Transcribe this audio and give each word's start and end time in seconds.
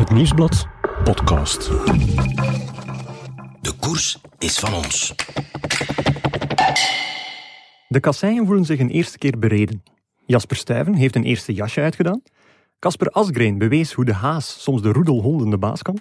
Het 0.00 0.10
Nieuwsblad 0.10 0.66
podcast. 1.04 1.68
De 3.60 3.72
koers 3.80 4.20
is 4.38 4.58
van 4.58 4.74
ons. 4.74 5.14
De 7.88 8.00
kasseien 8.00 8.46
voelen 8.46 8.64
zich 8.64 8.78
een 8.78 8.90
eerste 8.90 9.18
keer 9.18 9.38
bereden. 9.38 9.82
Jasper 10.26 10.56
Stuyven 10.56 10.94
heeft 10.94 11.16
een 11.16 11.24
eerste 11.24 11.52
jasje 11.52 11.80
uitgedaan. 11.80 12.22
Casper 12.78 13.10
Asgreen 13.10 13.58
bewees 13.58 13.92
hoe 13.92 14.04
de 14.04 14.14
haas 14.14 14.62
soms 14.62 14.82
de 14.82 14.92
roedelhonden 14.92 15.50
de 15.50 15.58
baas 15.58 15.82
kan. 15.82 15.98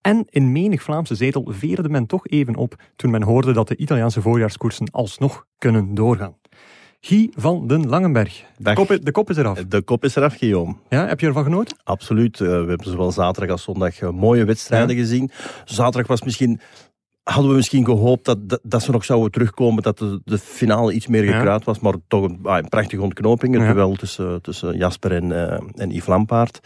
En 0.00 0.26
in 0.28 0.52
menig 0.52 0.82
Vlaamse 0.82 1.14
zetel 1.14 1.44
veerde 1.48 1.88
men 1.88 2.06
toch 2.06 2.26
even 2.26 2.56
op 2.56 2.82
toen 2.96 3.10
men 3.10 3.22
hoorde 3.22 3.52
dat 3.52 3.68
de 3.68 3.76
Italiaanse 3.76 4.22
voorjaarskoersen 4.22 4.90
alsnog 4.90 5.46
kunnen 5.58 5.94
doorgaan. 5.94 6.39
Guy 7.00 7.30
van 7.36 7.66
den 7.66 7.88
Langenberg. 7.88 8.44
De 8.56 8.72
kop, 8.72 8.98
de 9.02 9.10
kop 9.12 9.30
is 9.30 9.36
eraf. 9.36 9.64
De 9.68 9.82
kop 9.82 10.04
is 10.04 10.16
eraf, 10.16 10.36
Guillaume. 10.36 10.74
Ja, 10.88 11.06
heb 11.06 11.20
je 11.20 11.26
ervan 11.26 11.44
genoten? 11.44 11.76
Absoluut. 11.84 12.40
Eh, 12.40 12.46
we 12.46 12.52
hebben 12.54 12.84
zowel 12.90 13.12
zaterdag 13.12 13.50
als 13.50 13.62
zondag 13.62 14.00
eh, 14.00 14.10
mooie 14.10 14.44
wedstrijden 14.44 14.96
gezien. 14.96 15.30
Zaterdag 15.64 16.06
was 16.06 16.22
misschien, 16.22 16.60
hadden 17.22 17.50
we 17.50 17.56
misschien 17.56 17.84
gehoopt 17.84 18.24
dat, 18.24 18.48
dat, 18.48 18.60
dat 18.62 18.82
ze 18.82 18.90
nog 18.90 19.04
zouden 19.04 19.30
terugkomen, 19.30 19.82
dat 19.82 19.98
de, 19.98 20.20
de 20.24 20.38
finale 20.38 20.92
iets 20.92 21.06
meer 21.06 21.22
gekruid 21.24 21.64
was, 21.64 21.78
maar 21.80 21.94
toch 22.08 22.24
een, 22.24 22.38
ah, 22.42 22.56
een 22.58 22.68
prachtige 22.68 23.02
ontknoping. 23.02 23.54
Het 23.54 23.62
Ja. 23.62 23.72
duel 23.72 23.94
tussen, 23.94 24.42
tussen 24.42 24.76
Jasper 24.76 25.12
en, 25.12 25.32
eh, 25.50 25.60
en 25.74 25.90
Yves 25.90 26.06
Lampaard. 26.06 26.60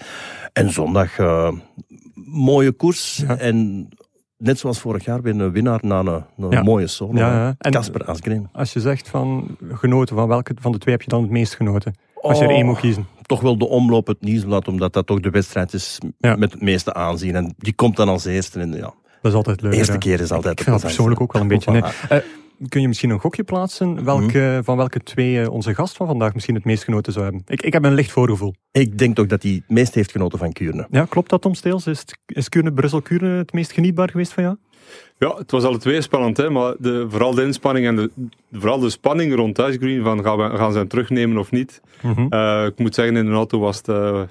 En 0.53 0.71
zondag, 0.73 1.19
eh, 1.19 1.53
mooie 2.25 2.73
koers. 2.73 3.17
Ja. 3.27 3.39
En 3.39 3.89
net 4.39 4.59
zoals 4.59 4.79
vorig 4.79 5.05
jaar 5.05 5.23
weer 5.23 5.41
een 5.41 5.53
winnaar 5.53 5.79
na 5.83 5.99
een, 5.99 6.25
een 6.39 6.51
Ja. 6.51 6.63
mooie 6.63 6.87
solo. 6.87 7.19
Ja, 7.19 7.55
Casper 7.59 8.05
Asgreen. 8.05 8.49
Als 8.53 8.73
je 8.73 8.81
zegt 8.81 9.09
van 9.09 9.57
genoten, 9.73 10.17
van 10.17 10.29
welke 10.29 10.55
van 10.61 10.73
de 10.73 10.79
twee 10.79 10.95
heb 10.95 11.03
je 11.03 11.09
dan 11.11 11.23
het 11.23 11.31
meest 11.31 11.55
genoten? 11.55 11.95
Als 12.15 12.39
je 12.39 12.45
er 12.45 12.51
Oh. 12.51 12.57
één 12.57 12.67
moet 12.67 12.79
kiezen. 12.79 13.07
toch 13.23 13.41
wel 13.41 13.59
de 13.59 13.69
omloop 13.69 14.07
het 14.07 14.21
nieuwsblad, 14.21 14.69
omdat 14.69 14.93
dat 14.93 15.07
toch 15.07 15.21
de 15.21 15.31
wedstrijd 15.31 15.73
is 15.73 15.99
Ja. 16.19 16.37
met 16.37 16.53
het 16.53 16.61
meeste 16.63 16.95
aanzien. 16.95 17.35
En 17.35 17.55
die 17.59 17.73
komt 17.75 17.97
dan 17.97 18.09
als 18.09 18.25
eerste. 18.25 18.61
En 18.61 18.73
ja, 18.73 18.81
Dat 18.81 18.95
is 19.23 19.35
altijd 19.35 19.61
leuk. 19.61 19.71
de 19.71 19.77
eerste 19.77 19.99
keer 19.99 20.21
is 20.21 20.31
altijd 20.33 20.59
Ik 20.59 20.65
vind 20.65 20.77
dat 20.77 20.85
persoonlijk 20.87 21.21
ook 21.21 21.33
wel 21.33 21.43
een 21.43 21.49
beetje. 21.49 21.71
Nee. 21.71 21.83
kun 22.69 22.81
je 22.81 22.89
misschien 22.89 23.11
een 23.11 23.21
gokje 23.21 23.45
plaatsen 23.45 24.05
welke, 24.05 24.61
van 24.65 24.77
welke 24.77 25.01
twee 25.01 25.41
eh, 25.41 25.51
onze 25.51 25.75
gast 25.75 25.97
van 25.97 26.07
vandaag 26.07 26.35
misschien 26.35 26.55
het 26.55 26.65
meest 26.65 26.85
genoten 26.85 27.13
zou 27.13 27.25
hebben? 27.25 27.43
Ik, 27.47 27.63
ik 27.63 27.73
heb 27.73 27.85
een 27.85 27.95
licht 27.95 28.13
voorgevoel. 28.13 28.55
Ik 28.73 28.99
denk 28.99 29.15
toch 29.15 29.27
dat 29.27 29.43
hij 29.43 29.53
het 29.53 29.69
meest 29.69 29.95
heeft 29.95 30.11
genoten 30.11 30.39
van 30.39 30.53
Kuurne. 30.53 30.87
Ja, 30.91 31.05
klopt 31.05 31.31
dat, 31.31 31.43
Tom 31.43 31.55
Steels? 31.55 31.87
Is, 31.87 32.05
is 32.27 32.49
Kuurne, 32.49 32.73
Brussel-Kuurne 32.73 33.29
het 33.29 33.53
meest 33.53 33.73
genietbaar 33.73 34.11
geweest 34.11 34.33
van 34.33 34.43
jou? 34.43 34.57
Ja, 35.19 35.35
het 35.37 35.51
was 35.51 35.65
alle 35.65 35.79
twee 35.79 36.01
spannend, 36.01 36.37
hè, 36.37 36.51
maar 36.51 36.75
de, 36.79 37.07
vooral 37.09 37.35
de 37.35 37.43
inspanning 37.43 37.87
en 37.87 37.97
de, 37.97 38.11
vooral 38.53 38.79
de 38.79 38.91
spanning 38.91 39.35
rond 39.35 39.55
Thuisgreen, 39.55 40.03
van 40.03 40.23
gaan, 40.23 40.37
we, 40.37 40.57
gaan 40.57 40.73
ze 40.73 40.79
hem 40.79 40.89
terugnemen 40.89 41.39
of 41.39 41.51
niet. 41.51 41.81
Eh, 42.31 42.65
ik 42.67 42.79
moet 42.79 42.95
zeggen, 42.95 43.17
in 43.17 43.27
de 43.27 43.33
auto 43.33 43.59
was 43.59 43.77
het, 43.77 43.89
eh, 43.89 44.23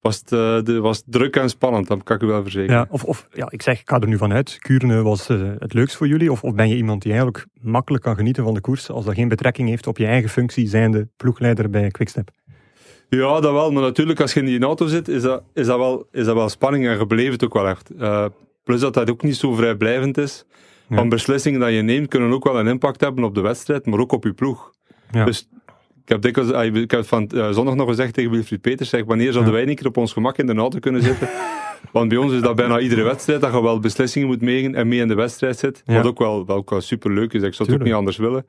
was, 0.00 0.16
het, 0.16 0.32
eh, 0.32 0.62
de, 0.62 0.80
was 0.80 1.02
druk 1.06 1.36
en 1.36 1.48
spannend, 1.48 1.86
dat 1.86 2.02
kan 2.02 2.16
ik 2.16 2.22
u 2.22 2.26
wel 2.26 2.42
verzekeren. 2.42 2.76
Ja, 2.76 2.86
of, 2.90 3.04
of 3.04 3.28
ja, 3.32 3.50
ik 3.50 3.62
zeg, 3.62 3.80
ik 3.80 3.88
ga 3.88 4.00
er 4.00 4.08
nu 4.08 4.16
vanuit. 4.16 4.56
Kuurne 4.58 5.02
was 5.02 5.28
eh, 5.28 5.40
het 5.58 5.74
leukst 5.74 5.96
voor 5.96 6.08
jullie? 6.08 6.32
Of, 6.32 6.44
of 6.44 6.54
ben 6.54 6.68
je 6.68 6.76
iemand 6.76 7.02
die 7.02 7.12
eigenlijk 7.12 7.46
makkelijk 7.60 8.02
kan 8.04 8.16
genieten 8.16 8.44
van 8.44 8.54
de 8.54 8.60
koers 8.60 8.90
als 8.90 9.04
dat 9.04 9.14
geen 9.14 9.28
betrekking 9.28 9.68
heeft 9.68 9.86
op 9.86 9.98
je 9.98 10.06
eigen 10.06 10.30
functie, 10.30 10.68
zijnde 10.68 11.08
ploegleider 11.16 11.70
bij 11.70 11.90
Quickstep? 11.90 12.30
Ja, 13.08 13.40
dat 13.40 13.52
wel. 13.52 13.72
Maar 13.72 13.82
natuurlijk, 13.82 14.20
als 14.20 14.32
je 14.32 14.40
in 14.40 14.46
die 14.46 14.62
auto 14.62 14.86
zit, 14.86 15.08
is 15.08 15.22
dat, 15.22 15.42
is 15.54 15.66
dat, 15.66 15.78
wel, 15.78 16.06
is 16.12 16.24
dat 16.24 16.34
wel 16.34 16.48
spanning 16.48 16.86
en 16.86 16.98
het 17.30 17.44
ook 17.44 17.54
wel 17.54 17.68
echt. 17.68 17.90
Eh, 17.98 18.24
plus 18.64 18.80
dat 18.80 18.94
dat 18.94 19.10
ook 19.10 19.22
niet 19.22 19.36
zo 19.36 19.54
vrijblijvend 19.54 20.18
is. 20.18 20.44
Ja. 20.88 20.96
Van 20.96 21.08
beslissingen 21.08 21.60
dat 21.60 21.72
je 21.72 21.82
neemt, 21.82 22.08
kunnen 22.08 22.32
ook 22.32 22.44
wel 22.44 22.58
een 22.58 22.66
impact 22.66 23.00
hebben 23.00 23.24
op 23.24 23.34
de 23.34 23.40
wedstrijd, 23.40 23.86
maar 23.86 23.98
ook 23.98 24.12
op 24.12 24.24
je 24.24 24.32
ploeg. 24.32 24.72
Ja. 25.10 25.24
Dus 25.24 25.48
ik 26.08 26.14
heb, 26.14 26.22
dikwijls, 26.22 26.52
ah, 26.52 26.74
ik 26.76 26.90
heb 26.90 27.06
van 27.06 27.26
eh, 27.28 27.50
zondag 27.50 27.74
nog 27.74 27.88
gezegd 27.88 28.14
tegen 28.14 28.30
Wilfried 28.30 28.60
Peters, 28.60 28.88
zeg, 28.88 29.04
wanneer 29.04 29.32
zouden 29.32 29.52
wij 29.52 29.68
een 29.68 29.74
keer 29.74 29.86
op 29.86 29.96
ons 29.96 30.12
gemak 30.12 30.38
in 30.38 30.46
de 30.46 30.54
auto 30.54 30.78
kunnen 30.78 31.02
zitten? 31.02 31.28
Want 31.92 32.08
bij 32.08 32.18
ons 32.18 32.32
is 32.32 32.40
dat 32.40 32.56
bijna 32.56 32.78
iedere 32.80 33.02
wedstrijd, 33.02 33.40
dat 33.40 33.52
je 33.52 33.62
wel 33.62 33.78
beslissingen 33.78 34.28
moet 34.28 34.40
meegen 34.40 34.74
en 34.74 34.88
mee 34.88 34.98
in 35.00 35.08
de 35.08 35.14
wedstrijd 35.14 35.58
zit. 35.58 35.82
Wat 35.86 36.06
ook 36.06 36.18
wel, 36.18 36.46
wel, 36.46 36.56
ook 36.56 36.70
wel 36.70 36.80
superleuk 36.80 37.32
is, 37.32 37.42
ik 37.42 37.54
zou 37.54 37.68
het 37.70 37.78
ook 37.78 37.84
niet 37.86 37.94
anders 37.94 38.16
willen. 38.16 38.46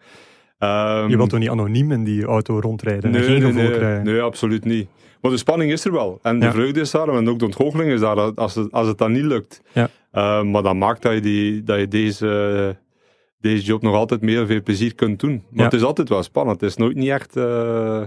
Ehm, 0.58 1.10
Je 1.10 1.18
wilt 1.18 1.30
toch 1.30 1.40
niet 1.40 1.50
anoniem 1.50 1.92
in 1.92 2.04
die 2.04 2.24
auto 2.26 2.60
rondrijden 2.60 3.04
en 3.04 3.12
Nee, 3.12 3.24
geen 3.24 3.56
nee, 3.56 3.80
nee, 3.80 4.00
nee, 4.00 4.22
absoluut 4.22 4.66
niet. 4.66 4.88
Maar 5.22 5.32
de 5.32 5.38
spanning 5.38 5.72
is 5.72 5.86
er 5.86 5.92
wel. 5.92 6.20
En 6.22 6.40
de 6.40 6.46
Ja. 6.46 6.52
vreugde 6.52 6.80
is 6.80 6.92
daar. 6.92 7.08
En 7.10 7.30
ook 7.30 7.40
de 7.40 7.46
ontgoocheling 7.46 7.92
is 7.92 8.00
daar 8.00 8.16
als 8.34 8.56
het, 8.56 8.72
als 8.72 8.88
het 8.88 8.98
dan 8.98 9.12
niet 9.12 9.24
lukt. 9.24 9.62
Ja. 9.72 9.90
Eh, 10.12 10.44
maar 10.44 10.64
dat 10.64 10.76
maakt 10.76 11.02
dat 11.02 11.14
je, 11.14 11.20
die, 11.20 11.64
dat 11.64 11.80
je 11.80 11.88
deze, 11.88 12.78
deze 13.40 13.64
job 13.66 13.82
nog 13.82 13.96
altijd 13.96 14.22
meer 14.22 14.46
veel 14.46 14.62
plezier 14.64 14.96
kunt 14.96 15.20
doen. 15.20 15.32
Maar 15.50 15.58
Ja. 15.60 15.64
het 15.64 15.74
is 15.74 15.84
altijd 15.84 16.10
wel 16.10 16.24
spannend. 16.24 16.62
Het 16.62 16.70
is 16.70 16.76
nooit 16.78 16.96
niet 16.96 17.10
echt 17.10 17.36
eh, 17.36 18.04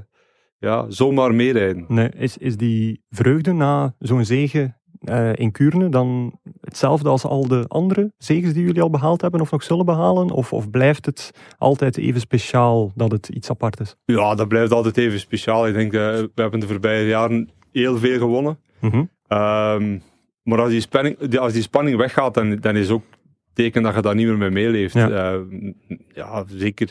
ja, 0.59 0.85
zomaar 0.89 1.35
meerijden. 1.35 1.85
Nee, 1.89 2.09
is, 2.09 2.39
is 2.39 2.57
die 2.57 3.03
vreugde 3.11 3.53
na 3.53 3.95
zo'n 3.99 4.25
zege 4.25 4.75
eh, 5.01 5.31
in 5.35 5.51
Kuurne 5.53 5.89
dan 5.89 6.39
hetzelfde 6.61 7.09
als 7.09 7.25
al 7.25 7.49
de 7.49 7.65
andere 7.69 8.13
zegens 8.19 8.53
die 8.53 8.65
jullie 8.65 8.83
al 8.83 8.91
behaald 8.91 9.21
hebben 9.21 9.41
of 9.41 9.51
nog 9.51 9.63
zullen 9.63 9.85
behalen? 9.85 10.31
Of, 10.31 10.53
of 10.53 10.71
blijft 10.71 11.07
het 11.07 11.31
altijd 11.59 11.97
even 11.99 12.21
speciaal 12.21 12.93
dat 12.95 13.13
het 13.13 13.29
iets 13.29 13.51
apart 13.51 13.81
is? 13.81 13.97
Ja, 14.05 14.35
dat 14.35 14.49
blijft 14.49 14.73
altijd 14.73 14.97
even 14.97 15.21
speciaal. 15.21 15.67
Ik 15.69 15.75
denk, 15.75 15.93
eh, 15.93 16.01
we 16.01 16.31
hebben 16.35 16.61
de 16.61 16.67
voorbije 16.67 17.07
jaren 17.07 17.51
heel 17.73 17.99
veel 17.99 18.19
gewonnen. 18.19 18.59
Mhm. 18.81 19.05
Ehm, 19.27 19.99
maar 20.43 20.61
als 20.61 20.71
die, 20.71 20.81
spanning, 20.81 21.39
als 21.39 21.53
die 21.53 21.63
spanning 21.63 21.97
weggaat, 21.97 22.35
dan, 22.35 22.57
dan 22.57 22.77
is 22.77 22.91
ook 22.91 23.03
teken 23.55 23.83
dat 23.83 23.95
je 23.95 24.01
daar 24.03 24.15
niet 24.15 24.27
meer 24.27 24.39
mee 24.39 24.51
meeleeft. 24.51 24.95
Ja. 24.95 25.09
Ja, 25.09 25.41
ja 26.15 26.45
zeker. 26.49 26.91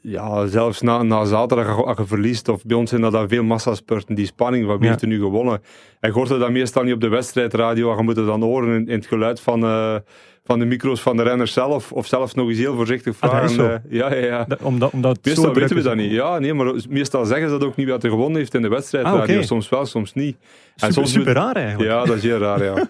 Ja, 0.00 0.46
zelfs 0.46 0.80
na, 0.80 1.02
na 1.02 1.24
zaterdag, 1.24 1.84
als 1.84 1.96
je 1.98 2.06
verliest, 2.06 2.48
of 2.48 2.64
bij 2.64 2.76
ons 2.76 2.90
zijn 2.90 3.02
dat 3.02 3.12
dan 3.12 3.28
veel 3.28 3.42
massaspurten, 3.44 4.14
die 4.14 4.26
spanning 4.26 4.66
wie 4.66 4.78
Ja. 4.80 4.86
heeft 4.88 5.02
er 5.02 5.08
nu 5.08 5.18
gewonnen. 5.20 5.62
En 6.00 6.08
je 6.08 6.14
hoort 6.14 6.28
dan 6.28 6.52
meestal 6.52 6.82
niet 6.82 6.94
op 6.94 7.00
de 7.00 7.08
wedstrijdradio, 7.08 7.96
je 7.96 8.02
moet 8.02 8.16
het 8.16 8.26
dan 8.26 8.42
horen 8.42 8.74
in, 8.74 8.88
in 8.88 8.94
het 8.98 9.06
geluid 9.06 9.40
van, 9.40 9.64
eh, 9.64 9.96
van 10.44 10.58
de 10.58 10.64
micro's 10.64 11.00
van 11.00 11.16
de 11.16 11.22
renners 11.22 11.52
zelf, 11.52 11.92
of 11.92 12.06
zelfs 12.06 12.34
nog 12.34 12.48
eens 12.48 12.58
heel 12.58 12.74
voorzichtig 12.74 13.14
Ah, 13.14 13.20
dat 13.20 13.30
vragen. 13.30 13.48
is 13.48 13.54
zo. 13.54 13.66
eh, 13.68 13.76
ja, 13.98 14.14
ja, 14.14 14.24
ja. 14.26 14.44
Da- 14.48 14.56
omdat, 14.62 14.92
omdat 14.92 15.18
Meestal 15.22 15.54
weten 15.54 15.76
we 15.76 15.82
dat 15.82 15.96
niet. 15.96 16.10
Ja, 16.10 16.38
nee, 16.38 16.54
maar 16.54 16.72
meestal 16.88 17.24
zeggen 17.24 17.48
ze 17.50 17.58
dat 17.58 17.68
ook 17.68 17.76
niet 17.76 17.88
wat 17.88 18.02
er 18.04 18.10
gewonnen 18.10 18.38
heeft 18.38 18.54
in 18.54 18.62
de 18.62 18.68
wedstrijdradio. 18.68 19.20
Ah, 19.20 19.28
oké. 19.38 19.42
Soms 19.42 19.68
wel, 19.68 19.86
soms 19.86 20.12
niet. 20.14 20.36
Super, 20.76 20.94
soms 20.94 21.12
super 21.12 21.26
moet- 21.26 21.36
raar 21.36 21.54
eigenlijk. 21.56 21.90
ja, 21.90 22.04
dat 22.04 22.16
is 22.16 22.22
heel 22.22 22.38
raar, 22.38 22.64
ja. 22.64 22.74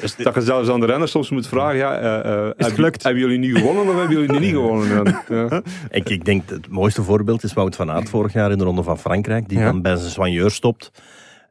Dus 0.00 0.16
dat 0.16 0.34
je 0.34 0.40
zelfs 0.40 0.68
aan 0.68 0.80
de 0.80 0.86
renners 0.86 1.10
soms 1.10 1.30
moet 1.30 1.46
vragen, 1.46 1.76
ja, 1.76 1.98
eh, 1.98 2.18
eh, 2.48 2.52
hebben- 2.56 3.20
jullie 3.20 3.38
nu 3.38 3.56
gewonnen 3.56 3.82
of 3.88 3.98
hebben 3.98 4.16
jullie 4.20 4.40
niet 4.40 4.52
gewonnen? 4.52 5.06
En, 5.06 5.22
ja. 5.50 5.62
Ik, 5.90 6.08
ik 6.08 6.24
denk 6.24 6.48
het 6.50 6.68
mooiste 6.68 7.02
voorbeeld 7.02 7.42
is 7.42 7.52
Wout 7.52 7.76
van 7.76 7.90
Aert 7.90 8.08
vorig 8.08 8.32
jaar 8.32 8.50
in 8.50 8.58
de 8.58 8.64
Ronde 8.64 8.82
van 8.82 8.98
Frankrijk, 8.98 9.48
die 9.48 9.58
Ja. 9.58 9.64
dan 9.64 9.82
bij 9.82 9.96
zijn 9.96 10.10
soigneur 10.10 10.50
stopt 10.50 10.90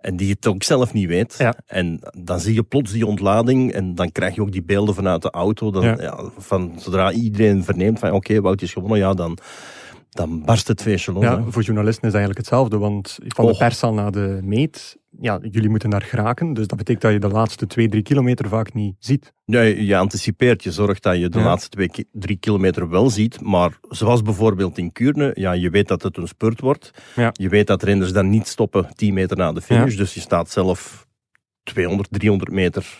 en 0.01 0.15
die 0.15 0.29
het 0.29 0.47
ook 0.47 0.63
zelf 0.63 0.93
niet 0.93 1.07
weet. 1.07 1.35
Ja. 1.37 1.53
En 1.65 1.99
dan 2.17 2.39
zie 2.39 2.53
je 2.53 2.63
plots 2.63 2.91
die 2.91 3.05
ontlading 3.05 3.73
en 3.73 3.95
dan 3.95 4.11
krijg 4.11 4.35
je 4.35 4.41
ook 4.41 4.51
die 4.51 4.63
beelden 4.63 4.95
vanuit 4.95 5.21
de 5.21 5.29
auto. 5.29 5.71
Dan, 5.71 5.83
Ja. 5.83 5.95
ja. 5.99 6.23
van, 6.37 6.73
zodra 6.77 7.11
iedereen 7.11 7.63
verneemt 7.63 7.99
van 7.99 8.11
oké, 8.11 8.41
Wout 8.41 8.61
is 8.61 8.73
gewonnen, 8.73 8.97
ja, 8.97 9.13
dan, 9.13 9.37
dan 10.11 10.41
barst 10.45 10.67
het 10.67 10.81
feestje 10.81 11.11
los. 11.11 11.23
Ja, 11.23 11.43
voor 11.47 11.61
journalisten 11.61 12.03
is 12.07 12.13
het 12.13 12.21
eigenlijk 12.21 12.37
hetzelfde, 12.37 12.77
want 12.77 13.17
van 13.27 13.45
de 13.45 13.51
Och. 13.51 13.57
pers 13.57 13.83
al 13.83 13.93
naar 13.93 14.11
de 14.11 14.39
meet, 14.43 14.97
ja, 15.19 15.39
jullie 15.51 15.69
moeten 15.69 15.89
daar 15.89 16.01
geraken, 16.01 16.53
dus 16.53 16.67
dat 16.67 16.77
betekent 16.77 17.03
dat 17.03 17.11
je 17.13 17.19
de 17.19 17.27
laatste 17.27 17.67
twee, 17.67 17.89
drie 17.89 18.01
kilometer 18.01 18.47
vaak 18.49 18.73
niet 18.73 18.95
ziet. 18.99 19.33
Ja, 19.45 19.61
je, 19.61 19.85
je 19.85 19.97
anticipeert, 19.97 20.63
je 20.63 20.71
zorgt 20.71 21.03
dat 21.03 21.17
je 21.17 21.29
de 21.29 21.39
Ja. 21.39 21.45
laatste 21.45 21.69
twee, 21.69 21.89
drie 22.11 22.37
kilometer 22.37 22.89
wel 22.89 23.09
ziet. 23.09 23.41
Maar 23.41 23.77
zoals 23.89 24.21
bijvoorbeeld 24.21 24.77
in 24.77 24.91
Kuurne, 24.91 25.31
ja, 25.33 25.51
je 25.51 25.69
weet 25.69 25.87
dat 25.87 26.03
het 26.03 26.17
een 26.17 26.27
spurt 26.27 26.59
wordt. 26.59 26.91
Ja. 27.15 27.29
Je 27.33 27.49
weet 27.49 27.67
dat 27.67 27.83
renners 27.83 28.11
dan 28.13 28.29
niet 28.29 28.47
stoppen 28.47 28.87
10 28.95 29.13
meter 29.13 29.37
na 29.37 29.51
de 29.51 29.61
finish. 29.61 29.95
Dus 29.95 30.13
je 30.13 30.19
staat 30.19 30.49
zelf 30.49 31.07
200, 31.63 32.07
300 32.11 32.51
meter 32.51 32.97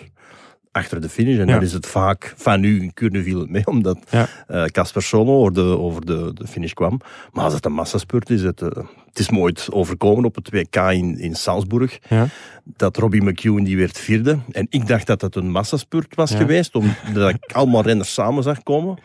achter 0.72 1.02
de 1.02 1.10
finish. 1.10 1.38
En 1.40 1.48
Ja. 1.48 1.54
dan 1.54 1.62
is 1.64 1.74
het 1.74 1.86
vaak, 1.86 2.34
van 2.38 2.60
nu 2.60 2.82
in 2.82 2.94
Kuurne 2.94 3.24
viel 3.24 3.40
het 3.40 3.50
mee, 3.50 3.66
omdat 3.76 3.98
Ja. 4.10 4.28
eh, 4.48 4.64
Casper 4.66 5.02
Solo 5.02 5.34
over, 5.40 5.54
de, 5.54 5.62
over 5.62 6.06
de, 6.06 6.32
de 6.34 6.48
finish 6.48 6.74
kwam. 6.74 7.00
Maar 7.32 7.44
als 7.44 7.54
het 7.54 7.66
een 7.66 7.74
massaspurt 7.74 8.30
is, 8.30 8.42
het, 8.44 8.62
eh, 8.62 8.70
het 9.08 9.20
is 9.20 9.30
me 9.30 9.38
ooit 9.40 9.68
overkomen 9.72 10.26
op 10.26 10.36
het 10.36 10.50
WK 10.50 10.76
in, 10.76 11.20
in 11.20 11.36
Salzburg 11.36 12.00
Ja. 12.10 12.28
dat 12.64 12.98
Robbie 12.98 13.24
McEwen 13.24 13.64
die 13.64 13.78
werd 13.78 13.98
vierde. 13.98 14.40
En 14.52 14.68
ik 14.70 14.88
dacht 14.88 15.08
dat 15.08 15.22
het 15.22 15.36
een 15.36 15.52
massaspurt 15.52 16.16
was 16.16 16.32
Ja. 16.32 16.38
geweest, 16.38 16.76
omdat 16.76 17.30
ik 17.30 17.52
allemaal 17.52 17.82
renners 17.82 18.14
samen 18.14 18.44
zag 18.44 18.64
komen. 18.64 18.98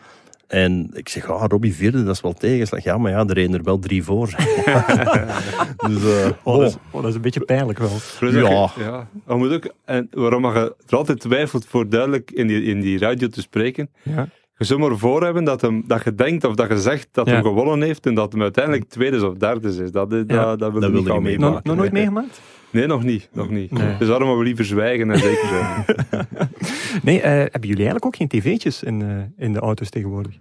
En 0.47 0.89
ik 0.93 1.09
zeg, 1.09 1.29
ah, 1.29 1.43
Robbie 1.47 1.75
vierde, 1.75 2.03
dat 2.03 2.15
is 2.15 2.21
wel 2.21 2.33
tegenslag. 2.33 2.83
Ja, 2.83 2.97
maar 2.97 3.11
ja, 3.11 3.17
er 3.19 3.33
reden 3.33 3.53
er 3.53 3.63
wel 3.63 3.79
drie 3.79 4.03
voor. 4.03 4.27
dus, 5.87 6.03
eh, 6.03 6.29
Oh, 6.43 6.53
oh. 6.53 6.59
dat, 6.59 6.69
is, 6.69 6.77
oh, 6.91 7.01
dat 7.01 7.09
is 7.09 7.15
een 7.15 7.21
beetje 7.21 7.45
pijnlijk 7.45 7.79
wel. 7.79 7.89
Ja. 8.19 8.69
ja. 8.79 9.07
Je 9.27 9.33
moet 9.35 9.53
ook, 9.53 9.73
en 9.85 10.07
waarom 10.11 10.45
je 10.45 10.75
er 10.87 10.97
altijd 10.97 11.19
twijfelt 11.19 11.65
voor 11.65 11.89
duidelijk 11.89 12.31
in 12.31 12.47
die, 12.47 12.63
in 12.63 12.79
die 12.81 12.99
radio 12.99 13.27
te 13.27 13.41
spreken, 13.41 13.89
Ja. 14.03 14.29
je 14.57 14.65
zou 14.65 14.79
maar 14.79 14.97
voor 14.97 15.23
hebben 15.23 15.43
dat, 15.43 15.61
hem, 15.61 15.83
dat 15.87 16.03
je 16.03 16.15
denkt 16.15 16.43
of 16.43 16.55
dat 16.55 16.69
je 16.69 16.77
zegt 16.81 17.07
dat 17.11 17.25
Ja. 17.27 17.31
hij 17.33 17.41
gewonnen 17.41 17.81
heeft 17.81 18.05
en 18.05 18.13
dat 18.15 18.31
hem 18.31 18.41
uiteindelijk 18.41 18.89
tweede 18.89 19.27
of 19.29 19.33
derde 19.37 19.67
is. 19.67 19.91
Dat, 19.91 20.07
Ja. 20.11 20.23
dat, 20.23 20.59
dat 20.59 20.71
wil 20.71 20.81
Dat 20.81 20.89
ik 20.89 20.95
wil 20.95 21.03
niet 21.03 21.05
je 21.07 21.13
niet 21.13 21.39
meemaken. 21.39 21.61
Nog, 21.63 21.75
nooit 21.75 21.91
meegemaakt? 21.91 22.41
Nee, 22.71 22.87
nog 22.87 23.03
niet. 23.03 23.29
Nog 23.33 23.49
niet. 23.49 23.71
Nee. 23.71 23.97
Dus 23.97 24.07
daarom 24.07 24.27
maar 24.27 24.37
we 24.37 24.43
liever 24.43 24.65
zwijgen 24.65 25.11
en 25.11 25.19
zeker 25.19 25.47
zijn. 25.47 25.85
Nee, 27.03 27.21
eh, 27.21 27.31
hebben 27.31 27.61
jullie 27.69 27.75
eigenlijk 27.87 28.05
ook 28.05 28.15
geen 28.15 28.27
tv'tjes 28.27 28.83
in, 28.83 29.01
eh, 29.01 29.45
in 29.45 29.53
de 29.53 29.59
auto's 29.59 29.89
tegenwoordig? 29.89 30.33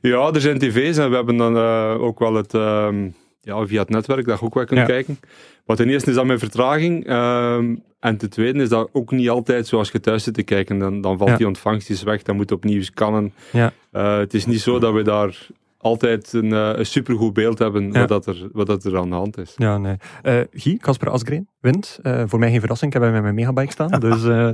Ja, 0.00 0.30
er 0.32 0.40
zijn 0.40 0.58
tv's 0.58 0.96
en 0.96 1.08
we 1.10 1.14
hebben 1.16 1.36
dan 1.36 1.56
eh, 1.56 1.96
ook 2.02 2.18
wel 2.18 2.34
het, 2.34 2.54
ehm, 2.54 3.08
ja, 3.40 3.66
via 3.66 3.80
het 3.80 3.88
netwerk 3.90 4.26
dat 4.26 4.38
je 4.38 4.44
ook 4.44 4.54
wel 4.54 4.64
kunt 4.64 4.80
Ja. 4.80 4.86
kijken. 4.86 5.18
Wat 5.64 5.76
ten 5.76 5.88
eerste 5.88 6.10
is 6.10 6.16
dat 6.16 6.24
met 6.26 6.38
vertraging. 6.38 7.06
ehm, 7.06 7.74
En 8.00 8.16
ten 8.16 8.30
tweede 8.30 8.62
is 8.62 8.68
dat 8.68 8.88
ook 8.92 9.10
niet 9.10 9.28
altijd 9.28 9.66
zoals 9.66 9.90
je 9.90 10.00
thuis 10.00 10.24
zit 10.24 10.34
te 10.34 10.42
kijken. 10.42 10.78
Dan, 10.78 11.00
dan 11.00 11.18
valt 11.18 11.30
Ja. 11.30 11.36
die 11.36 11.46
ontvangst 11.46 12.02
weg, 12.02 12.22
dan 12.22 12.36
moet 12.36 12.48
je 12.48 12.54
opnieuw 12.54 12.82
scannen. 12.82 13.32
Ja. 13.52 13.72
Het 14.18 14.34
is 14.34 14.46
niet 14.46 14.60
zo 14.60 14.78
dat 14.78 14.92
we 14.94 15.02
daar 15.02 15.46
altijd 15.82 16.32
een, 16.32 16.52
eh, 16.52 16.70
een 16.74 16.86
supergoed 16.86 17.32
beeld 17.32 17.58
hebben 17.58 17.92
Ja. 17.92 17.98
wat, 17.98 18.08
dat 18.08 18.26
er, 18.26 18.48
wat 18.52 18.66
dat 18.66 18.84
er 18.84 18.98
aan 18.98 19.08
de 19.08 19.14
hand 19.14 19.38
is. 19.38 19.52
Ja, 19.56 19.78
nee. 19.78 19.96
Eh 20.22 20.40
Guy, 20.52 20.76
Casper 20.76 21.10
Asgreen, 21.10 21.48
wint. 21.60 21.98
Eh, 22.02 22.22
voor 22.26 22.38
mij 22.38 22.50
geen 22.50 22.60
verrassing, 22.60 22.94
ik 22.94 23.00
heb 23.00 23.06
hem 23.06 23.12
met 23.12 23.22
mijn 23.22 23.34
megabike 23.34 23.72
staan. 23.72 24.00
Dus 24.10 24.24
eh 24.24 24.48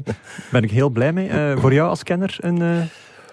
ben 0.51 0.63
ik 0.63 0.71
heel 0.71 0.89
blij 0.91 1.13
mee. 1.13 1.29
Eh, 1.29 1.57
voor 1.57 1.73
jou 1.73 1.89
als 1.89 2.03
kenner 2.03 2.37
een, 2.41 2.63
eh, 2.63 2.77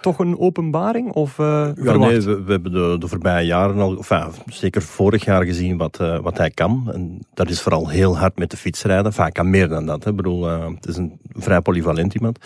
toch 0.02 0.20
een 0.20 0.40
openbaring? 0.40 1.12
Of 1.12 1.40
eh 1.40 1.70
Ja, 1.76 1.98
nee, 1.98 2.22
we, 2.22 2.44
we 2.44 2.52
hebben 2.52 2.72
de, 2.72 2.96
de 3.00 3.08
voorbije 3.08 3.46
jaren 3.46 3.78
al, 3.80 3.98
enfin, 3.98 4.24
zeker 4.46 4.82
vorig 4.82 5.26
jaar 5.26 5.44
gezien 5.46 5.78
wat, 5.78 6.00
eh, 6.00 6.20
wat 6.20 6.38
hij 6.38 6.50
kan. 6.50 6.90
En 6.94 7.20
dat 7.34 7.50
is 7.50 7.62
vooral 7.62 7.90
heel 7.90 8.18
hard 8.18 8.38
met 8.38 8.52
de 8.52 8.58
fiets 8.58 8.84
rijden. 8.84 9.06
Enfin, 9.06 9.24
hij 9.24 9.32
kan 9.32 9.50
meer 9.50 9.68
dan 9.68 9.86
dat. 9.86 10.04
Hè. 10.04 10.10
Ik 10.10 10.16
bedoel, 10.16 10.50
eh, 10.50 10.68
het 10.76 10.88
is 10.88 10.98
een 10.98 11.20
vrij 11.34 11.62
polyvalent 11.62 12.14
iemand. 12.14 12.40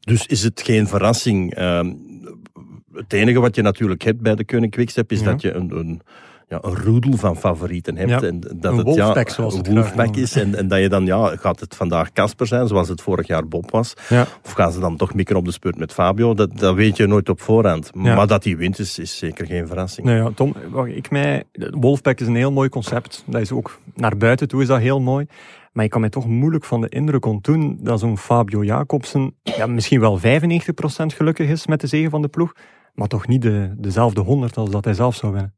Dus 0.00 0.26
is 0.26 0.42
het 0.42 0.60
geen 0.62 0.86
verrassing. 0.88 1.54
Het 2.96 3.12
enige 3.12 3.40
wat 3.40 3.54
je 3.54 3.62
natuurlijk 3.62 4.02
hebt 4.02 4.20
bij 4.20 4.34
de 4.34 4.44
Koning 4.44 4.72
Quickstep 4.72 5.12
is 5.12 5.20
Ja. 5.20 5.24
dat 5.24 5.42
je 5.42 5.52
een, 5.52 5.78
een, 5.78 6.00
ja, 6.48 6.58
een 6.62 6.76
roedel 6.76 7.16
van 7.16 7.36
favorieten 7.36 7.96
hebt. 7.96 8.10
Ja. 8.10 8.22
En 8.22 8.40
dat 8.40 8.64
Een 8.64 8.76
het 8.76 8.86
wolfpack, 8.86 9.28
ja, 9.28 9.34
zoals 9.34 9.56
het 9.56 9.66
wolfpack 9.68 10.16
is. 10.16 10.36
En, 10.36 10.54
en 10.54 10.68
dat 10.68 10.80
je 10.80 10.88
dan, 10.88 11.06
ja, 11.06 11.36
gaat 11.36 11.60
het 11.60 11.74
vandaag 11.74 12.12
Casper 12.12 12.46
zijn, 12.46 12.66
zoals 12.66 12.88
het 12.88 13.00
vorig 13.00 13.26
jaar 13.26 13.48
Bob 13.48 13.70
was. 13.70 13.94
Ja. 14.08 14.26
Of 14.44 14.52
gaan 14.52 14.72
ze 14.72 14.80
dan 14.80 14.96
toch 14.96 15.14
mikken 15.14 15.36
op 15.36 15.44
de 15.44 15.52
spurt 15.52 15.78
met 15.78 15.92
Fabio? 15.92 16.34
Dat, 16.34 16.58
dat 16.58 16.74
weet 16.74 16.96
je 16.96 17.06
nooit 17.06 17.28
op 17.28 17.40
voorhand. 17.40 17.90
Ja. 17.94 18.14
Maar 18.14 18.26
dat 18.26 18.44
hij 18.44 18.56
wint 18.56 18.78
is, 18.78 18.98
is 18.98 19.18
zeker 19.18 19.46
geen 19.46 19.66
verrassing. 19.66 20.06
Nee, 20.06 20.16
ja, 20.16 20.30
Tom, 20.34 20.54
ik 20.86 21.10
mij, 21.10 21.44
Wolfpack 21.70 22.20
is 22.20 22.26
een 22.26 22.36
heel 22.36 22.52
mooi 22.52 22.68
concept. 22.68 23.24
Dat 23.26 23.40
is 23.40 23.52
ook 23.52 23.78
naar 23.94 24.16
buiten 24.16 24.48
toe 24.48 24.62
is 24.62 24.68
dat 24.68 24.80
heel 24.80 25.00
mooi. 25.00 25.26
Maar 25.72 25.84
ik 25.84 25.90
kan 25.90 26.00
mij 26.00 26.10
toch 26.10 26.26
moeilijk 26.26 26.64
van 26.64 26.80
de 26.80 26.88
indruk 26.88 27.26
ontdoen 27.26 27.78
dat 27.80 28.00
zo'n 28.00 28.18
Fabio 28.18 28.64
Jacobsen 28.64 29.34
ja, 29.42 29.66
misschien 29.66 30.00
wel 30.00 30.18
95% 30.18 30.22
gelukkig 31.06 31.48
is 31.48 31.66
met 31.66 31.80
de 31.80 31.86
zegen 31.86 32.10
van 32.10 32.22
de 32.22 32.28
ploeg, 32.28 32.52
maar 32.96 33.08
toch 33.08 33.26
niet 33.26 33.42
de, 33.42 33.74
dezelfde 33.78 34.20
100 34.20 34.56
als 34.56 34.70
dat 34.70 34.84
hij 34.84 34.94
zelf 34.94 35.14
zou 35.14 35.32
winnen. 35.32 35.54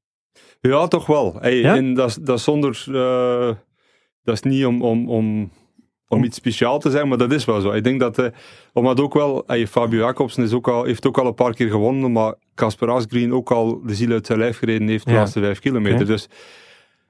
Ja, 0.60 0.86
toch 0.88 1.06
wel. 1.06 1.36
Hey, 1.40 1.56
Ja? 1.58 1.76
En 1.76 1.94
dat, 1.94 2.08
is- 2.08 2.14
dat 2.14 2.40
zonder. 2.40 2.84
eh, 2.88 3.54
dat 4.22 4.34
is 4.34 4.42
niet 4.42 4.66
om, 4.66 4.82
om, 4.82 5.08
om, 5.08 5.50
om 6.08 6.24
iets 6.24 6.36
speciaal 6.36 6.78
te 6.78 6.90
zijn, 6.90 7.08
maar 7.08 7.18
dat 7.18 7.32
is 7.32 7.44
wel 7.44 7.60
zo. 7.60 7.70
Ik 7.72 7.84
denk 7.84 8.00
dat. 8.00 8.18
eh, 8.18 8.26
omdat 8.72 9.00
ook 9.00 9.14
wel. 9.14 9.42
hey, 9.46 9.66
Fabio 9.66 9.98
Jacobsen 10.00 10.42
is 10.42 10.52
ook 10.52 10.68
al, 10.68 10.84
heeft 10.84 11.06
ook 11.06 11.18
al 11.18 11.26
een 11.26 11.34
paar 11.34 11.54
keer 11.54 11.70
gewonnen, 11.70 12.12
maar 12.12 12.34
Casper 12.54 12.90
Asgreen 12.90 13.32
ook 13.32 13.50
al 13.50 13.80
de 13.86 13.94
ziel 13.94 14.10
uit 14.10 14.26
zijn 14.26 14.38
lijf 14.38 14.58
gereden 14.58 14.88
heeft 14.88 15.04
de 15.06 15.10
Ja. 15.12 15.16
laatste 15.18 15.40
vijf 15.40 15.58
kilometer. 15.58 16.06
Dus. 16.06 16.28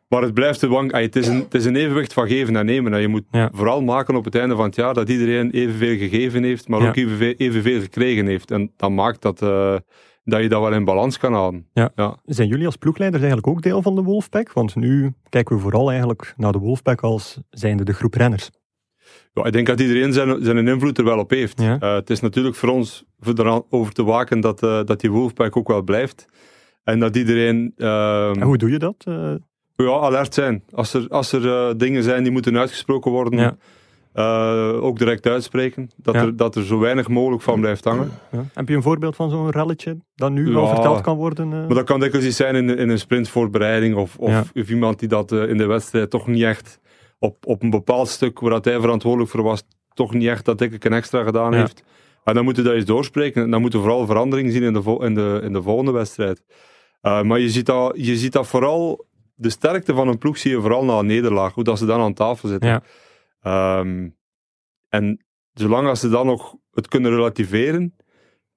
Maar 0.09 0.23
het 0.23 0.35
blijft 0.35 0.61
de 0.61 0.69
wang. 0.69 0.93
hey, 0.93 1.03
het, 1.03 1.17
is 1.17 1.27
een, 1.27 1.37
het 1.39 1.55
is 1.55 1.65
een 1.65 1.77
evenwicht 1.77 2.13
van 2.13 2.29
geven 2.29 2.57
en 2.57 2.67
nemen. 2.67 2.95
En 2.95 3.01
je 3.01 3.09
moet 3.09 3.25
Ja. 3.31 3.51
vooral 3.55 3.83
maken 3.83 4.17
op 4.17 4.25
het 4.25 4.35
einde 4.35 4.55
van 4.57 4.65
het 4.65 4.75
jaar 4.77 4.95
dat 4.95 5.09
iedereen 5.09 5.51
evenveel 5.51 5.97
gegeven 5.97 6.43
heeft, 6.43 6.69
maar 6.69 6.89
ook 6.89 6.97
evenveel, 6.97 7.35
evenveel 7.37 7.81
gekregen 7.81 8.27
heeft. 8.27 8.51
En 8.51 8.73
dat 8.77 8.91
maakt 8.91 9.23
dat, 9.23 9.43
eh, 9.43 9.77
dat 10.29 10.43
je 10.43 10.49
dat 10.49 10.61
wel 10.61 10.73
in 10.73 10.85
balans 10.85 11.19
kan 11.19 11.33
houden. 11.33 11.67
Ja. 11.73 11.91
Ja. 11.95 12.17
Zijn 12.25 12.49
jullie 12.49 12.67
als 12.67 12.77
ploegleiders 12.77 13.23
eigenlijk 13.23 13.53
ook 13.53 13.63
deel 13.63 13.83
van 13.83 13.95
de 13.95 14.03
Wolfpack? 14.03 14.53
Want 14.53 14.77
nu 14.77 15.13
kijken 15.29 15.57
we 15.57 15.63
vooral 15.63 15.91
eigenlijk 15.91 16.35
naar 16.37 16.53
de 16.53 16.59
Wolfpack 16.59 17.01
als 17.01 17.41
zijnde 17.51 17.85
de 17.85 17.93
groep 17.93 18.15
renners. 18.15 18.51
Ja, 19.33 19.45
ik 19.45 19.53
denk 19.53 19.67
dat 19.67 19.81
iedereen 19.81 20.13
zijn, 20.13 20.45
zijn 20.45 20.69
invloed 20.69 20.99
er 20.99 21.05
wel 21.05 21.19
op 21.19 21.31
heeft. 21.31 21.61
Ja. 21.61 21.79
Eh, 21.79 21.95
het 21.95 22.11
is 22.11 22.21
natuurlijk 22.21 22.57
voor 22.57 22.69
ons 22.69 23.05
voor 23.19 23.35
eraan 23.37 23.63
over 23.71 23.93
te 23.93 24.05
waken 24.05 24.41
dat, 24.41 24.63
eh, 24.63 24.85
dat 24.85 25.01
die 25.01 25.11
Wolfpack 25.11 25.57
ook 25.57 25.69
wel 25.69 25.83
blijft. 25.83 26.27
En 26.85 26.99
dat 26.99 27.17
iedereen 27.17 27.73
ehm, 27.77 28.33
En 28.33 28.43
hoe 28.43 28.57
doe 28.59 28.71
je 28.71 28.79
dat? 28.79 29.05
Eh, 29.05 29.35
ja, 29.77 29.91
alert 29.91 30.35
zijn. 30.35 30.63
Als 30.71 30.95
er, 30.95 31.09
als 31.09 31.33
er 31.33 31.79
dingen 31.79 32.03
zijn 32.03 32.23
die 32.23 32.33
moeten 32.33 32.59
uitgesproken 32.59 33.11
worden, 33.11 33.59
Eh, 34.19 34.83
ook 34.83 34.99
direct 34.99 35.27
uitspreken. 35.27 35.91
Dat, 35.97 36.15
Ja. 36.15 36.21
er, 36.23 36.37
dat 36.37 36.57
er 36.57 36.65
zo 36.65 36.79
weinig 36.79 37.09
mogelijk 37.09 37.43
van 37.43 37.61
blijft 37.61 37.85
hangen. 37.85 38.11
ja. 38.33 38.45
Heb 38.55 38.69
je 38.69 38.75
een 38.75 38.83
voorbeeld 38.83 39.17
van 39.17 39.31
zo'n 39.31 39.51
relletje 39.51 39.97
dat 40.15 40.31
nu 40.31 40.47
Ja. 40.47 40.53
wel 40.55 40.67
verteld 40.69 41.01
kan 41.01 41.17
worden? 41.17 41.53
eh? 41.53 41.59
Maar 41.59 41.75
dat 41.75 41.85
kan 41.85 42.01
dikwijls 42.01 42.27
iets 42.27 42.37
zijn 42.37 42.55
in, 42.55 42.79
in 42.79 42.89
een 42.89 42.99
sprintvoorbereiding 42.99 43.97
of, 43.97 44.17
of, 44.19 44.51
of 44.55 44.69
iemand 44.71 44.99
die 44.99 45.09
dat 45.09 45.33
eh, 45.33 45.49
in 45.49 45.57
de 45.57 45.67
wedstrijd 45.67 46.11
toch 46.11 46.27
niet 46.27 46.43
echt 46.43 46.81
op, 47.19 47.47
op 47.47 47.63
een 47.63 47.71
bepaald 47.71 48.09
stuk 48.09 48.41
waar 48.41 48.51
dat 48.51 48.65
hij 48.65 48.81
verantwoordelijk 48.81 49.31
voor 49.31 49.43
was, 49.43 49.63
toch 49.95 50.15
niet 50.15 50.29
echt 50.29 50.45
dat 50.45 50.61
ik 50.61 50.85
een 50.85 50.93
extra 50.93 51.23
gedaan 51.25 51.55
heeft. 51.55 51.83
En 52.25 52.35
dan 52.35 52.45
moeten 52.45 52.63
we 52.63 52.69
dat 52.69 52.79
eens 52.79 52.87
doorspreken. 52.89 53.43
En 53.43 53.51
dan 53.51 53.61
moeten 53.61 53.79
we 53.79 53.85
vooral 53.87 54.07
verandering 54.07 54.53
zien 54.53 54.63
in 54.63 54.73
de, 54.73 54.97
in 55.01 55.15
de, 55.15 55.41
in 55.43 55.53
de 55.53 55.63
volgende 55.63 55.93
wedstrijd. 55.93 56.43
Maar 57.01 57.39
je 57.39 57.51
ziet, 57.51 57.67
dat, 57.67 57.93
je 57.97 58.17
ziet 58.17 58.33
dat 58.33 58.47
vooral, 58.47 59.07
de 59.35 59.51
sterkte 59.51 59.95
van 59.95 60.09
een 60.09 60.19
ploeg 60.19 60.39
zie 60.39 60.51
je 60.51 60.61
vooral 60.61 60.85
na 60.85 60.99
een 60.99 61.07
nederlaag, 61.07 61.55
hoe 61.55 61.65
dat 61.65 61.79
ze 61.79 61.87
dan 61.87 62.01
aan 62.01 62.15
tafel 62.15 62.49
zitten. 62.49 62.69
Ehm, 63.41 64.09
en 64.89 65.25
zolang 65.53 65.89
als 65.89 66.01
ze 66.01 66.09
dan 66.09 66.27
nog 66.27 66.55
het 66.73 66.89
kunnen 66.89 67.11
relativeren 67.15 67.95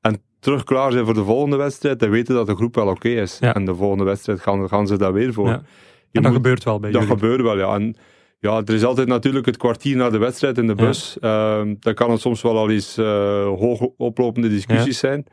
en 0.01 0.22
terug 0.39 0.63
klaar 0.63 0.92
zijn 0.92 1.06
voor 1.06 1.13
de 1.13 1.24
volgende 1.24 1.56
wedstrijd, 1.56 2.00
dan 2.00 2.10
weten 2.10 2.36
dat 2.36 2.48
de 2.48 2.56
groep 2.56 2.75
wel 2.75 2.88
oké 2.88 3.10
is. 3.10 3.38
Ja. 3.39 3.54
En 3.54 3.66
de 3.66 3.75
volgende 3.75 4.04
wedstrijd 4.04 4.39
gaan, 4.39 4.68
gaan 4.69 4.88
ze 4.88 4.98
daar 4.98 5.13
weer 5.13 5.33
voor. 5.33 5.48
Ja. 5.48 5.54
En 5.54 5.63
dat 6.12 6.24
moet- 6.24 6.33
gebeurt 6.33 6.63
wel 6.63 6.80
bij 6.80 6.92
dat 6.92 7.01
jullie. 7.01 7.16
gebeurt 7.18 7.42
wel, 7.42 7.57
ja. 7.57 7.74
En 7.74 7.95
ja, 8.39 8.57
er 8.66 8.74
is 8.74 8.83
altijd 8.83 9.07
natuurlijk 9.07 9.45
het 9.45 9.57
kwartier 9.57 9.95
na 9.95 10.10
de 10.10 10.18
wedstrijd 10.18 10.57
in 10.57 10.68
de 10.68 10.74
Ja. 10.78 10.86
bus. 10.86 11.18
Ehm 11.19 11.75
dan 11.80 11.94
kan 11.94 12.12
het 12.12 12.19
soms 12.22 12.42
wel 12.42 12.57
al 12.57 12.69
eens 12.69 12.98
eh, 12.98 13.06
hoog 13.45 13.80
oplopende 13.98 14.50
discussies 14.50 14.98
zijn. 15.00 15.25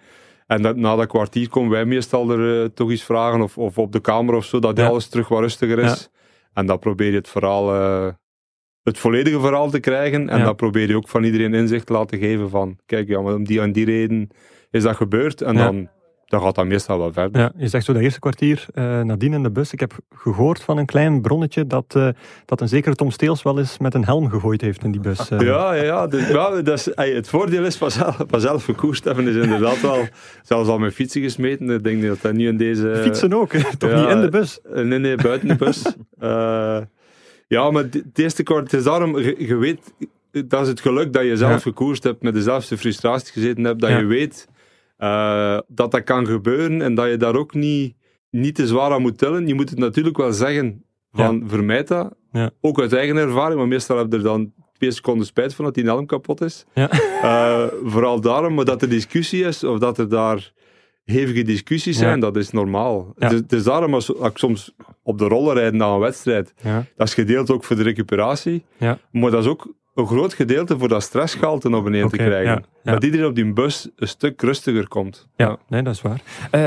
En 0.47 0.62
dat, 0.62 0.77
na 0.77 0.97
dat 0.97 1.06
kwartier 1.06 1.49
komen 1.49 1.71
wij 1.71 1.85
meestal 1.85 2.31
er 2.31 2.62
eh, 2.62 2.69
toch 2.75 2.91
iets 2.91 3.03
vragen, 3.03 3.41
of, 3.43 3.59
of 3.59 3.79
op 3.79 3.93
de 3.93 4.01
kamer 4.01 4.35
of 4.35 4.44
zo, 4.44 4.59
dat 4.59 4.79
alles 4.79 5.09
terug 5.09 5.29
wat 5.29 5.41
rustiger 5.41 5.79
is. 5.79 6.09
En 6.53 6.67
dan 6.67 6.79
probeer 6.79 7.11
je 7.11 7.17
het 7.17 7.29
verhaal, 7.29 7.75
eh, 7.75 8.12
het 8.88 8.99
volledige 8.99 9.40
verhaal 9.40 9.70
te 9.70 9.81
krijgen. 9.81 10.29
En 10.29 10.38
Ja. 10.38 10.44
dan 10.44 10.55
probeer 10.56 10.88
je 10.88 10.96
ook 10.96 11.08
van 11.08 11.25
iedereen 11.25 11.55
inzicht 11.55 11.87
te 11.87 11.93
laten 11.93 12.19
geven 12.19 12.50
van, 12.50 12.79
kijk, 12.87 13.08
ja, 13.08 13.20
maar 13.20 13.35
om 13.35 13.44
die 13.44 13.61
en 13.61 13.73
die 13.73 13.85
reden 13.85 14.29
is 14.70 14.82
dat 14.82 14.96
gebeurd. 14.96 15.40
En 15.43 15.55
Ja. 15.56 15.64
dan, 15.64 15.88
dan 16.26 16.40
gaat 16.40 16.55
dat 16.55 16.67
meestal 16.67 16.99
wel 16.99 17.12
verder. 17.12 17.40
Ja, 17.40 17.52
je 17.56 17.69
zegt 17.69 17.85
zo 17.85 17.93
dat 17.93 18.02
eerste 18.02 18.20
kwartier 18.20 18.67
eh, 18.75 19.00
nadien 19.00 19.32
in 19.32 19.43
de 19.43 19.50
bus. 19.50 19.73
Ik 19.73 19.81
heb 19.81 19.93
gehoord 20.17 20.62
van 20.62 20.79
een 20.79 20.87
klein 20.87 21.20
bronnetje 21.20 21.67
dat, 21.67 21.94
eh, 21.96 22.08
dat 22.44 22.61
een 22.61 22.69
zekere 22.69 22.94
Tom 22.94 23.11
Steels 23.11 23.43
wel 23.43 23.58
eens 23.58 23.79
met 23.79 23.94
een 23.94 24.05
helm 24.05 24.29
gegooid 24.31 24.61
heeft 24.61 24.85
in 24.85 24.91
die 24.91 25.00
bus. 25.00 25.31
eh. 25.31 25.41
Ja, 25.41 25.73
ja, 25.75 25.82
ja. 25.84 26.06
Dus, 26.06 26.29
ja, 26.29 26.62
dat 26.62 26.79
is, 26.79 26.88
het 27.14 27.29
voordeel 27.29 27.64
is 27.64 27.76
van 27.76 27.91
zelf, 27.91 28.25
van 28.29 28.41
zelf 28.41 28.64
gekoerst 28.64 29.05
hebben 29.05 29.29
is 29.29 29.34
inderdaad 29.34 29.81
wel 29.81 30.06
zelfs 30.43 30.69
al 30.69 30.79
met 30.79 30.94
fietsen 30.94 31.23
gesmeten. 31.23 31.70
Ik 31.70 31.84
denk 31.84 32.02
dat 32.02 32.20
dat 32.23 32.32
nu 32.32 32.46
in 32.49 32.56
deze... 32.56 33.00
Fietsen 33.02 33.32
ook, 33.34 33.50
toch 33.79 33.91
ja, 33.91 34.00
niet 34.00 34.11
in 34.11 34.20
de 34.20 34.29
bus? 34.29 34.61
Nee, 34.75 34.99
nee, 34.99 35.17
buiten 35.17 35.49
de 35.49 35.56
bus. 35.56 35.82
Ja, 37.49 37.71
maar 37.71 37.83
het 37.83 38.19
eerste 38.19 38.43
kwart, 38.43 38.73
is 38.73 38.85
daarom, 38.85 39.19
je, 39.19 39.35
je 39.47 39.56
weet, 39.56 39.93
dat 40.47 40.62
is 40.62 40.69
het 40.69 40.81
geluk 40.81 41.12
dat 41.12 41.23
je 41.25 41.37
zelf 41.37 41.53
Ja. 41.53 41.59
gekoerst 41.59 42.03
hebt, 42.03 42.22
met 42.22 42.34
dezelfde 42.34 42.79
frustratie 42.79 43.32
gezeten 43.32 43.65
hebt, 43.65 43.81
dat 43.81 43.91
Ja. 43.91 43.99
je 43.99 44.05
weet 44.05 44.49
eh, 44.96 45.58
dat 45.69 45.91
dat 45.91 46.05
kan 46.05 46.27
gebeuren 46.27 46.82
en 46.82 46.94
dat 46.94 47.08
je 47.11 47.17
daar 47.17 47.34
ook 47.37 47.55
niet, 47.55 47.94
niet 48.31 48.55
te 48.55 48.67
zwaar 48.67 48.91
aan 48.93 49.03
moet 49.03 49.19
tellen. 49.19 49.46
Je 49.46 49.55
moet 49.55 49.70
het 49.70 49.79
natuurlijk 49.79 50.17
wel 50.17 50.32
zeggen 50.32 50.84
van 51.13 51.43
vermijd 51.46 51.89
dat. 51.89 52.15
Ja. 52.32 52.51
Ook 52.61 52.81
uit 52.81 52.93
eigen 52.93 53.17
ervaring, 53.17 53.58
maar 53.58 53.69
meestal 53.69 53.99
heb 53.99 54.11
je 54.13 54.17
er 54.17 54.22
dan 54.22 54.53
twee 54.72 54.91
seconden 54.91 55.27
spijt 55.27 55.55
van 55.55 55.65
dat 55.65 55.75
die 55.75 55.84
helm 55.84 56.06
kapot 56.06 56.41
is. 56.41 56.65
Ja. 56.75 56.91
Eh, 57.22 57.67
vooral 57.84 58.20
daarom, 58.20 58.55
maar 58.55 58.65
dat 58.65 58.82
er 58.82 58.89
discussie 58.89 59.44
is, 59.44 59.65
of 59.65 59.79
dat 59.79 59.99
er 59.99 60.08
daar 60.08 60.53
hevige 61.12 61.43
discussies 61.43 61.98
zijn, 61.98 62.20
dat 62.20 62.36
is 62.36 62.50
normaal. 62.50 63.12
Het, 63.19 63.53
is, 63.53 63.65
daarom 63.65 63.94
als, 63.94 64.08
ik 64.10 64.38
soms 64.38 64.74
op 65.03 65.19
de 65.19 65.24
rollen 65.29 65.55
rijd 65.55 65.72
na 65.74 65.86
een 65.93 65.98
wedstrijd, 65.98 66.55
dat 66.96 67.06
is 67.08 67.15
gedeeld 67.15 67.50
ook 67.50 67.65
voor 67.65 67.77
de 67.77 67.82
recuperatie, 67.82 68.65
Ja. 68.77 68.98
maar 69.12 69.31
dat 69.31 69.43
is 69.44 69.50
ook 69.50 69.74
een 69.94 70.06
groot 70.06 70.34
gedeelte 70.34 70.79
voor 70.79 70.88
dat 70.88 71.03
stressgehalte 71.03 71.69
naar 71.69 71.82
beneden 71.82 72.06
Oké, 72.06 72.17
te 72.17 72.22
krijgen. 72.24 72.65
Dat 72.82 73.05
iedereen 73.05 73.27
op 73.27 73.34
die 73.34 73.53
bus 73.53 73.88
een 73.96 74.08
stuk 74.08 74.43
rustiger 74.43 74.88
komt. 74.88 75.29
Ja, 75.36 75.58
nee, 75.69 75.82
dat 75.82 75.94
is 75.94 76.03
waar. 76.03 76.22
Eh, 76.50 76.67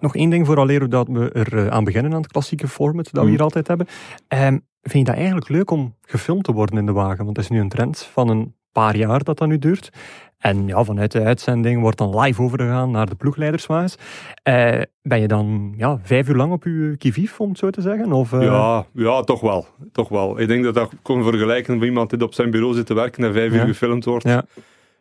nog 0.00 0.16
één 0.16 0.30
ding 0.30 0.46
vooraleer 0.46 0.88
dat 0.88 1.08
we 1.08 1.30
er 1.30 1.56
eh, 1.58 1.66
aan 1.66 1.84
beginnen 1.84 2.12
aan 2.14 2.22
het 2.22 2.32
klassieke 2.32 2.68
format 2.68 3.04
dat 3.04 3.14
we 3.14 3.20
Mm. 3.20 3.28
hier 3.28 3.42
altijd 3.42 3.66
hebben. 3.68 3.86
Ehm, 4.28 4.58
vind 4.82 4.98
je 4.98 5.04
dat 5.04 5.14
eigenlijk 5.14 5.48
leuk 5.48 5.70
om 5.70 5.96
gefilmd 6.00 6.44
te 6.44 6.52
worden 6.52 6.78
in 6.78 6.86
de 6.86 6.92
wagen? 6.92 7.24
Want 7.24 7.36
het 7.36 7.44
is 7.44 7.50
nu 7.50 7.60
een 7.60 7.68
trend 7.68 7.98
van 8.12 8.28
een 8.28 8.54
paar 8.72 8.96
jaar 8.96 9.22
dat 9.24 9.38
dat 9.38 9.48
nu 9.48 9.58
duurt. 9.58 9.90
En 10.38 10.66
ja, 10.66 10.84
vanuit 10.84 11.12
de 11.12 11.22
uitzending 11.22 11.80
wordt 11.80 11.98
dan 11.98 12.18
live 12.20 12.42
overgegaan 12.42 12.90
naar 12.90 13.06
de 13.08 13.14
ploegleiderswagens. 13.14 13.96
Eh, 14.42 14.80
ben 15.02 15.20
je 15.20 15.28
dan 15.28 15.74
ja, 15.76 15.98
vijf 16.02 16.28
uur 16.28 16.34
lang 16.36 16.52
op 16.52 16.64
je 16.64 16.94
kivief, 16.98 17.40
om 17.40 17.48
het 17.48 17.58
zo 17.58 17.70
te 17.70 17.80
zeggen? 17.80 18.12
Of, 18.12 18.32
eh, 18.32 18.42
Ja, 18.42 18.86
ja, 18.94 19.22
toch 19.22 19.40
wel. 19.40 19.66
Toch 19.92 20.08
wel. 20.08 20.40
Ik 20.40 20.48
denk 20.48 20.64
dat 20.64 20.74
dat 20.74 20.92
kon 21.02 21.22
vergelijken 21.22 21.78
met 21.78 21.88
iemand 21.88 22.10
die 22.10 22.22
op 22.22 22.34
zijn 22.34 22.50
bureau 22.50 22.74
zit 22.74 22.86
te 22.86 22.94
werken 22.94 23.24
en 23.24 23.32
vijf 23.32 23.52
Ja. 23.52 23.60
uur 23.60 23.66
gefilmd 23.66 24.04
wordt. 24.04 24.24
Ja. 24.24 24.44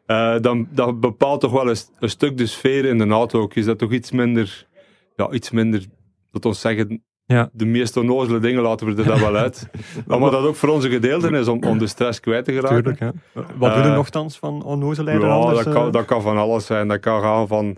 Eh, 0.06 0.36
dan, 0.42 0.68
dat 0.72 1.00
bepaalt 1.00 1.42
toch 1.42 1.52
wel 1.52 1.70
een, 1.70 1.78
een 2.00 2.10
stuk 2.10 2.38
de 2.38 2.46
sfeer 2.46 2.86
in 2.86 2.98
de 2.98 3.08
auto 3.08 3.42
ook. 3.42 3.54
Is 3.56 3.66
dat 3.66 3.78
toch 3.78 3.92
iets 3.92 4.12
minder, 4.12 4.68
ja, 5.16 5.30
iets 5.32 5.52
minder, 5.52 5.86
dat 6.32 6.46
ons 6.46 6.60
zeggen, 6.62 7.04
Ja. 7.32 7.50
de 7.54 7.66
meest 7.66 7.98
onnozele 7.98 8.40
dingen 8.40 8.62
laten 8.62 8.88
we 8.88 9.02
er 9.02 9.08
dan 9.08 9.20
wel 9.20 9.36
uit. 9.36 9.70
maar 10.08 10.20
wat 10.20 10.32
dat 10.32 10.44
ook 10.46 10.56
voor 10.56 10.70
onze 10.70 10.90
gedeelte 10.90 11.30
is 11.30 11.48
om, 11.48 11.64
om 11.64 11.78
de 11.78 11.88
stress 11.88 12.20
kwijt 12.20 12.46
te 12.46 12.54
geraken. 12.54 12.84
Tuurlijk. 12.84 13.16
Wat 13.34 13.74
doen 13.74 13.84
we 13.84 13.90
Eh, 13.90 13.96
nogthans 13.96 14.38
van 14.38 14.64
onnozelheid? 14.64 15.22
Ja, 15.22 15.28
anders, 15.28 15.64
dat 15.64 15.74
kan, 15.74 15.86
eh? 15.86 15.92
dat 15.92 16.06
kan 16.06 16.22
van 16.22 16.38
alles 16.38 16.66
zijn. 16.66 16.88
Dat 16.88 17.00
kan 17.00 17.22
gaan 17.22 17.48
van, 17.48 17.78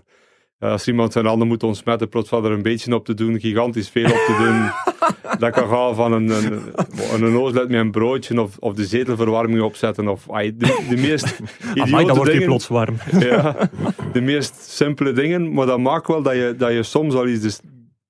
eh, 0.58 0.70
als 0.70 0.88
iemand 0.88 1.12
zijn 1.12 1.26
handen 1.26 1.48
moet 1.48 1.62
ontsmetten, 1.62 2.08
plots 2.08 2.28
valt 2.28 2.44
er 2.44 2.50
een 2.50 2.62
beetje 2.62 2.94
op 2.94 3.04
te 3.04 3.14
doen, 3.14 3.40
gigantisch 3.40 3.88
veel 3.88 4.04
op 4.04 4.22
te 4.26 4.36
doen. 4.44 4.70
dat 5.38 5.52
kan 5.52 5.68
gaan 5.68 5.94
van 5.94 6.12
een, 6.12 6.30
een, 6.30 6.62
een, 7.22 7.52
met 7.52 7.70
een 7.72 7.90
broodje 7.90 8.42
of, 8.42 8.56
of 8.58 8.74
de 8.74 8.84
zetelverwarming 8.84 9.62
opzetten. 9.62 10.08
Of 10.08 10.24
de, 10.24 10.52
de 10.88 10.96
meest 10.96 11.40
Amai, 11.74 12.06
dan 12.06 12.16
wordt 12.16 12.30
dingen. 12.30 12.46
plots 12.46 12.68
warm. 12.68 12.96
Ja, 13.18 13.56
de 14.12 14.20
meest 14.20 14.54
simpele 14.70 15.12
dingen. 15.12 15.52
Maar 15.52 15.66
dat 15.66 15.78
maakt 15.78 16.06
wel 16.06 16.22
dat 16.22 16.34
je, 16.34 16.54
dat 16.58 16.72
je 16.72 16.82
soms 16.82 17.14
al 17.14 17.24
de, 17.24 17.52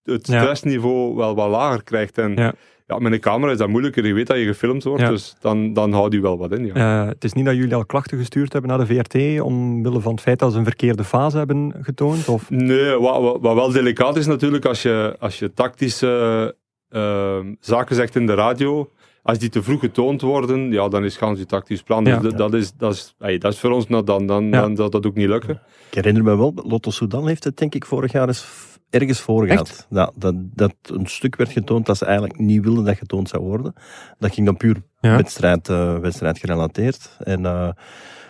het 0.05 0.27
Ja. 0.27 0.41
stressniveau 0.41 1.15
wel 1.17 1.35
wat 1.35 1.51
lager 1.51 1.83
krijgt. 1.83 2.19
En 2.19 2.35
Ja. 2.35 2.53
ja. 2.87 2.99
met 2.99 3.13
een 3.13 3.21
camera 3.21 3.53
is 3.53 3.59
dat 3.59 3.69
moeilijker. 3.69 4.07
Je 4.07 4.13
weet 4.15 4.27
dat 4.27 4.37
je 4.37 4.45
gefilmd 4.45 4.85
wordt, 4.85 5.03
Ja. 5.03 5.09
dus 5.09 5.35
dan, 5.41 5.73
dan 5.73 5.93
houdt 5.93 6.15
je 6.15 6.21
wel 6.21 6.39
wat 6.39 6.53
in. 6.53 6.67
Ja. 6.67 7.03
Eh, 7.03 7.09
het 7.09 7.25
is 7.25 7.33
niet 7.33 7.45
dat 7.45 7.55
jullie 7.55 7.75
al 7.75 7.87
klachten 7.87 8.19
gestuurd 8.19 8.53
hebben 8.53 8.71
naar 8.71 8.87
de 8.87 8.95
VRT 8.95 9.41
omwille 9.41 10.01
van 10.01 10.13
het 10.13 10.21
feit 10.21 10.39
dat 10.39 10.53
ze 10.53 10.59
een 10.59 10.65
verkeerde 10.65 11.05
fase 11.05 11.37
hebben 11.39 11.75
getoond? 11.81 12.29
Of... 12.29 12.51
Nee, 12.51 12.99
wat, 12.99 13.21
wat, 13.23 13.39
wat 13.41 13.55
wel 13.55 13.71
delicaat 13.73 14.17
is 14.17 14.27
natuurlijk 14.27 14.65
als 14.65 14.83
je, 14.83 15.17
als 15.19 15.39
je 15.39 15.53
tactische 15.53 16.57
eh, 16.89 17.39
zaken 17.61 17.95
zegt 17.97 18.17
in 18.17 18.27
de 18.27 18.35
radio. 18.35 18.91
Als 19.23 19.39
die 19.39 19.49
te 19.49 19.63
vroeg 19.63 19.81
getoond 19.81 20.21
worden, 20.21 20.71
ja, 20.73 20.89
dan 20.89 21.05
is 21.05 21.17
gans 21.17 21.39
je 21.39 21.47
tactisch 21.47 21.83
plan. 21.83 22.05
Ja. 22.05 22.19
Dus 22.19 22.31
dat, 22.31 22.39
dat, 22.39 22.55
is, 22.55 22.73
dat, 22.77 22.93
is, 22.93 23.15
ey, 23.19 23.39
dat 23.39 23.53
is 23.53 23.59
voor 23.59 23.71
ons 23.71 23.89
nou 23.89 24.05
dan, 24.05 24.27
dan, 24.27 24.45
Ja. 24.45 24.61
dan 24.61 24.77
zal 24.77 24.91
dat 24.91 25.07
ook 25.07 25.15
niet 25.15 25.29
lukken. 25.29 25.61
Ik 25.89 25.95
herinner 25.95 26.23
me 26.23 26.37
wel, 26.37 26.53
Lotto 26.57 26.91
Sudan 26.91 27.27
heeft 27.29 27.45
het 27.45 27.57
denk 27.57 27.75
ik 27.75 27.85
vorig 27.85 28.13
jaar 28.13 28.29
eens 28.29 28.47
ergens 28.95 29.21
voor 29.21 29.47
gehad. 29.47 29.69
Echt? 29.69 29.87
Ja, 29.91 30.11
dat, 30.15 30.35
dat 30.37 30.75
een 30.83 31.07
stuk 31.07 31.37
werd 31.37 31.51
getoond 31.51 31.87
dat 31.87 31.97
ze 31.97 32.05
eigenlijk 32.05 32.39
niet 32.39 32.63
wilden 32.65 32.85
dat 32.85 32.97
getoond 32.97 33.29
zou 33.29 33.43
worden. 33.43 33.75
Dat 34.19 34.35
ging 34.35 34.47
dan 34.47 34.57
puur 34.57 34.83
Ja. 35.01 35.17
wedstrijd, 35.17 35.69
eh, 35.69 35.99
wedstrijd 35.99 36.39
gerelateerd. 36.39 37.17
En 37.19 37.47
eh, 37.47 37.69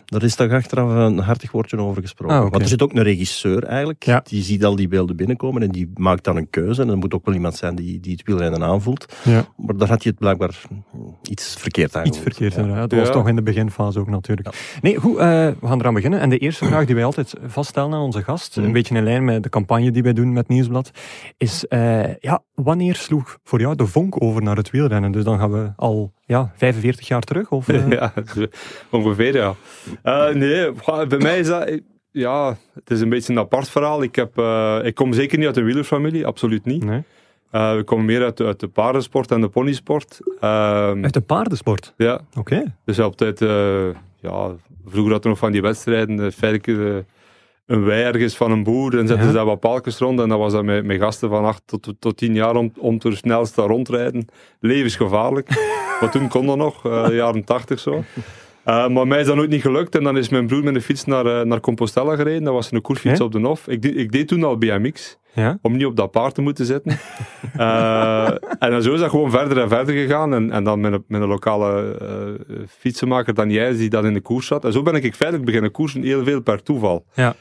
daar 0.04 0.22
is 0.22 0.34
toch 0.34 0.50
achteraf 0.52 0.90
een 0.90 1.18
hartig 1.18 1.50
woordje 1.52 1.76
over 1.78 2.02
gesproken. 2.02 2.36
Ah. 2.36 2.42
Want 2.50 2.62
er 2.62 2.68
zit 2.68 2.82
ook 2.82 2.92
een 2.92 3.02
regisseur 3.02 3.64
eigenlijk, 3.64 4.04
Ja. 4.04 4.20
die 4.24 4.42
ziet 4.42 4.64
al 4.64 4.76
die 4.76 4.88
beelden 4.88 5.16
binnenkomen 5.16 5.62
en 5.62 5.70
die 5.70 5.90
maakt 5.94 6.24
dan 6.24 6.36
een 6.36 6.50
keuze. 6.50 6.82
En 6.82 6.88
er 6.88 6.96
moet 6.98 7.14
ook 7.14 7.24
wel 7.24 7.34
iemand 7.34 7.56
zijn 7.56 7.74
die, 7.74 8.00
die 8.00 8.12
het 8.12 8.22
wielrennen 8.26 8.62
aanvoelt. 8.62 9.14
Ja. 9.24 9.44
Maar 9.56 9.76
daar 9.76 9.88
had 9.88 10.02
hij 10.02 10.10
het 10.10 10.18
blijkbaar 10.18 10.60
iets 11.22 11.54
verkeerd 11.58 11.96
aan 11.96 12.06
Iets 12.06 12.18
verkeerd, 12.18 12.54
Ja. 12.54 12.60
inderdaad. 12.60 12.90
Dat 12.90 12.98
was 12.98 13.10
toch 13.10 13.28
in 13.28 13.36
de 13.36 13.42
beginfase 13.42 13.98
ook 13.98 14.08
natuurlijk. 14.10 14.48
Nee, 14.82 14.96
goed, 14.96 15.16
eh, 15.16 15.26
we 15.60 15.66
gaan 15.66 15.80
eraan 15.80 15.94
beginnen. 15.94 16.20
En 16.20 16.28
de 16.28 16.38
eerste 16.38 16.64
vraag 16.64 16.84
die 16.86 16.94
wij 16.94 17.04
altijd 17.04 17.34
vaststellen 17.46 17.92
aan 17.94 18.00
onze 18.00 18.22
gast, 18.22 18.56
Mhm. 18.56 18.66
een 18.66 18.72
beetje 18.72 18.94
in 18.94 19.04
lijn 19.04 19.24
met 19.24 19.42
de 19.42 19.48
campagne 19.48 19.90
die 19.90 20.02
wij 20.02 20.12
doen 20.12 20.32
met 20.32 20.48
Nieuwsblad, 20.48 20.90
is 21.36 21.66
eh, 21.66 22.14
ja, 22.16 22.42
wanneer 22.54 22.94
sloeg 22.94 23.38
voor 23.44 23.60
jou 23.60 23.74
de 23.76 23.86
vonk 23.86 24.22
over 24.22 24.42
naar 24.42 24.56
het 24.56 24.70
wielrennen? 24.70 25.12
Dus 25.12 25.24
dan 25.24 25.38
gaan 25.38 25.52
we 25.52 25.72
al 25.76 26.12
ja, 26.38 26.52
45 26.56 27.08
jaar 27.08 27.20
terug? 27.22 27.50
Of, 27.50 27.68
eh? 27.68 27.90
ja, 27.98 28.12
ongeveer 28.90 29.34
ja. 29.34 29.54
Eh, 30.02 30.28
nee, 30.34 30.70
bij 31.08 31.18
mij 31.18 31.38
is 31.38 31.46
dat... 31.46 31.80
Ja, 32.10 32.56
het 32.74 32.90
is 32.90 33.00
een 33.00 33.08
beetje 33.08 33.32
een 33.32 33.38
apart 33.38 33.70
verhaal. 33.70 34.02
Ik, 34.02 34.14
heb, 34.16 34.38
eh, 34.38 34.78
ik 34.82 34.94
kom 34.94 35.12
zeker 35.12 35.38
niet 35.38 35.46
uit 35.46 35.56
een 35.56 35.64
wielerfamilie, 35.64 36.26
absoluut 36.26 36.64
niet. 36.64 36.84
Nee. 36.84 37.02
Eh, 37.50 37.76
ik 37.78 37.86
kom 37.86 38.04
meer 38.04 38.22
uit, 38.22 38.36
de- 38.36 38.44
uit 38.44 38.60
de 38.60 38.68
paardensport 38.68 39.30
en 39.30 39.40
de 39.40 39.48
ponysport. 39.48 40.18
Ehm, 40.40 41.04
Uit 41.04 41.12
de 41.14 41.20
paardensport? 41.20 41.94
ja, 41.96 42.20
Oké. 42.38 42.74
dus 42.84 42.98
op 42.98 43.16
tijd, 43.16 43.40
eh, 43.42 43.86
ja, 44.20 44.50
vroeger 44.86 45.12
had 45.12 45.24
er 45.24 45.30
nog 45.30 45.38
van 45.38 45.52
die 45.52 45.62
wedstrijden, 45.62 46.32
feitelijk 46.32 47.04
een 47.66 47.84
wei 47.84 48.02
ergens 48.02 48.36
van 48.36 48.50
een 48.50 48.62
boer 48.62 48.98
en 48.98 49.06
zetten 49.06 49.26
Ja. 49.26 49.30
ze 49.30 49.36
daar 49.36 49.44
wat 49.44 49.60
paaltjes 49.60 49.98
rond 49.98 50.20
en 50.20 50.28
dan 50.28 50.38
was 50.38 50.52
dat 50.52 50.64
met, 50.64 50.84
met 50.84 51.00
gasten 51.00 51.28
van 51.28 51.44
8 51.44 51.62
tot, 51.66 51.92
tot 51.98 52.16
10 52.16 52.34
jaar 52.34 52.56
om, 52.56 52.72
om 52.78 52.98
te 52.98 53.16
snelst 53.16 53.56
rondrijden. 53.56 54.26
Levensgevaarlijk. 54.60 55.48
maar 56.00 56.10
toen 56.10 56.28
kon 56.28 56.46
dat 56.46 56.56
nog, 56.56 56.82
de 56.82 57.14
jaren 57.14 57.44
80 57.44 57.80
zo. 57.80 58.02
Eh, 58.64 58.88
maar 58.88 59.06
mij 59.06 59.20
is 59.20 59.26
dat 59.26 59.36
nooit 59.36 59.50
niet 59.50 59.62
gelukt 59.62 59.94
en 59.96 60.02
dan 60.04 60.16
is 60.16 60.28
mijn 60.28 60.46
broer 60.46 60.64
met 60.64 60.74
de 60.74 60.80
fiets 60.80 61.04
naar, 61.04 61.26
eh, 61.26 61.44
naar 61.44 61.60
Compostela 61.60 62.16
gereden. 62.16 62.44
Dat 62.44 62.52
was 62.54 62.72
een 62.72 62.80
koersfiets 62.80 63.20
op 63.20 63.32
de 63.32 63.40
Hof. 63.40 63.68
Ik, 63.68 63.82
deed- 63.82 63.96
ik 63.96 64.12
deed 64.12 64.28
toen 64.28 64.44
al 64.44 64.58
BMX 64.58 65.18
Ja? 65.34 65.58
om 65.62 65.72
niet 65.76 65.86
op 65.86 65.96
dat 65.96 66.10
paard 66.10 66.34
te 66.34 66.40
moeten 66.42 66.66
zitten. 66.66 66.98
Eh, 67.56 68.28
en 68.58 68.70
dan 68.70 68.82
zo 68.82 68.92
is 68.94 69.00
dat 69.00 69.10
gewoon 69.10 69.30
verder 69.30 69.58
en 69.58 69.68
verder 69.68 69.94
gegaan. 69.94 70.34
En, 70.34 70.50
en 70.50 70.64
dan 70.64 70.80
met 70.80 70.92
een, 70.92 71.04
met 71.08 71.20
een 71.22 71.28
lokale 71.28 71.96
fietsenmaker, 72.68 73.34
Daniel, 73.34 73.76
die 73.76 73.88
dan 73.90 74.06
in 74.06 74.14
de 74.14 74.20
koers 74.20 74.46
zat. 74.46 74.64
En 74.64 74.72
zo 74.72 74.82
ben 74.82 74.94
ik 74.94 75.14
feitelijk 75.14 75.44
beginnen 75.46 75.70
koersen, 75.70 76.02
heel 76.02 76.24
veel 76.24 76.40
per 76.42 76.62
toeval. 76.62 77.04
Ja. 77.14 77.34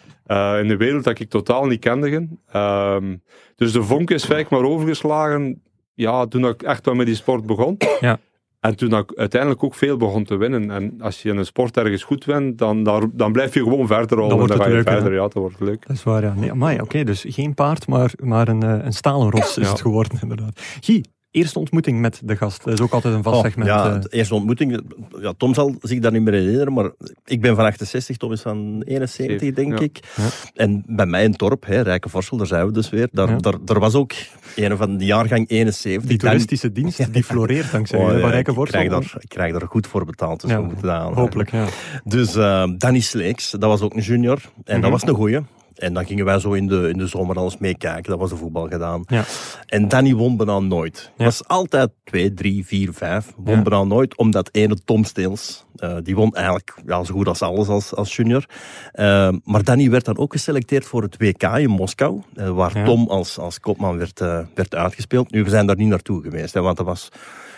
In 0.60 0.68
de 0.68 0.78
wereld 0.78 1.04
dat 1.04 1.20
ik 1.20 1.30
totaal 1.30 1.66
niet 1.66 1.80
kende. 1.80 2.28
Ehm, 2.52 3.16
dus 3.56 3.72
de 3.72 3.84
vonk 3.84 4.10
is 4.10 4.26
feitelijk 4.26 4.62
maar 4.64 4.72
overgeslagen. 4.72 5.62
Ja, 5.94 6.26
toen 6.28 6.46
ik 6.46 6.62
echt 6.64 6.86
wel 6.86 6.96
met 6.96 7.06
die 7.06 7.16
sport 7.16 7.46
begon. 7.46 7.78
Ja. 8.00 8.20
En 8.64 8.76
toen 8.76 8.94
ik 8.98 9.14
uiteindelijk 9.16 9.64
ook 9.64 9.76
veel 9.76 9.98
begon 9.98 10.24
te 10.24 10.36
winnen. 10.36 10.72
En 10.72 11.02
als 11.02 11.22
je 11.22 11.30
in 11.30 11.38
een 11.38 11.46
sport 11.46 11.78
ergens 11.78 12.04
goed 12.04 12.26
wint, 12.26 12.58
dan, 12.58 12.84
dan, 12.84 13.12
dan 13.14 13.32
blijf 13.32 13.54
je 13.54 13.60
gewoon 13.64 13.88
verder 13.88 14.18
rollen. 14.18 14.30
Dan 14.30 14.38
wordt 14.48 14.54
ga 14.54 14.68
je 14.68 14.74
leuk, 14.74 14.88
hè? 14.90 14.94
verder. 14.94 15.14
Ja, 15.14 15.28
dan 15.28 15.42
wordt 15.42 15.60
leuk. 15.60 15.88
Dat 15.88 15.96
is 15.96 16.04
waar, 16.04 16.22
ja. 16.24 16.54
Nee, 16.54 16.82
oké, 16.82 17.04
dus 17.04 17.26
geen 17.28 17.54
paard, 17.54 17.88
maar, 17.88 18.12
maar 18.24 18.48
een, 18.48 18.64
eh, 18.64 18.86
een 18.86 18.94
stalen 18.94 19.30
ros 19.32 19.58
is 19.58 19.66
Ja. 19.66 19.72
het 19.72 19.82
geworden, 19.82 20.18
inderdaad. 20.22 20.62
Guy, 20.82 21.04
eerste 21.34 21.60
ontmoeting 21.60 22.00
met 22.00 22.22
de 22.24 22.36
gast. 22.36 22.64
Dat 22.64 22.74
is 22.74 22.82
ook 22.82 22.92
altijd 22.94 23.14
een 23.14 23.24
vast 23.24 23.38
Oh, 23.38 23.44
segment. 23.44 23.70
ja, 23.70 23.94
eh. 23.96 24.02
de 24.02 24.08
eerste 24.10 24.36
ontmoeting. 24.36 24.82
Ja, 25.22 25.34
Tom 25.38 25.54
zal 25.54 25.76
zich 25.82 26.00
daar 26.00 26.12
niet 26.12 26.22
meer 26.22 26.34
herinneren, 26.34 26.74
maar 26.74 26.92
ik 27.26 27.42
ben 27.42 27.56
van 27.56 27.66
68, 27.66 28.18
Tom 28.18 28.32
is 28.32 28.42
van 28.42 28.82
71, 28.86 29.54
denk 29.54 29.78
Ja. 29.78 29.84
ik. 29.84 30.00
Ja. 30.16 30.24
En 30.56 30.84
bij 30.88 31.06
mij 31.06 31.24
in 31.24 31.30
het 31.30 31.40
dorp, 31.40 31.66
hè, 31.66 31.82
Rijkenvorsel, 31.82 32.38
daar 32.38 32.48
zijn 32.48 32.66
we 32.66 32.72
dus 32.72 32.90
weer. 32.90 33.08
Daar, 33.12 33.30
Ja. 33.30 33.38
daar, 33.38 33.56
daar 33.66 33.80
was 33.80 33.96
ook 33.96 34.12
een 34.56 34.78
van 34.78 34.98
de 34.98 35.06
jaargang 35.06 35.50
71. 35.50 36.02
die 36.10 36.18
Dan- 36.18 36.30
toeristische 36.30 36.72
dienst, 36.72 37.14
die 37.14 37.24
floreert 37.24 37.72
dankzij 37.72 38.00
Oh, 38.00 38.06
ja, 38.06 38.12
van 38.12 38.20
ik, 38.28 38.34
Rijkenvorsel. 38.34 38.76
krijg 38.80 38.90
daar, 38.92 39.16
ik 39.20 39.30
krijg 39.30 39.52
daar 39.52 39.68
goed 39.68 39.88
voor 39.88 40.06
betaald, 40.06 40.42
dus 40.42 40.50
Ja, 40.50 40.58
we 40.58 40.64
moeten 40.64 40.82
dat 40.82 40.92
aanhouden. 40.92 41.20
Hopelijk, 41.22 41.52
ja. 41.52 41.66
Dus 42.04 42.36
eh, 42.36 42.64
Danny 42.78 43.00
Sleeks, 43.00 43.52
dat 43.52 43.62
was 43.70 43.82
ook 43.82 43.94
een 43.96 44.02
junior. 44.02 44.42
En 44.64 44.74
Mhm. 44.74 44.82
dat 44.82 44.92
was 44.92 45.02
een 45.08 45.16
goeie. 45.16 45.40
En 45.76 45.94
dan 45.94 46.06
gingen 46.06 46.26
wij 46.26 46.40
zo 46.40 46.52
in 46.54 46.68
de, 46.68 46.90
in 46.90 46.98
de 46.98 47.08
zomer 47.08 47.36
alles 47.36 47.58
meekijken. 47.58 48.10
Dat 48.12 48.20
was 48.20 48.30
de 48.30 48.36
voetbal 48.36 48.68
gedaan. 48.68 49.04
Ja. 49.08 49.24
En 49.66 49.88
Danny 49.88 50.14
won 50.14 50.38
bijna 50.38 50.60
nooit. 50.60 51.12
Ja. 51.18 51.24
was 51.26 51.48
altijd 51.48 51.90
2, 52.04 52.34
3, 52.34 52.66
4, 52.66 52.94
5. 52.94 53.34
Won 53.38 53.56
Ja. 53.56 53.62
bijna 53.62 53.84
nooit, 53.84 54.18
omdat 54.18 54.50
ene 54.52 54.78
Tom 54.86 55.04
Steels, 55.04 55.66
eh, 55.76 55.98
die 56.04 56.16
won 56.16 56.36
eigenlijk 56.36 56.74
ja, 56.86 57.04
zo 57.04 57.14
goed 57.14 57.28
als 57.28 57.42
alles 57.42 57.68
als, 57.68 57.96
als 57.96 58.16
junior. 58.16 58.46
Eh, 58.92 59.30
maar 59.44 59.64
Danny 59.64 59.90
werd 59.90 60.06
dan 60.06 60.18
ook 60.18 60.32
geselecteerd 60.32 60.86
voor 60.86 61.02
het 61.02 61.18
WK 61.18 61.44
in 61.44 61.70
Moskou, 61.70 62.22
eh, 62.36 62.50
waar 62.50 62.78
Ja. 62.78 62.86
Tom 62.86 63.08
als, 63.08 63.38
als 63.40 63.60
kopman 63.60 63.98
werd, 63.98 64.22
eh, 64.22 64.40
werd 64.56 64.76
uitgespeeld. 64.76 65.32
Nu, 65.32 65.44
we 65.44 65.50
zijn 65.50 65.66
daar 65.68 65.76
niet 65.78 65.88
naartoe 65.88 66.22
geweest, 66.22 66.54
hè, 66.54 66.62
want 66.62 66.78
dat 66.78 66.86
was 66.86 67.10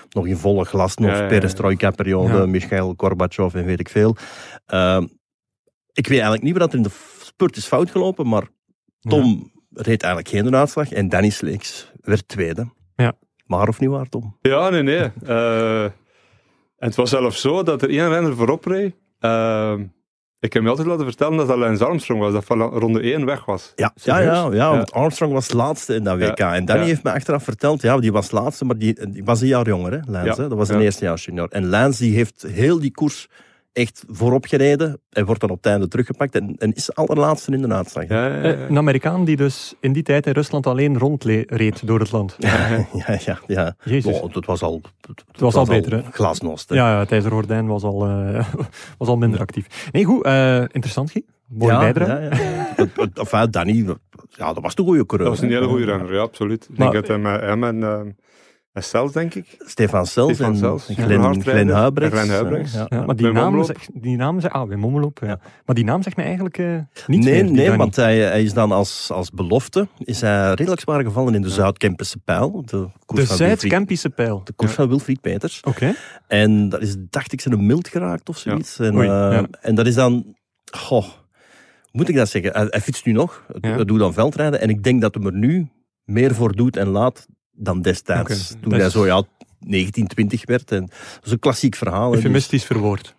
nog 0.10 0.28
in 0.28 0.38
volle 0.38 0.66
glas, 0.66 0.96
nog 0.96 1.10
Ja, 1.10 1.16
ja, 1.16 1.22
ja. 1.22 1.28
perestroika-periode, 1.28 2.34
Ja. 2.38 2.46
Michail 2.46 2.94
Gorbachev 2.98 3.54
en 3.56 3.66
weet 3.66 3.80
ik 3.80 3.90
veel. 3.90 4.16
Eh, 4.66 5.02
ik 5.94 6.08
weet 6.08 6.12
eigenlijk 6.20 6.44
niet 6.44 6.58
wat 6.58 6.72
er 6.72 6.78
in 6.78 6.84
de 6.84 6.90
spurt 7.36 7.58
is 7.58 7.66
fout 7.66 7.92
gelopen, 7.92 8.28
maar 8.28 8.48
Tom 9.00 9.52
reed 9.74 10.04
eigenlijk 10.04 10.36
geen 10.36 10.56
uitslag 10.56 10.92
en 10.92 11.10
Danny 11.10 11.30
Sleeks 11.30 11.92
werd 12.02 12.28
tweede. 12.28 12.70
Ja. 12.96 13.14
Maar 13.46 13.68
of 13.68 13.80
niet 13.80 13.90
waar, 13.90 14.10
Tom? 14.10 14.38
Ja, 14.42 14.70
nee, 14.70 14.82
nee. 14.84 15.12
Eh, 15.26 15.84
en 15.84 15.92
het 16.78 16.96
was 16.96 17.10
zelfs 17.10 17.42
zo 17.42 17.64
dat 17.64 17.82
er 17.82 17.90
één 17.90 18.10
renner 18.10 18.36
voorop 18.36 18.66
reed. 18.66 18.96
Eh, 19.20 19.74
ik 20.40 20.54
heb 20.54 20.64
me 20.64 20.70
altijd 20.70 20.88
laten 20.88 21.06
vertellen 21.06 21.38
dat 21.38 21.48
dat 21.48 21.58
Lance 21.58 21.86
Armstrong 21.86 22.22
was, 22.22 22.34
dat 22.34 22.46
van 22.46 22.62
ronde 22.62 23.00
1 23.14 23.26
weg 23.26 23.46
was. 23.46 23.74
Ja, 23.76 23.94
ja, 24.04 24.20
ja, 24.20 24.50
ja, 24.52 24.70
want 24.72 24.92
Armstrong 24.92 25.34
was 25.34 25.52
laatste 25.52 25.96
in 25.96 26.04
dat 26.04 26.18
WK. 26.18 26.40
En 26.40 26.66
Danny 26.66 26.82
Ja. 26.82 26.88
heeft 26.88 27.04
me 27.04 27.12
achteraf 27.12 27.44
verteld, 27.44 27.82
ja, 27.82 27.98
die 28.00 28.12
was 28.12 28.32
laatste, 28.32 28.66
maar 28.66 28.78
die, 28.78 29.10
die 29.10 29.24
was 29.24 29.42
een 29.42 29.48
jaar 29.48 29.66
jonger, 29.68 29.92
hè, 29.92 30.00
Lance. 30.12 30.28
Ja. 30.28 30.36
hè. 30.36 30.48
Dat 30.48 30.58
was 30.58 30.70
een 30.70 30.78
Ja. 30.78 30.84
eerstejaars 30.84 31.26
junior. 31.26 31.48
En 31.50 31.66
Lance 31.66 32.04
die 32.04 32.16
heeft 32.16 32.42
heel 32.48 32.80
die 32.80 32.92
koers 32.92 33.28
echt 33.76 34.04
voorop 34.08 34.46
gereden 34.46 35.02
en 35.10 35.26
wordt 35.26 35.42
dan 35.42 35.50
op 35.50 35.58
het 35.58 35.66
einde 35.66 35.88
teruggepakt 35.88 36.36
en, 36.36 36.56
en 36.58 36.74
is 36.74 36.86
de 36.86 36.94
allerlaatste 36.94 37.52
in 37.52 37.62
de 37.62 37.74
uitslag. 37.74 38.08
Ja, 38.08 38.28
ja, 38.28 38.36
ja. 38.36 38.44
Eh, 38.44 38.70
Een 38.70 38.78
Amerikaan 38.78 39.26
die 39.26 39.36
dus 39.36 39.74
in 39.80 39.94
die 39.94 40.04
tijd 40.04 40.26
in 40.26 40.34
Rusland 40.34 40.68
alleen 40.68 40.98
rondreed 40.98 41.88
door 41.88 42.00
het 42.00 42.12
land. 42.12 42.36
ja, 42.38 42.86
ja. 43.26 43.40
ja. 43.48 43.76
Jezus. 43.84 44.20
Oh, 44.20 44.34
het 44.34 44.46
was 44.46 44.62
al, 44.62 44.82
het, 45.08 45.40
was 45.40 45.56
al 45.56 45.66
beter, 45.66 45.94
hè? 45.94 46.02
Glasnost, 46.12 46.70
hè. 46.70 46.76
Ja, 46.76 46.92
ja, 46.92 47.00
het 47.00 47.12
ijzergordijn 47.12 47.68
was 47.68 47.84
al, 47.84 48.06
eh, 48.06 48.46
was 48.98 49.08
al 49.08 49.18
minder 49.18 49.40
actief. 49.40 49.90
Nee, 49.92 50.04
goed, 50.04 50.24
eh, 50.24 50.60
interessant, 50.60 51.12
Guy. 51.12 51.24
Mooie 51.48 51.72
ja, 51.72 51.80
bijdrage. 51.80 52.30
Enfin, 53.14 53.52
Danny, 53.52 53.86
ja, 54.30 54.54
dat 54.54 54.64
was 54.64 54.78
een 54.78 54.86
goede 54.86 55.06
coureur. 55.06 55.30
dat 55.30 55.40
was 55.40 55.50
een 55.50 55.56
hele 55.56 55.68
goede 55.68 55.86
renner, 55.86 56.14
ja, 56.14 56.22
absoluut. 56.22 56.68
Ik 56.70 56.78
denk 56.78 56.94
dat 56.94 57.08
hem 57.08 57.26
en, 57.26 57.42
eh, 57.84 58.00
en 58.00 58.18
Sels, 58.84 59.12
denk 59.12 59.34
ik. 59.34 59.56
Stefan 59.60 60.06
Sels 60.06 60.40
en 60.40 60.58
Sels. 60.58 60.86
Glenn. 60.86 61.42
Glenn 61.42 61.70
Huibrechts. 61.70 62.74
Ja, 62.90 63.06
maar 63.06 63.16
die 63.16 63.32
naam, 63.32 63.64
zegt, 63.64 63.90
die 63.94 64.18
naam 64.18 64.40
zegt... 64.40 64.54
Ah, 64.54 64.68
Wim 64.68 64.84
Omloop, 64.84 65.20
ja. 65.22 65.40
Maar 65.66 65.76
die 65.76 65.84
naam 65.84 66.02
zegt 66.04 66.16
mij 66.16 66.26
eigenlijk 66.26 66.58
eh 66.58 66.78
niet 67.08 67.24
Nee, 67.24 67.44
meer, 67.44 67.52
nee 67.52 67.72
want 67.78 67.96
hij, 67.96 68.18
hij 68.18 68.44
is 68.44 68.54
dan 68.54 68.72
als, 68.72 69.12
als 69.12 69.30
belofte 69.32 69.88
is 69.98 70.22
hij 70.22 70.54
redelijk 70.54 70.82
zwaar 70.82 71.04
gevallen 71.04 71.36
in 71.36 71.42
de 71.42 71.50
Zuid-Kempische 71.50 72.18
pijl. 72.18 72.52
De 72.52 72.66
De 72.66 72.78
koers, 73.06 73.28
van, 73.28 73.38
Wilfried, 73.38 73.38
Zuid-Kempische 73.38 74.10
pijl. 74.10 74.42
de 74.44 74.54
koers 74.54 74.72
van 74.72 74.88
Wilfried 74.88 75.22
Peters. 75.22 75.62
Oké. 75.64 75.94
En 76.28 76.70
dat 76.70 76.82
is, 76.82 76.96
dacht 77.10 77.32
ik, 77.32 77.42
zijn 77.42 77.66
mild 77.66 77.88
geraakt 77.88 78.30
of 78.30 78.38
zoiets. 78.38 78.80
En, 78.80 78.96
Oei, 78.96 79.08
eh, 79.08 79.44
en 79.62 79.76
dat 79.76 79.88
is 79.88 79.96
dan... 79.96 80.36
Goh, 80.72 81.06
moet 81.92 82.10
ik 82.10 82.16
dat 82.16 82.30
zeggen? 82.30 82.52
Hij, 82.54 82.68
hij 82.70 82.82
fietst 82.82 83.06
nu 83.06 83.12
nog. 83.12 83.46
Ja. 83.62 83.70
Hij 83.70 83.86
doet 83.86 84.00
dan 84.00 84.14
veldrijden. 84.14 84.62
En 84.62 84.70
ik 84.70 84.84
denk 84.84 85.02
dat 85.02 85.16
hij 85.16 85.24
er 85.24 85.34
nu 85.34 85.70
meer 86.04 86.36
voor 86.36 86.56
doet 86.56 86.78
en 86.78 86.88
laat 86.88 87.28
dan 87.56 87.82
destijds. 87.82 88.50
Toen 88.50 88.60
dat 88.62 88.72
hij 88.72 88.86
is- 88.88 88.94
zo 88.94 89.06
ja, 89.06 89.24
19, 89.60 90.08
20 90.08 90.46
werd. 90.46 90.72
En, 90.72 90.82
dat 90.86 91.26
is 91.26 91.32
een 91.32 91.40
klassiek 91.40 91.76
verhaal. 91.76 92.04
hè, 92.06 92.08
dus- 92.10 92.16
Eufemistisch 92.18 92.66
verwoord. 92.66 93.16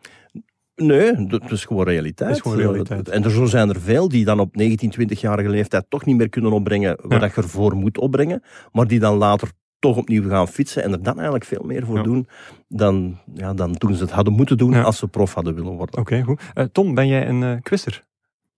Nee, 0.76 1.26
dat 1.26 1.50
is 1.50 1.64
gewoon 1.64 1.84
realiteit. 1.84 2.28
Dat 2.28 2.36
is 2.36 2.42
gewoon 2.42 2.58
realiteit. 2.58 3.08
En 3.08 3.24
er 3.24 3.30
zo 3.30 3.44
zijn 3.44 3.68
er 3.68 3.80
veel 3.80 4.08
die 4.08 4.24
dan 4.24 4.40
op 4.40 4.56
19, 4.56 4.90
20-jarige 4.90 5.48
leeftijd 5.48 5.84
toch 5.88 6.04
niet 6.04 6.16
meer 6.16 6.28
kunnen 6.28 6.52
opbrengen 6.52 6.96
wat 7.02 7.12
Ja. 7.12 7.18
dat 7.18 7.34
je 7.34 7.42
ervoor 7.42 7.76
moet 7.76 7.98
opbrengen, 7.98 8.42
maar 8.72 8.86
die 8.86 8.98
dan 8.98 9.16
later 9.16 9.50
toch 9.78 9.96
opnieuw 9.96 10.28
gaan 10.28 10.48
fietsen 10.48 10.82
en 10.82 10.92
er 10.92 11.02
dan 11.02 11.14
eigenlijk 11.14 11.44
veel 11.44 11.62
meer 11.64 11.86
voor 11.86 11.96
Ja. 11.96 12.02
doen 12.02 12.28
dan, 12.68 13.18
ja, 13.34 13.54
dan 13.54 13.74
toen 13.74 13.94
ze 13.94 14.02
het 14.02 14.10
hadden 14.12 14.32
moeten 14.34 14.58
doen 14.58 14.70
Ja. 14.72 14.82
als 14.82 14.98
ze 14.98 15.08
prof 15.08 15.34
hadden 15.34 15.54
willen 15.54 15.72
worden. 15.72 16.00
Oké, 16.00 16.22
goed. 16.22 16.40
Eh, 16.54 16.64
Tom, 16.64 16.94
ben 16.94 17.06
jij 17.08 17.28
een 17.28 17.42
eh 17.42 17.52
quizzer? 17.62 18.04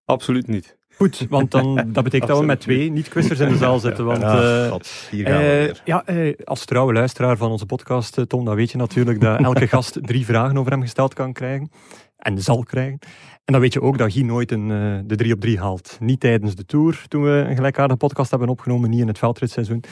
Absoluut 0.05 0.47
niet. 0.47 0.78
Goed, 0.99 1.27
want 1.31 1.51
dan, 1.51 1.75
dat 1.87 2.05
betekent 2.05 2.31
dat 2.31 2.39
we 2.41 2.45
met 2.47 2.61
twee 2.61 2.91
niet-quizzers 2.91 3.39
in 3.41 3.49
de 3.49 3.57
zaal 3.57 3.79
zitten. 3.79 4.05
Want, 4.05 4.23
eh, 4.23 4.29
gaan 4.29 4.81
we 5.11 5.69
eh, 5.69 5.75
ja, 5.85 6.03
eh, 6.07 6.35
als 6.45 6.65
trouwe 6.65 6.93
luisteraar 6.93 7.37
van 7.37 7.51
onze 7.51 7.67
podcast, 7.67 8.19
eh, 8.19 8.25
Tom, 8.25 8.45
dan 8.45 8.55
weet 8.55 8.71
je 8.71 8.77
natuurlijk 8.79 9.21
dat 9.21 9.41
elke 9.41 9.67
gast 9.77 9.99
drie 10.03 10.25
vragen 10.25 10.59
over 10.59 10.73
hem 10.73 10.81
gesteld 10.81 11.15
kan 11.15 11.33
krijgen. 11.33 11.71
En 12.19 12.39
zal 12.43 12.63
krijgen. 12.63 12.99
En 13.45 13.53
dan 13.53 13.61
weet 13.61 13.73
je 13.73 13.83
ook 13.83 13.99
dat 13.99 14.13
Guy 14.13 14.23
nooit 14.23 14.53
een, 14.53 14.71
eh, 14.71 14.99
de 15.05 15.17
3 15.17 15.33
op 15.33 15.41
3 15.41 15.59
haalt. 15.59 15.97
Niet 16.01 16.21
tijdens 16.21 16.55
de 16.55 16.65
Tour, 16.65 17.05
toen 17.09 17.23
we 17.23 17.31
een 17.49 17.57
gelijkaardige 17.57 17.99
podcast 17.99 18.31
hebben 18.31 18.49
opgenomen, 18.49 18.91
niet 18.91 19.01
in 19.01 19.09
het 19.09 19.19
veldritseizoen. 19.19 19.83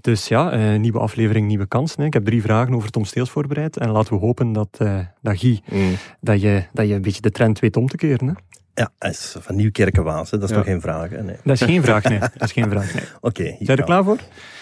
Dus 0.00 0.28
ja, 0.28 0.50
eh, 0.52 0.78
nieuwe 0.78 0.98
aflevering, 0.98 1.46
nieuwe 1.46 1.66
kans. 1.66 1.96
hè. 1.96 2.04
Ik 2.04 2.12
heb 2.12 2.24
drie 2.24 2.42
vragen 2.42 2.74
over 2.74 2.90
Tom 2.90 3.04
Steels 3.04 3.30
voorbereid. 3.30 3.76
En 3.76 3.90
laten 3.90 4.12
we 4.14 4.18
hopen 4.20 4.52
dat, 4.52 4.68
eh, 4.78 4.98
dat 5.22 5.38
Guy, 5.38 5.60
Mm. 5.72 5.94
dat 6.20 6.40
je, 6.40 6.62
dat 6.72 6.88
je 6.88 6.94
een 6.94 7.02
beetje 7.02 7.20
de 7.20 7.30
trend 7.30 7.58
weet 7.58 7.76
om 7.76 7.86
te 7.88 7.96
keren. 7.96 8.26
Hè? 8.28 8.32
Ja, 8.80 8.90
hij 8.98 9.10
is 9.10 9.36
van 9.38 9.56
Nieuwkerkenwaas, 9.56 10.30
dat 10.30 10.42
is 10.42 10.48
Ja. 10.50 10.56
toch 10.56 10.64
geen 10.64 10.80
vraag? 10.80 11.10
Hè? 11.10 11.22
Nee. 11.22 11.36
Dat 11.44 11.54
is 11.54 11.62
geen 11.62 11.82
vraag, 11.82 12.04
nee. 12.04 12.18
Dat 12.18 12.30
is 12.42 12.52
geen 12.52 12.70
vraag, 12.70 12.94
nee. 12.94 13.02
Oké, 13.20 13.42
Zijn 13.44 13.56
we 13.58 13.76
er 13.76 13.82
klaar 13.84 14.04
voor? 14.04 14.16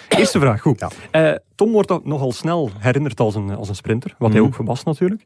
Eerste 0.09 0.39
vraag, 0.41 0.61
goed. 0.61 0.81
Ja. 1.11 1.31
Eh, 1.31 1.37
Tom 1.55 1.73
wordt 1.73 1.91
al- 1.91 2.01
nogal 2.05 2.33
snel 2.33 2.71
herinnerd 2.79 3.21
als 3.21 3.35
een, 3.35 3.51
als 3.51 3.69
een 3.69 3.75
sprinter, 3.75 4.15
wat 4.19 4.33
hij 4.33 4.41
Mhm. 4.41 4.49
ook 4.49 4.67
was 4.67 4.85
natuurlijk. 4.85 5.23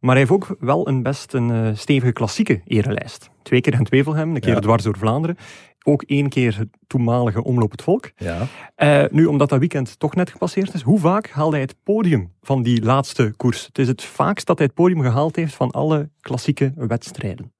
Maar 0.00 0.10
hij 0.10 0.18
heeft 0.18 0.30
ook 0.30 0.56
wel 0.60 0.88
een 0.88 1.02
best 1.02 1.32
een 1.32 1.50
eh, 1.50 1.68
stevige 1.74 2.12
klassieke 2.12 2.60
erelijst. 2.64 3.30
Twee 3.42 3.60
keer 3.60 3.72
in 3.74 3.84
Tweevelhem, 3.84 4.34
een 4.34 4.40
keer 4.40 4.54
Ja. 4.54 4.60
dwars 4.60 4.82
door 4.82 4.98
Vlaanderen. 4.98 5.36
Ook 5.86 6.02
één 6.02 6.28
keer 6.28 6.58
het 6.58 6.68
toenmalige 6.86 7.44
Omloop 7.44 7.70
het 7.70 7.82
Volk. 7.82 8.10
Ja. 8.16 8.46
Eh, 8.74 9.04
nu, 9.10 9.24
omdat 9.26 9.48
dat 9.48 9.58
weekend 9.58 9.98
toch 9.98 10.14
net 10.14 10.30
gepasseerd 10.30 10.74
is, 10.74 10.82
hoe 10.82 10.98
vaak 10.98 11.30
haalde 11.30 11.52
hij 11.52 11.60
het 11.64 11.76
podium 11.82 12.32
van 12.42 12.62
die 12.62 12.82
laatste 12.84 13.34
koers? 13.36 13.66
Het 13.66 13.78
is 13.78 13.88
het 13.88 14.02
vaakst 14.02 14.46
dat 14.46 14.58
hij 14.58 14.66
het 14.66 14.74
podium 14.76 15.00
gehaald 15.02 15.36
heeft 15.36 15.54
van 15.54 15.70
alle 15.70 16.10
klassieke 16.20 16.72
wedstrijden. 16.76 17.52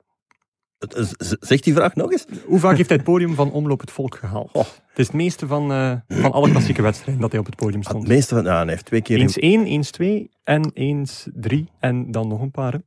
Het 0.92 1.36
Zeg 1.40 1.60
die 1.60 1.74
vraag 1.74 1.94
nog 1.94 2.12
eens. 2.12 2.24
Hoe 2.46 2.58
vaak 2.58 2.76
heeft 2.76 2.88
hij 2.88 2.96
het 2.98 3.06
podium 3.06 3.34
van 3.34 3.52
Omloop 3.52 3.80
het 3.80 3.90
Volk 3.90 4.14
gehaald? 4.16 4.50
Oh. 4.52 4.64
Het 4.64 4.98
is 4.98 5.06
het 5.06 5.16
meeste 5.16 5.46
van, 5.46 5.72
eh, 5.72 5.94
van 6.08 6.32
alle 6.32 6.50
klassieke 6.50 6.82
wedstrijden 6.82 7.20
dat 7.22 7.30
hij 7.30 7.40
op 7.40 7.46
het 7.46 7.56
podium 7.56 7.78
Het 7.80 7.88
stond. 7.88 8.08
meeste 8.08 8.34
van, 8.34 8.44
ja, 8.44 8.58
hij 8.62 8.68
heeft 8.68 8.84
twee 8.84 9.02
keer. 9.02 9.18
Eens 9.18 9.38
één, 9.38 9.64
eens 9.66 9.90
twee 9.90 10.30
en 10.44 10.70
eens 10.74 11.28
drie 11.34 11.68
en 11.80 12.10
dan 12.10 12.28
nog 12.28 12.40
een 12.40 12.50
paar. 12.50 12.72
hè. 12.72 12.78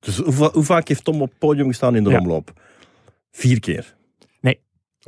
Dus 0.00 0.16
hoe, 0.18 0.32
va- 0.32 0.50
hoe 0.52 0.62
vaak 0.64 0.88
heeft 0.88 1.04
Tom 1.04 1.22
op 1.22 1.28
het 1.30 1.38
podium 1.38 1.66
gestaan 1.68 1.96
in 1.96 2.04
de 2.04 2.10
Ja. 2.10 2.18
omloop? 2.18 2.52
Vier 3.30 3.60
keer. 3.60 3.96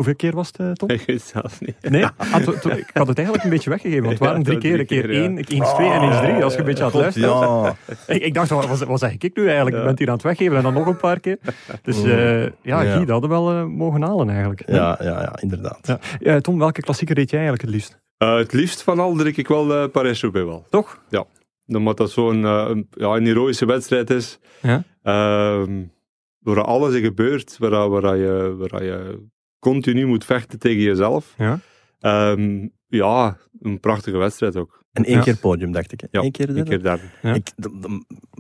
Hoeveel 0.01 0.17
keer 0.17 0.35
was 0.35 0.47
het, 0.47 0.57
eh, 0.59 0.73
Tom? 0.73 0.91
Ik 0.91 1.03
weet 1.07 1.21
het 1.21 1.29
zelfs 1.29 1.59
niet. 1.59 1.77
Nee, 1.91 2.05
ah, 2.17 2.35
to- 2.37 2.53
to- 2.59 2.71
ik 2.71 2.91
had 2.93 3.07
het 3.07 3.17
eigenlijk 3.17 3.45
een 3.47 3.51
beetje 3.51 3.71
weggegeven, 3.71 4.03
want 4.05 4.19
het 4.19 4.23
waren 4.29 4.39
Ja, 4.39 4.45
drie 4.45 4.59
keer. 4.59 4.79
Een 4.81 4.87
keer 4.87 5.13
ja. 5.13 5.21
één, 5.21 5.39
eens 5.39 5.75
twee 5.75 5.91
en 5.91 6.03
eens 6.03 6.19
drie, 6.21 6.45
als 6.45 6.53
je 6.53 6.59
een 6.59 6.65
beetje 6.65 6.85
aan 6.85 6.91
het 6.91 7.01
luisteren 7.01 7.29
Ja. 7.31 7.77
ik, 8.07 8.23
ik 8.23 8.35
dacht, 8.35 8.51
wat, 8.85 8.99
zeg 8.99 9.13
ik 9.13 9.37
nu 9.37 9.45
eigenlijk? 9.47 9.75
Je 9.77 9.81
Ja. 9.81 9.87
bent 9.87 9.99
hier 9.99 10.09
aan 10.09 10.15
het 10.15 10.23
weggeven 10.23 10.57
en 10.57 10.63
dan 10.63 10.75
nog 10.75 10.87
een 10.87 10.97
paar 10.97 11.21
keer. 11.21 11.39
Dus 11.83 12.03
eh, 12.03 12.43
ja, 12.43 12.51
Ja. 12.63 12.81
Guy, 12.81 12.99
dat 12.99 13.09
hadden 13.09 13.31
we 13.31 13.37
wel 13.37 13.51
eh, 13.53 13.65
mogen 13.65 14.03
halen 14.03 14.29
eigenlijk. 14.31 14.63
Ja, 14.67 14.99
ja, 15.01 15.21
ja, 15.21 15.39
inderdaad. 15.41 15.79
Ja. 15.87 15.99
Ja, 16.19 16.41
Tom, 16.41 16.59
welke 16.59 16.81
klassieker 16.81 17.17
reed 17.17 17.31
jij 17.31 17.41
eigenlijk 17.41 17.69
het 17.69 17.77
liefst? 17.77 17.99
Eh, 18.17 18.37
het 18.37 18.53
liefst 18.53 18.83
van 18.83 18.99
al 18.99 19.15
druk 19.15 19.37
ik 19.37 19.49
wel 19.49 19.83
uh, 19.83 19.89
Parijs-Roubaix 19.93 20.47
wel. 20.47 20.67
Toch? 20.71 21.03
Omdat 21.67 21.97
dat 21.97 22.11
zo'n 22.11 22.45
eh, 22.45 22.67
een, 22.69 22.89
ja, 22.91 23.07
een 23.09 23.27
heroïsche 23.27 23.67
wedstrijd 23.67 24.11
is. 24.11 24.39
Ja. 24.63 24.83
Ehm, 25.03 25.83
waar 26.39 26.65
alles 26.65 26.95
in 26.95 27.03
gebeurt. 27.03 27.57
Waar, 27.59 27.89
waar, 27.89 28.17
je, 28.17 28.55
waar 28.59 28.85
je 28.85 29.29
continu 29.61 30.07
moet 30.07 30.25
vechten 30.25 30.59
tegen 30.59 30.83
jezelf. 30.83 31.35
Ja. 31.39 31.59
Ehm, 32.01 32.67
ja, 32.89 33.37
een 33.61 33.81
prachtige 33.81 34.17
wedstrijd 34.17 34.57
ook. 34.57 34.79
En 34.93 35.05
één 35.05 35.17
Ja. 35.17 35.23
keer 35.23 35.37
podium, 35.37 35.73
dacht 35.73 35.93
ik. 35.93 36.01
hè? 36.01 36.07
Ja, 36.11 36.23
Eén 36.25 36.31
keer 36.31 36.47
derde? 36.47 36.63
keer 36.63 36.83
derde. 36.83 37.03
Ja. 37.23 37.35
Ik, 37.35 37.45
d- 37.45 37.63
d- 37.63 37.87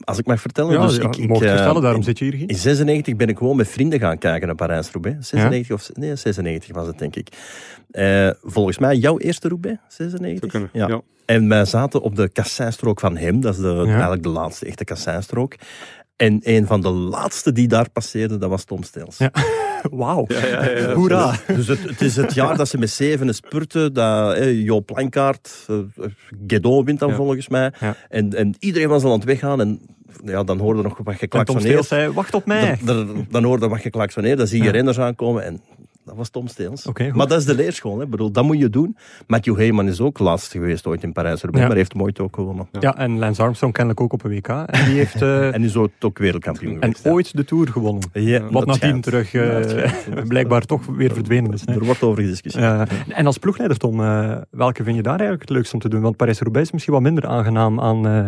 als 0.04 0.18
ik 0.18 0.26
mag 0.26 0.40
vertellen, 0.40 0.72
Ja, 0.72 0.86
dus 0.86 0.96
ja, 0.96 1.02
ik, 1.02 1.16
ik, 1.16 1.28
mocht 1.28 1.40
je 1.40 1.46
eh, 1.48 1.54
vertellen, 1.54 1.82
daarom 1.82 2.00
in- 2.00 2.06
zit 2.06 2.18
je 2.18 2.24
hier. 2.24 2.48
In 2.48 2.56
96 2.56 3.16
ben 3.16 3.28
ik 3.28 3.38
gewoon 3.38 3.56
met 3.56 3.68
vrienden 3.68 3.98
gaan 4.00 4.18
kijken 4.18 4.46
naar 4.46 4.56
Parijs-Roubaix. 4.56 5.28
96 5.28 5.74
of... 5.76 5.90
Nee, 5.96 6.16
96 6.16 6.74
was 6.74 6.86
het, 6.86 6.98
denk 6.98 7.16
ik. 7.16 7.28
Eh, 7.90 8.30
volgens 8.42 8.78
mij 8.78 8.96
jouw 8.96 9.18
eerste 9.18 9.48
Roubaix, 9.48 9.78
Zou 9.88 10.08
96? 10.10 10.50
kunnen. 10.50 10.70
Ja. 10.72 10.88
Ja. 10.88 11.00
En 11.26 11.48
wij 11.48 11.64
zaten 11.64 12.00
op 12.02 12.16
de 12.16 12.28
kasseinstrook 12.28 13.00
van 13.00 13.16
hem. 13.16 13.40
Dat 13.40 13.54
is 13.54 13.60
de, 13.60 13.84
eigenlijk 13.86 14.22
de 14.22 14.28
laatste 14.28 14.66
echte 14.66 14.84
kasseinstrook. 14.84 15.54
En 16.20 16.40
een 16.42 16.66
van 16.66 16.80
de 16.80 16.88
laatste 16.88 17.52
die 17.52 17.68
daar 17.68 17.90
passeerde, 17.90 18.38
dat 18.38 18.50
was 18.50 18.64
Tom 18.64 18.82
Steels. 18.82 19.18
Ja. 19.18 19.30
Wauw. 19.90 20.24
Ja, 20.28 20.46
ja, 20.46 20.70
ja. 20.70 20.92
Hoera. 20.94 21.34
Dus 21.46 21.66
het, 21.68 21.82
het 21.82 22.00
is 22.00 22.16
het 22.16 22.34
jaar 22.34 22.56
dat 22.56 22.68
ze 22.68 22.78
met 22.78 22.90
zevenen 22.90 23.34
spurten. 23.34 23.92
Dat 23.92 24.34
eh, 24.34 24.62
Jo 24.64 24.80
Plankaart, 24.80 25.66
eh, 25.68 25.76
Guédon 26.46 26.84
wint 26.84 26.98
dan 26.98 27.08
Ja. 27.08 27.14
volgens 27.14 27.48
mij. 27.48 27.72
Ja. 27.80 27.96
En, 28.08 28.34
en 28.34 28.54
iedereen 28.58 28.88
was 28.88 29.02
al 29.04 29.10
aan 29.10 29.16
het 29.18 29.24
weggaan. 29.26 29.60
En 29.60 29.80
ja, 30.24 30.44
dan 30.44 30.58
hoorde 30.58 30.82
nog 30.82 30.88
wat 30.98 30.98
En 30.98 31.04
Tom 31.04 31.16
geklaksoneerd. 31.18 31.64
Steels 31.68 31.88
zei, 31.88 32.12
wacht 32.12 32.34
op 32.34 32.46
mij. 32.46 32.78
Dan, 32.84 33.06
dan, 33.06 33.26
dan 33.30 33.44
hoorde 33.44 33.68
wat 33.68 33.80
geklaksoneerd. 33.80 34.38
Dan 34.38 34.46
zie 34.46 34.58
je 34.58 34.64
Ja. 34.64 34.70
renners 34.70 34.98
aankomen. 34.98 35.44
En 35.44 35.60
dat 36.10 36.18
was 36.18 36.28
Tom 36.28 36.46
Steels. 36.46 36.86
Maar 37.12 37.26
dat 37.26 37.38
is 37.38 37.44
de 37.44 37.54
leerschool. 37.54 37.96
Hè. 37.98 38.04
Ik 38.04 38.10
bedoel, 38.10 38.30
dat 38.30 38.44
moet 38.44 38.58
je 38.58 38.70
doen. 38.70 38.96
Matthew 39.26 39.56
Heyman 39.56 39.88
is 39.88 40.00
ook 40.00 40.18
laatste 40.18 40.58
geweest 40.58 40.86
ooit 40.86 41.02
in 41.02 41.12
Parijs-Roubaix. 41.12 41.62
Ja. 41.62 41.68
Maar 41.68 41.76
heeft 41.76 41.94
ooit 41.94 42.20
ook 42.20 42.34
gewonnen. 42.34 42.68
Ja, 42.80 42.96
en 42.96 43.18
Lance 43.18 43.42
Armstrong 43.42 43.72
kennelijk 43.72 44.00
ook 44.00 44.12
op 44.12 44.24
een 44.24 44.30
WK. 44.30 44.48
En 44.48 44.84
die 44.84 44.94
heeft 44.94 45.22
eh, 45.22 45.54
En 45.54 45.64
is 45.64 45.76
ook, 45.76 46.18
wereldkampioen 46.18 46.72
en 46.72 46.80
geweest. 46.80 47.04
hè. 47.04 47.10
ooit 47.10 47.36
de 47.36 47.44
Tour 47.44 47.68
gewonnen. 47.68 48.02
Ja, 48.12 48.50
Wat 48.50 48.66
nadien 48.66 49.00
terug 49.00 49.32
Ja, 49.32 49.60
eh, 49.60 50.24
blijkbaar 50.28 50.64
toch 50.64 50.86
weer 50.86 51.12
verdwenen 51.12 51.52
is. 51.52 51.62
hè. 51.64 51.72
Er 51.72 51.84
wordt 51.84 52.02
over 52.02 52.22
gediscussieerd. 52.22 52.64
Ja. 52.64 52.86
en 53.08 53.26
als 53.26 53.38
ploegleider, 53.38 53.78
Tom, 53.78 54.00
eh, 54.00 54.36
welke 54.50 54.84
vind 54.84 54.96
je 54.96 55.02
daar 55.02 55.18
eigenlijk 55.18 55.48
het 55.48 55.50
leukst 55.50 55.74
om 55.74 55.80
te 55.80 55.88
doen? 55.88 56.00
Want 56.00 56.16
Parijs-Roubaix 56.16 56.66
is 56.66 56.72
misschien 56.72 56.94
wat 56.94 57.02
minder 57.02 57.26
aangenaam 57.26 57.80
aan, 57.80 58.06
eh, 58.06 58.26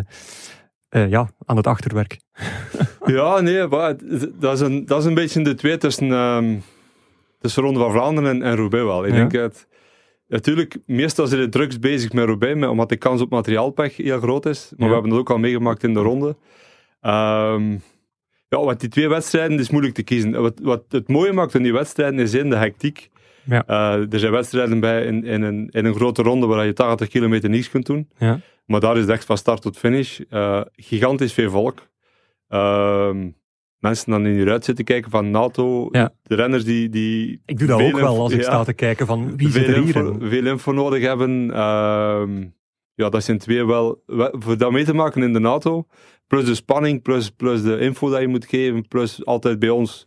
eh, 1.02 1.10
ja, 1.10 1.30
aan 1.44 1.56
het 1.56 1.66
achterwerk. 1.66 2.18
Ja, 3.04 3.40
nee, 3.40 3.66
maar 3.66 3.94
dat 4.40 4.54
is, 4.54 4.60
een, 4.60 4.86
dat 4.86 5.00
is 5.00 5.04
een 5.04 5.14
beetje 5.14 5.42
de 5.42 5.54
twee 5.54 5.76
tussen, 5.76 6.10
ehm 6.12 6.54
tussen 7.42 7.62
Ronde 7.62 7.80
van 7.80 7.90
Vlaanderen 7.92 8.30
en, 8.30 8.42
en 8.42 8.56
Roubaix 8.56 8.84
wel. 8.84 9.04
Ik 9.04 9.10
Ja. 9.12 9.16
denk 9.16 9.32
het, 9.32 9.66
natuurlijk, 10.28 10.76
meestal 10.86 11.26
zijn 11.26 11.40
de 11.40 11.48
drugs 11.48 11.78
bezig 11.78 12.12
met 12.12 12.24
Roubaix, 12.24 12.66
omdat 12.66 12.88
de 12.88 12.96
kans 12.96 13.20
op 13.20 13.30
materiaalpech 13.30 13.96
heel 13.96 14.20
groot 14.20 14.46
is. 14.46 14.72
Maar 14.76 14.78
Ja. 14.80 14.86
we 14.86 14.92
hebben 14.92 15.10
dat 15.10 15.20
ook 15.20 15.30
al 15.30 15.38
meegemaakt 15.38 15.82
in 15.82 15.94
de 15.94 16.00
ronde. 16.00 16.36
Ehm, 17.00 17.70
ja, 18.48 18.58
wat 18.64 18.80
die 18.80 18.88
twee 18.88 19.08
wedstrijden 19.08 19.58
is 19.58 19.70
moeilijk 19.70 19.94
te 19.94 20.02
kiezen. 20.02 20.42
Wat, 20.42 20.58
wat 20.62 20.84
het 20.88 21.08
mooie 21.08 21.32
maakt 21.32 21.54
aan 21.54 21.62
die 21.62 21.72
wedstrijden 21.72 22.18
is 22.18 22.34
in 22.34 22.50
de 22.50 22.56
hectiek. 22.56 23.10
Ja. 23.44 23.64
Eh, 23.66 24.12
er 24.12 24.18
zijn 24.18 24.32
wedstrijden 24.32 24.80
bij 24.80 25.04
in, 25.04 25.24
in, 25.24 25.42
een, 25.42 25.68
in 25.70 25.84
een 25.84 25.94
grote 25.94 26.22
ronde 26.22 26.46
waar 26.46 26.66
je 26.66 26.72
80 26.72 27.08
kilometer 27.08 27.48
niets 27.50 27.70
kunt 27.70 27.86
doen. 27.86 28.08
Ja. 28.18 28.40
Maar 28.66 28.80
daar 28.80 28.94
is 28.94 29.00
het 29.00 29.10
echt 29.10 29.24
van 29.24 29.36
start 29.36 29.62
tot 29.62 29.76
finish. 29.78 30.20
Eh, 30.30 30.60
gigantisch 30.76 31.32
veel 31.32 31.50
volk. 31.50 31.78
Ehm, 32.48 33.28
mensen 33.82 34.10
dan 34.10 34.26
in 34.26 34.34
je 34.34 34.50
uit 34.50 34.64
zitten 34.64 34.84
kijken 34.84 35.10
van 35.10 35.30
NATO. 35.30 35.88
Ja. 35.90 36.12
De 36.22 36.34
renners 36.34 36.64
die... 36.64 36.88
die 36.88 37.42
Ik 37.46 37.58
doe 37.58 37.68
dat 37.68 37.80
ook 37.80 38.00
wel 38.00 38.20
als 38.20 38.32
ik 38.32 38.38
ja, 38.38 38.44
sta 38.44 38.64
te 38.64 38.72
kijken 38.72 39.06
van 39.06 39.36
wie 39.36 39.50
zit 39.50 39.64
veel 39.64 39.74
er 39.74 39.82
hier. 39.82 39.96
info, 39.96 40.16
veel 40.20 40.46
info 40.46 40.72
nodig 40.72 41.02
hebben. 41.02 41.50
Ehm, 41.54 42.44
ja, 42.94 43.08
dat 43.08 43.24
zijn 43.24 43.38
twee 43.38 43.66
wel... 43.66 44.02
Voor 44.32 44.58
dat 44.58 44.72
mee 44.72 44.84
te 44.84 44.94
maken 44.94 45.22
in 45.22 45.32
de 45.32 45.38
NATO. 45.38 45.86
Plus 46.26 46.44
de 46.44 46.54
spanning, 46.54 47.02
plus, 47.02 47.30
plus 47.30 47.62
de 47.62 47.78
info 47.78 48.10
dat 48.10 48.20
je 48.20 48.28
moet 48.28 48.46
geven. 48.46 48.88
Plus 48.88 49.24
altijd 49.24 49.58
bij 49.58 49.70
ons 49.70 50.06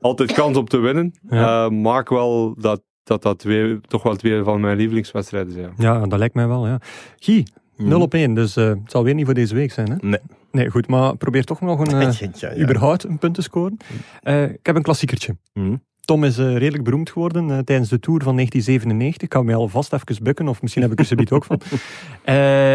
altijd 0.00 0.32
kans 0.32 0.56
op 0.56 0.70
te 0.70 0.78
winnen. 0.78 1.14
Ja. 1.28 1.64
Eh, 1.64 1.70
maak 1.70 2.08
wel 2.08 2.54
dat 2.58 2.82
dat, 3.04 3.22
dat 3.22 3.38
twee, 3.38 3.80
toch 3.80 4.02
wel 4.02 4.16
twee 4.16 4.42
van 4.42 4.60
mijn 4.60 4.76
lievelingswedstrijden 4.76 5.52
zijn. 5.52 5.72
Ja, 5.76 6.06
dat 6.06 6.18
lijkt 6.18 6.34
mij 6.34 6.46
wel, 6.46 6.66
ja. 6.66 6.80
Guy, 7.18 7.46
0 7.76 8.00
op 8.00 8.14
1, 8.14 8.34
dus 8.34 8.56
eh, 8.56 8.68
het 8.68 8.78
zal 8.86 9.04
weer 9.04 9.14
niet 9.14 9.24
voor 9.24 9.34
deze 9.34 9.54
week 9.54 9.72
zijn, 9.72 9.90
hè? 9.90 9.96
Nee. 10.00 10.20
Nee, 10.54 10.70
goed, 10.70 10.88
maar 10.88 11.16
probeer 11.16 11.44
toch 11.44 11.60
nog 11.60 11.80
een, 11.80 12.00
eh, 12.00 12.12
Ja, 12.20 12.28
ja, 12.34 12.50
ja. 12.50 12.62
überhaupt 12.62 13.04
een 13.04 13.18
punt 13.18 13.34
te 13.34 13.42
scoren. 13.42 13.76
Eh, 14.22 14.42
ik 14.42 14.66
heb 14.66 14.76
een 14.76 14.82
klassiekertje. 14.82 15.36
Hm. 15.52 15.76
Tom 16.00 16.24
is 16.24 16.38
eh, 16.38 16.56
redelijk 16.56 16.84
beroemd 16.84 17.10
geworden 17.10 17.64
tijdens 17.64 17.88
de 17.88 18.00
Tour 18.00 18.22
van 18.22 18.34
1997. 18.34 19.22
Ik 19.22 19.28
kan 19.28 19.44
mij 19.44 19.54
alvast 19.54 19.92
even 19.92 20.24
bukken, 20.24 20.48
of 20.48 20.62
misschien 20.62 20.82
heb 20.82 20.92
ik 20.92 20.98
er 20.98 21.04
zoiets 21.04 21.32
ook 21.32 21.44
van. 21.44 21.60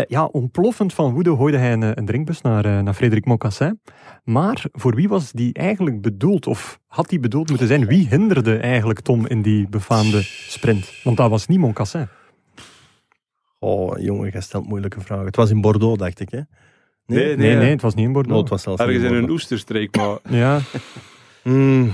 Ja, 0.07 0.25
ontploffend 0.25 0.93
van 0.93 1.13
woede 1.13 1.35
gooide 1.35 1.57
hij 1.57 1.73
een, 1.73 1.97
een 1.97 2.05
drinkbus 2.05 2.41
naar, 2.41 2.83
naar 2.83 2.93
Frederik 2.93 3.25
Mocassin. 3.25 3.81
Maar 4.23 4.65
voor 4.71 4.95
wie 4.95 5.07
was 5.07 5.31
die 5.31 5.53
eigenlijk 5.53 6.01
bedoeld, 6.01 6.47
of 6.47 6.79
had 6.87 7.09
die 7.09 7.19
bedoeld 7.19 7.49
moeten 7.49 7.67
zijn? 7.67 7.85
Wie 7.85 8.07
hinderde 8.07 8.57
eigenlijk 8.57 8.99
Tom 8.99 9.27
in 9.27 9.41
die 9.41 9.69
befaamde 9.69 10.21
sprint? 10.23 10.93
Want 11.03 11.17
dat 11.17 11.29
was 11.29 11.47
niet 11.47 11.59
Mocassin. 11.59 12.07
Oh, 13.59 13.99
jongen, 13.99 14.29
jij 14.31 14.41
stelt 14.41 14.67
moeilijke 14.67 15.01
vragen. 15.01 15.25
Het 15.25 15.35
was 15.35 15.49
in 15.49 15.61
Bordeaux, 15.61 15.97
dacht 15.97 16.19
ik, 16.19 16.29
hè? 16.29 16.41
Nee, 17.09 17.35
Nee, 17.37 17.55
nee, 17.55 17.69
het 17.69 17.81
was 17.81 17.93
niet 17.95 18.05
in 18.05 18.11
Bordeaux. 18.11 18.35
No, 18.35 18.41
het 18.41 18.49
was 18.49 18.61
zelfs 18.61 18.81
Ergens 18.81 19.03
in 19.03 19.13
een 19.13 19.29
oesterstreek, 19.29 19.95
maar 19.95 20.17
Ja, 20.39 20.59
Hmm. 21.41 21.91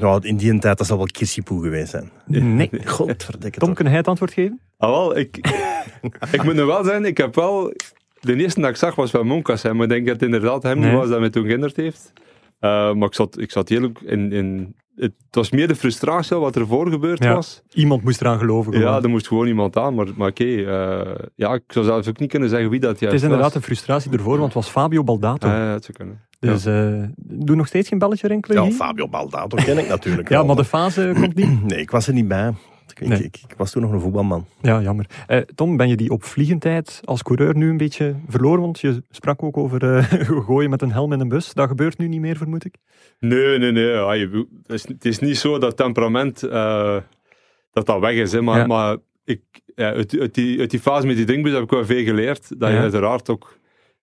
Ja, 0.00 0.18
in 0.22 0.36
die 0.36 0.58
tijd 0.58 0.78
dat 0.78 0.86
zal 0.86 0.96
wel 0.96 1.06
Kirsipoe 1.06 1.62
geweest 1.62 1.90
zijn. 1.90 2.10
nee. 2.26 2.70
Godverdikke 2.84 3.58
Tom, 3.58 3.68
toch. 3.68 3.76
kun 3.76 3.86
jij 3.86 3.96
het 3.96 4.08
antwoord 4.08 4.32
geven? 4.32 4.60
Ah, 4.76 4.90
wel, 4.90 5.16
ik, 5.18 5.36
ik 6.32 6.42
moet 6.42 6.54
nu 6.54 6.62
wel 6.64 6.84
zijn, 6.84 7.04
ik 7.04 7.16
heb 7.16 7.34
wel... 7.34 7.72
De 8.20 8.36
eerste 8.36 8.60
dat 8.60 8.70
ik 8.70 8.76
zag 8.76 8.94
was 8.94 9.10
van 9.10 9.26
Monkas, 9.26 9.62
hè, 9.62 9.74
maar 9.74 9.82
ik 9.82 9.88
denk 9.88 10.04
dat 10.06 10.14
het 10.14 10.24
inderdaad 10.24 10.62
hem 10.62 10.78
Nee. 10.78 10.94
was 10.96 11.08
dat 11.08 11.20
mij 11.20 11.30
toen 11.30 11.44
gehinderd 11.44 11.76
heeft. 11.76 12.12
Eh, 12.60 12.92
maar 12.94 13.08
ik 13.08 13.14
zat, 13.14 13.38
ik 13.38 13.50
zat 13.50 13.68
heel 13.68 13.84
ook 13.84 14.00
in, 14.00 14.32
in, 14.32 14.74
het 14.98 15.12
was 15.30 15.50
meer 15.50 15.68
de 15.68 15.76
frustratie 15.76 16.36
wat 16.36 16.56
er 16.56 16.66
voor 16.66 16.90
gebeurd 16.90 17.24
Ja. 17.24 17.34
was. 17.34 17.62
Iemand 17.72 18.02
moest 18.02 18.20
eraan 18.20 18.38
geloven. 18.38 18.72
gewoon. 18.72 18.88
Ja, 18.88 19.02
er 19.02 19.08
moest 19.08 19.26
gewoon 19.28 19.46
iemand 19.46 19.76
aan. 19.76 19.94
Maar, 19.94 20.06
maar 20.16 20.28
oké, 20.28 20.44
eh, 20.44 21.24
ja, 21.34 21.54
ik 21.54 21.62
zou 21.66 21.84
zelf 21.84 22.08
ook 22.08 22.18
niet 22.18 22.30
kunnen 22.30 22.48
zeggen 22.48 22.70
wie 22.70 22.80
dat 22.80 22.90
het 22.90 23.00
juist 23.00 23.14
is 23.16 23.22
inderdaad 23.22 23.46
was. 23.46 23.54
een 23.56 23.62
frustratie 23.62 24.10
ervoor, 24.12 24.32
want 24.38 24.44
het 24.44 24.54
was 24.54 24.68
Fabio 24.68 25.04
Baldato. 25.04 25.48
Ja, 25.48 25.54
het 25.72 25.84
zou 25.84 25.96
kunnen. 25.96 26.20
dus 26.40 26.64
eh, 26.66 27.02
doe 27.16 27.56
nog 27.56 27.66
steeds 27.66 27.88
geen 27.88 27.98
belletje 27.98 28.28
rinkelen? 28.28 28.64
Ja? 28.64 28.70
Fabio 28.70 29.08
Baldato 29.08 29.56
ken 29.64 29.78
ik 29.78 29.88
natuurlijk 29.88 30.28
Ja, 30.28 30.36
wel, 30.36 30.46
maar 30.46 30.56
de 30.56 30.64
fase 30.64 31.12
komt 31.14 31.34
niet. 31.34 31.62
Nee, 31.70 31.80
ik 31.80 31.90
was 31.90 32.06
er 32.06 32.12
niet 32.14 32.28
bij. 32.28 32.52
Ik, 32.90 33.00
ik- 33.00 33.08
Nee. 33.08 33.22
ik, 33.22 33.36
ik 33.48 33.54
was 33.56 33.70
toen 33.70 33.82
nog 33.82 33.92
een 33.92 34.00
voetbalman. 34.00 34.46
Ja, 34.62 34.80
jammer. 34.82 35.06
Eh, 35.26 35.38
Tom, 35.38 35.76
ben 35.76 35.88
je 35.88 35.96
die 35.96 36.10
opvliegendheid 36.10 37.00
als 37.04 37.22
coureur 37.22 37.56
nu 37.56 37.70
een 37.70 37.76
beetje 37.76 38.14
verloren? 38.28 38.60
Want 38.60 38.80
je 38.80 39.02
sprak 39.10 39.42
ook 39.42 39.56
over 39.56 39.94
eh, 39.96 40.04
gooien 40.46 40.70
met 40.70 40.82
een 40.82 40.92
helm 40.92 41.12
in 41.12 41.20
een 41.20 41.28
bus. 41.28 41.52
Dat 41.54 41.68
gebeurt 41.68 41.98
nu 41.98 42.08
niet 42.08 42.20
meer, 42.20 42.36
vermoed 42.36 42.64
ik. 42.64 42.74
Nee, 43.18 43.58
nee, 43.58 43.72
nee. 43.72 43.86
Ja, 43.86 44.12
je, 44.12 44.46
het, 44.62 44.72
is, 44.72 44.88
het 44.88 45.04
is 45.04 45.18
niet 45.18 45.38
zo 45.38 45.58
dat 45.58 45.76
temperament 45.76 46.42
eh, 46.42 46.96
dat 47.72 47.86
dat 47.86 48.00
weg 48.00 48.14
is. 48.14 48.32
Hè, 48.32 48.42
maar 48.42 48.58
Ja. 48.58 48.66
maar 48.66 48.96
ik, 49.24 49.40
ja, 49.74 49.92
uit, 49.92 50.18
uit, 50.18 50.34
die, 50.34 50.60
uit 50.60 50.70
die 50.70 50.80
fase 50.80 51.06
met 51.06 51.16
die 51.16 51.24
dingbus 51.26 51.52
heb 51.52 51.62
ik 51.62 51.70
wel 51.70 51.84
veel 51.84 52.04
geleerd. 52.04 52.60
Dat 52.60 52.68
je 52.68 52.74
Ja. 52.74 52.80
uiteraard 52.80 53.28
ook 53.30 53.56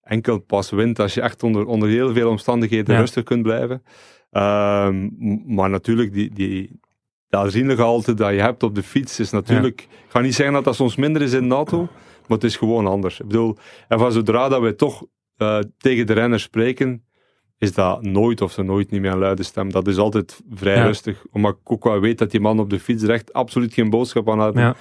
enkel 0.03 0.39
pas 0.39 0.69
wint 0.71 0.99
als 0.99 1.13
je 1.13 1.21
echt 1.21 1.43
onder, 1.43 1.65
onder 1.65 1.89
heel 1.89 2.13
veel 2.13 2.29
omstandigheden 2.29 2.93
Ja. 2.93 2.99
rustig 2.99 3.23
kunt 3.23 3.43
blijven. 3.43 3.83
Ehm, 4.31 5.09
maar 5.55 5.69
natuurlijk, 5.69 6.13
die, 6.13 6.33
die, 6.33 6.79
de 7.27 7.37
adrenalinegehalte 7.37 8.13
dat 8.13 8.31
je 8.33 8.41
hebt 8.41 8.63
op 8.63 8.75
de 8.75 8.83
fiets 8.83 9.19
is 9.19 9.31
natuurlijk... 9.31 9.81
Ik 9.81 10.11
ga 10.11 10.19
niet 10.19 10.35
zeggen 10.35 10.53
dat 10.55 10.63
dat 10.63 10.75
soms 10.75 10.95
minder 10.95 11.21
is 11.21 11.33
in 11.33 11.49
de 11.49 11.55
auto, 11.55 11.77
maar 12.27 12.37
het 12.37 12.43
is 12.43 12.57
gewoon 12.57 12.87
anders. 12.87 13.19
Ik 13.19 13.27
bedoel, 13.27 13.57
en 13.87 13.99
van 13.99 14.11
zodra 14.11 14.49
dat 14.49 14.61
wij 14.61 14.73
toch 14.73 15.05
eh, 15.37 15.59
tegen 15.77 16.07
de 16.07 16.13
renners 16.13 16.43
spreken, 16.43 17.03
is 17.57 17.73
dat 17.73 18.01
nooit 18.03 18.41
of 18.41 18.51
zo 18.51 18.63
nooit 18.63 18.91
niet 18.91 19.01
meer 19.01 19.11
een 19.11 19.17
luide 19.17 19.43
stem. 19.43 19.71
Dat 19.71 19.87
is 19.87 19.97
altijd 19.97 20.41
vrij 20.49 20.75
Ja. 20.75 20.83
rustig. 20.85 21.25
Omdat 21.31 21.57
ik 21.63 21.71
ook 21.71 21.83
wel 21.83 21.99
weet 21.99 22.17
dat 22.17 22.31
die 22.31 22.39
man 22.39 22.59
op 22.59 22.69
de 22.69 22.79
fiets 22.79 23.03
er 23.03 23.09
echt 23.09 23.33
absoluut 23.33 23.73
geen 23.73 23.89
boodschap 23.89 24.29
aan 24.29 24.39
had. 24.39 24.55
Ja. 24.55 24.75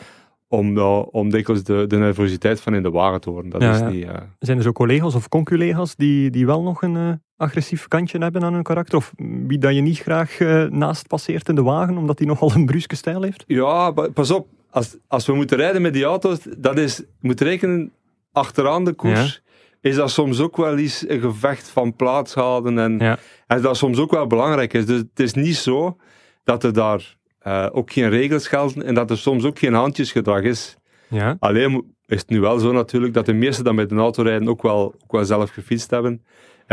Om, 0.49 0.77
eh, 0.79 1.03
om 1.11 1.31
dikwijls 1.31 1.63
de, 1.65 1.85
de 1.87 1.97
nervositeit 1.97 2.61
van 2.61 2.75
in 2.75 2.83
de 2.83 2.91
wagen 2.91 3.21
te 3.21 3.31
horen. 3.31 3.49
Dat 3.49 3.63
Ja, 3.63 3.73
is 3.87 3.93
niet... 3.93 4.05
eh, 4.05 4.15
Zijn 4.39 4.57
er 4.57 4.63
zo 4.63 4.73
collega's 4.73 5.15
of 5.15 5.29
conculega's 5.29 5.97
die, 5.97 6.31
die 6.31 6.47
wel 6.47 6.63
nog 6.63 6.83
een 6.83 7.23
agressief 7.37 7.89
kantje 7.89 8.19
hebben 8.19 8.43
aan 8.45 8.53
hun 8.55 8.63
karakter? 8.63 8.97
Of 8.97 9.13
wie 9.47 9.59
dat 9.59 9.75
je 9.75 9.81
niet 9.81 9.99
graag 9.99 10.39
eh, 10.41 10.65
naast 10.65 11.07
passeert 11.09 11.49
in 11.49 11.55
de 11.55 11.63
wagen, 11.63 11.97
omdat 11.97 12.19
hij 12.19 12.27
nogal 12.29 12.53
een 12.55 12.67
bruske 12.67 12.97
stijl 12.97 13.23
heeft? 13.23 13.45
Ja, 13.47 13.91
pa- 13.91 14.09
pas 14.09 14.31
op. 14.31 14.49
Als, 14.71 14.97
als 15.09 15.27
we 15.27 15.35
moeten 15.35 15.57
rijden 15.57 15.83
met 15.83 15.93
die 15.93 16.05
auto's, 16.05 16.39
dat 16.59 16.79
is, 16.79 16.97
je 16.97 17.07
moet 17.21 17.41
rekenen, 17.41 17.93
achteraan 18.33 18.85
de 18.85 18.93
koers, 18.93 19.43
is 19.81 19.95
dat 19.97 20.11
soms 20.11 20.41
ook 20.41 20.57
wel 20.57 20.77
eens 20.79 21.05
een 21.09 21.21
gevecht 21.21 21.69
van 21.69 21.97
plaats 21.97 22.35
houden. 22.35 22.79
En, 22.79 22.99
Ja. 22.99 23.19
en 23.47 23.63
dat 23.63 23.77
soms 23.77 23.99
ook 23.99 24.11
wel 24.11 24.27
belangrijk 24.27 24.73
is. 24.73 24.87
Dus 24.87 24.99
het 24.99 25.21
is 25.21 25.33
niet 25.35 25.57
zo 25.57 25.97
dat 26.45 26.65
er 26.65 26.73
daar 26.73 27.17
eh, 27.39 27.67
ook 27.73 27.93
geen 27.93 28.09
regels 28.09 28.49
gelden 28.49 28.85
en 28.85 28.95
dat 28.95 29.11
er 29.11 29.19
soms 29.19 29.45
ook 29.45 29.59
geen 29.59 29.75
handjesgedrag 29.75 30.43
is. 30.43 30.77
Ja. 31.09 31.37
Alleen 31.39 31.95
is 32.07 32.19
het 32.21 32.29
nu 32.29 32.41
wel 32.41 32.59
zo 32.59 32.73
natuurlijk 32.73 33.15
dat 33.15 33.27
de 33.27 33.33
meesten 33.33 33.65
dat 33.65 33.75
met 33.75 33.91
een 33.91 33.99
auto 33.99 34.23
rijden 34.23 34.49
ook 34.49 34.63
wel, 34.63 34.95
ook 35.03 35.13
wel 35.13 35.25
zelf 35.25 35.51
gefietst 35.51 35.91
hebben. 35.91 36.25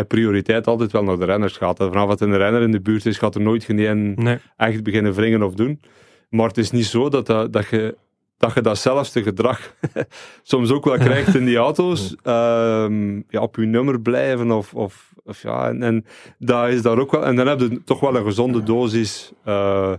Prioriteit 0.08 0.68
altijd 0.68 0.92
wel 0.92 1.04
naar 1.04 1.18
de 1.18 1.26
renners 1.26 1.58
gaat. 1.58 1.80
En 1.80 1.88
vanaf 1.88 2.10
dat 2.10 2.22
een 2.22 2.38
renner 2.38 2.62
in 2.62 2.72
de 2.72 2.82
buurt 2.82 3.06
is, 3.06 3.18
gaat 3.18 3.36
er 3.36 3.42
nooit 3.42 3.64
geen 3.64 4.14
Nee. 4.16 4.38
echt 4.58 4.84
beginnen 4.84 5.14
wringen 5.14 5.44
of 5.44 5.54
doen. 5.54 5.82
Maar 6.30 6.48
het 6.48 6.58
is 6.58 6.72
niet 6.72 6.86
zo 6.86 7.10
dat, 7.10 7.26
dat, 7.26 7.54
dat 7.54 7.68
je 7.70 7.96
dat 8.38 8.54
je 8.54 8.62
datzelfde 8.62 9.24
gedrag 9.24 9.74
soms 10.44 10.72
ook 10.72 10.86
wel 10.86 10.98
krijgt 10.98 11.36
in 11.36 11.46
die 11.46 11.58
auto's. 11.58 12.16
Ehm, 12.24 13.16
ja, 13.16 13.42
op 13.42 13.56
je 13.56 13.66
nummer 13.66 14.02
blijven 14.02 14.52
of, 14.52 14.74
of, 14.74 15.14
of 15.24 15.42
ja, 15.42 15.68
en, 15.70 15.84
en 15.84 16.06
dat 16.38 16.70
is 16.70 16.82
daar 16.82 16.98
ook 16.98 17.12
wel. 17.12 17.26
En 17.26 17.36
dan 17.36 17.48
heb 17.48 17.60
je 17.60 17.84
toch 17.84 18.00
wel 18.00 18.16
een 18.16 18.24
gezonde 18.24 18.64
dosis 18.64 19.32
eh 19.44 19.94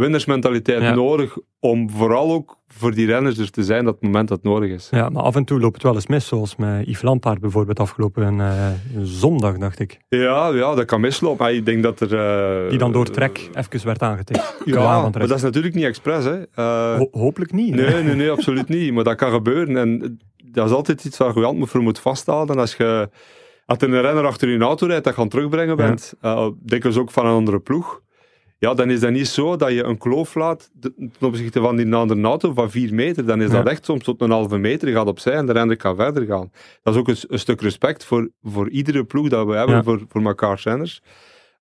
winnersmentaliteit 0.00 0.82
Ja. 0.82 0.94
nodig 0.94 1.36
om 1.60 1.90
vooral 1.90 2.32
ook 2.32 2.58
voor 2.68 2.94
die 2.94 3.06
renners 3.06 3.38
er 3.38 3.50
te 3.50 3.64
zijn 3.64 3.84
dat 3.84 3.94
het 3.94 4.02
moment 4.02 4.28
dat 4.28 4.36
het 4.42 4.46
nodig 4.46 4.70
is. 4.70 4.88
ja, 4.90 5.08
maar 5.08 5.22
af 5.22 5.36
en 5.36 5.44
toe 5.44 5.60
loopt 5.60 5.74
het 5.74 5.82
wel 5.82 5.94
eens 5.94 6.06
mis, 6.06 6.26
zoals 6.26 6.56
met 6.56 6.86
Yves 6.86 7.02
Lampaard 7.02 7.40
bijvoorbeeld 7.40 7.80
afgelopen 7.80 8.40
eh, 8.40 8.68
zondag, 9.02 9.58
dacht 9.58 9.78
ik. 9.78 9.98
Ja, 10.08 10.48
ja, 10.48 10.74
dat 10.74 10.84
kan 10.84 11.00
mislopen. 11.00 11.44
Maar 11.44 11.52
ik 11.54 11.64
denk 11.64 11.82
dat 11.82 12.00
er... 12.00 12.14
eh, 12.64 12.68
Die 12.70 12.78
dan 12.78 12.92
door 12.92 13.10
trek 13.10 13.50
even 13.54 13.86
werd 13.86 14.02
aangetikt. 14.02 14.56
Ja, 14.64 15.00
maar 15.02 15.12
dat 15.26 15.36
is 15.36 15.42
natuurlijk 15.42 15.74
niet 15.74 15.84
expres. 15.84 16.24
Hè. 16.24 16.42
Eh, 16.54 16.96
Ho- 16.96 17.08
hopelijk 17.10 17.52
niet. 17.52 17.74
Nee, 17.74 18.02
nee, 18.02 18.14
nee, 18.14 18.30
absoluut 18.30 18.68
niet. 18.68 18.92
Maar 18.92 19.04
dat 19.04 19.14
kan 19.16 19.30
gebeuren. 19.32 19.76
En 19.76 20.18
dat 20.52 20.66
is 20.66 20.72
altijd 20.74 21.04
iets 21.04 21.16
waar 21.18 21.38
je 21.38 21.44
hand 21.44 21.70
voor 21.70 21.82
moet 21.82 21.98
vasthouden. 21.98 22.58
Als 22.58 22.74
je 22.76 23.08
als 23.66 23.78
er 23.78 23.92
een 23.94 24.00
renner 24.00 24.26
achter 24.26 24.48
je 24.48 24.58
auto 24.58 24.86
rijdt 24.86 25.04
dat 25.04 25.12
je 25.14 25.18
aan 25.20 25.26
het 25.26 25.34
terugbrengen 25.34 25.76
Ja. 25.76 25.86
bent, 25.86 26.14
eh, 26.20 26.46
dikwijls 26.62 26.98
ook 26.98 27.10
van 27.10 27.26
een 27.26 27.32
andere 27.32 27.58
ploeg, 27.58 28.00
ja, 28.60 28.74
dan 28.74 28.90
is 28.90 29.00
dat 29.00 29.10
niet 29.10 29.28
zo 29.28 29.56
dat 29.56 29.70
je 29.72 29.82
een 29.82 29.98
kloof 29.98 30.34
laat 30.34 30.70
ten 30.80 30.94
opzichte 31.20 31.60
van 31.60 31.76
die 31.76 31.94
andere 31.94 32.22
auto 32.22 32.52
van 32.52 32.70
4 32.70 32.94
meter. 32.94 33.26
Dan 33.26 33.42
is 33.42 33.50
Ja. 33.50 33.56
dat 33.56 33.68
echt 33.68 33.84
soms 33.84 34.04
tot 34.04 34.20
een 34.20 34.30
halve 34.30 34.58
meter. 34.58 34.88
Je 34.88 34.94
gaat 34.94 35.06
opzij 35.06 35.32
en 35.32 35.46
de 35.46 35.52
renner 35.52 35.76
kan 35.76 35.96
verder 35.96 36.26
gaan. 36.26 36.50
Dat 36.82 36.94
is 36.94 37.00
ook 37.00 37.08
een, 37.08 37.38
stuk 37.38 37.60
respect 37.60 38.04
voor, 38.04 38.30
voor 38.42 38.68
iedere 38.70 39.04
ploeg 39.04 39.28
dat 39.28 39.46
we 39.46 39.54
hebben, 39.54 39.74
Ja. 39.76 39.82
voor, 39.82 40.00
voor 40.08 40.22
elkaar 40.22 40.60
renners. 40.64 41.02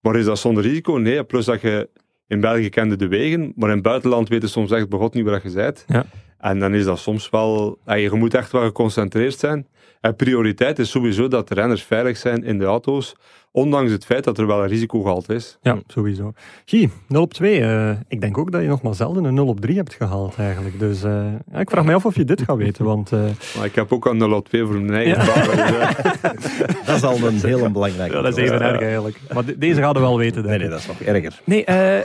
Maar 0.02 0.16
is 0.16 0.26
dat 0.26 0.40
zonder 0.40 0.64
risico? 0.64 0.98
Nee. 0.98 1.24
Plus 1.24 1.46
dat 1.46 1.62
je 1.62 1.90
in 2.28 2.40
België 2.40 2.70
kende 2.70 2.96
de 2.96 3.08
wegen, 3.08 3.54
maar 3.56 3.70
in 3.70 3.76
het 3.76 3.84
buitenland 3.84 4.30
weten 4.30 4.50
soms 4.50 4.72
echt 4.72 4.90
begot 4.90 5.14
niet 5.14 5.26
waar 5.26 5.42
je 5.44 5.52
bent. 5.54 5.84
Ja. 5.88 6.06
En 6.38 6.60
dan 6.60 6.74
is 6.74 6.86
dat 6.86 7.00
soms 7.00 7.30
wel... 7.30 7.80
Je 7.86 8.10
moet 8.14 8.34
echt 8.34 8.52
wel 8.52 8.64
geconcentreerd 8.64 9.40
zijn. 9.40 9.68
En 10.02 10.16
prioriteit 10.16 10.80
is 10.80 10.90
sowieso 10.90 11.28
dat 11.28 11.48
de 11.48 11.54
renners 11.54 11.84
veilig 11.84 12.18
zijn 12.18 12.44
in 12.44 12.58
de 12.60 12.66
auto's, 12.66 13.16
ondanks 13.52 13.92
het 13.92 14.06
feit 14.06 14.24
dat 14.24 14.38
er 14.38 14.48
wel 14.48 14.62
een 14.62 14.68
risicogehalte 14.68 15.34
is. 15.34 15.58
Ja, 15.62 15.78
sowieso. 15.88 16.32
Guy, 16.66 16.90
0 17.08 17.22
op 17.22 17.34
2. 17.34 17.62
eh, 17.62 17.90
ik 18.08 18.22
denk 18.22 18.38
ook 18.38 18.52
dat 18.52 18.62
je 18.62 18.68
nog 18.68 18.82
maar 18.82 18.96
zelden 18.96 19.24
een 19.24 19.34
0 19.34 19.48
op 19.48 19.60
3 19.62 19.76
hebt 19.78 19.94
gehaald 19.94 20.36
eigenlijk. 20.38 20.80
Dus 20.80 21.04
eh, 21.04 21.26
ja, 21.52 21.60
ik 21.60 21.70
vraag 21.70 21.86
me 21.86 21.94
af 21.94 22.06
of 22.06 22.16
je 22.16 22.24
dit 22.26 22.42
gaat 22.42 22.58
weten. 22.66 22.86
Want 22.86 23.12
eh, 23.12 23.20
Maar 23.58 23.66
ik 23.66 23.76
heb 23.76 23.92
ook 23.94 24.08
al 24.08 24.14
0 24.14 24.32
op 24.34 24.48
2 24.50 24.66
voor 24.66 24.76
mijn 24.82 24.94
eigen 25.06 25.26
Ja. 25.26 25.92
dus, 26.34 26.58
Dat 26.86 26.96
is 26.96 27.04
al 27.04 27.18
een 27.28 27.40
heel 27.40 27.72
belangrijke. 27.72 28.16
ja, 28.16 28.22
dat 28.22 28.38
is 28.38 28.44
even 28.44 28.62
erg 28.62 28.82
eigenlijk. 28.82 29.20
Maar 29.34 29.46
de- 29.46 29.58
deze 29.58 29.82
gaan 29.82 29.94
we 29.94 30.00
wel 30.00 30.18
weten, 30.18 30.44
denk 30.44 30.46
Nee, 30.46 30.56
ik. 30.56 30.62
nee, 30.62 30.70
dat 30.70 30.80
is 30.80 30.88
nog 30.88 31.02
erger. 31.02 31.42
Nee, 31.44 31.66
eh, 31.66 32.00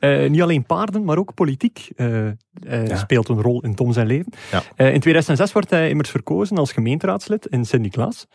eh, 0.24 0.30
niet 0.30 0.42
alleen 0.42 0.64
paarden, 0.64 1.04
maar 1.04 1.18
ook 1.18 1.34
politiek 1.34 1.88
eh, 1.96 2.26
eh, 2.26 2.34
speelt 2.96 3.28
een 3.28 3.42
rol 3.42 3.60
in 3.62 3.74
Tom 3.74 3.92
zijn 3.92 4.06
leven. 4.06 4.32
Ja. 4.50 4.62
Eh, 4.76 4.92
in 4.94 5.00
2006 5.00 5.52
werd 5.52 5.70
hij 5.70 5.88
immers 5.88 6.10
verkozen 6.10 6.56
als 6.56 6.72
gemeenteraadslid 6.72 7.46
in 7.46 7.64
Sint-Niklaas. 7.64 8.26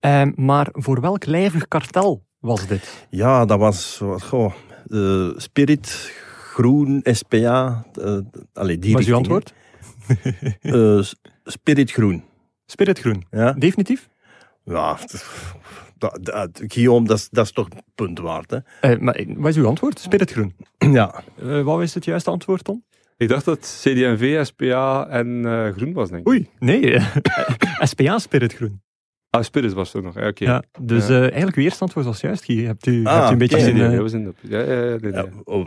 Eh, 0.00 0.22
maar 0.34 0.68
voor 0.72 1.00
welk 1.00 1.26
lijvig 1.26 1.68
kartel 1.68 2.24
was 2.38 2.66
dit? 2.66 3.06
Ja, 3.10 3.44
dat 3.44 3.58
was 3.58 4.00
goh, 4.18 4.52
eh, 4.86 5.28
Spirit, 5.36 6.12
Groen, 6.52 7.00
SPA. 7.04 7.84
eh 8.00 8.18
allee, 8.52 8.78
die 8.78 8.92
Was 8.94 9.06
uw 9.06 9.14
antwoord? 9.16 9.52
Eh, 10.60 11.00
Spirit 11.44 11.90
Groen. 11.90 12.24
Spirit 12.66 12.98
Groen. 12.98 13.24
Ja, 13.30 13.52
Definitief? 13.52 14.08
ja 14.64 14.98
dat, 15.98 16.18
dat, 16.22 16.62
Guillaume, 16.66 17.06
dat 17.06 17.16
is, 17.18 17.28
dat 17.30 17.44
is 17.44 17.52
toch 17.52 17.68
punt 17.94 18.18
waard. 18.18 18.50
Hè? 18.50 18.58
Eh, 18.80 18.98
maar 18.98 19.24
wat 19.36 19.50
is 19.50 19.56
uw 19.56 19.66
antwoord? 19.66 19.98
Spirit 20.00 20.30
Groen. 20.30 20.54
Ja, 20.92 21.22
Eh, 21.42 21.62
wat 21.62 21.82
is 21.82 21.94
het 21.94 22.04
juiste 22.04 22.30
antwoord, 22.30 22.64
Tom? 22.64 22.84
ik 23.16 23.28
dacht 23.28 23.44
dat 23.44 23.58
CD&V, 23.82 24.44
SPA 24.46 25.08
en 25.08 25.44
eh, 25.46 25.68
Groen 25.76 25.92
was, 25.92 26.08
denk 26.08 26.20
ik. 26.20 26.28
Oei, 26.28 26.48
nee. 26.58 27.00
SPA 27.90 28.18
Spirit 28.18 28.54
Groen. 28.54 28.82
Ah, 29.30 29.42
Spirit 29.42 29.72
was 29.72 29.94
er 29.94 30.02
nog. 30.02 30.16
Oké. 30.16 30.44
Ja, 30.44 30.62
dus 30.80 31.06
Ja. 31.08 31.14
eh, 31.14 31.20
eigenlijk 31.20 31.56
uw 31.56 31.62
eerste 31.62 31.80
antwoord 31.82 32.06
was 32.06 32.20
juist, 32.20 32.44
Guy. 32.44 32.64
Hebt 32.64 32.86
u, 32.86 33.04
Ah, 33.04 33.14
hebt 33.16 33.28
u 33.28 33.32
een 33.32 33.38
beetje 33.38 33.56
eh, 33.56 33.98
was 34.00 34.12
in 34.12 34.24
de... 34.24 34.32
Ja, 34.40 34.58
ja, 34.58 34.72
ja, 34.82 34.96
nee, 35.00 35.12
ja 35.12 35.22
nee. 35.22 35.30
oh, 35.44 35.66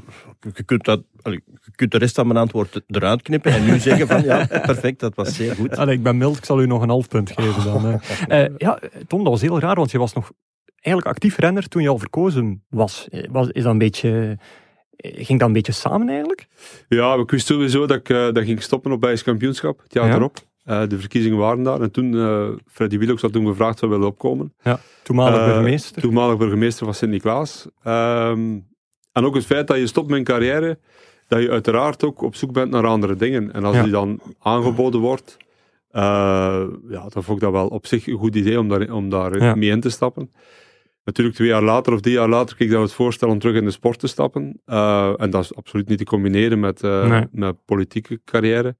je, 0.53 0.63
kunt 0.63 0.83
dat, 0.85 1.03
je 1.23 1.41
kunt 1.75 1.91
de 1.91 1.97
rest 1.97 2.15
van 2.15 2.27
mijn 2.27 2.39
antwoord 2.39 2.81
eruit 2.87 3.21
knippen 3.21 3.51
en 3.51 3.65
nu 3.65 3.79
zeggen 3.89 4.07
van 4.07 4.23
ja, 4.23 4.45
perfect, 4.47 4.99
dat 4.99 5.15
was 5.15 5.35
zeer 5.35 5.55
goed. 5.55 5.77
Allee, 5.77 5.95
ik 5.95 6.03
ben 6.03 6.17
mild, 6.17 6.37
ik 6.37 6.45
zal 6.45 6.61
u 6.61 6.65
nog 6.67 6.81
een 6.81 6.89
half 6.89 7.07
punt 7.07 7.31
geven 7.31 7.63
dan. 7.63 7.85
eh. 7.85 7.99
Eh, 8.43 8.49
ja, 8.57 8.79
Tom, 9.07 9.23
dat 9.23 9.31
was 9.33 9.41
heel 9.41 9.59
raar, 9.59 9.75
want 9.75 9.91
je 9.91 9.97
was 9.97 10.13
nog 10.13 10.31
eigenlijk 10.75 11.15
actief 11.15 11.37
renner 11.37 11.67
toen 11.67 11.81
je 11.81 11.89
al 11.89 11.97
verkozen 11.97 12.63
was. 12.69 13.07
Eh, 13.09 13.23
was 13.31 13.47
is 13.47 13.63
dat 13.63 13.71
een 13.71 13.77
beetje, 13.77 14.37
ging 14.97 15.39
dat 15.39 15.47
een 15.47 15.53
beetje 15.53 15.71
samen 15.71 16.09
eigenlijk? 16.09 16.47
Ja, 16.87 17.13
ik 17.15 17.31
wist 17.31 17.45
sowieso 17.47 17.85
dat 17.85 17.97
ik 17.97 18.07
dat 18.07 18.43
ging 18.43 18.61
stoppen 18.61 18.91
op 18.91 19.01
Belgisch 19.01 19.23
kampioenschap, 19.23 19.79
het 19.83 19.93
jaar 19.93 20.07
Ja. 20.07 20.15
erop. 20.15 20.37
Eh, 20.71 20.87
de 20.87 20.99
verkiezingen 20.99 21.37
waren 21.37 21.63
daar. 21.63 21.81
En 21.81 21.91
toen, 21.91 22.15
eh 22.17 22.47
Freddy 22.67 22.97
Willox 22.97 23.21
had 23.21 23.33
toen 23.33 23.45
gevraagd 23.47 23.79
zou 23.79 23.91
willen 23.91 24.07
opkomen. 24.07 24.53
Toenmalig 25.03 25.39
Eh, 25.39 25.45
burgemeester. 25.45 26.01
Toenmalig 26.01 26.37
burgemeester 26.37 26.85
van 26.85 26.93
Sint-Niklaas. 26.93 27.67
Ehm, 27.83 28.59
en 29.11 29.25
ook 29.25 29.35
het 29.35 29.45
feit 29.45 29.67
dat 29.67 29.77
je 29.77 29.87
stopt 29.87 30.09
met 30.09 30.17
een 30.17 30.23
carrière, 30.23 30.79
dat 31.27 31.41
je 31.41 31.49
uiteraard 31.49 32.03
ook 32.03 32.21
op 32.21 32.35
zoek 32.35 32.51
bent 32.53 32.71
naar 32.71 32.85
andere 32.87 33.15
dingen. 33.15 33.53
En 33.53 33.63
als 33.63 33.75
Ja. 33.75 33.83
die 33.83 33.91
dan 33.91 34.19
aangeboden 34.39 34.99
wordt, 34.99 35.37
ja, 35.91 37.07
dan 37.09 37.23
vond 37.23 37.37
ik 37.37 37.39
dat 37.43 37.51
wel 37.51 37.67
op 37.67 37.85
zich 37.87 38.07
een 38.07 38.17
goed 38.17 38.35
idee 38.35 38.59
om 38.59 38.67
daar, 38.69 38.91
om 38.93 39.09
daar 39.09 39.41
Ja. 39.43 39.55
mee 39.55 39.69
in 39.69 39.79
te 39.81 39.89
stappen. 39.89 40.31
Natuurlijk 41.03 41.35
twee 41.35 41.47
jaar 41.47 41.63
later 41.63 41.93
of 41.93 41.99
drie 41.99 42.15
jaar 42.15 42.29
later 42.29 42.55
kreeg 42.55 42.67
ik 42.67 42.73
dan 42.73 42.83
het 42.83 42.93
voorstel 42.93 43.29
om 43.29 43.39
terug 43.39 43.55
in 43.55 43.65
de 43.65 43.71
sport 43.71 43.99
te 43.99 44.07
stappen. 44.07 44.61
En 45.17 45.29
dat 45.29 45.43
is 45.43 45.55
absoluut 45.55 45.87
niet 45.87 45.97
te 45.97 46.03
combineren 46.05 46.59
met, 46.59 46.81
Nee. 46.81 47.25
met 47.31 47.55
politieke 47.65 48.21
carrière. 48.25 48.75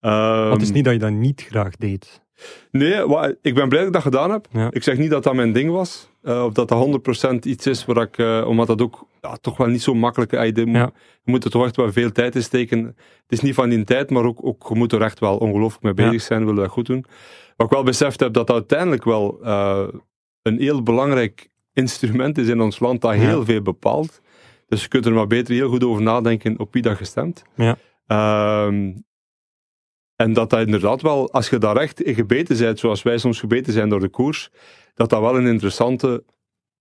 Want 0.00 0.52
het 0.52 0.62
is 0.62 0.72
niet 0.72 0.84
dat 0.84 0.92
je 0.92 0.98
dat 0.98 1.10
niet 1.10 1.46
graag 1.50 1.76
deed. 1.76 2.22
Nee, 2.70 3.06
wa- 3.06 3.34
ik 3.42 3.54
ben 3.54 3.68
blij 3.68 3.78
dat 3.78 3.86
ik 3.88 3.92
dat 3.92 4.02
gedaan 4.02 4.30
heb. 4.30 4.46
Ja. 4.52 4.68
Ik 4.70 4.82
zeg 4.82 4.98
niet 4.98 5.10
dat 5.10 5.22
dat 5.22 5.34
mijn 5.34 5.52
ding 5.52 5.70
was. 5.70 6.08
eh, 6.22 6.44
of 6.44 6.52
dat 6.52 6.68
dat 6.68 6.78
100% 6.78 7.44
iets 7.46 7.66
is 7.66 7.84
waar 7.84 8.02
ik, 8.02 8.18
eh, 8.18 8.44
omdat 8.46 8.66
dat 8.66 8.82
ook 8.82 9.06
ja, 9.20 9.36
toch 9.36 9.56
wel 9.56 9.66
niet 9.66 9.82
zo 9.82 9.94
makkelijk 9.94 10.32
is. 10.32 10.50
Je, 10.54 10.66
moet- 10.66 10.76
Ja. 10.76 10.90
je 11.22 11.30
moet 11.30 11.44
er 11.44 11.50
toch 11.50 11.64
echt 11.64 11.76
wel 11.76 11.92
veel 11.92 12.12
tijd 12.12 12.34
in 12.34 12.42
steken. 12.42 12.84
Het 12.86 12.96
is 13.28 13.40
niet 13.40 13.54
van 13.54 13.68
die 13.68 13.84
tijd, 13.84 14.10
maar 14.10 14.24
ook, 14.24 14.38
ook 14.46 14.66
je 14.68 14.74
moet 14.74 14.92
er 14.92 15.02
echt 15.02 15.18
wel 15.20 15.36
ongelooflijk 15.36 15.82
mee 15.82 15.94
bezig 15.94 16.22
zijn, 16.22 16.44
wil 16.44 16.54
je 16.54 16.60
dat 16.60 16.70
goed 16.70 16.86
doen. 16.86 17.04
Wat 17.56 17.66
ik 17.66 17.72
wel 17.72 17.82
beseft 17.82 18.20
heb, 18.20 18.32
dat 18.32 18.46
dat 18.46 18.56
uiteindelijk 18.56 19.04
wel 19.04 19.38
eh, 19.42 19.88
een 20.42 20.58
heel 20.60 20.82
belangrijk 20.82 21.48
instrument 21.72 22.38
is 22.38 22.48
in 22.48 22.60
ons 22.60 22.78
land, 22.78 23.00
dat 23.00 23.12
heel 23.12 23.44
veel 23.44 23.62
bepaalt. 23.62 24.20
Dus 24.68 24.82
je 24.82 24.88
kunt 24.88 25.06
er 25.06 25.12
maar 25.12 25.26
beter 25.26 25.54
heel 25.54 25.68
goed 25.68 25.84
over 25.84 26.02
nadenken 26.02 26.58
op 26.58 26.72
wie 26.72 26.82
dat 26.82 26.98
je 26.98 27.04
stemt. 27.04 27.42
Ja. 27.54 27.76
Ehm, 28.06 28.92
en 30.20 30.32
dat 30.32 30.50
dat 30.50 30.60
inderdaad 30.60 31.02
wel, 31.02 31.32
als 31.32 31.48
je 31.50 31.58
daar 31.58 31.76
echt 31.76 32.02
in 32.02 32.14
gebeten 32.14 32.58
bent, 32.58 32.78
zoals 32.78 33.02
wij 33.02 33.18
soms 33.18 33.40
gebeten 33.40 33.72
zijn 33.72 33.88
door 33.88 34.00
de 34.00 34.08
koers, 34.08 34.50
dat 34.94 35.10
dat 35.10 35.20
wel 35.20 35.36
een 35.36 35.46
interessante 35.46 36.24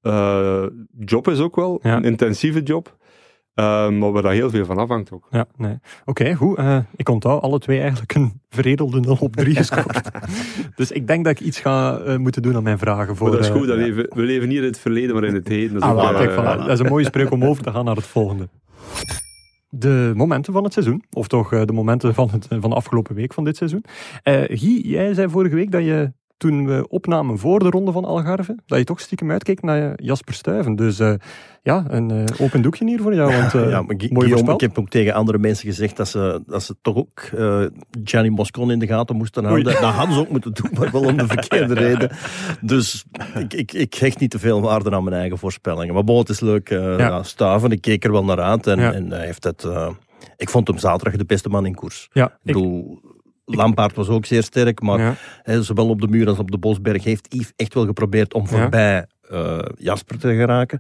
eh, 0.02 0.64
job 1.06 1.28
is 1.28 1.40
ook 1.40 1.56
wel. 1.56 1.80
Ja. 1.84 1.96
Een 1.96 2.04
intensieve 2.04 2.62
job. 2.64 2.98
Ehm, 3.54 3.98
maar 3.98 4.12
waar 4.12 4.22
dat 4.22 4.32
heel 4.32 4.50
veel 4.50 4.66
van 4.66 4.78
afhangt 4.78 5.12
ook. 5.12 5.28
Ja, 5.30 5.46
nee. 5.58 5.80
Oké, 6.06 6.34
goed. 6.34 6.58
eh, 6.58 6.78
ik 6.96 7.10
onthoud 7.10 7.42
alle 7.42 7.60
twee 7.60 7.80
eigenlijk 7.82 8.14
een 8.16 8.42
veredelde 8.50 9.00
0 9.00 9.18
op 9.20 9.36
3 9.36 9.56
gescoord. 9.66 10.02
dus 10.76 10.92
ik 10.92 11.08
denk 11.08 11.24
dat 11.26 11.40
ik 11.40 11.46
iets 11.46 11.60
ga 11.60 11.98
eh, 11.98 12.18
moeten 12.18 12.42
doen 12.42 12.56
aan 12.56 12.64
mijn 12.64 12.80
vragen. 12.80 13.16
Voor, 13.16 13.28
Maar 13.30 13.38
dat 13.38 13.46
is 13.46 13.52
goed, 13.52 13.68
dat 13.68 13.78
ja. 13.78 13.84
leven, 13.84 14.06
we 14.16 14.22
leven 14.22 14.48
niet 14.48 14.58
in 14.58 14.64
het 14.64 14.80
verleden, 14.80 15.14
maar 15.16 15.24
in 15.24 15.34
het 15.34 15.48
heden. 15.48 15.74
Dat 15.74 15.84
is 15.84 15.90
Ah, 15.90 15.96
ook, 15.96 16.02
wel, 16.02 16.14
kijk, 16.28 16.32
voilà. 16.32 16.58
Dat 16.60 16.70
is 16.70 16.80
een 16.80 16.90
mooie 16.90 17.06
spreuk 17.06 17.32
om 17.32 17.44
over 17.46 17.64
te 17.64 17.72
gaan 17.72 17.86
naar 17.86 17.96
het 17.96 18.08
volgende. 18.08 18.50
De 19.70 20.12
momenten 20.16 20.54
van 20.54 20.64
het 20.64 20.74
seizoen, 20.74 21.04
of 21.12 21.28
toch 21.28 21.54
eh, 21.54 21.66
de 21.66 21.74
momenten 21.74 22.14
van, 22.14 22.30
het, 22.30 22.48
van 22.50 22.70
de 22.70 22.76
afgelopen 22.76 23.16
week 23.16 23.34
van 23.34 23.44
dit 23.44 23.58
seizoen. 23.58 23.84
Eh 24.24 24.44
Guy, 24.48 24.82
jij 24.88 25.14
zei 25.14 25.30
vorige 25.30 25.56
week 25.56 25.72
dat 25.72 25.84
je 25.84 26.12
toen 26.40 26.66
we 26.68 26.88
opnamen 26.90 27.38
voor 27.38 27.60
de 27.60 27.70
ronde 27.70 27.92
van 27.92 28.06
Algarve, 28.06 28.56
dat 28.66 28.78
je 28.78 28.84
toch 28.86 29.00
stiekem 29.00 29.32
uitkeek 29.32 29.62
naar 29.62 29.94
Jasper 30.04 30.34
Stuyven. 30.34 30.76
Dus 30.76 31.00
eh, 31.00 31.14
ja, 31.64 31.86
een 31.88 32.12
eh, 32.12 32.42
open 32.42 32.62
doekje 32.62 32.86
hier 32.86 33.02
voor 33.02 33.14
jou. 33.16 33.32
Want, 33.36 33.54
eh, 33.54 33.70
ja, 33.70 33.82
maar 33.82 33.96
Guillaume, 33.98 34.54
ik 34.54 34.60
heb 34.62 34.78
ook 34.80 34.90
tegen 34.90 35.14
andere 35.14 35.38
mensen 35.38 35.68
gezegd 35.68 35.98
dat 35.98 36.08
ze, 36.08 36.42
dat 36.48 36.64
ze 36.64 36.76
toch 36.82 36.96
ook 36.96 37.20
eh 37.36 37.64
Gianni 38.04 38.30
Moscon 38.30 38.72
in 38.72 38.80
de 38.80 38.88
gaten 38.88 39.16
moesten 39.16 39.44
houden. 39.46 39.66
Dat 39.74 39.84
hadden 39.84 40.16
ze 40.16 40.22
ook 40.22 40.30
moeten 40.30 40.54
doen, 40.54 40.70
maar 40.80 40.92
wel 40.92 41.04
om 41.04 41.18
de 41.18 41.28
verkeerde 41.28 41.74
reden. 41.88 42.12
Dus 42.62 43.06
ik, 43.36 43.54
ik, 43.54 43.74
ik 43.74 43.94
hecht 43.94 44.20
niet 44.20 44.32
te 44.32 44.40
veel 44.40 44.62
waarde 44.62 44.92
aan 44.92 45.04
mijn 45.04 45.16
eigen 45.16 45.38
voorspellingen. 45.38 45.94
Maar 45.94 46.04
bon, 46.04 46.20
het 46.20 46.30
is 46.30 46.40
leuk. 46.40 46.70
eh 46.70 46.98
ja. 46.98 47.24
Stuiven, 47.24 47.72
ik 47.72 47.82
keek 47.82 48.04
er 48.06 48.12
wel 48.12 48.24
naar 48.24 48.40
uit. 48.42 48.68
En, 48.68 48.80
Ja. 48.80 48.94
en 48.94 49.12
hij 49.12 49.26
heeft 49.26 49.44
het... 49.44 49.64
eh, 49.64 49.90
ik 50.38 50.50
vond 50.50 50.68
hem 50.68 50.78
zaterdag 50.78 51.16
de 51.20 51.26
beste 51.26 51.50
man 51.50 51.66
in 51.66 51.76
koers. 51.76 52.10
Ja, 52.12 52.26
Ik 52.26 52.32
ik, 52.32 52.38
bedoel, 52.44 53.02
Lampaard 53.56 53.96
was 53.96 54.08
ook 54.10 54.26
zeer 54.26 54.44
sterk, 54.44 54.82
maar 54.82 55.18
ja, 55.44 55.62
zowel 55.62 55.90
op 55.90 56.02
de 56.02 56.08
muur 56.08 56.28
als 56.28 56.40
op 56.40 56.52
de 56.52 56.58
Bosberg 56.58 57.04
heeft 57.04 57.34
Yves 57.34 57.54
echt 57.56 57.74
wel 57.74 57.86
geprobeerd 57.86 58.34
om 58.34 58.42
Ja. 58.42 58.48
voorbij 58.48 59.06
eh, 59.30 59.60
Jasper 59.76 60.20
te 60.20 60.36
geraken. 60.36 60.80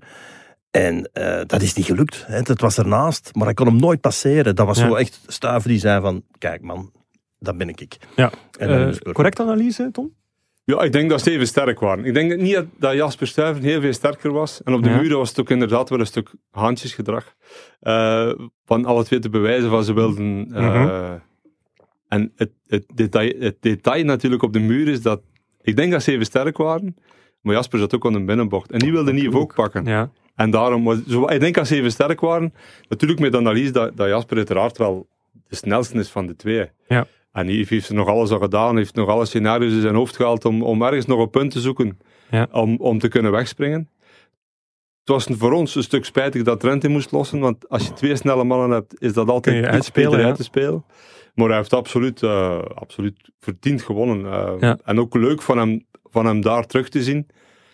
En 0.71 1.09
eh, 1.13 1.41
dat 1.45 1.61
is 1.61 1.73
niet 1.73 1.85
gelukt. 1.85 2.23
Hè. 2.27 2.35
Het 2.37 2.61
was 2.61 2.77
ernaast, 2.77 3.29
maar 3.35 3.45
hij 3.45 3.53
kon 3.53 3.65
hem 3.67 3.75
nooit 3.79 4.01
passeren. 4.01 4.55
Dat 4.55 4.65
was 4.65 4.79
Ja. 4.79 4.87
zo 4.87 4.95
echt 4.95 5.19
Stuiven 5.27 5.69
die 5.69 5.79
zei 5.79 6.01
van, 6.01 6.23
kijk 6.37 6.61
man, 6.61 6.91
dat 7.39 7.57
ben 7.57 7.69
ik. 7.69 7.97
ja. 8.15 8.31
En 8.59 8.67
dan 8.67 8.79
Eh, 8.89 9.13
correcte 9.13 9.41
analyse, 9.41 9.89
Tom? 9.91 10.17
Ja, 10.63 10.81
ik 10.81 10.91
denk 10.91 11.09
dat 11.09 11.21
ze 11.21 11.31
even 11.31 11.47
sterk 11.47 11.79
waren. 11.79 12.05
Ik 12.05 12.13
denk 12.13 12.35
niet 12.41 12.53
dat, 12.53 12.65
dat 12.77 12.93
Jasper 12.93 13.27
Stuyven 13.27 13.63
heel 13.63 13.81
veel 13.81 13.93
sterker 13.93 14.31
was. 14.31 14.63
En 14.63 14.73
op 14.73 14.83
de 14.83 14.89
Ja. 14.89 14.95
muren 15.01 15.17
was 15.17 15.29
het 15.29 15.39
ook 15.39 15.49
inderdaad 15.49 15.89
wel 15.89 15.99
een 15.99 16.05
stuk 16.05 16.29
haantjesgedrag. 16.51 17.33
Eh, 17.79 18.31
van 18.65 18.85
alle 18.85 19.03
twee 19.03 19.19
te 19.19 19.29
bewijzen 19.29 19.69
van 19.69 19.83
ze 19.83 19.93
wilden... 19.93 20.47
eh, 20.53 20.63
Mhm. 20.63 21.17
En 22.09 22.31
het, 22.35 22.51
het, 22.67 22.85
detail, 22.93 23.33
het 23.39 23.57
detail 23.59 24.03
natuurlijk 24.03 24.43
op 24.43 24.53
de 24.53 24.59
muur 24.59 24.87
is 24.87 25.01
dat... 25.01 25.21
Ik 25.61 25.75
denk 25.75 25.91
dat 25.91 26.03
ze 26.03 26.11
even 26.11 26.25
sterk 26.25 26.57
waren. 26.57 26.95
Maar 27.41 27.53
Jasper 27.53 27.79
zat 27.79 27.95
ook 27.95 28.05
aan 28.05 28.13
de 28.13 28.23
binnenbocht. 28.23 28.71
En 28.71 28.79
die 28.79 28.91
wilde 28.91 29.13
niet 29.13 29.33
ook 29.33 29.53
pakken. 29.53 29.85
Ja, 29.85 30.11
En 30.35 30.51
daarom 30.51 30.83
was... 30.83 30.97
Zo, 31.07 31.27
ik 31.27 31.39
denk 31.39 31.55
dat 31.55 31.67
ze 31.67 31.75
even 31.75 31.91
sterk 31.91 32.19
waren. 32.19 32.53
Natuurlijk 32.89 33.19
met 33.19 33.31
de 33.31 33.37
analyse 33.37 33.71
dat, 33.71 33.97
dat 33.97 34.07
Jasper 34.07 34.37
uiteraard 34.37 34.77
wel 34.77 35.07
de 35.47 35.55
snelste 35.55 35.97
is 35.97 36.09
van 36.09 36.25
de 36.25 36.35
twee. 36.35 36.69
Ja. 36.87 37.07
En 37.31 37.47
Yves 37.49 37.69
heeft 37.69 37.89
er 37.89 37.95
nog 37.95 38.07
alles 38.07 38.31
al 38.31 38.39
gedaan, 38.39 38.77
heeft 38.77 38.95
nog 38.95 39.09
alle 39.09 39.25
scenario's 39.25 39.73
in 39.73 39.81
zijn 39.81 39.95
hoofd 39.95 40.15
gehaald 40.15 40.45
om, 40.45 40.63
om 40.63 40.81
ergens 40.81 41.05
nog 41.05 41.19
een 41.19 41.29
punt 41.29 41.51
te 41.51 41.59
zoeken 41.59 41.99
Ja. 42.31 42.47
om, 42.51 42.75
om 42.77 42.99
te 42.99 43.07
kunnen 43.07 43.31
wegspringen. 43.31 43.89
Het 44.99 45.27
was 45.27 45.37
voor 45.39 45.51
ons 45.51 45.75
een 45.75 45.83
stuk 45.83 46.05
spijtig 46.05 46.43
dat 46.43 46.59
Trent 46.59 46.83
in 46.83 46.91
moest 46.91 47.11
lossen, 47.11 47.39
want 47.39 47.69
als 47.69 47.87
je 47.87 47.93
twee 47.93 48.15
snelle 48.15 48.43
mannen 48.43 48.69
hebt, 48.69 49.01
is 49.01 49.13
dat 49.13 49.29
altijd 49.29 49.57
iets 49.57 49.67
uitspelen, 49.67 50.09
beter 50.11 50.25
uit 50.25 50.35
te 50.35 50.43
spelen. 50.43 50.83
Maar 51.39 51.47
hij 51.47 51.57
heeft 51.57 51.73
absoluut, 51.73 52.23
eh, 52.23 52.59
absoluut 52.75 53.29
verdiend 53.39 53.81
gewonnen. 53.81 54.25
eh, 54.33 54.51
Ja. 54.59 54.77
En 54.83 54.99
ook 54.99 55.15
leuk 55.15 55.41
van 55.41 55.57
hem, 55.57 55.85
van 56.09 56.25
hem 56.25 56.41
daar 56.41 56.65
terug 56.65 56.89
te 56.89 57.03
zien. 57.03 57.17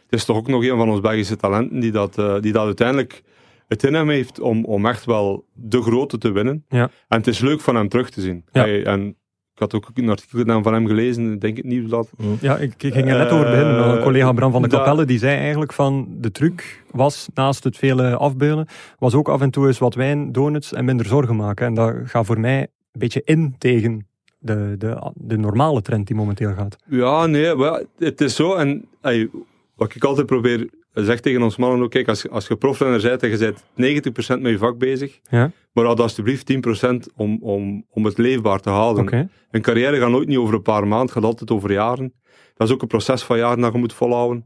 Het 0.03 0.13
is 0.13 0.25
toch 0.25 0.37
ook 0.37 0.47
nog 0.47 0.63
een 0.63 0.77
van 0.77 0.89
ons 0.89 0.99
Belgische 1.01 1.35
talenten 1.35 1.79
die 1.79 1.91
dat, 1.91 2.17
eh, 2.17 2.35
die 2.41 2.51
dat 2.51 2.65
uiteindelijk 2.65 3.23
het 3.67 3.83
in 3.83 3.93
hem 3.93 4.09
heeft 4.09 4.39
om, 4.39 4.65
om 4.65 4.85
echt 4.85 5.05
wel 5.05 5.45
de 5.53 5.81
grote 5.81 6.17
te 6.17 6.31
winnen. 6.31 6.65
Ja. 6.69 6.89
En 7.07 7.17
het 7.17 7.27
is 7.27 7.39
leuk 7.39 7.61
van 7.61 7.75
hem 7.75 7.89
terug 7.89 8.09
te 8.09 8.21
zien. 8.21 8.43
Ja. 8.51 8.61
Hij- 8.61 8.85
en 8.85 9.07
ik 9.53 9.61
had 9.61 9.73
ook 9.73 9.89
een 9.93 10.09
artikel 10.09 10.61
van 10.63 10.73
hem 10.73 10.87
gelezen, 10.87 11.33
ik 11.33 11.41
denk 11.41 11.57
het 11.57 11.65
nieuwsblad. 11.65 12.09
Ja, 12.41 12.57
ik, 12.57 12.83
ik 12.83 12.93
ging 12.93 13.09
er 13.09 13.17
net 13.17 13.29
over 13.31 13.45
beginnen. 13.45 13.89
Een 13.97 14.03
collega 14.03 14.31
Bram 14.33 14.51
van 14.51 14.61
de 14.61 14.67
dat- 14.67 14.79
Kapelle 14.79 15.05
die 15.05 15.17
zei 15.19 15.37
eigenlijk 15.37 15.73
van 15.73 16.07
de 16.17 16.31
truc 16.31 16.83
was 16.91 17.27
naast 17.33 17.63
het 17.63 17.77
vele 17.77 18.15
afbeulen, 18.17 18.67
was 18.99 19.13
ook 19.13 19.29
af 19.29 19.41
en 19.41 19.49
toe 19.51 19.67
eens 19.67 19.79
wat 19.79 19.93
wijn, 19.95 20.31
donuts 20.31 20.73
en 20.73 20.85
minder 20.85 21.05
zorgen 21.05 21.35
maken. 21.35 21.65
En 21.65 21.73
dat 21.73 21.93
gaat 22.03 22.25
voor 22.25 22.39
mij 22.39 22.67
een 22.95 22.99
beetje 23.01 23.21
in 23.25 23.55
tegen 23.57 24.07
de, 24.39 24.75
de, 24.77 25.11
de 25.15 25.37
normale 25.37 25.81
trend 25.81 26.07
die 26.07 26.15
momenteel 26.15 26.53
gaat. 26.53 26.75
Ja, 26.89 27.25
nee, 27.25 27.55
wel, 27.57 27.85
het 27.97 28.21
is 28.21 28.35
zo. 28.35 28.53
En 28.55 28.87
ey, 29.01 29.29
wat 29.75 29.95
ik 29.95 30.03
altijd 30.03 30.25
probeer, 30.27 30.69
zeg 30.93 31.19
tegen 31.19 31.41
ons 31.41 31.55
mannen 31.57 31.81
ook, 31.83 31.91
kijk, 31.91 32.07
als, 32.07 32.29
als 32.29 32.47
je 32.47 32.55
profrenner 32.55 33.01
bent 33.01 33.23
en 33.23 33.29
je 33.29 33.37
bent 33.37 34.07
90% 34.37 34.41
met 34.41 34.51
je 34.51 34.57
vak 34.57 34.77
bezig, 34.77 35.19
Ja, 35.29 35.51
maar 35.73 35.85
houd 35.85 35.99
alsjeblieft 35.99 36.53
10% 36.53 36.89
om, 37.15 37.37
om, 37.41 37.85
om 37.89 38.05
het 38.05 38.17
leefbaar 38.17 38.59
te 38.59 38.69
houden. 38.69 39.03
Een 39.51 39.61
carrière 39.61 39.97
gaat 39.99 40.09
nooit 40.09 40.27
niet 40.27 40.37
over 40.37 40.53
een 40.53 40.61
paar 40.61 40.87
maanden, 40.87 41.09
gaat 41.09 41.23
altijd 41.23 41.51
over 41.51 41.71
jaren. 41.71 42.13
Dat 42.55 42.67
is 42.67 42.73
ook 42.73 42.81
een 42.81 42.87
proces 42.87 43.23
van 43.23 43.37
jaren 43.37 43.59
dat 43.61 43.73
je 43.73 43.79
moet 43.79 43.93
volhouden. 43.93 44.45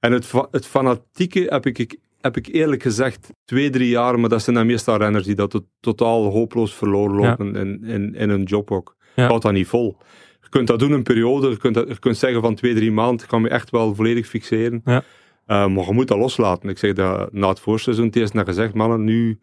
En 0.00 0.12
het, 0.12 0.32
het 0.50 0.66
fanatieke 0.66 1.46
heb 1.48 1.66
ik, 1.66 1.78
ik- 1.78 1.98
heb 2.20 2.36
ik 2.36 2.46
eerlijk 2.46 2.82
gezegd 2.82 3.30
twee, 3.44 3.70
drie 3.70 3.88
jaar, 3.88 4.20
maar 4.20 4.28
dat 4.28 4.42
zijn 4.42 4.56
dan 4.56 4.66
meestal 4.66 4.96
renners 4.96 5.24
die 5.24 5.34
dat 5.34 5.50
tot- 5.50 5.66
totaal 5.80 6.24
hopeloos 6.24 6.74
verloren 6.74 7.16
lopen 7.16 7.54
in, 7.56 7.84
in, 7.84 8.14
in 8.14 8.28
hun 8.30 8.42
job 8.42 8.70
ook. 8.70 8.96
Ja. 9.14 9.26
Houdt 9.26 9.42
dat 9.42 9.52
niet 9.52 9.66
vol. 9.66 9.96
Je 10.42 10.48
kunt 10.48 10.66
dat 10.66 10.78
doen 10.78 10.92
een 10.92 11.02
periode, 11.02 11.48
je 11.48 11.56
kunt, 11.56 11.74
dat, 11.74 11.88
je 11.88 11.98
kunt 11.98 12.16
zeggen 12.16 12.40
van 12.40 12.54
twee, 12.54 12.74
drie 12.74 12.92
maanden, 12.92 13.22
ik 13.22 13.28
kan 13.30 13.42
me 13.42 13.48
echt 13.48 13.70
wel 13.70 13.94
volledig 13.94 14.26
fixeren. 14.26 14.80
Ja. 14.84 15.02
Eh, 15.46 15.66
maar 15.66 15.84
je 15.86 15.92
moet 15.92 16.08
dat 16.08 16.18
loslaten. 16.18 16.68
Ik 16.68 16.78
zeg 16.78 16.92
dat 16.92 17.32
na 17.32 17.48
het 17.48 17.60
voorseizoen, 17.60 18.06
het 18.06 18.16
eerst 18.16 18.34
naar 18.34 18.44
gezegd, 18.44 18.74
mannen, 18.74 19.04
nu 19.04 19.38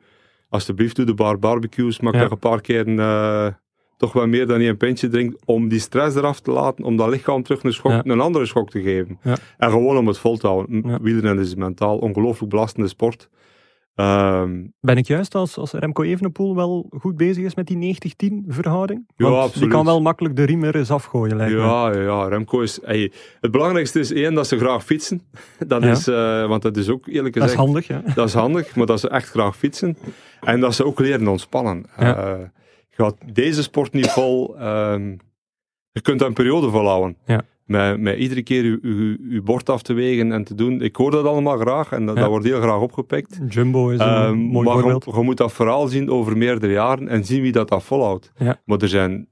alsjeblieft 0.49 0.95
doe 0.95 1.05
de 1.05 1.13
bar 1.13 1.39
barbecues, 1.39 1.99
maak 1.99 2.13
Ja. 2.13 2.21
nog 2.21 2.31
een 2.31 2.39
paar 2.39 2.61
keer 2.61 2.99
eh, 2.99 3.47
toch 3.97 4.13
wel 4.13 4.27
meer 4.27 4.47
dan 4.47 4.60
één 4.60 4.77
pintje 4.77 5.07
drinkt, 5.07 5.41
om 5.45 5.67
die 5.67 5.79
stress 5.79 6.15
eraf 6.15 6.39
te 6.39 6.51
laten, 6.51 6.83
om 6.86 6.97
dat 6.97 7.10
lichaam 7.10 7.43
terug 7.43 7.63
een, 7.63 7.73
schok, 7.73 7.91
Ja. 7.91 8.01
een 8.03 8.19
andere 8.21 8.45
schok 8.45 8.69
te 8.69 8.81
geven. 8.81 9.19
Ja. 9.23 9.38
En 9.57 9.69
gewoon 9.71 9.97
om 9.97 10.07
het 10.07 10.17
vol 10.17 10.38
te 10.38 10.47
houden. 10.47 10.81
Ja. 10.86 10.99
Wielrennen 11.01 11.43
is 11.43 11.55
mentaal 11.55 11.97
ongelooflijk 11.97 12.49
belastende 12.51 12.88
sport. 12.89 13.29
Ehm, 13.95 14.63
Ben 14.79 14.97
ik 14.97 15.07
juist 15.07 15.36
als, 15.36 15.57
als 15.57 15.71
Remco 15.71 16.03
Evenepoel 16.03 16.55
wel 16.55 16.89
goed 16.99 17.15
bezig 17.17 17.43
is 17.43 17.55
met 17.55 17.67
die 17.67 17.77
90-10 17.77 18.43
verhouding? 18.47 19.03
Ja, 19.15 19.23
Want 19.25 19.36
Die 19.36 19.43
absoluut. 19.43 19.69
kan 19.69 19.86
wel 19.86 20.01
makkelijk 20.01 20.36
de 20.36 20.43
riem 20.43 20.63
er 20.63 20.75
eens 20.75 20.91
afgooien, 20.91 21.36
lijkt 21.38 21.53
me. 21.53 21.60
ja, 21.60 21.91
ja, 21.93 22.01
ja, 22.01 22.27
Remco 22.27 22.62
is... 22.62 22.79
ey, 22.81 23.12
het 23.41 23.51
belangrijkste 23.51 23.99
is 23.99 24.12
één, 24.13 24.33
dat 24.33 24.47
ze 24.47 24.57
graag 24.57 24.83
fietsen. 24.86 25.21
Dat 25.67 25.83
Ja. 25.83 25.89
is, 25.91 26.07
eh, 26.07 26.47
want 26.47 26.62
dat 26.62 26.77
is 26.77 26.89
ook 26.89 27.07
eerlijk 27.07 27.33
Dat 27.36 27.43
is 27.43 27.49
gezegd... 27.49 27.65
handig, 27.67 27.88
ja. 27.88 28.01
Dat 28.15 28.27
is 28.27 28.33
handig, 28.33 28.75
maar 28.75 28.86
dat 28.86 28.99
ze 28.99 29.10
echt 29.10 29.29
graag 29.29 29.57
fietsen. 29.57 29.97
En 30.41 30.60
dat 30.60 30.75
ze 30.75 30.86
ook 30.86 30.99
leren 30.99 31.27
ontspannen. 31.27 31.86
Ja. 31.99 32.15
Eh, 32.17 32.39
je 32.39 32.49
gaat 33.03 33.15
deze 33.33 33.63
sport 33.63 33.93
niet 33.93 34.07
vol... 34.10 34.57
ehm, 34.57 35.15
je 35.91 36.01
kunt 36.01 36.19
dat 36.19 36.27
een 36.27 36.33
periode 36.33 36.69
volhouden. 36.69 37.17
Ja. 37.25 37.41
Met, 37.65 37.99
met 37.99 38.17
iedere 38.17 38.43
keer 38.43 38.63
je, 38.65 38.79
je, 38.81 39.25
je 39.29 39.41
bord 39.41 39.69
af 39.69 39.81
te 39.81 39.93
wegen 39.93 40.31
en 40.31 40.43
te 40.43 40.55
doen. 40.55 40.81
Ik 40.81 40.95
hoor 40.95 41.12
dat 41.12 41.25
allemaal 41.25 41.57
graag 41.57 41.91
en 41.91 42.05
dat, 42.05 42.15
Ja. 42.15 42.21
dat 42.21 42.29
wordt 42.29 42.45
heel 42.45 42.62
graag 42.62 42.79
opgepikt. 42.81 43.39
Jumbo 43.49 43.89
is 43.89 43.99
een 43.99 44.05
Ehm, 44.07 44.38
mooi 44.38 44.65
maar 44.67 44.75
je, 44.75 44.81
voorbeeld. 44.81 45.15
je 45.15 45.21
moet 45.21 45.38
dat 45.38 45.53
verhaal 45.53 45.88
zien 45.88 46.10
over 46.10 46.38
meerdere 46.38 46.73
jaren 46.73 47.07
en 47.07 47.25
zien 47.25 47.41
wie 47.41 47.51
dat, 47.51 47.69
dat 47.69 47.83
volhoudt. 47.83 48.31
Ja. 48.38 48.62
Maar 48.65 48.77
er 48.77 48.88
zijn 48.89 49.27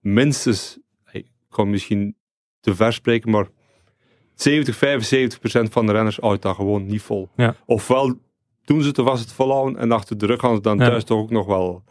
minstens, 0.00 0.78
ik 1.12 1.26
ga 1.50 1.64
misschien 1.64 2.16
te 2.60 2.74
ver 2.74 2.92
spreken, 2.92 3.30
maar 3.30 3.46
70, 4.34 4.76
75 4.76 5.38
procent 5.38 5.72
van 5.72 5.86
de 5.86 5.92
renners 5.92 6.16
houdt 6.16 6.42
dat 6.42 6.54
gewoon 6.54 6.86
niet 6.86 7.02
vol. 7.02 7.28
Ja. 7.36 7.54
Ofwel 7.66 8.14
doen 8.64 8.82
ze 8.82 8.92
te 8.92 9.02
vast 9.02 9.22
het 9.22 9.32
volhouden 9.32 9.76
en 9.80 9.92
achter 9.92 10.18
de 10.18 10.26
rug 10.26 10.40
gaan 10.40 10.54
ze 10.54 10.60
dan 10.60 10.78
thuis 10.78 11.04
toch 11.04 11.18
ook 11.18 11.30
nog 11.30 11.46
wel 11.46 11.82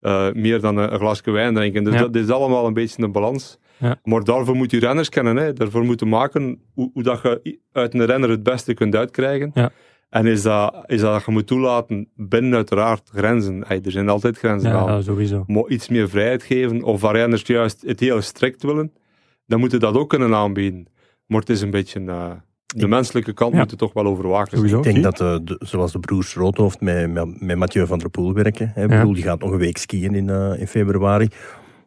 eh, 0.00 0.32
meer 0.32 0.60
dan 0.60 0.76
een, 0.76 0.92
een 0.92 0.98
glasje 0.98 1.30
wijn 1.30 1.54
drinken. 1.54 1.84
Dus 1.84 1.94
Ja. 1.94 2.00
dat 2.00 2.14
is 2.16 2.30
allemaal 2.30 2.66
een 2.66 2.74
beetje 2.74 3.02
een 3.02 3.12
balans. 3.12 3.58
Ja. 3.78 4.00
Maar 4.04 4.24
daarvoor 4.24 4.56
moet 4.56 4.70
je 4.70 4.78
renners 4.78 5.08
kennen. 5.08 5.36
Hè. 5.36 5.52
Daarvoor 5.52 5.84
moeten 5.84 6.08
maken 6.08 6.60
hoe, 6.74 6.90
hoe 6.92 7.02
dat 7.02 7.20
je 7.22 7.58
uit 7.72 7.94
een 7.94 8.04
renner 8.06 8.30
het 8.30 8.42
beste 8.42 8.74
kunt 8.74 8.96
uitkrijgen. 8.96 9.50
Ja. 9.54 9.70
En 10.10 10.26
is 10.26 10.42
dat, 10.42 10.74
is 10.86 11.00
dat 11.00 11.24
je 11.24 11.30
moet 11.32 11.46
toelaten 11.46 12.08
binnen 12.14 12.54
uiteraard 12.54 13.08
grenzen. 13.14 13.64
Hey, 13.66 13.80
er 13.84 13.90
zijn 13.90 14.08
altijd 14.08 14.38
grenzen 14.38 14.70
aan. 14.72 14.86
Ja, 14.92 15.00
sowieso. 15.02 15.44
Maar 15.46 15.66
iets 15.68 15.88
meer 15.88 16.08
vrijheid 16.08 16.42
geven, 16.42 16.82
of 16.82 17.00
waar 17.00 17.14
renners 17.14 17.42
juist 17.42 17.82
het 17.86 18.00
heel 18.00 18.20
strikt 18.22 18.62
willen. 18.62 18.92
dan 19.46 19.60
moeten 19.60 19.80
dat 19.80 19.96
ook 19.96 20.08
kunnen 20.08 20.34
aanbieden. 20.34 20.86
Maar 21.26 21.40
het 21.40 21.50
is 21.50 21.60
een 21.60 21.70
beetje... 21.70 22.00
eh, 22.06 22.30
de 22.66 22.88
menselijke 22.88 23.32
kant 23.32 23.52
Ja. 23.52 23.58
moet 23.58 23.70
het 23.70 23.78
toch 23.78 23.92
wel 23.92 24.06
overwaken. 24.06 24.56
Sowieso. 24.56 24.76
Ik 24.78 24.82
denk 24.82 25.02
dat, 25.02 25.20
eh, 25.20 25.36
de, 25.44 25.60
zoals 25.64 25.92
de 25.92 25.98
broers 25.98 26.34
Roodhoofd 26.34 26.80
met, 26.80 27.10
met, 27.12 27.40
met 27.40 27.56
Mathieu 27.56 27.86
van 27.86 27.98
der 27.98 28.08
Poel 28.10 28.32
werken. 28.32 28.70
Hè. 28.74 28.82
Ik 28.82 28.88
bedoel, 28.88 29.12
die 29.12 29.22
gaat 29.22 29.40
nog 29.40 29.50
een 29.50 29.58
week 29.58 29.76
skiën 29.78 30.14
in, 30.14 30.30
eh, 30.30 30.60
in 30.60 30.66
februari. 30.66 31.28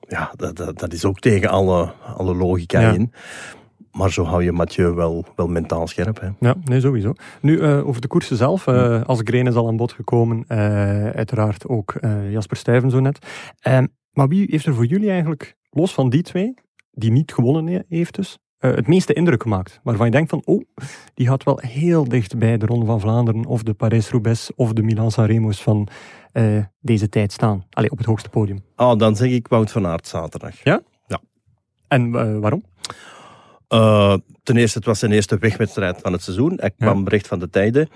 Ja, 0.08 0.32
dat, 0.36 0.56
dat, 0.56 0.80
dat 0.80 0.94
is 0.94 1.06
ook 1.06 1.20
tegen 1.20 1.50
alle, 1.50 1.92
alle 2.18 2.36
logica 2.36 2.80
Ja. 2.80 2.92
in. 2.92 3.12
Maar 3.92 4.12
zo 4.12 4.24
hou 4.24 4.44
je 4.44 4.52
Mathieu 4.52 4.94
wel, 4.94 5.26
wel 5.36 5.48
mentaal 5.48 5.88
scherp. 5.88 6.20
Hè. 6.22 6.28
Ja, 6.40 6.56
nee, 6.64 6.80
sowieso. 6.80 7.14
Nu, 7.42 7.60
eh, 7.60 7.88
over 7.88 8.02
de 8.02 8.08
koersen 8.08 8.38
zelf. 8.38 8.68
eh 8.68 9.02
als 9.04 9.20
Green 9.24 9.48
is 9.48 9.56
al 9.56 9.68
aan 9.68 9.78
bod 9.78 9.92
gekomen. 9.92 10.44
eh, 10.48 10.58
uiteraard 11.10 11.68
ook 11.68 11.92
eh, 11.96 12.32
Jasper 12.32 12.58
Stuyven 12.58 12.90
zo 12.90 13.00
net. 13.00 13.26
Ehm, 13.60 13.86
maar 14.12 14.28
wie 14.28 14.48
heeft 14.50 14.66
er 14.66 14.74
voor 14.74 14.86
jullie 14.86 15.10
eigenlijk, 15.10 15.56
los 15.70 15.94
van 15.94 16.10
die 16.10 16.22
twee, 16.22 16.54
die 16.92 17.12
niet 17.12 17.34
gewonnen 17.34 17.68
he- 17.68 17.82
heeft 17.90 18.16
dus, 18.16 18.38
eh, 18.60 18.76
het 18.76 18.88
meeste 18.88 19.14
indruk 19.14 19.42
gemaakt? 19.42 19.80
Waarvan 19.84 20.06
je 20.06 20.12
denkt 20.12 20.30
van, 20.30 20.42
oh, 20.46 20.64
die 21.14 21.28
gaat 21.28 21.44
wel 21.44 21.60
heel 21.62 22.04
dicht 22.08 22.38
bij 22.38 22.58
de 22.58 22.66
Ronde 22.66 22.86
van 22.86 23.00
Vlaanderen 23.00 23.46
of 23.46 23.64
de 23.64 23.74
Parijs-Roubaix 23.74 24.52
of 24.56 24.74
de 24.74 24.82
Milan-San 24.82 25.26
Remo's 25.26 25.62
van 25.64 25.88
eh, 26.32 26.64
deze 26.82 27.10
tijd 27.10 27.32
staan. 27.32 27.66
Allee, 27.70 27.92
op 27.92 27.98
het 27.98 28.08
hoogste 28.08 28.30
podium. 28.30 28.64
Ah, 28.76 28.98
dan 29.00 29.16
zeg 29.16 29.30
ik 29.32 29.48
Wout 29.48 29.72
van 29.72 29.88
Aert 29.88 30.08
zaterdag. 30.08 30.56
En 31.88 32.16
eh, 32.16 32.38
waarom? 32.40 32.64
Ten 34.44 34.58
eerste, 34.58 34.78
het 34.78 34.88
was 34.88 35.00
zijn 35.00 35.12
eerste 35.12 35.38
wegwedstrijd 35.38 36.00
van 36.02 36.12
het 36.14 36.22
seizoen. 36.24 36.54
Hij 36.56 36.72
Ja. 36.78 36.86
kwam 36.86 37.08
recht 37.08 37.28
van 37.28 37.40
de 37.40 37.50
tijden. 37.50 37.90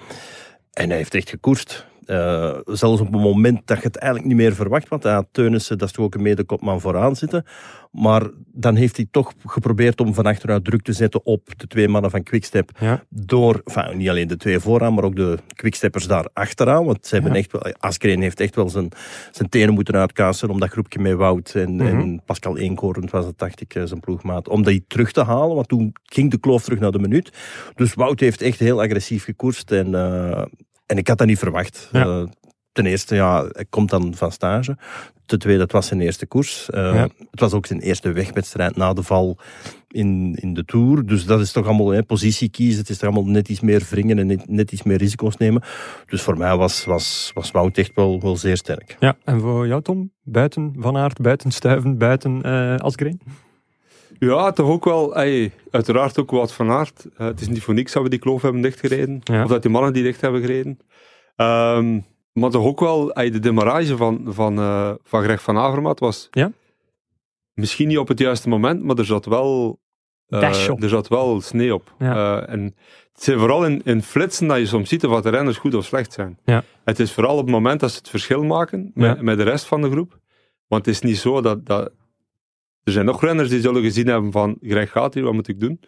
En 0.71 0.87
hij 0.89 0.97
heeft 0.97 1.13
echt 1.15 1.29
gekoerst. 1.29 1.87
Eh, 2.05 2.57
zelfs 2.65 3.01
op 3.01 3.13
een 3.13 3.19
moment 3.21 3.67
dat 3.67 3.77
je 3.77 3.83
het 3.83 3.97
eigenlijk 3.97 4.31
niet 4.33 4.41
meer 4.41 4.55
verwacht. 4.55 4.87
Want 4.89 5.03
had 5.03 5.27
Teunissen, 5.31 5.77
dat 5.77 5.87
is 5.87 5.93
toch 5.93 6.05
ook 6.05 6.15
een 6.15 6.21
medekopman 6.21 6.81
vooraan 6.81 7.15
zitten. 7.15 7.45
Maar 7.91 8.23
dan 8.53 8.75
heeft 8.75 8.95
hij 8.95 9.07
toch 9.11 9.33
geprobeerd 9.45 9.99
om 10.01 10.13
van 10.13 10.25
achteruit 10.25 10.63
druk 10.65 10.81
te 10.81 10.93
zetten 10.93 11.25
op 11.25 11.49
de 11.57 11.67
twee 11.67 11.87
mannen 11.87 12.11
van 12.11 12.23
Quickstep. 12.23 12.69
Ja. 12.79 13.03
Door, 13.09 13.61
enfin, 13.65 13.97
niet 13.97 14.09
alleen 14.09 14.27
de 14.27 14.37
twee 14.37 14.59
vooraan, 14.59 14.93
maar 14.93 15.03
ook 15.03 15.15
de 15.15 15.37
Quicksteppers 15.55 16.07
daar 16.07 16.27
achteraan. 16.33 16.85
Want 16.85 17.05
ze 17.05 17.13
hebben 17.15 17.31
Ja. 17.33 17.37
echt 17.39 17.51
wel, 17.51 17.61
Askreen 17.79 18.21
heeft 18.21 18.39
echt 18.39 18.55
wel 18.55 18.69
zijn, 18.69 18.89
zijn 19.31 19.49
tenen 19.49 19.73
moeten 19.73 19.95
uitkassen 19.95 20.49
om 20.49 20.59
dat 20.59 20.69
groepje 20.69 20.99
met 20.99 21.13
Wout 21.13 21.51
en, 21.55 21.75
Mhm. 21.75 21.85
en 21.99 22.21
Pascal 22.25 22.57
Eenkorend 22.57 23.11
was 23.11 23.25
het, 23.25 23.37
dacht 23.37 23.61
ik, 23.61 23.75
eh, 23.75 23.83
zijn 23.85 23.99
ploegmaat. 23.99 24.47
Om 24.47 24.63
die 24.63 24.85
terug 24.87 25.11
te 25.11 25.23
halen, 25.23 25.55
want 25.55 25.67
toen 25.67 25.95
ging 26.03 26.31
de 26.31 26.39
kloof 26.39 26.63
terug 26.63 26.79
naar 26.79 26.91
de 26.91 26.99
minuut. 26.99 27.31
Dus 27.75 27.93
Wout 27.93 28.19
heeft 28.19 28.41
echt 28.41 28.59
heel 28.59 28.81
agressief 28.81 29.23
gekoerst 29.23 29.71
en, 29.71 29.95
eh, 29.95 30.43
en 30.93 30.99
ik 30.99 31.07
had 31.07 31.17
dat 31.17 31.27
niet 31.27 31.39
verwacht. 31.39 31.89
Ja. 31.91 32.03
Eh, 32.05 32.23
ten 32.71 32.85
eerste, 32.85 33.15
ja, 33.15 33.45
hij 33.51 33.65
komt 33.69 33.89
dan 33.89 34.15
van 34.15 34.31
stage. 34.31 34.77
Ten 35.25 35.39
tweede, 35.39 35.61
het 35.61 35.71
was 35.71 35.87
zijn 35.87 36.01
eerste 36.01 36.25
koers. 36.25 36.69
Eh, 36.69 36.93
Ja. 36.93 37.07
Het 37.31 37.39
was 37.39 37.53
ook 37.53 37.65
zijn 37.65 37.79
eerste 37.79 38.11
wegwedstrijd 38.11 38.75
na 38.75 38.93
de 38.93 39.03
val 39.03 39.37
in, 39.87 40.35
in 40.41 40.53
de 40.53 40.65
Tour. 40.65 41.05
Dus 41.05 41.25
dat 41.25 41.39
is 41.39 41.51
toch 41.51 41.65
allemaal 41.67 41.89
hè, 41.89 42.03
positie 42.03 42.49
kiezen. 42.49 42.79
Het 42.79 42.89
is 42.89 42.97
toch 42.97 43.09
allemaal 43.09 43.31
net 43.31 43.49
iets 43.49 43.59
meer 43.59 43.87
wringen 43.89 44.19
en 44.19 44.27
net, 44.27 44.49
net 44.49 44.71
iets 44.71 44.83
meer 44.83 44.97
risico's 44.97 45.37
nemen. 45.37 45.61
Dus 46.05 46.21
voor 46.21 46.37
mij 46.37 46.55
was, 46.57 46.85
was, 46.85 47.31
was 47.33 47.51
Wout 47.51 47.77
echt 47.77 47.91
wel, 47.95 48.21
wel 48.21 48.37
zeer 48.37 48.57
sterk. 48.57 48.95
Ja, 48.99 49.15
en 49.23 49.39
voor 49.39 49.67
jou 49.67 49.81
Tom? 49.81 50.11
Buiten 50.23 50.73
Van 50.77 50.97
Aert, 50.97 51.21
buiten 51.21 51.51
Stuyven, 51.51 51.97
buiten 51.97 52.41
eh 52.41 52.75
Asgreen? 52.75 53.21
Ja, 54.19 54.51
toch 54.51 54.69
ook 54.69 54.85
wel, 54.85 55.15
ey, 55.15 55.51
uiteraard 55.71 56.19
ook 56.19 56.31
wat 56.31 56.53
van 56.53 56.69
aard. 56.69 57.05
Eh, 57.17 57.27
het 57.27 57.41
is 57.41 57.47
niet 57.47 57.63
voor 57.63 57.73
niks 57.73 57.93
dat 57.93 58.03
we 58.03 58.09
die 58.09 58.19
kloof 58.19 58.41
hebben 58.41 58.61
dichtgereden. 58.61 59.21
Ja. 59.23 59.43
Of 59.43 59.49
dat 59.49 59.61
die 59.61 59.71
mannen 59.71 59.93
die 59.93 60.03
dicht 60.03 60.21
hebben 60.21 60.41
gereden. 60.41 60.79
Ehm, 61.35 61.99
maar 62.33 62.49
toch 62.49 62.65
ook 62.65 62.79
wel, 62.79 63.13
ey, 63.13 63.29
de 63.29 63.39
demarrage 63.39 63.97
van, 63.97 64.21
van, 64.27 64.57
eh, 64.57 64.91
van 65.03 65.23
Greg 65.23 65.41
van 65.41 65.57
Avermaet 65.57 65.99
was 65.99 66.27
Ja? 66.31 66.51
misschien 67.53 67.87
niet 67.87 67.97
op 67.97 68.07
het 68.07 68.19
juiste 68.19 68.49
moment, 68.49 68.83
maar 68.83 68.97
er 68.97 69.05
zat 69.05 69.25
wel, 69.25 69.79
op. 70.69 70.83
er 70.83 70.89
zat 70.89 71.07
wel 71.07 71.41
sneeuw 71.41 71.73
op. 71.73 71.93
Ja. 71.99 72.45
En 72.47 72.75
het 73.13 73.23
zijn 73.23 73.39
vooral 73.39 73.65
in, 73.65 73.81
in 73.83 74.01
flitsen 74.01 74.47
dat 74.47 74.57
je 74.57 74.65
soms 74.65 74.89
ziet 74.89 75.03
of 75.05 75.11
wat 75.11 75.23
de 75.23 75.29
renners 75.29 75.57
goed 75.57 75.75
of 75.75 75.85
slecht 75.85 76.13
zijn. 76.13 76.37
Ja. 76.45 76.63
Het 76.83 76.99
is 76.99 77.11
vooral 77.11 77.37
op 77.37 77.41
het 77.45 77.49
moment 77.49 77.79
dat 77.79 77.91
ze 77.91 77.97
het 77.97 78.09
verschil 78.09 78.43
maken 78.43 78.91
met, 78.93 79.21
met 79.21 79.37
de 79.37 79.43
rest 79.43 79.65
van 79.65 79.81
de 79.81 79.91
groep. 79.91 80.19
Want 80.67 80.85
het 80.85 80.95
is 80.95 81.01
niet 81.01 81.17
zo 81.17 81.41
dat, 81.41 81.65
dat 81.65 81.91
er 82.83 82.91
zijn 82.91 83.05
nog 83.05 83.21
renners 83.21 83.49
die 83.49 83.61
zullen 83.61 83.81
gezien 83.81 84.07
hebben 84.07 84.31
van, 84.31 84.57
Greg 84.61 84.91
gaat 84.91 85.13
hier, 85.13 85.23
wat 85.23 85.33
moet 85.33 85.47
ik 85.47 85.59
doen? 85.59 85.79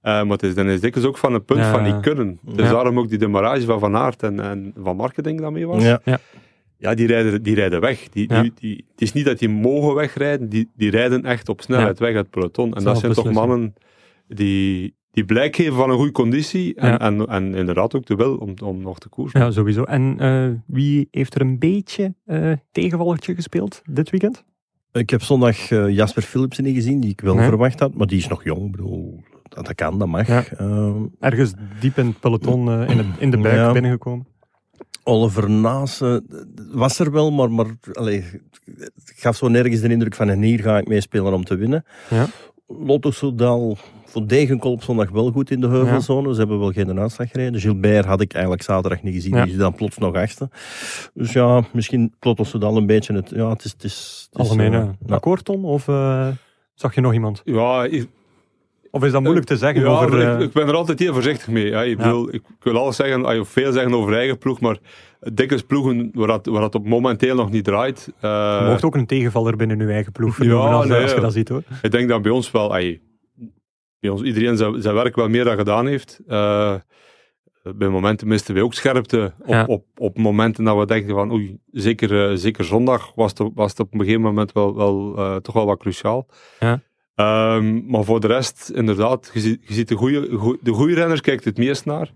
Eh, 0.00 0.12
maar 0.12 0.26
het 0.30 0.42
is, 0.42 0.54
dan 0.54 0.66
is 0.68 0.80
dikwijls 0.80 1.08
ook 1.08 1.18
van 1.18 1.34
een 1.34 1.44
punt 1.44 1.60
Ja. 1.60 1.70
van 1.70 1.82
niet 1.82 2.00
kunnen. 2.00 2.38
Dus 2.42 2.66
Ja. 2.66 2.72
daarom 2.72 2.98
ook 2.98 3.08
die 3.08 3.18
demarrage 3.18 3.64
van 3.64 3.78
Van 3.80 3.96
Aert 3.96 4.22
en, 4.22 4.40
en 4.40 4.74
Van 4.82 4.96
Marken, 4.96 5.22
denk 5.22 5.36
ik 5.36 5.42
dat 5.42 5.52
mee 5.52 5.66
was. 5.66 5.82
Ja. 5.82 6.00
Ja, 6.78 6.94
die 6.94 7.06
rijden, 7.06 7.42
die 7.42 7.54
rijden 7.54 7.80
weg. 7.80 8.08
Die, 8.08 8.32
Ja. 8.32 8.42
die, 8.42 8.52
die- 8.54 8.84
het 8.90 9.00
is 9.00 9.12
niet 9.12 9.24
dat 9.24 9.38
die 9.38 9.48
mogen 9.48 9.94
wegrijden, 9.94 10.48
die, 10.48 10.70
die 10.76 10.90
rijden 10.90 11.24
echt 11.24 11.48
op 11.48 11.60
snelheid 11.62 11.98
weg 11.98 12.08
uit 12.08 12.18
het 12.18 12.30
peloton. 12.30 12.74
En 12.74 12.80
Zelf 12.80 13.00
dat 13.00 13.14
zijn 13.14 13.26
toch 13.26 13.34
mannen 13.34 13.74
die, 14.28 14.94
die 15.10 15.24
blijk 15.24 15.56
geven 15.56 15.74
van 15.74 15.90
een 15.90 15.96
goede 15.96 16.12
conditie 16.12 16.74
en, 16.74 16.88
Ja. 16.90 16.98
en, 16.98 17.26
en 17.26 17.54
inderdaad 17.54 17.94
ook 17.94 18.06
de 18.06 18.14
wil 18.14 18.36
om, 18.36 18.54
om 18.64 18.82
nog 18.82 18.98
te 18.98 19.08
koersen. 19.08 19.40
Ja, 19.40 19.50
sowieso. 19.50 19.82
En 19.82 20.16
eh, 20.18 20.48
wie 20.66 21.08
heeft 21.10 21.34
er 21.34 21.40
een 21.40 21.58
beetje 21.58 22.14
eh 22.24 22.52
tegenvallertje 22.72 23.34
gespeeld 23.34 23.82
dit 23.90 24.10
weekend? 24.10 24.44
Ik 24.94 25.10
heb 25.10 25.22
zondag 25.22 25.70
eh, 25.70 25.88
Jasper 25.88 26.22
Philipsen 26.22 26.64
niet 26.64 26.74
gezien, 26.74 27.00
die 27.00 27.10
ik 27.10 27.20
wel 27.20 27.34
Nee. 27.34 27.44
verwacht 27.48 27.80
had. 27.80 27.94
Maar 27.94 28.06
die 28.06 28.18
is 28.18 28.28
nog 28.28 28.44
jong. 28.44 28.64
Ik 28.64 28.70
bedoel, 28.70 29.22
dat, 29.48 29.74
kan, 29.74 29.98
dat 29.98 30.08
mag. 30.08 30.26
Ja. 30.26 30.44
Eh, 30.56 30.94
Ergens 31.20 31.52
diep 31.80 31.98
in 31.98 32.06
het 32.06 32.20
peloton 32.20 32.68
eh, 32.70 32.90
in, 32.90 32.98
het, 32.98 33.06
in 33.18 33.30
de 33.30 33.38
buik 33.38 33.54
Ja. 33.56 33.72
binnengekomen. 33.72 34.26
Oliver 35.02 35.50
Naas 35.50 36.02
was 36.72 36.98
er 36.98 37.12
wel, 37.12 37.30
maar, 37.32 37.50
maar 37.50 37.66
allee, 37.92 38.24
het 38.64 39.12
gaf 39.16 39.36
zo 39.36 39.48
nergens 39.48 39.80
de 39.80 39.88
indruk 39.88 40.14
van 40.14 40.28
en 40.28 40.42
hier 40.42 40.60
ga 40.60 40.78
ik 40.78 40.88
meespelen 40.88 41.32
om 41.32 41.44
te 41.44 41.56
winnen. 41.56 41.84
Ja. 42.10 42.26
Lotto 42.78 43.10
Soudal 43.10 43.76
vond 44.04 44.28
Degenkolb 44.28 44.74
op 44.74 44.82
zondag 44.82 45.10
wel 45.10 45.30
goed 45.30 45.50
in 45.50 45.60
de 45.60 45.68
heuvelzone. 45.68 46.32
Ze 46.32 46.38
hebben 46.38 46.58
wel 46.58 46.72
geen 46.72 46.98
uitslag 46.98 47.30
gereden. 47.30 47.60
Gilbert 47.60 48.04
had 48.04 48.20
ik 48.20 48.32
eigenlijk 48.32 48.62
zaterdag 48.62 49.02
niet 49.02 49.14
gezien. 49.14 49.34
Ja. 49.34 49.42
Die 49.42 49.52
is 49.52 49.58
dan 49.58 49.74
plots 49.74 49.98
nog 49.98 50.14
achtste. 50.14 50.48
Dus 51.14 51.32
ja, 51.32 51.62
misschien 51.72 52.14
Lotto 52.20 52.44
Soudal 52.44 52.76
een 52.76 52.86
beetje 52.86 53.14
het... 53.14 53.30
Ja, 53.30 53.48
het 53.48 53.64
is... 53.64 53.72
Het 53.72 53.84
is, 53.84 54.28
het 54.30 54.40
is, 54.40 54.48
Algemeen 54.48 54.72
eh, 54.72 54.80
eh, 54.80 55.12
akkoord, 55.12 55.44
Tom? 55.44 55.64
Of 55.64 55.88
eh, 55.88 56.28
zag 56.74 56.94
je 56.94 57.00
nog 57.00 57.12
iemand? 57.12 57.42
Ja, 57.44 57.84
ik, 57.84 58.08
Of 58.94 59.04
is 59.04 59.12
dat 59.12 59.22
moeilijk 59.22 59.46
te 59.46 59.56
zeggen 59.56 59.82
ja, 59.82 59.88
over... 59.88 60.10
maar 60.10 60.20
eh, 60.20 60.34
ik, 60.34 60.40
ik 60.40 60.52
ben 60.52 60.68
er 60.68 60.74
altijd 60.74 60.98
heel 60.98 61.12
voorzichtig 61.12 61.48
mee. 61.48 61.66
Ja, 61.66 61.82
ik, 61.82 61.96
bedoel, 61.96 62.28
ik, 62.28 62.34
ik 62.34 62.64
wil 62.64 62.78
alles 62.78 62.96
zeggen, 62.96 63.40
of 63.40 63.48
veel 63.48 63.72
zeggen 63.72 63.94
over 63.94 64.14
eigen 64.14 64.38
ploeg, 64.38 64.60
maar 64.60 64.78
dikwijls 65.20 65.62
ploegen 65.62 66.10
waar 66.12 66.26
dat, 66.26 66.46
waar 66.46 66.60
dat 66.60 66.74
op 66.74 66.86
momenteel 66.86 67.34
nog 67.34 67.50
niet 67.50 67.64
draait. 67.64 68.12
eh, 68.20 68.58
je 68.60 68.66
mocht 68.68 68.84
ook 68.84 68.94
een 68.94 69.06
tegenvaller 69.06 69.56
binnen 69.56 69.80
uw 69.80 69.88
eigen 69.88 70.12
ploeg 70.12 70.42
Ja, 70.42 70.54
als, 70.54 70.86
nee, 70.86 71.02
als 71.02 71.12
je 71.12 71.20
dat 71.20 71.32
ziet 71.32 71.48
hoor. 71.48 71.62
Ik 71.82 71.90
denk 71.90 72.08
dat 72.08 72.22
bij 72.22 72.30
ons 72.30 72.50
wel, 72.50 72.68
bij 72.68 74.10
ons 74.10 74.22
iedereen 74.22 74.56
zijn, 74.56 74.82
zijn 74.82 74.94
werk 74.94 75.16
wel 75.16 75.28
meer 75.28 75.44
dan 75.44 75.56
gedaan 75.56 75.86
heeft. 75.86 76.20
Eh, 76.26 76.74
bij 77.76 77.88
momenten 77.88 78.28
misten 78.28 78.54
we 78.54 78.62
ook 78.62 78.74
scherpte. 78.74 79.32
Op, 79.46 79.68
op, 79.68 79.84
op 79.96 80.18
momenten 80.18 80.64
dat 80.64 80.78
we 80.78 80.86
denken 80.86 81.14
van, 81.14 81.32
oei, 81.32 81.58
zeker, 81.70 82.30
eh, 82.30 82.36
zeker 82.36 82.64
zondag 82.64 83.12
was 83.14 83.30
het, 83.30 83.50
was 83.54 83.70
het 83.70 83.80
op 83.80 83.92
een 83.92 84.00
gegeven 84.00 84.20
moment 84.20 84.52
wel, 84.52 84.76
wel, 84.76 85.16
eh, 85.16 85.36
toch 85.36 85.54
wel 85.54 85.66
wat 85.66 85.78
cruciaal. 85.78 86.26
Ja. 86.60 86.80
Ehm, 87.14 87.86
maar 87.86 88.04
voor 88.04 88.20
de 88.20 88.26
rest, 88.26 88.70
inderdaad, 88.74 89.30
je 89.34 89.40
ziet, 89.40 89.60
je 89.66 89.74
ziet 89.74 89.88
de 89.88 89.94
goede 89.94 90.28
goe- 90.36 90.58
de 90.60 90.70
goede 90.72 90.94
renners 90.94 91.20
kijkt 91.20 91.44
het 91.44 91.58
meest 91.58 91.84
naar. 91.84 92.12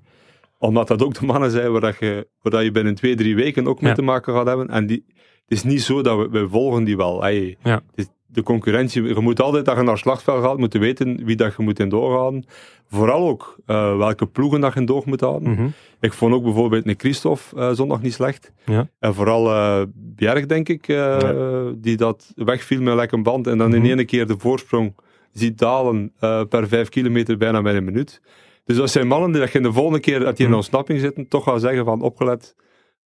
Omdat 0.59 0.89
dat 0.89 1.03
ook 1.03 1.15
de 1.15 1.27
mannen 1.27 1.51
zijn 1.51 1.73
waar, 1.73 1.81
dat 1.81 1.97
je, 1.99 2.27
waar 2.43 2.53
dat 2.53 2.63
je 2.63 2.71
binnen 2.71 2.95
twee, 2.95 3.15
drie 3.17 3.35
weken 3.35 3.67
ook 3.67 3.81
mee 3.81 3.91
Ja. 3.91 3.97
te 3.97 4.03
maken 4.03 4.35
gaat 4.35 4.47
hebben. 4.47 4.69
En 4.69 4.87
die, 4.87 5.05
het 5.15 5.59
is 5.59 5.63
niet 5.63 5.83
zo 5.83 6.03
dat 6.03 6.19
we, 6.19 6.29
we 6.29 6.49
volgen 6.49 6.85
die 6.85 6.97
wel. 6.97 7.25
Ey, 7.27 7.57
Ja. 7.63 7.81
is 7.95 8.07
de 8.27 8.43
concurrentie, 8.43 9.03
je 9.03 9.21
moet 9.21 9.41
altijd 9.41 9.65
dat 9.65 9.77
je 9.77 9.83
naar 9.83 9.99
slagveld 9.99 10.45
gaat, 10.45 10.59
moeten 10.59 10.81
weten 10.81 11.25
wie 11.25 11.37
dat 11.37 11.55
je 11.57 11.63
moet 11.63 11.79
in 11.81 11.89
doorgaan. 11.89 12.43
Vooral 12.89 13.29
ook 13.29 13.57
eh, 13.67 13.97
welke 13.97 14.27
ploegen 14.27 14.61
dat 14.61 14.73
je 14.75 14.81
in 14.81 14.87
door 14.87 15.03
moet 15.07 15.21
houden. 15.21 15.51
Mhm. 15.51 15.69
Ik 16.01 16.13
vond 16.13 16.35
ook 16.35 16.43
bijvoorbeeld 16.43 16.87
een 16.87 16.95
Christophe 16.99 17.57
eh, 17.57 17.71
zondag 17.73 18.03
niet 18.03 18.13
slecht. 18.13 18.53
Ja. 18.65 18.89
En 18.99 19.15
vooral 19.15 19.51
eh 19.51 19.83
Bjerg, 19.95 20.47
denk 20.47 20.69
ik, 20.69 20.89
eh, 20.89 21.67
die 21.77 21.97
dat 21.97 22.33
wegviel 22.35 22.79
met 22.79 22.89
een 22.89 22.95
lekker 22.97 23.23
band. 23.23 23.47
En 23.47 23.59
dan 23.59 23.75
in 23.75 23.81
Mhm. 23.83 23.99
één 23.99 24.07
keer 24.07 24.27
de 24.27 24.39
voorsprong 24.39 24.95
ziet 25.33 25.59
dalen 25.59 26.13
per 26.49 26.69
vijf 26.69 26.89
kilometer 26.89 27.37
bijna 27.37 27.61
met 27.61 27.75
een 27.75 27.85
minuut. 27.85 28.21
Dus 28.65 28.77
dat 28.77 28.91
zijn 28.91 29.07
mannen 29.07 29.31
die 29.33 29.41
dat 29.41 29.53
je 29.53 29.61
de 29.61 29.73
volgende 29.73 30.01
keer 30.01 30.19
dat 30.21 30.37
die 30.37 30.45
in 30.45 30.51
Mhm. 30.51 30.55
ontsnapping 30.61 31.01
zitten, 31.01 31.29
toch 31.29 31.45
gaan 31.45 31.61
zeggen 31.61 31.85
van 31.85 32.03
opgelet, 32.03 32.55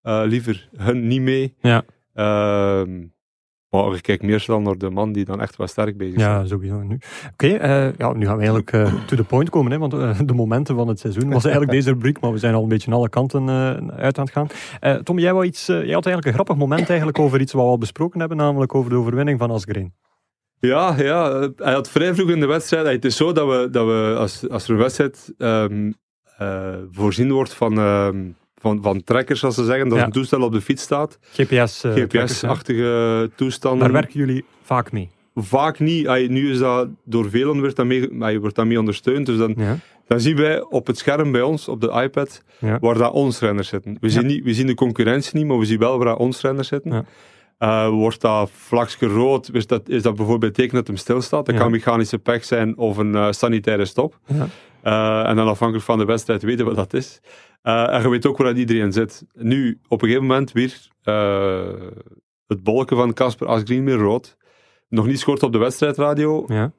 liever 0.03 0.69
hun 0.77 1.07
niet 1.07 1.21
mee. 1.21 1.55
Ja. 1.61 1.83
Ehm, 2.13 3.01
maar 3.73 3.93
ik 3.93 4.01
kijk 4.01 4.21
meer 4.21 4.39
snel 4.39 4.61
naar 4.61 4.77
de 4.77 4.89
man 4.89 5.11
die 5.11 5.25
dan 5.25 5.41
echt 5.41 5.55
wel 5.55 5.67
sterk 5.67 5.97
bezig 5.97 6.15
is. 6.15 6.21
Ja, 6.21 6.45
sowieso. 6.45 6.81
Nu. 6.81 6.99
Oké, 7.31 7.47
eh, 7.47 7.97
ja, 7.97 8.13
nu 8.13 8.25
gaan 8.25 8.37
we 8.37 8.43
eigenlijk 8.43 8.71
eh, 8.71 8.93
to 9.05 9.15
the 9.15 9.23
point 9.23 9.49
komen, 9.49 9.71
hè, 9.71 9.77
want 9.77 9.93
eh, 9.93 10.19
de 10.25 10.33
momenten 10.33 10.75
van 10.75 10.87
het 10.87 10.99
seizoen 10.99 11.29
was 11.29 11.43
eigenlijk 11.43 11.73
deze 11.77 11.89
rubriek, 11.89 12.19
maar 12.19 12.31
we 12.31 12.37
zijn 12.37 12.53
al 12.53 12.63
een 12.63 12.69
beetje 12.69 12.91
alle 12.91 13.09
kanten 13.09 13.49
uit 13.91 14.17
aan 14.17 14.25
het 14.25 14.33
gaan. 14.33 15.03
Tom, 15.03 15.19
jij, 15.19 15.33
wou 15.33 15.45
iets, 15.45 15.65
jij 15.65 15.75
had 15.75 16.05
eigenlijk 16.05 16.25
een 16.25 16.33
grappig 16.33 16.55
moment 16.55 16.89
eigenlijk 16.89 17.19
over 17.19 17.41
iets 17.41 17.53
wat 17.53 17.63
we 17.63 17.69
al 17.69 17.77
besproken 17.77 18.19
hebben, 18.19 18.37
namelijk 18.37 18.75
over 18.75 18.89
de 18.89 18.95
overwinning 18.95 19.39
van 19.39 19.51
Asgreen. 19.51 19.93
Ja, 20.59 20.95
ja, 20.97 21.49
hij 21.55 21.73
had 21.73 21.89
vrij 21.89 22.15
vroeg 22.15 22.29
in 22.29 22.39
de 22.39 22.45
wedstrijd. 22.45 22.85
Het 22.85 23.05
is 23.05 23.15
zo 23.15 23.31
dat 23.31 23.47
we, 23.47 23.69
dat 23.71 23.85
we 23.85 24.15
als, 24.17 24.49
als 24.49 24.63
er 24.63 24.71
een 24.71 24.77
wedstrijd 24.77 25.33
ehm, 25.37 25.91
eh, 26.37 26.75
voorzien 26.91 27.31
wordt 27.31 27.53
van, 27.53 27.77
ehm, 27.77 28.29
van, 28.63 28.81
van 28.81 29.03
trekkers, 29.03 29.39
zoals 29.39 29.55
ze 29.55 29.63
zeggen, 29.65 29.89
dat 29.89 29.97
Ja. 29.97 30.05
een 30.05 30.11
toestel 30.11 30.41
op 30.41 30.51
de 30.51 30.61
fiets 30.61 30.83
staat. 30.83 31.19
GPS. 31.33 31.83
eh. 31.83 31.93
GPS-achtige 31.93 33.31
toestanden. 33.35 33.79
Daar 33.79 33.91
werken 33.91 34.19
jullie 34.19 34.45
vaak 34.63 34.91
mee. 34.91 35.09
vaak 35.35 35.79
niet. 35.79 36.07
Ay, 36.07 36.27
nu 36.27 36.51
is 36.51 36.57
dat 36.59 36.87
door 37.05 37.29
velen 37.29 37.59
wordt 37.59 37.75
dat 37.75 37.85
mee, 37.85 38.09
ay, 38.19 38.39
wordt 38.39 38.55
dat 38.55 38.65
mee 38.65 38.79
ondersteund. 38.79 39.25
Dus 39.25 39.37
dan, 39.37 39.53
Ja. 39.57 39.77
dan 40.07 40.19
zien 40.19 40.35
wij 40.35 40.61
op 40.61 40.87
het 40.87 40.97
scherm 40.97 41.31
bij 41.31 41.41
ons, 41.41 41.67
op 41.67 41.81
de 41.81 41.91
iPad, 42.03 42.43
waar 42.81 42.97
dat 42.97 43.11
ons 43.11 43.39
renners 43.39 43.67
zitten. 43.67 43.97
We, 43.99 44.09
zien 44.09 44.25
niet, 44.25 44.43
we 44.43 44.53
zien 44.53 44.67
de 44.67 44.73
concurrentie 44.73 45.37
niet, 45.37 45.45
maar 45.47 45.57
we 45.59 45.65
zien 45.65 45.79
wel 45.79 45.97
waar 45.97 46.07
dat 46.07 46.17
ons 46.17 46.41
renners 46.41 46.67
zitten. 46.67 47.05
Eh, 47.57 47.89
wordt 47.89 48.21
dat 48.21 48.49
vlakje 48.53 49.07
rood, 49.07 49.49
is 49.53 49.67
dat, 49.67 49.89
is 49.89 50.01
dat 50.01 50.15
bijvoorbeeld 50.15 50.53
teken 50.53 50.75
dat 50.75 50.87
hem 50.87 50.97
stilstaat? 50.97 51.45
Dat 51.45 51.55
kan 51.55 51.71
mechanische 51.71 52.17
pech 52.19 52.43
zijn 52.45 52.77
of 52.77 52.97
een 52.97 53.15
eh, 53.15 53.27
sanitaire 53.31 53.85
stop. 53.85 54.19
Eh, 54.81 55.27
en 55.27 55.35
dan 55.35 55.47
afhankelijk 55.47 55.85
van 55.85 55.97
de 55.97 56.05
wedstrijd 56.05 56.41
weten 56.43 56.65
we 56.65 56.73
wat 56.73 56.91
dat 56.91 56.93
is. 57.01 57.19
Eh, 57.63 57.93
en 57.93 58.01
je 58.01 58.09
weet 58.09 58.25
ook 58.25 58.37
waar 58.37 58.47
dat 58.47 58.57
iedereen 58.57 58.91
zit. 58.91 59.25
Nu, 59.33 59.79
op 59.87 60.01
een 60.01 60.07
gegeven 60.07 60.27
moment 60.27 60.51
weer 60.51 60.87
eh, 61.03 61.89
het 62.47 62.63
bolken 62.63 62.97
van 62.97 63.13
Casper 63.13 63.47
Asgreen 63.47 63.85
weer 63.85 63.97
rood. 63.97 64.37
Nog 64.89 65.05
niet 65.05 65.19
scoort 65.19 65.43
op 65.43 65.51
de 65.51 65.57
wedstrijdradio. 65.57 66.43
Ja. 66.47 66.71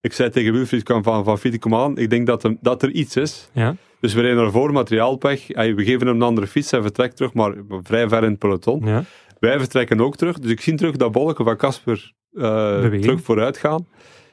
Ik 0.00 0.12
zei 0.12 0.30
tegen 0.30 0.52
Wilfried 0.52 0.88
van, 0.88 1.02
van, 1.02 1.24
van 1.24 1.38
Fiete, 1.38 1.58
kom 1.58 1.74
aan, 1.74 1.98
ik 1.98 2.10
denk 2.10 2.26
dat, 2.26 2.42
hem, 2.42 2.58
dat 2.60 2.82
er 2.82 2.90
iets 2.90 3.16
is. 3.16 3.48
Ja. 3.52 3.76
Dus 4.00 4.14
we 4.14 4.20
rijden 4.20 4.44
ervoor, 4.44 4.72
materiaalpech. 4.72 5.54
Ay, 5.54 5.74
We 5.74 5.84
geven 5.84 6.06
hem 6.06 6.16
een 6.16 6.22
andere 6.22 6.46
fiets, 6.46 6.70
hij 6.70 6.82
vertrekt 6.82 7.16
terug, 7.16 7.34
maar 7.34 7.54
vrij 7.82 8.08
ver 8.08 8.24
in 8.24 8.30
het 8.30 8.38
peloton. 8.38 8.86
Ja. 8.86 9.04
Wij 9.38 9.58
vertrekken 9.58 10.00
ook 10.00 10.16
terug. 10.16 10.38
Dus 10.38 10.50
ik 10.50 10.60
zie 10.60 10.74
terug 10.74 10.96
dat 10.96 11.12
bolken 11.12 11.44
van 11.44 11.56
Casper 11.56 12.12
eh, 12.32 12.84
terug 12.84 13.20
vooruit 13.20 13.56
gaan. 13.56 13.86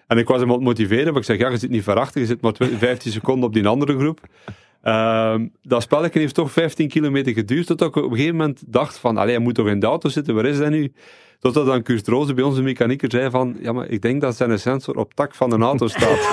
En 0.07 0.17
ik 0.17 0.27
was 0.27 0.39
hem 0.39 0.49
aan 0.49 0.55
het 0.55 0.63
motiveren, 0.63 1.07
maar 1.07 1.21
ik 1.21 1.27
zeg, 1.27 1.37
ja, 1.37 1.49
je 1.49 1.57
zit 1.57 1.69
niet 1.69 1.83
verachter, 1.83 2.21
je 2.21 2.27
zit 2.27 2.41
maar 2.41 2.51
20, 2.51 2.79
15 2.79 3.11
seconden 3.11 3.47
op 3.47 3.53
die 3.53 3.67
andere 3.67 3.97
groep. 3.97 4.19
Ehm, 4.81 5.47
dat 5.61 5.81
spelletje 5.81 6.19
heeft 6.19 6.35
toch 6.35 6.51
15 6.51 6.87
kilometer 6.87 7.33
geduurd, 7.33 7.67
tot 7.67 7.81
ik 7.81 7.95
op 7.95 8.03
een 8.03 8.09
gegeven 8.17 8.35
moment 8.35 8.63
dacht 8.65 8.97
van, 8.97 9.17
allee, 9.17 9.35
hij 9.35 9.43
moet 9.43 9.55
toch 9.55 9.67
in 9.67 9.79
de 9.79 9.85
auto 9.85 10.09
zitten, 10.09 10.35
waar 10.35 10.45
is 10.45 10.57
hij 10.57 10.69
nu? 10.69 10.93
Totdat 11.39 11.65
dan 11.65 11.81
Kurt 11.81 12.07
Roze 12.07 12.33
bij 12.33 12.43
onze 12.43 12.61
mechanieker 12.61 13.11
zei 13.11 13.29
van, 13.29 13.57
ja, 13.61 13.71
maar 13.73 13.87
ik 13.87 14.01
denk 14.01 14.21
dat 14.21 14.35
zijn 14.35 14.59
sensor 14.59 14.95
op 14.95 15.13
tak 15.13 15.35
van 15.35 15.51
een 15.51 15.61
auto 15.61 15.87
staat. 15.87 16.29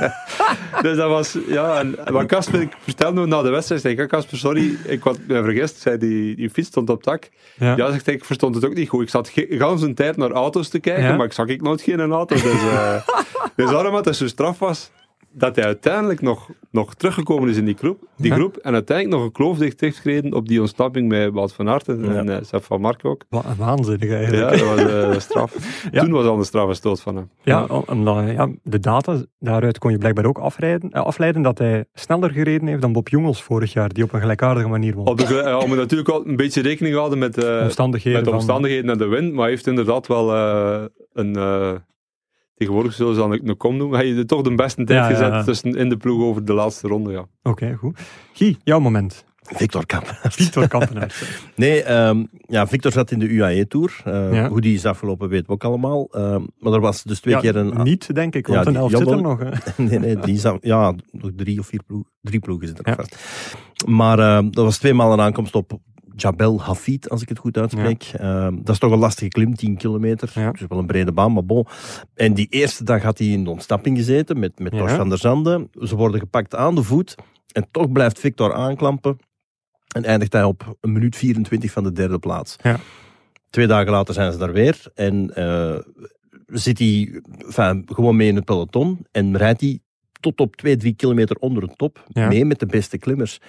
dus 0.82 0.96
dat 0.96 1.08
was, 1.08 1.38
ja, 1.46 1.78
en 1.78 1.96
maar 2.12 2.26
Casper, 2.26 2.60
ik 2.60 2.72
vertelde 2.80 3.20
hem 3.20 3.28
na 3.28 3.42
de 3.42 3.50
wedstrijd, 3.50 3.80
zei 3.80 3.96
ik, 3.96 4.08
Casper, 4.08 4.38
sorry, 4.38 4.76
ik 4.84 5.02
had 5.02 5.18
me 5.26 5.42
vergist, 5.42 5.80
zei 5.80 5.98
die, 5.98 6.36
die 6.36 6.50
fiets 6.50 6.68
stond 6.68 6.90
op 6.90 7.02
tak. 7.02 7.28
Ja. 7.58 7.76
Ja, 7.76 7.90
zegt 7.90 8.06
hij, 8.06 8.14
ik 8.14 8.24
verstond 8.24 8.54
het 8.54 8.64
ook 8.64 8.74
niet 8.74 8.88
goed. 8.88 9.02
Ik 9.02 9.08
zat 9.08 9.32
gans 9.34 9.82
een 9.82 9.94
tijd 9.94 10.16
naar 10.16 10.30
auto's 10.30 10.68
te 10.68 10.78
kijken, 10.78 11.04
Ja. 11.04 11.16
maar 11.16 11.26
ik 11.26 11.32
zag 11.32 11.46
ik 11.46 11.62
nooit 11.62 11.80
geen 11.82 12.00
auto. 12.12 12.34
Dus, 12.34 12.44
eh 12.44 12.94
dus 13.56 13.70
daarom 13.70 13.92
dat 13.92 14.04
het 14.04 14.16
zo 14.16 14.26
straf 14.26 14.58
was, 14.58 14.90
dat 15.32 15.56
hij 15.56 15.64
uiteindelijk 15.64 16.20
nog, 16.20 16.50
nog 16.70 16.94
teruggekomen 16.94 17.48
is 17.48 17.56
in 17.56 17.64
die 17.64 17.76
groep, 17.78 18.04
die 18.16 18.30
Ja. 18.30 18.36
groep 18.36 18.56
en 18.56 18.72
uiteindelijk 18.74 19.16
nog 19.16 19.26
een 19.26 19.32
kloof 19.32 19.58
dicht 19.58 19.80
heeft 19.80 19.98
gereden 19.98 20.34
op 20.34 20.48
die 20.48 20.60
ontsnapping 20.60 21.08
met 21.08 21.32
Wout 21.32 21.52
van 21.52 21.68
Aert 21.68 21.88
en, 21.88 22.16
en 22.16 22.28
eh, 22.28 22.36
Sef 22.44 22.64
van 22.64 22.80
Mark 22.80 23.04
ook. 23.04 23.24
Wa- 23.28 23.42
Waanzinnig 23.58 24.10
eigenlijk. 24.10 24.54
Ja, 24.54 24.64
dat 24.66 24.84
was 24.84 24.92
eh, 25.14 25.20
straf. 25.20 25.84
Ja. 25.92 26.02
Toen 26.02 26.12
was 26.12 26.24
al 26.26 26.38
een 26.38 26.44
straffe 26.44 26.74
stoot 26.74 27.00
van 27.00 27.16
hem. 27.16 27.30
Ja, 27.42 27.64
om- 27.64 27.84
omdat, 27.86 28.30
ja, 28.30 28.48
de 28.62 28.78
data, 28.78 29.22
daaruit 29.38 29.78
kon 29.78 29.90
je 29.90 29.98
blijkbaar 29.98 30.24
ook 30.26 30.38
afleiden, 30.38 30.90
eh, 30.90 31.02
afleiden 31.02 31.42
dat 31.42 31.58
hij 31.58 31.84
sneller 31.94 32.30
gereden 32.30 32.66
heeft 32.68 32.80
dan 32.82 32.92
Bob 32.92 33.08
Jongels 33.08 33.42
vorig 33.42 33.72
jaar, 33.72 33.88
die 33.88 34.04
op 34.04 34.12
een 34.12 34.20
gelijkaardige 34.20 34.68
manier 34.68 34.94
won. 34.94 35.06
Op 35.06 35.18
de, 35.18 35.34
ja, 35.44 35.56
moeten 35.58 35.76
natuurlijk 35.76 36.08
wel 36.10 36.26
een 36.26 36.36
beetje 36.36 36.62
rekening 36.62 36.94
houden 36.94 37.18
met, 37.18 37.44
omstandigheden. 37.62 38.12
met 38.18 38.24
de 38.24 38.30
van- 38.30 38.38
omstandigheden 38.38 38.90
en 38.90 38.98
de 38.98 39.06
wind, 39.06 39.32
maar 39.32 39.40
hij 39.42 39.50
heeft 39.50 39.66
inderdaad 39.66 40.06
wel 40.06 40.34
een... 41.12 41.36
eh, 42.62 42.68
tegenwoordig 42.68 42.92
zullen 42.92 43.14
ze 43.14 43.20
dan 43.20 43.32
een 43.48 43.56
kom 43.56 43.78
doen. 43.78 43.92
Hij 43.92 44.06
heeft 44.06 44.28
toch 44.28 44.42
de 44.42 44.54
beste 44.54 44.84
tijd 44.84 44.98
Ja, 44.98 45.06
gezet 45.06 45.32
ja. 45.32 45.42
tussen 45.44 45.74
in 45.76 45.88
de 45.88 45.96
ploeg 45.96 46.22
over 46.22 46.44
de 46.44 46.52
laatste 46.52 46.88
ronde. 46.88 47.12
Ja. 47.12 47.26
Oké, 47.42 47.74
goed. 47.78 47.98
Guy, 48.32 48.56
jouw 48.64 48.80
moment. 48.80 49.24
Victor 49.42 49.86
Kamp. 49.86 50.18
Victor 50.22 50.68
Kampenaert. 50.78 51.28
Nee, 51.56 51.82
ehm, 51.82 52.24
ja, 52.46 52.66
Victor 52.66 52.92
zat 52.92 53.10
in 53.10 53.18
de 53.18 53.28
UAE-tour. 53.28 54.00
Ja. 54.04 54.48
Hoe 54.48 54.60
die 54.60 54.74
is 54.74 54.86
afgelopen 54.86 55.28
weten 55.28 55.46
we 55.46 55.52
ook 55.52 55.64
allemaal. 55.64 56.08
Ehm, 56.10 56.40
maar 56.58 56.72
er 56.72 56.80
was 56.80 57.02
dus 57.02 57.20
twee 57.20 57.34
Ja, 57.34 57.40
keer 57.40 57.56
een... 57.56 57.82
Niet, 57.82 58.14
denk 58.14 58.34
ik, 58.34 58.46
want 58.46 58.64
Ja, 58.64 58.70
een 58.70 58.76
elf 58.76 58.90
zit 58.90 59.10
er 59.10 59.22
nog. 59.22 59.38
Hè. 59.38 59.50
nee, 59.84 59.98
nee, 59.98 60.16
die 60.16 60.34
is 60.34 60.44
af- 60.44 60.58
ja, 60.60 60.94
nog 61.10 61.30
drie 61.36 61.58
of 61.58 61.66
vier 61.66 61.82
ploegen. 61.86 62.10
Drie 62.20 62.40
ploegen 62.40 62.66
zitten 62.66 62.84
er 62.84 62.90
Ja. 62.90 62.96
vast. 62.96 63.16
Maar 63.86 64.18
ehm 64.18 64.50
dat 64.50 64.64
was 64.64 64.78
tweemaal 64.78 65.12
een 65.12 65.20
aankomst 65.20 65.54
op 65.54 65.78
Jabel 66.16 66.60
Hafid, 66.60 67.10
als 67.10 67.22
ik 67.22 67.28
het 67.28 67.38
goed 67.38 67.56
uitspreek. 67.56 68.10
Ehm, 68.16 68.56
dat 68.56 68.68
is 68.68 68.78
toch 68.78 68.92
een 68.92 68.98
lastige 68.98 69.28
klim, 69.28 69.54
10 69.54 69.76
kilometer. 69.76 70.30
Ja. 70.34 70.50
Dus 70.50 70.64
wel 70.68 70.78
een 70.78 70.86
brede 70.86 71.12
baan, 71.12 71.32
maar 71.32 71.44
bon. 71.44 71.66
En 72.14 72.34
die 72.34 72.46
eerste 72.50 72.84
dag 72.84 73.02
had 73.02 73.18
hij 73.18 73.26
in 73.26 73.44
de 73.44 73.50
ontsnapping 73.50 73.96
gezeten 73.96 74.38
met, 74.38 74.58
met. 74.58 74.72
Tors 74.72 74.92
van 74.92 75.08
der 75.08 75.18
Zanden. 75.18 75.70
Ze 75.80 75.96
worden 75.96 76.20
gepakt 76.20 76.54
aan 76.54 76.74
de 76.74 76.82
voet. 76.82 77.14
En 77.52 77.66
toch 77.70 77.92
blijft 77.92 78.18
Victor 78.18 78.54
aanklampen. 78.54 79.18
En 79.94 80.04
eindigt 80.04 80.32
hij 80.32 80.44
op 80.44 80.76
een 80.80 80.92
minuut 80.92 81.16
24 81.16 81.70
van 81.70 81.82
de 81.82 81.92
derde 81.92 82.18
plaats. 82.18 82.56
Ja. 82.62 82.78
Twee 83.50 83.66
dagen 83.66 83.90
later 83.90 84.14
zijn 84.14 84.32
ze 84.32 84.38
daar 84.38 84.52
weer. 84.52 84.82
En 84.94 85.34
eh, 85.34 85.78
zit 86.46 86.78
hij 86.78 87.22
enfin, 87.38 87.82
gewoon 87.86 88.16
mee 88.16 88.28
in 88.28 88.36
het 88.36 88.44
peloton. 88.44 89.06
En 89.10 89.36
rijdt 89.36 89.60
hij 89.60 89.80
tot 90.20 90.40
op 90.40 90.56
2, 90.56 90.76
3 90.76 90.94
kilometer 90.94 91.36
onder 91.36 91.66
de 91.66 91.74
top. 91.76 92.04
Ja. 92.08 92.28
Mee 92.28 92.44
met 92.44 92.58
de 92.58 92.66
beste 92.66 92.98
klimmers. 92.98 93.40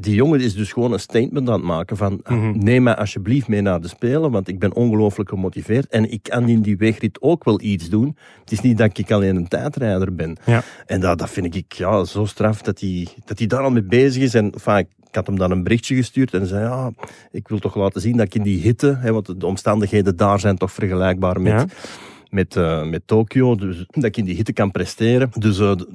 Die 0.00 0.14
jongen 0.14 0.40
is 0.40 0.54
dus 0.54 0.72
gewoon 0.72 0.92
een 0.92 1.00
statement 1.00 1.48
aan 1.48 1.54
het 1.54 1.62
maken 1.64 1.96
van 1.96 2.20
Mhm. 2.24 2.58
neem 2.58 2.82
mij 2.82 2.96
alsjeblieft 2.96 3.48
mee 3.48 3.60
naar 3.60 3.80
de 3.80 3.88
Spelen, 3.88 4.30
want 4.30 4.48
ik 4.48 4.58
ben 4.58 4.74
ongelooflijk 4.74 5.28
gemotiveerd 5.28 5.86
en 5.88 6.10
ik 6.12 6.22
kan 6.22 6.48
in 6.48 6.60
die 6.60 6.76
wegrit 6.76 7.22
ook 7.22 7.44
wel 7.44 7.60
iets 7.60 7.88
doen. 7.88 8.16
Het 8.40 8.52
is 8.52 8.60
niet 8.60 8.78
dat 8.78 8.98
ik 8.98 9.10
alleen 9.12 9.36
een 9.36 9.48
tijdrijder 9.48 10.14
ben. 10.14 10.36
Ja. 10.46 10.62
En 10.86 11.00
dat, 11.00 11.18
dat 11.18 11.30
vind 11.30 11.54
ik 11.54 11.72
ja, 11.72 12.04
zo 12.04 12.24
straf 12.24 12.62
dat 12.62 12.80
hij, 12.80 13.06
dat 13.24 13.38
hij 13.38 13.46
daar 13.46 13.62
al 13.62 13.70
mee 13.70 13.82
bezig 13.82 14.22
is. 14.22 14.34
En 14.34 14.52
enfin, 14.52 14.78
ik 14.78 15.14
had 15.14 15.26
hem 15.26 15.38
dan 15.38 15.50
een 15.50 15.62
berichtje 15.62 15.94
gestuurd 15.96 16.34
en 16.34 16.46
zei 16.46 16.64
ja, 16.64 16.90
ik 17.30 17.48
wil 17.48 17.58
toch 17.58 17.74
laten 17.76 18.00
zien 18.00 18.16
dat 18.16 18.26
ik 18.26 18.34
in 18.34 18.42
die 18.42 18.60
hitte, 18.60 18.96
hè, 19.00 19.12
want 19.12 19.40
de 19.40 19.46
omstandigheden 19.46 20.16
daar 20.16 20.40
zijn 20.40 20.56
toch 20.56 20.72
vergelijkbaar 20.72 21.40
met, 21.40 21.52
Ja. 21.52 21.66
met, 22.30 22.56
eh, 22.56 22.84
met 22.88 23.02
Tokio, 23.06 23.54
dus 23.54 23.84
dat 23.90 24.04
ik 24.04 24.16
in 24.16 24.24
die 24.24 24.34
hitte 24.36 24.52
kan 24.52 24.70
presteren. 24.70 25.30
Dus 25.38 25.56
d- 25.56 25.86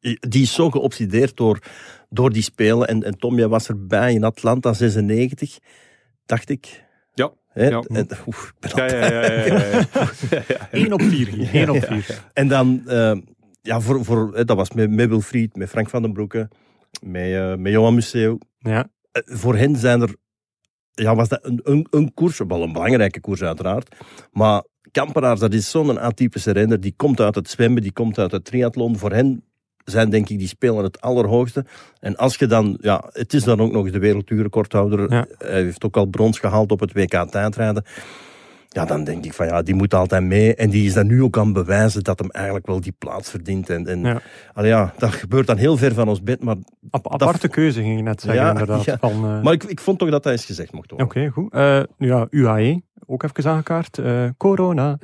die 0.00 0.42
is 0.42 0.54
zo 0.54 0.70
geobsedeerd 0.70 1.36
door, 1.36 1.58
door 2.08 2.32
die 2.32 2.42
spelen. 2.42 2.88
En, 2.88 3.02
en 3.02 3.18
Tom, 3.18 3.36
jij 3.36 3.48
was 3.48 3.68
erbij 3.68 4.12
in 4.12 4.24
Atlanta 4.24 4.72
96, 4.72 5.58
dacht 6.26 6.48
ik. 6.48 6.84
Ja. 7.14 7.32
Hè? 7.48 7.68
Ja. 7.68 7.80
En, 7.80 8.08
oef, 8.26 8.52
ik 8.60 8.74
ben 8.74 8.86
Ja, 8.86 8.96
ja, 8.96 9.12
ja, 9.12 9.32
ja, 9.32 9.56
ja, 9.56 9.84
ja. 10.48 10.68
1 10.70 10.92
op 10.92 11.02
4, 11.02 11.26
Guy. 11.26 11.48
1 11.52 11.70
op 11.70 11.84
4. 11.84 12.24
En 12.32 12.48
dan, 12.48 12.82
eh, 12.86 13.16
ja, 13.62 13.80
voor, 13.80 14.04
voor, 14.04 14.34
hè, 14.34 14.44
dat 14.44 14.56
was 14.56 14.70
met, 14.72 14.90
met 14.90 15.08
Wilfried, 15.08 15.56
met 15.56 15.68
Frank 15.68 15.90
van 15.90 16.02
den 16.02 16.12
Broeke, 16.12 16.48
met, 17.02 17.32
eh, 17.32 17.54
met 17.54 17.72
Johan 17.72 17.94
Museeuw. 17.94 18.38
Ja. 18.58 18.88
Eh, 19.12 19.22
voor 19.24 19.56
hen 19.56 19.76
zijn 19.76 20.00
er, 20.00 20.14
ja, 20.90 21.14
was 21.14 21.28
dat 21.28 21.44
een, 21.44 21.60
een, 21.62 21.86
een 21.90 22.14
koers, 22.14 22.38
wel 22.38 22.62
een 22.62 22.72
belangrijke 22.72 23.20
koers 23.20 23.42
uiteraard, 23.42 23.96
maar 24.32 24.62
Kampenaars, 24.90 25.40
dat 25.40 25.54
is 25.54 25.70
zo'n 25.70 26.00
atypische 26.00 26.50
renner, 26.50 26.80
die 26.80 26.94
komt 26.96 27.20
uit 27.20 27.34
het 27.34 27.50
zwemmen, 27.50 27.82
die 27.82 27.92
komt 27.92 28.18
uit 28.18 28.30
het 28.30 28.44
triathlon. 28.44 28.98
Voor 28.98 29.12
hen 29.12 29.44
zijn 29.90 30.10
denk 30.10 30.28
ik 30.28 30.38
die 30.38 30.48
spelen 30.48 30.84
het 30.84 31.00
allerhoogste. 31.00 31.64
En 32.00 32.16
als 32.16 32.36
je 32.36 32.46
dan, 32.46 32.78
ja, 32.80 33.04
het 33.12 33.34
is 33.34 33.44
dan 33.44 33.60
ook 33.60 33.72
nog 33.72 33.90
de 33.90 33.98
werelduurrecordhouder. 33.98 35.12
Ja. 35.12 35.26
Hij 35.38 35.62
heeft 35.62 35.84
ook 35.84 35.96
al 35.96 36.06
brons 36.06 36.38
gehaald 36.38 36.70
op 36.72 36.80
het 36.80 36.92
WK 36.92 37.24
tijdrijden. 37.30 37.84
Ja, 38.72 38.84
dan 38.84 39.04
denk 39.04 39.24
ik 39.24 39.32
van 39.32 39.46
ja, 39.46 39.62
die 39.62 39.74
moet 39.74 39.94
altijd 39.94 40.22
mee. 40.22 40.54
En 40.54 40.70
die 40.70 40.86
is 40.86 40.92
dan 40.92 41.06
nu 41.06 41.22
ook 41.22 41.38
aan 41.38 41.52
bewijzen 41.52 42.02
dat 42.04 42.18
hem 42.18 42.30
eigenlijk 42.30 42.66
wel 42.66 42.80
die 42.80 42.94
plaats 42.98 43.30
verdient. 43.30 43.70
En, 43.70 43.86
en 43.86 44.00
Ja. 44.00 44.20
ja, 44.62 44.94
dat 44.98 45.10
gebeurt 45.10 45.46
dan 45.46 45.56
heel 45.56 45.76
ver 45.76 45.94
van 45.94 46.08
ons 46.08 46.22
bed. 46.22 46.42
Maar, 46.44 46.56
Ap- 46.90 47.12
aparte 47.12 47.48
keuze 47.48 47.80
ging 47.82 47.96
je 47.96 48.02
net 48.02 48.20
zeggen, 48.20 48.42
Ja, 48.42 48.50
inderdaad. 48.50 48.84
ja. 48.84 48.96
Van, 49.00 49.10
eh, 49.12 49.42
maar 49.42 49.52
ik, 49.52 49.64
ik 49.64 49.80
vond 49.80 49.98
toch 49.98 50.10
dat 50.10 50.22
dat 50.22 50.32
eens 50.32 50.44
gezegd 50.44 50.72
mocht 50.72 50.90
worden. 50.90 51.06
Oké, 51.06 51.28
goed. 51.28 51.52
Nu 51.98 52.06
ja, 52.08 52.26
UAE, 52.30 52.82
ook 53.06 53.22
even 53.22 53.50
aangekaart. 53.50 53.98
Eh, 53.98 54.28
corona, 54.36 54.98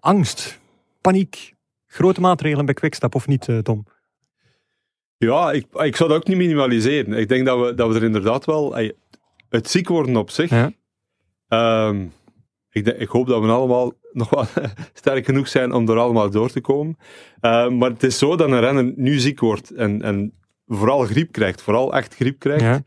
angst, 0.00 0.60
paniek, 1.00 1.54
grote 1.86 2.20
maatregelen 2.20 2.64
bij 2.64 2.74
Quickstep 2.74 3.14
of 3.14 3.26
niet, 3.26 3.48
Tom? 3.62 3.86
Ja, 5.18 5.52
ik, 5.52 5.66
ik 5.72 5.96
zou 5.96 6.08
dat 6.08 6.18
ook 6.18 6.26
niet 6.26 6.36
minimaliseren. 6.36 7.12
Ik 7.12 7.28
denk 7.28 7.46
dat 7.46 7.60
we, 7.66 7.74
dat 7.74 7.88
we 7.88 7.94
er 7.94 8.02
inderdaad 8.04 8.44
wel... 8.44 8.76
Het 9.48 9.70
ziek 9.70 9.88
worden 9.88 10.16
op 10.16 10.30
zich... 10.30 10.50
Ja. 10.50 10.72
ehm, 11.48 12.06
ik, 12.70 12.86
ik 12.86 13.08
hoop 13.08 13.26
dat 13.26 13.42
we 13.42 13.48
allemaal 13.48 13.92
nog 14.12 14.30
wel 14.30 14.44
sterk 14.94 15.24
genoeg 15.24 15.48
zijn 15.48 15.72
om 15.72 15.88
er 15.88 15.98
allemaal 15.98 16.30
door 16.30 16.50
te 16.50 16.60
komen. 16.60 16.96
Eh, 17.40 17.68
maar 17.68 17.90
het 17.90 18.02
is 18.02 18.18
zo 18.18 18.36
dat 18.36 18.48
een 18.50 18.60
renner 18.60 18.92
nu 18.96 19.18
ziek 19.18 19.40
wordt 19.40 19.70
en, 19.70 20.02
en 20.02 20.32
vooral 20.66 21.00
griep 21.04 21.32
krijgt, 21.32 21.62
vooral 21.62 21.94
echt 21.94 22.14
griep 22.14 22.38
krijgt, 22.38 22.62
Ja. 22.62 22.82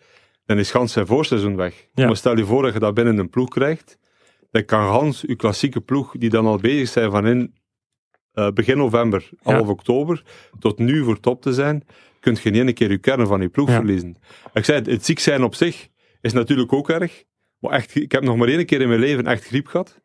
dan 0.45 0.57
is 0.57 0.71
gans 0.71 0.91
zijn 0.93 1.07
voorseizoen 1.07 1.55
weg. 1.55 1.87
Ja. 1.93 2.05
Maar 2.05 2.15
stel 2.17 2.37
je 2.37 2.45
voor 2.45 2.61
dat 2.63 2.73
je 2.73 2.79
dat 2.79 2.93
binnen 2.93 3.17
een 3.17 3.29
ploeg 3.29 3.49
krijgt, 3.49 3.97
dan 4.51 4.65
kan 4.65 4.87
gans 4.93 5.21
je 5.27 5.35
klassieke 5.35 5.81
ploeg, 5.81 6.15
die 6.17 6.29
dan 6.29 6.45
al 6.45 6.57
bezig 6.57 6.87
zijn 6.89 7.11
van 7.11 7.27
in 7.27 7.53
eh, 8.31 8.51
begin 8.51 8.77
november, 8.77 9.29
Ja. 9.43 9.53
half 9.53 9.67
oktober, 9.67 10.23
tot 10.59 10.79
nu 10.79 11.03
voor 11.03 11.19
top 11.19 11.41
te 11.41 11.53
zijn, 11.53 11.83
kunt 12.19 12.41
je 12.41 12.49
niet 12.49 12.67
een 12.67 12.73
keer 12.73 12.91
je 12.91 12.97
kern 12.97 13.27
van 13.27 13.41
je 13.41 13.49
ploeg 13.49 13.67
Ja. 13.69 13.75
verliezen. 13.75 14.15
Ik 14.53 14.65
zei, 14.65 14.81
het, 14.81 15.05
ziek 15.05 15.19
zijn 15.19 15.43
op 15.43 15.55
zich 15.55 15.87
is 16.21 16.33
natuurlijk 16.33 16.73
ook 16.73 16.89
erg, 16.89 17.23
maar 17.59 17.71
echt, 17.71 17.95
ik 17.95 18.11
heb 18.11 18.23
nog 18.23 18.35
maar 18.37 18.47
één 18.47 18.65
keer 18.65 18.81
in 18.81 18.87
mijn 18.87 18.99
leven 18.99 19.25
echt 19.25 19.45
griep 19.45 19.67
gehad. 19.67 20.01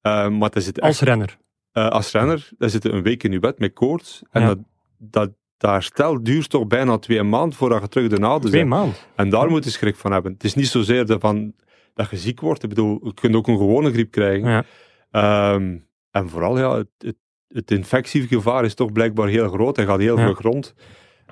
Eh, 0.00 0.28
maar 0.28 0.50
dat 0.50 0.62
zit 0.62 0.78
echt 0.78 0.86
Als 0.86 1.00
renner. 1.00 1.38
eh, 1.72 1.88
als 1.88 2.12
renner, 2.12 2.48
dan 2.58 2.70
zit 2.70 2.84
een 2.84 3.02
week 3.02 3.22
in 3.22 3.32
je 3.32 3.38
bed 3.38 3.58
met 3.58 3.72
koorts. 3.72 4.22
En 4.30 4.40
Ja. 4.42 4.46
dat, 4.48 4.58
dat, 4.98 5.30
dat 5.56 5.70
herstel 5.70 6.22
duurt 6.22 6.50
toch 6.50 6.66
bijna 6.66 6.98
twee 6.98 7.22
maanden 7.22 7.58
voordat 7.58 7.80
je 7.82 7.88
terug 7.88 8.08
de 8.08 8.26
oude 8.26 8.48
Twee 8.48 8.64
maanden. 8.64 8.94
En 9.16 9.28
daar 9.30 9.48
moet 9.50 9.64
je 9.64 9.70
schrik 9.70 9.96
van 9.96 10.12
hebben. 10.12 10.32
Het 10.32 10.44
is 10.44 10.54
niet 10.54 10.68
zozeer 10.68 11.06
de 11.06 11.18
van, 11.18 11.54
dat 11.94 12.10
je 12.10 12.16
ziek 12.16 12.40
wordt. 12.40 12.62
Ik 12.62 12.68
bedoel, 12.68 13.00
je 13.02 13.14
kunt 13.14 13.34
ook 13.34 13.46
een 13.48 13.56
gewone 13.56 13.90
griep 13.92 14.10
krijgen. 14.10 14.50
Ja. 14.50 14.64
Ehm, 15.10 15.76
en 16.10 16.28
vooral, 16.28 16.58
ja, 16.58 16.76
het, 16.76 16.88
het, 16.98 17.16
het 17.48 17.70
infectiegevaar 17.70 18.64
is 18.64 18.74
toch 18.74 18.92
blijkbaar 18.92 19.28
heel 19.28 19.48
groot 19.48 19.78
en 19.78 19.86
gaat 19.86 19.98
heel 20.00 20.18
Ja. 20.18 20.24
veel 20.24 20.50
rond. 20.50 20.74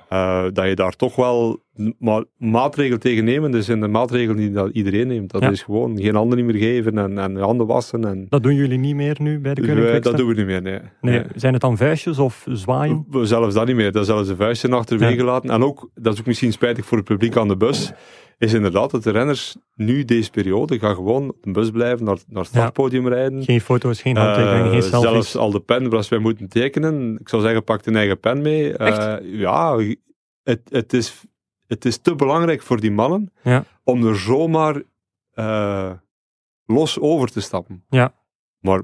Eh, 0.09 0.45
dat 0.53 0.67
je 0.67 0.75
daar 0.75 0.95
toch 0.95 1.15
wel 1.15 1.63
ma 1.99 2.23
maatregelen 2.37 2.99
tegen 2.99 3.23
nemen. 3.23 3.51
Dus 3.51 3.69
in 3.69 3.79
de 3.81 3.87
maatregelen 3.87 4.35
die 4.35 4.51
dat 4.51 4.69
iedereen 4.73 5.07
neemt. 5.07 5.31
Dat 5.31 5.41
Ja. 5.41 5.49
is 5.49 5.61
gewoon 5.63 5.97
geen 6.01 6.15
handen 6.15 6.45
meer 6.45 6.55
geven 6.55 6.97
en, 6.97 7.17
en 7.17 7.35
handen 7.35 7.67
wassen. 7.67 8.05
En, 8.05 8.25
Dat 8.29 8.43
doen 8.43 8.55
jullie 8.55 8.77
niet 8.79 8.95
meer 8.95 9.15
nu 9.21 9.39
bij 9.39 9.53
de 9.53 9.75
wij- 9.75 9.99
dat 9.99 10.17
doen 10.17 10.27
we 10.27 10.33
niet 10.33 10.45
meer, 10.45 10.61
nee. 10.61 10.79
Nee, 11.01 11.13
Nee. 11.19 11.23
zijn 11.35 11.53
het 11.53 11.61
dan 11.61 11.77
vuistjes 11.77 12.17
of 12.19 12.45
zwaaien? 12.49 13.05
We- 13.09 13.25
Zelfs 13.25 13.53
dat 13.55 13.67
niet 13.67 13.75
meer. 13.75 13.91
Dat 13.91 14.01
is 14.01 14.07
zelfs 14.07 14.27
de 14.27 14.35
vuistje 14.35 14.69
achterwege 14.69 15.15
Ja. 15.17 15.23
laten. 15.23 15.49
En 15.49 15.63
ook, 15.63 15.89
dat 15.95 16.13
is 16.13 16.19
ook 16.19 16.25
misschien 16.25 16.51
spijtig 16.51 16.85
voor 16.85 16.97
het 16.97 17.05
publiek 17.07 17.37
aan 17.37 17.47
de 17.47 17.57
bus, 17.57 17.91
is 18.37 18.53
inderdaad 18.53 18.91
dat 18.91 19.03
de 19.03 19.11
renners 19.11 19.55
nu 19.75 20.05
deze 20.05 20.29
periode 20.31 20.79
gaan 20.79 20.95
gewoon 20.95 21.29
op 21.29 21.37
de 21.43 21.51
bus 21.51 21.71
blijven, 21.71 22.05
naar, 22.05 22.17
naar 22.27 22.41
het 22.43 22.51
startpodium 22.51 23.07
rijden. 23.07 23.43
Geen 23.43 23.61
foto's, 23.61 24.01
geen 24.01 24.17
handtekeningen, 24.17 24.65
Eh, 24.65 24.71
geen 24.71 24.81
selfies. 24.81 25.09
zelfs 25.11 25.35
al 25.35 25.51
de 25.51 25.59
pen 25.59 25.89
als 25.89 26.09
wij 26.09 26.19
moeten 26.19 26.49
tekenen. 26.49 27.17
Ik 27.19 27.29
zou 27.29 27.41
zeggen, 27.41 27.63
pak 27.63 27.85
een 27.85 27.95
eigen 27.95 28.19
pen 28.19 28.41
mee. 28.41 28.73
Eh, 28.77 29.15
ja, 29.39 29.77
het, 30.43 30.61
het, 30.69 30.93
is, 30.93 31.23
het 31.67 31.85
is 31.85 31.97
te 31.97 32.15
belangrijk 32.15 32.61
voor 32.61 32.79
die 32.79 32.91
mannen 32.91 33.31
Ja. 33.43 33.63
om 33.83 34.05
er 34.07 34.15
zomaar 34.17 34.81
eh, 35.31 35.91
los 36.65 36.99
over 36.99 37.31
te 37.31 37.41
stappen. 37.41 37.83
Ja. 37.89 38.13
Maar 38.59 38.81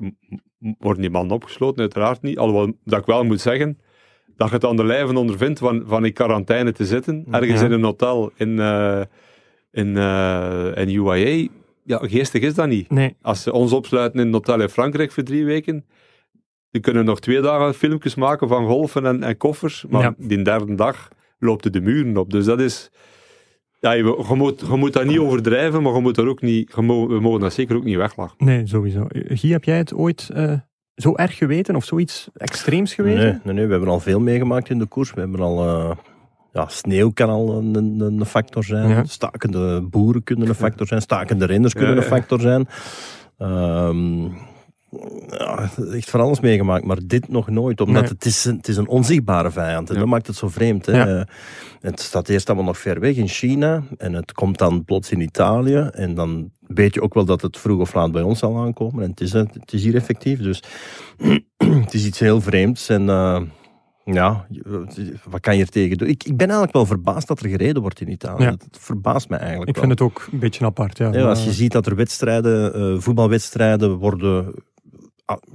worden 0.79 1.01
die 1.01 1.09
mannen 1.11 1.36
opgesloten? 1.36 1.81
Uiteraard 1.81 2.21
niet. 2.21 2.38
Alhoewel 2.38 2.73
dat 2.84 2.99
ik 2.99 3.05
wel 3.05 3.23
moet 3.23 3.41
zeggen 3.41 3.79
dat 4.36 4.47
je 4.49 4.53
het 4.55 4.65
aan 4.65 4.75
de 4.75 4.84
lijve 4.86 5.17
ondervindt 5.17 5.59
van, 5.59 5.84
van 5.86 6.05
in 6.05 6.13
quarantaine 6.13 6.71
te 6.71 6.86
zitten. 6.86 7.25
Ergens 7.31 7.59
Ja. 7.59 7.65
in 7.65 7.71
een 7.71 7.84
hotel 7.84 8.31
in, 8.36 8.59
eh 8.59 9.01
in, 9.71 9.97
eh, 9.97 10.71
in 10.75 10.89
UAE. 10.89 11.49
Ja, 11.84 11.97
geestig 11.97 12.41
is 12.41 12.53
dat 12.53 12.67
niet. 12.67 12.89
Nee, 12.91 13.15
Als 13.21 13.41
ze 13.43 13.51
ons 13.53 13.71
opsluiten 13.71 14.19
in 14.19 14.27
een 14.27 14.34
hotel 14.34 14.61
in 14.61 14.69
Frankrijk 14.69 15.11
voor 15.11 15.23
drie 15.23 15.45
weken, 15.45 15.86
die 16.71 16.81
kunnen 16.81 17.05
nog 17.05 17.19
twee 17.19 17.41
dagen 17.41 17.73
filmpjes 17.73 18.15
maken 18.15 18.47
van 18.47 18.67
golfen 18.67 19.05
en, 19.05 19.23
en 19.23 19.38
koffers, 19.38 19.86
maar 19.89 20.01
Ja. 20.01 20.13
die 20.17 20.41
derde 20.41 20.75
dag 20.75 21.07
loopt 21.44 21.64
het 21.64 21.74
de 21.74 21.82
muren 21.82 22.18
op. 22.18 22.32
Dus 22.32 22.46
dat 22.46 22.60
is... 22.60 22.91
Ja, 23.80 23.91
je, 23.91 24.04
je 24.30 24.36
moet, 24.36 24.60
je 24.60 24.76
moet 24.76 24.94
dat 24.94 25.06
niet 25.06 25.18
overdrijven, 25.20 25.82
maar 25.82 25.94
je 25.94 26.02
moet 26.02 26.16
dat 26.16 26.26
ook 26.26 26.41
niet, 26.41 26.72
je 26.76 26.82
mo- 26.82 27.08
we 27.08 27.20
mogen 27.20 27.39
dat 27.39 27.54
zeker 27.54 27.76
ook 27.76 27.84
niet 27.84 27.96
weglachen. 27.96 28.36
nee, 28.46 28.68
sowieso. 28.68 29.06
Guy, 29.10 29.52
heb 29.52 29.64
jij 29.64 29.78
het 29.78 29.94
ooit 29.94 30.30
eh, 30.34 30.54
zo 30.96 31.16
erg 31.16 31.38
geweten 31.38 31.76
of 31.76 31.86
zoiets 31.86 32.30
extreems 32.34 32.94
geweten? 32.94 33.24
Nee, 33.24 33.39
nee, 33.44 33.54
nee, 33.54 33.66
we 33.66 33.72
hebben 33.72 33.89
al 33.89 34.00
veel 34.00 34.20
meegemaakt 34.20 34.70
in 34.70 34.80
de 34.80 34.86
koers. 34.86 35.14
We 35.14 35.20
hebben 35.20 35.39
al... 35.39 35.68
eh, 35.68 35.91
ja, 36.52 36.68
sneeuw 36.68 37.12
kan 37.12 37.30
al 37.30 37.58
een, 37.58 37.76
een, 37.76 38.00
een 38.00 38.26
factor 38.26 38.64
zijn. 38.64 38.89
Ja. 38.89 39.04
Stakende 39.04 39.82
boeren 39.82 40.24
kunnen 40.24 40.48
een 40.48 40.56
factor 40.66 40.88
zijn. 40.88 41.02
Stakende 41.02 41.46
renners 41.46 41.74
kunnen 41.74 41.96
Ja, 41.96 41.98
een 42.02 42.08
factor 42.08 42.39
zijn. 42.39 42.68
Ehm, 43.38 44.28
ja, 45.30 45.70
echt 45.94 46.10
van 46.10 46.20
alles 46.22 46.39
meegemaakt, 46.39 46.86
maar 46.86 46.98
dit 47.06 47.28
nog 47.30 47.48
nooit. 47.50 47.82
Omdat 47.82 48.02
Nee. 48.02 48.12
het, 48.12 48.26
is 48.26 48.46
een, 48.46 48.56
het 48.58 48.68
is 48.68 48.78
een 48.78 48.88
onzichtbare 48.88 49.52
vijand. 49.52 49.88
En 49.89 49.94
Ja. 49.94 50.00
dat 50.02 50.10
maakt 50.10 50.28
het 50.28 50.36
zo 50.36 50.48
vreemd. 50.50 50.86
Hè? 50.86 50.98
Ja. 50.98 51.08
Eh, 51.20 51.26
Het 51.82 52.00
staat 52.00 52.30
eerst 52.30 52.48
allemaal 52.48 52.66
nog 52.66 52.78
ver 52.78 53.00
weg 53.00 53.16
in 53.16 53.28
China. 53.28 53.84
En 53.98 54.14
het 54.14 54.32
komt 54.32 54.58
dan 54.58 54.86
plots 54.86 55.12
in 55.12 55.22
Italië. 55.22 55.89
En 55.91 56.14
dan 56.16 56.52
weet 56.68 56.94
je 56.94 57.02
ook 57.02 57.14
wel 57.14 57.26
dat 57.26 57.41
het 57.41 57.58
vroeg 57.58 57.80
of 57.80 57.94
laat 57.94 58.12
bij 58.12 58.22
ons 58.22 58.39
zal 58.39 58.58
aankomen. 58.58 59.04
En 59.04 59.10
het 59.10 59.22
is, 59.22 59.32
het 59.32 59.74
is 59.74 59.84
hier 59.84 59.96
effectief. 59.96 60.39
Dus 60.39 60.64
het 61.84 61.94
is 61.94 62.06
iets 62.06 62.20
heel 62.20 62.41
vreemds. 62.41 62.89
En 62.89 63.10
eh, 63.10 63.41
ja, 64.06 64.46
wat 65.30 65.39
kan 65.39 65.56
je 65.58 65.62
er 65.64 65.70
tegen 65.70 65.98
doen? 65.98 66.08
Ik, 66.08 66.24
ik 66.24 66.38
ben 66.38 66.46
eigenlijk 66.48 66.74
wel 66.74 66.86
verbaasd 66.86 67.28
dat 67.28 67.39
er 67.39 67.50
gereden 67.50 67.82
wordt 67.82 68.02
in 68.02 68.12
Italië. 68.12 68.44
Ja. 68.44 68.50
Het 68.52 68.68
verbaast 68.80 69.30
me 69.30 69.36
eigenlijk 69.36 69.70
Ik 69.70 69.76
wel. 69.76 69.86
vind 69.86 70.00
het 70.00 70.08
ook 70.10 70.28
een 70.32 70.39
beetje 70.39 70.66
apart. 70.66 70.98
Ja, 70.98 71.12
Ja, 71.14 71.30
als 71.30 71.44
je 71.44 71.52
ziet 71.54 71.72
dat 71.72 71.86
er 71.86 71.96
wedstrijden, 71.96 72.74
eh, 72.74 72.96
voetbalwedstrijden 73.02 73.98
worden 73.98 74.54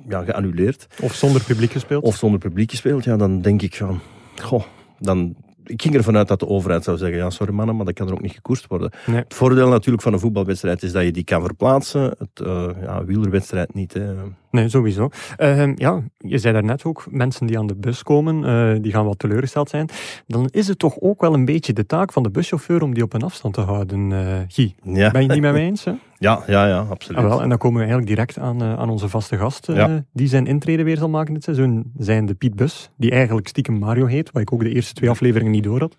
ja, 0.08 0.24
geannuleerd. 0.24 0.86
Of 1.02 1.14
zonder 1.14 1.42
publiek 1.42 1.72
gespeeld. 1.72 2.02
Of 2.02 2.16
zonder 2.16 2.40
publiek 2.40 2.70
gespeeld. 2.70 3.04
Ja, 3.04 3.16
dan 3.16 3.40
denk 3.40 3.62
ik 3.62 3.76
van, 3.76 4.00
goh, 4.42 4.64
dan... 4.98 5.46
Ik 5.64 5.82
ging 5.82 5.94
ervan 5.94 6.16
uit 6.16 6.28
dat 6.28 6.40
de 6.40 6.48
overheid 6.48 6.84
zou 6.84 6.96
zeggen, 6.96 7.18
ja, 7.18 7.30
sorry 7.30 7.52
mannen, 7.54 7.76
maar 7.76 7.84
dat 7.84 7.94
kan 7.94 8.06
er 8.06 8.12
ook 8.12 8.22
niet 8.22 8.32
gekoerst 8.32 8.66
worden. 8.66 8.90
Nee. 9.06 9.16
Het 9.16 9.34
voordeel 9.34 9.68
natuurlijk 9.68 10.02
van 10.02 10.12
een 10.12 10.18
voetbalwedstrijd 10.18 10.82
is 10.82 10.92
dat 10.92 11.02
je 11.02 11.10
die 11.10 11.24
kan 11.24 11.42
verplaatsen. 11.42 12.14
Het 12.18 12.46
eh 12.46 12.68
ja, 12.82 13.04
wielerwedstrijd 13.04 13.74
niet. 13.74 13.92
Hè. 13.92 14.14
Nee, 14.50 14.68
sowieso. 14.68 15.08
Ehm, 15.36 15.72
ja, 15.76 16.02
je 16.18 16.38
zei 16.38 16.52
daarnet 16.52 16.84
ook, 16.84 17.06
mensen 17.10 17.46
die 17.46 17.58
aan 17.58 17.66
de 17.66 17.76
bus 17.76 18.02
komen, 18.02 18.44
eh, 18.44 18.82
die 18.82 18.92
gaan 18.92 19.04
wat 19.04 19.18
teleurgesteld 19.18 19.68
zijn. 19.68 19.88
Dan 20.26 20.48
is 20.50 20.68
het 20.68 20.78
toch 20.78 21.00
ook 21.00 21.20
wel 21.20 21.34
een 21.34 21.44
beetje 21.44 21.72
de 21.72 21.86
taak 21.86 22.12
van 22.12 22.22
de 22.22 22.30
buschauffeur 22.30 22.82
om 22.82 22.94
die 22.94 23.02
op 23.02 23.12
een 23.14 23.22
afstand 23.22 23.54
te 23.54 23.60
houden, 23.60 24.12
eh 24.12 24.38
Guy. 24.48 24.74
Ja, 24.82 25.10
Ben 25.10 25.20
je 25.22 25.26
het 25.26 25.28
niet 25.32 25.40
met 25.40 25.52
mij 25.52 25.62
eens? 25.62 25.84
Hè? 25.84 25.92
ja, 26.18 26.42
ja, 26.46 26.66
ja, 26.66 26.78
absoluut. 26.90 27.18
Ah, 27.22 27.28
wel, 27.28 27.42
en 27.42 27.48
dan 27.48 27.58
komen 27.58 27.80
we 27.80 27.86
eigenlijk 27.86 28.08
direct 28.16 28.38
aan, 28.38 28.62
eh, 28.62 28.78
aan 28.78 28.90
onze 28.90 29.08
vaste 29.08 29.36
gast, 29.36 29.66
Ja. 29.66 30.04
die 30.12 30.28
zijn 30.28 30.46
intrede 30.46 30.82
weer 30.82 30.96
zal 30.96 31.08
maken 31.08 31.34
dit 31.34 31.44
seizoen, 31.44 31.92
zijn 31.96 32.26
de 32.26 32.34
Piet 32.34 32.56
Bus, 32.56 32.90
die 32.96 33.10
eigenlijk 33.10 33.48
stiekem 33.48 33.78
Mario 33.78 34.06
heet, 34.06 34.30
wat 34.32 34.42
ik 34.42 34.52
ook 34.52 34.60
de 34.62 34.74
eerste 34.74 34.94
twee 34.94 35.10
afleveringen 35.10 35.52
niet 35.52 35.64
door 35.64 35.80
had. 35.80 35.96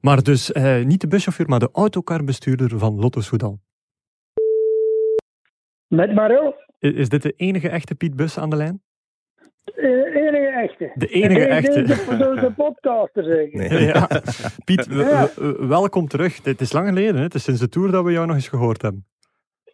Maar 0.00 0.22
dus 0.22 0.52
eh, 0.52 0.84
niet 0.84 1.00
de 1.00 1.08
buschauffeur, 1.08 1.48
maar 1.48 1.58
de 1.58 1.68
autocarbestuurder 1.72 2.78
van 2.78 2.94
Lotto 3.00 3.20
Soudal. 3.20 3.58
Met 5.88 6.14
Mario, 6.14 6.54
Is 6.78 7.08
dit 7.08 7.22
de 7.22 7.32
enige 7.36 7.68
echte 7.68 7.94
Piet 7.94 8.16
Bus 8.16 8.38
aan 8.38 8.50
de 8.50 8.56
lijn? 8.56 8.82
de 9.64 10.12
enige 10.14 10.46
echte. 10.46 10.90
De 10.94 11.06
enige 11.06 11.46
En 11.46 11.56
echte. 11.56 11.82
Deze 11.82 12.16
de, 12.16 12.40
de 12.40 12.52
podcaster 12.56 13.24
zeggen. 13.24 13.58
Nee. 13.58 13.82
Ja, 13.86 14.08
Piet, 14.64 14.86
Ja. 14.90 15.30
welkom 15.58 16.08
terug. 16.08 16.44
Het 16.44 16.60
is 16.60 16.72
lang 16.72 16.88
geleden, 16.88 17.16
hè? 17.16 17.22
het 17.22 17.34
is 17.34 17.42
sinds 17.42 17.60
de 17.60 17.68
tour 17.68 17.90
dat 17.90 18.04
we 18.04 18.12
jou 18.12 18.26
nog 18.26 18.36
eens 18.36 18.48
gehoord 18.48 18.82
hebben. 18.82 19.06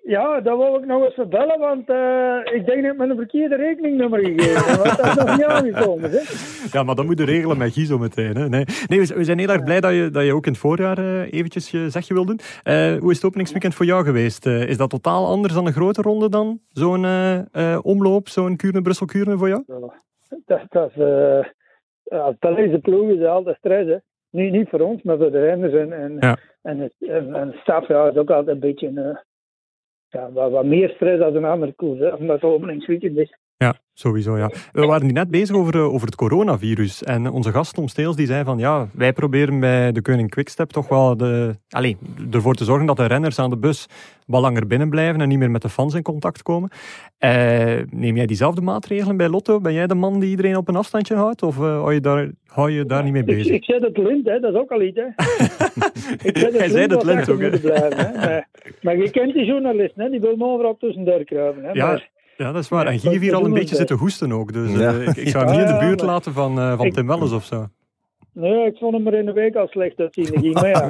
Ja, 0.04 0.40
dat 0.40 0.56
wou 0.56 0.78
ik 0.78 0.86
nog 0.86 1.04
eens 1.04 1.14
verbellen, 1.14 1.58
want 1.58 1.88
eh, 1.88 2.54
ik 2.54 2.66
denk 2.66 2.82
dat 2.82 2.92
ik 2.92 2.98
met 2.98 3.10
een 3.10 3.16
verkeerde 3.16 3.56
rekeningnummer 3.56 4.20
gegeven. 4.20 4.82
Want 4.82 4.96
dat 4.96 5.06
is 5.06 5.14
nog 5.14 5.36
niet 5.36 5.44
aangekomen. 5.44 6.10
Hè? 6.10 6.18
Ja, 6.72 6.82
maar 6.82 6.94
dat 6.94 7.04
moet 7.04 7.18
je 7.18 7.24
regelen 7.24 7.58
met 7.58 7.72
Guy 7.72 7.84
zo 7.86 7.98
meteen. 7.98 8.36
Hè? 8.36 8.48
Nee, 8.48 8.64
nee 8.86 9.00
we, 9.00 9.24
zijn 9.24 9.38
heel 9.38 9.48
erg 9.48 9.62
blij 9.64 9.80
dat 9.80 9.92
je, 9.92 10.10
dat 10.10 10.24
je 10.24 10.34
ook 10.34 10.46
in 10.46 10.52
het 10.52 10.60
voorjaar 10.60 10.98
eh, 10.98 11.32
eventjes 11.32 11.70
je 11.70 11.90
zegje 11.90 12.14
wil 12.14 12.24
doen. 12.24 12.38
Eh, 12.62 12.96
hoe 12.96 13.10
is 13.10 13.16
het 13.16 13.24
openingsweekend 13.24 13.74
voor 13.74 13.86
jou 13.86 14.04
geweest? 14.04 14.46
Is 14.46 14.76
dat 14.76 14.90
totaal 14.90 15.26
anders 15.26 15.54
dan 15.54 15.66
een 15.66 15.72
grote 15.72 16.02
ronde 16.02 16.28
dan? 16.28 16.60
Zo'n 16.68 17.06
omloop, 17.82 18.28
zo'n 18.28 18.56
Kuurne-Brussel-Kuurne 18.56 19.38
voor 19.38 19.48
jou? 19.48 19.62
Dat, 20.46 20.60
dat 20.68 20.90
is, 20.94 21.02
als 22.04 22.34
Thalese 22.38 22.78
ploeg 22.78 23.08
is 23.10 23.24
altijd 23.24 23.56
stress. 23.56 23.88
Hè? 23.88 23.96
Niet, 24.30 24.52
niet 24.52 24.68
voor 24.68 24.80
ons, 24.80 25.02
maar 25.02 25.16
voor 25.16 25.30
de 25.30 25.40
renners 25.40 25.72
en, 25.72 25.92
en, 25.92 26.16
Ja. 26.20 26.36
en, 26.62 26.78
het, 26.78 26.94
en, 26.98 27.34
en 27.34 27.54
staf. 27.60 27.88
Ja, 27.88 28.08
is 28.08 28.16
ook 28.16 28.30
altijd 28.30 28.54
een 28.54 28.60
beetje 28.60 29.20
ja, 30.12 30.32
wat, 30.32 30.50
wat 30.50 30.64
meer 30.64 30.88
stress 30.88 31.18
dan 31.18 31.36
een 31.36 31.44
andere 31.44 31.72
koers. 31.72 31.98
Hè? 31.98 32.08
Omdat 32.08 32.40
het 32.40 32.50
openingsweekend 32.50 33.16
is. 33.16 33.36
Ja, 33.56 33.74
sowieso, 33.94 34.36
ja. 34.38 34.50
We 34.72 34.86
waren 34.86 35.02
hier 35.04 35.12
net 35.12 35.30
bezig 35.30 35.56
over, 35.56 35.74
eh, 35.74 35.92
over 35.94 36.06
het 36.06 36.14
coronavirus. 36.16 37.02
En 37.02 37.30
onze 37.30 37.50
gast 37.52 37.74
Tom 37.74 37.88
Steels 37.88 38.16
die 38.16 38.26
zei 38.26 38.44
van, 38.44 38.58
ja, 38.58 38.88
wij 38.92 39.12
proberen 39.12 39.60
bij 39.60 39.92
de 39.92 40.02
Koning 40.02 40.30
Quickstep 40.30 40.70
toch 40.70 40.88
wel 40.88 41.16
de, 41.16 41.56
allez, 41.68 41.94
ervoor 42.30 42.54
te 42.54 42.64
zorgen 42.64 42.86
dat 42.86 42.96
de 42.96 43.06
renners 43.06 43.38
aan 43.38 43.50
de 43.50 43.58
bus 43.58 43.86
wat 44.26 44.40
langer 44.40 44.66
binnen 44.66 44.90
blijven 44.90 45.20
en 45.20 45.28
niet 45.28 45.38
meer 45.38 45.50
met 45.50 45.62
de 45.62 45.68
fans 45.68 45.94
in 45.94 46.02
contact 46.02 46.42
komen. 46.42 46.70
Eh, 47.18 47.78
neem 47.90 48.16
jij 48.16 48.26
diezelfde 48.26 48.60
maatregelen 48.60 49.16
bij 49.16 49.28
Lotto? 49.28 49.60
Ben 49.60 49.72
jij 49.72 49.86
de 49.86 49.94
man 49.94 50.20
die 50.20 50.30
iedereen 50.30 50.56
op 50.56 50.68
een 50.68 50.76
afstandje 50.76 51.14
houdt? 51.14 51.42
Of 51.42 51.56
eh, 51.58 51.62
hou, 51.62 51.94
je 51.94 52.00
daar, 52.00 52.30
hou 52.46 52.70
je 52.70 52.86
daar 52.86 53.02
niet 53.02 53.12
mee 53.12 53.22
Ik, 53.22 53.26
bezig? 53.28 53.52
ik 53.54 53.64
zet 53.64 53.82
het 53.82 53.96
lint, 53.96 54.26
hè? 54.28 54.40
dat 54.40 54.52
is 54.54 54.58
ook 54.60 54.70
al 54.70 54.82
iets. 54.82 54.98
Hè? 54.98 55.06
Ik 56.28 56.38
zet 56.38 56.52
Jij 56.54 56.68
zei 56.68 56.82
het 56.82 56.92
wat 56.92 57.04
lint 57.04 57.30
ook, 57.30 57.40
hè? 57.40 57.50
moeten 57.50 57.60
blijven, 57.70 57.96
hè? 57.96 58.12
Maar, 58.18 58.48
maar 58.82 58.96
je 58.96 59.10
kent 59.10 59.34
die 59.34 59.44
journalisten, 59.44 60.02
hè? 60.02 60.10
die 60.10 60.20
wil 60.20 60.34
overal 60.38 60.76
tussendoor 60.76 61.24
kruipen. 61.24 61.64
Hè? 61.64 61.70
Ja, 61.72 61.86
Maar 61.86 62.10
ja, 62.36 62.52
dat 62.52 62.62
is 62.62 62.68
waar. 62.68 62.86
En 62.86 62.92
Ja, 62.92 62.98
Guy 62.98 63.08
heeft 63.10 63.22
hier 63.22 63.30
dat 63.32 63.40
al 63.40 63.46
een 63.46 63.52
beetje 63.54 63.74
zitten 63.76 63.96
hoesten 63.96 64.32
ook. 64.32 64.52
Dus 64.52 64.78
Ja. 64.78 64.88
eh, 64.92 65.06
ik, 65.08 65.16
ik 65.16 65.28
zou 65.28 65.44
hem 65.44 65.52
niet 65.52 65.60
in 65.62 65.66
de 65.66 65.72
ja, 65.72 65.86
buurt 65.86 66.00
maar- 66.02 66.10
laten 66.10 66.32
van, 66.32 66.58
eh, 66.58 66.76
van 66.76 66.86
Ik- 66.86 66.92
Tim 66.92 67.06
Welles 67.06 67.32
of 67.32 67.44
zo. 67.44 67.66
nee, 68.32 68.66
ik 68.66 68.76
vond 68.76 68.94
hem 68.94 69.06
er 69.06 69.14
in 69.14 69.26
de 69.26 69.32
week 69.32 69.54
al 69.56 69.66
slecht 69.68 69.98
uitzien. 70.00 70.26
Guy. 70.26 70.52
Maar 70.52 70.68
ja. 70.68 70.88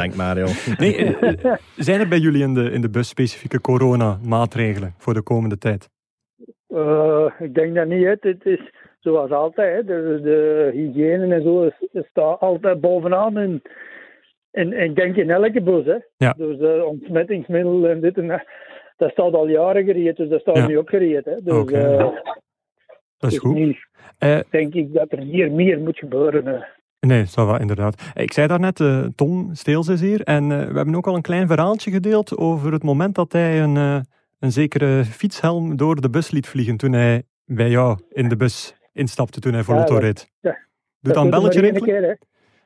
Dank 0.00 0.14
Mario. 0.14 0.46
Nee, 0.78 0.96
eh, 1.16 1.52
zijn 1.76 2.00
er 2.00 2.08
bij 2.08 2.18
jullie 2.18 2.42
in 2.42 2.54
de, 2.54 2.70
in 2.70 2.80
de 2.80 2.90
bus 2.90 3.08
specifieke 3.08 3.60
coronamaatregelen 3.60 4.94
voor 4.98 5.14
de 5.14 5.22
komende 5.22 5.58
tijd? 5.58 5.88
Eh, 6.68 7.26
ik 7.38 7.54
denk 7.54 7.74
dat 7.74 7.86
niet. 7.86 8.02
Hè. 8.04 8.14
Het 8.20 8.44
is 8.44 8.60
zoals 9.00 9.30
altijd. 9.30 9.76
Hè. 9.76 9.84
De, 9.84 10.20
de 10.22 10.70
hygiëne 10.72 11.34
en 11.34 11.42
zo 11.42 11.62
is- 11.62 11.88
is 11.92 12.06
staat 12.10 12.40
altijd 12.40 12.80
bovenaan. 12.80 13.36
En, 13.36 13.62
en, 14.50 14.72
en 14.72 14.84
ik 14.84 14.94
denk 14.96 15.16
in 15.16 15.30
elke 15.30 15.62
bus. 15.62 15.84
Hè. 15.84 15.96
Ja. 16.16 16.34
Dus 16.36 16.58
uh, 16.60 16.84
ontsmettingsmiddel 16.84 17.86
en 17.86 18.00
dit 18.00 18.16
en 18.18 18.26
dat. 18.26 18.42
Dat 18.96 19.10
staat 19.10 19.32
al 19.34 19.48
jaren 19.48 19.84
gereed, 19.84 20.16
dus 20.16 20.28
dat 20.28 20.40
staat 20.40 20.56
Ja. 20.56 20.66
nu 20.66 20.78
ook 20.78 20.88
gereed. 20.88 21.24
Hè. 21.24 21.34
Dus 21.42 21.72
eh, 21.72 21.98
Dat 21.98 22.12
is 23.18 23.28
dus 23.30 23.38
goed. 23.38 23.54
nu 23.54 23.76
Eh, 24.18 24.38
denk 24.50 24.74
ik 24.74 24.92
dat 24.94 25.12
er 25.12 25.18
hier 25.18 25.50
meer 25.52 25.80
moet 25.80 25.98
gebeuren. 25.98 26.46
hè. 26.46 26.58
nee, 27.00 27.22
dat 27.22 27.34
wel, 27.34 27.60
inderdaad. 27.60 28.02
Ik 28.14 28.32
zei 28.32 28.46
daarnet, 28.46 28.80
eh 28.80 29.04
Tom 29.14 29.48
Steels 29.54 29.88
is 29.88 30.00
hier. 30.00 30.20
En 30.22 30.42
eh, 30.52 30.58
we 30.68 30.76
hebben 30.76 30.94
ook 30.94 31.06
al 31.06 31.14
een 31.14 31.22
klein 31.22 31.46
verhaaltje 31.46 31.90
gedeeld 31.90 32.36
over 32.36 32.72
het 32.72 32.82
moment 32.82 33.14
dat 33.14 33.32
hij 33.32 33.60
een, 33.62 33.76
eh, 33.76 33.98
een 34.38 34.52
zekere 34.52 35.04
fietshelm 35.04 35.76
door 35.76 36.00
de 36.00 36.10
bus 36.10 36.30
liet 36.30 36.46
vliegen 36.48 36.76
toen 36.76 36.92
hij 36.92 37.22
bij 37.44 37.68
jou 37.68 37.98
in 38.12 38.28
de 38.28 38.36
bus 38.36 38.74
instapte 38.92 39.40
toen 39.40 39.52
hij 39.52 39.62
voor 39.62 39.74
Ja, 39.74 39.80
Lotto 39.80 39.96
reed. 39.96 40.30
ja. 40.40 40.56
Doet 41.00 41.14
doet 41.14 41.30
belletje 41.30 41.60
rinkelen? 41.60 42.18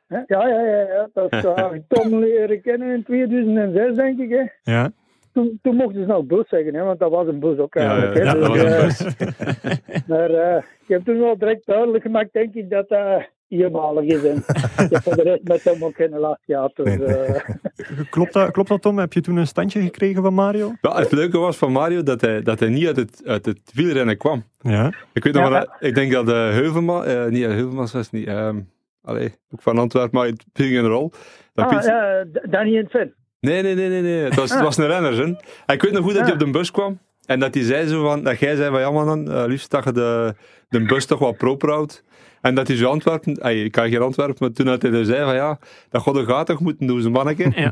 Ja, 0.09 0.25
ja, 0.27 0.47
ja. 0.49 0.61
ja. 0.81 1.09
Dat 1.13 1.33
is, 1.33 1.45
uh, 1.45 1.67
Tom 1.89 2.19
leren 2.19 2.61
kennen 2.63 2.95
in 2.95 3.03
2006, 3.05 3.97
denk 3.97 4.19
ik. 4.21 4.31
Hè. 4.31 4.73
Ja. 4.73 4.91
Toen, 5.33 5.59
toen 5.63 5.77
mochten 5.77 6.01
ze 6.01 6.07
nog 6.07 6.25
bus 6.25 6.49
zeggen, 6.49 6.75
hè, 6.75 6.83
want 6.83 6.99
dat 6.99 7.11
was 7.11 7.27
een 7.27 7.41
bus 7.41 7.59
ook 7.59 7.75
Ja, 7.75 7.91
eigenlijk. 7.91 8.25
ja, 8.25 8.35
dat 8.35 8.53
Dus, 8.53 8.63
was 8.63 9.01
een 9.01 9.07
eh, 9.17 9.63
bus. 9.63 9.81
Maar 10.09 10.31
eh, 10.31 10.57
ik 10.57 10.89
heb 10.89 11.05
toen 11.05 11.19
wel 11.21 11.39
direct 11.39 11.67
duidelijk 11.67 12.03
gemaakt, 12.05 12.33
denk 12.33 12.55
ik, 12.55 12.71
dat 12.71 12.89
dat 12.89 13.29
eenmalig 13.49 14.05
is. 14.05 14.25
En 14.25 14.37
ik 14.85 14.91
heb 14.93 15.03
voor 15.03 15.17
de 15.17 15.23
rest 15.23 15.49
met 15.49 15.65
hem 15.65 15.85
ook 15.85 15.95
geen 15.95 16.19
last 16.19 16.41
gehad. 16.47 16.77
Dus, 16.77 16.99
eh, 17.01 17.41
Klopt 18.11 18.33
dat, 18.33 18.51
klopt 18.51 18.69
dat, 18.69 18.83
Tom? 18.83 18.99
Heb 18.99 19.13
je 19.13 19.21
toen 19.21 19.37
een 19.37 19.47
standje 19.47 19.81
gekregen 19.81 20.23
van 20.23 20.35
Mario? 20.35 20.73
Ja, 20.81 20.97
het 20.99 21.13
leuke 21.13 21.39
was 21.39 21.57
van 21.57 21.73
Mario 21.73 22.03
dat 22.03 22.21
hij, 22.21 22.43
dat 22.43 22.61
hij 22.61 22.69
niet 22.69 22.87
uit 22.87 22.97
het, 22.97 23.23
uit 23.25 23.47
het 23.47 23.61
wielrennen 23.75 24.17
kwam. 24.17 24.45
Ja. 24.61 24.93
Ik 25.13 25.25
weet 25.25 25.33
nog 25.35 25.43
Ja. 25.43 25.51
wel, 25.51 25.61
dat- 25.61 25.77
ik 25.81 25.95
denk 25.95 26.13
dat 26.13 26.27
de 26.27 26.33
Heuvelman, 26.33 27.05
eh 27.05 27.27
niet 27.27 27.45
Heuvelmans 27.45 27.93
was 27.93 28.11
niet, 28.11 28.27
ehm 28.27 28.61
allee, 29.03 29.35
ook 29.51 29.63
van 29.63 29.79
Antwerpen, 29.79 30.19
maar 30.19 30.27
het 30.29 30.45
ging 30.53 30.77
een 30.77 30.87
rol. 30.87 31.13
Dat 31.55 31.65
ah, 31.65 31.71
Piet- 31.77 31.85
ja, 31.85 32.25
Danny 32.51 32.71
in 32.77 32.83
het 32.83 32.91
vet. 32.91 33.13
Nee, 33.41 33.63
nee, 33.63 33.75
nee, 33.75 33.89
nee, 33.89 34.03
nee. 34.03 34.23
Het 34.25 34.35
was, 34.35 34.51
het 34.51 34.61
was 34.61 34.77
een 34.77 34.87
renner. 34.87 35.17
Hè. 35.19 35.73
Ik 35.75 35.83
weet 35.83 35.93
nog 35.93 36.05
goed 36.05 36.13
dat 36.15 36.23
hij 36.23 36.33
Ah. 36.35 36.41
op 36.41 36.47
de 36.47 36.51
bus 36.51 36.71
kwam. 36.71 36.99
En 37.27 37.41
dat 37.41 37.55
hij 37.55 37.63
zei 37.65 37.87
zo 37.89 38.03
van, 38.05 38.23
dat 38.23 38.39
jij 38.39 38.57
zei 38.57 38.71
van, 38.71 38.81
ja 38.81 38.91
man, 38.91 39.07
dan, 39.07 39.31
eh, 39.37 39.45
liefst 39.47 39.71
dat 39.71 39.85
je 39.85 39.93
de, 39.93 40.35
de 40.69 40.81
bus 40.85 41.07
toch 41.07 41.19
wat 41.19 41.37
proper 41.37 41.71
houdt. 41.71 42.05
En 42.41 42.55
dat 42.55 42.67
hij 42.69 42.77
zo 42.77 42.89
Antwerpen, 42.89 43.55
ik 43.65 43.73
kan 43.73 43.89
geen 43.91 44.01
Antwerpen, 44.01 44.37
maar 44.39 44.53
toen 44.53 44.67
dat 44.67 44.83
hij 44.83 44.93
er 44.93 45.05
zei 45.05 45.25
van, 45.25 45.35
ja, 45.35 45.59
dat 45.91 46.03
god 46.03 46.15
de 46.15 46.25
gaten 46.25 46.57
moeten 46.61 46.87
doen, 46.87 47.01
zo'n 47.03 47.13
manneke. 47.13 47.71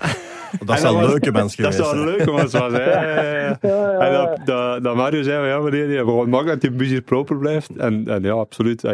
Dat 0.65 0.77
En 0.77 0.79
zou 0.79 0.97
een 0.99 1.07
leuke 1.07 1.33
mens 1.33 1.57
Dat 1.57 1.75
geweest 1.75 1.89
zou 1.91 1.99
een 1.99 2.05
leuke 2.05 2.33
mens 2.33 2.53
was, 2.53 2.73
hè. 2.73 2.91
Ja, 2.91 3.03
ja, 3.03 3.23
ja. 3.23 3.59
Ja, 3.63 3.99
En 3.99 4.13
ja, 4.13 4.27
dat, 4.27 4.47
dat, 4.47 4.83
dat 4.83 4.97
Mario 4.97 5.23
zei 5.23 5.39
van, 5.39 5.49
ja 5.49 5.59
meneer, 5.59 5.87
nee, 5.87 6.05
we 6.05 6.19
gaan 6.19 6.29
maken 6.29 6.47
dat 6.47 6.61
die 6.61 6.71
bus 6.71 6.89
hier 6.89 7.01
proper 7.03 7.39
blijft. 7.39 7.71
En, 7.77 8.05
en 8.09 8.23
ja, 8.23 8.33
absoluut. 8.33 8.85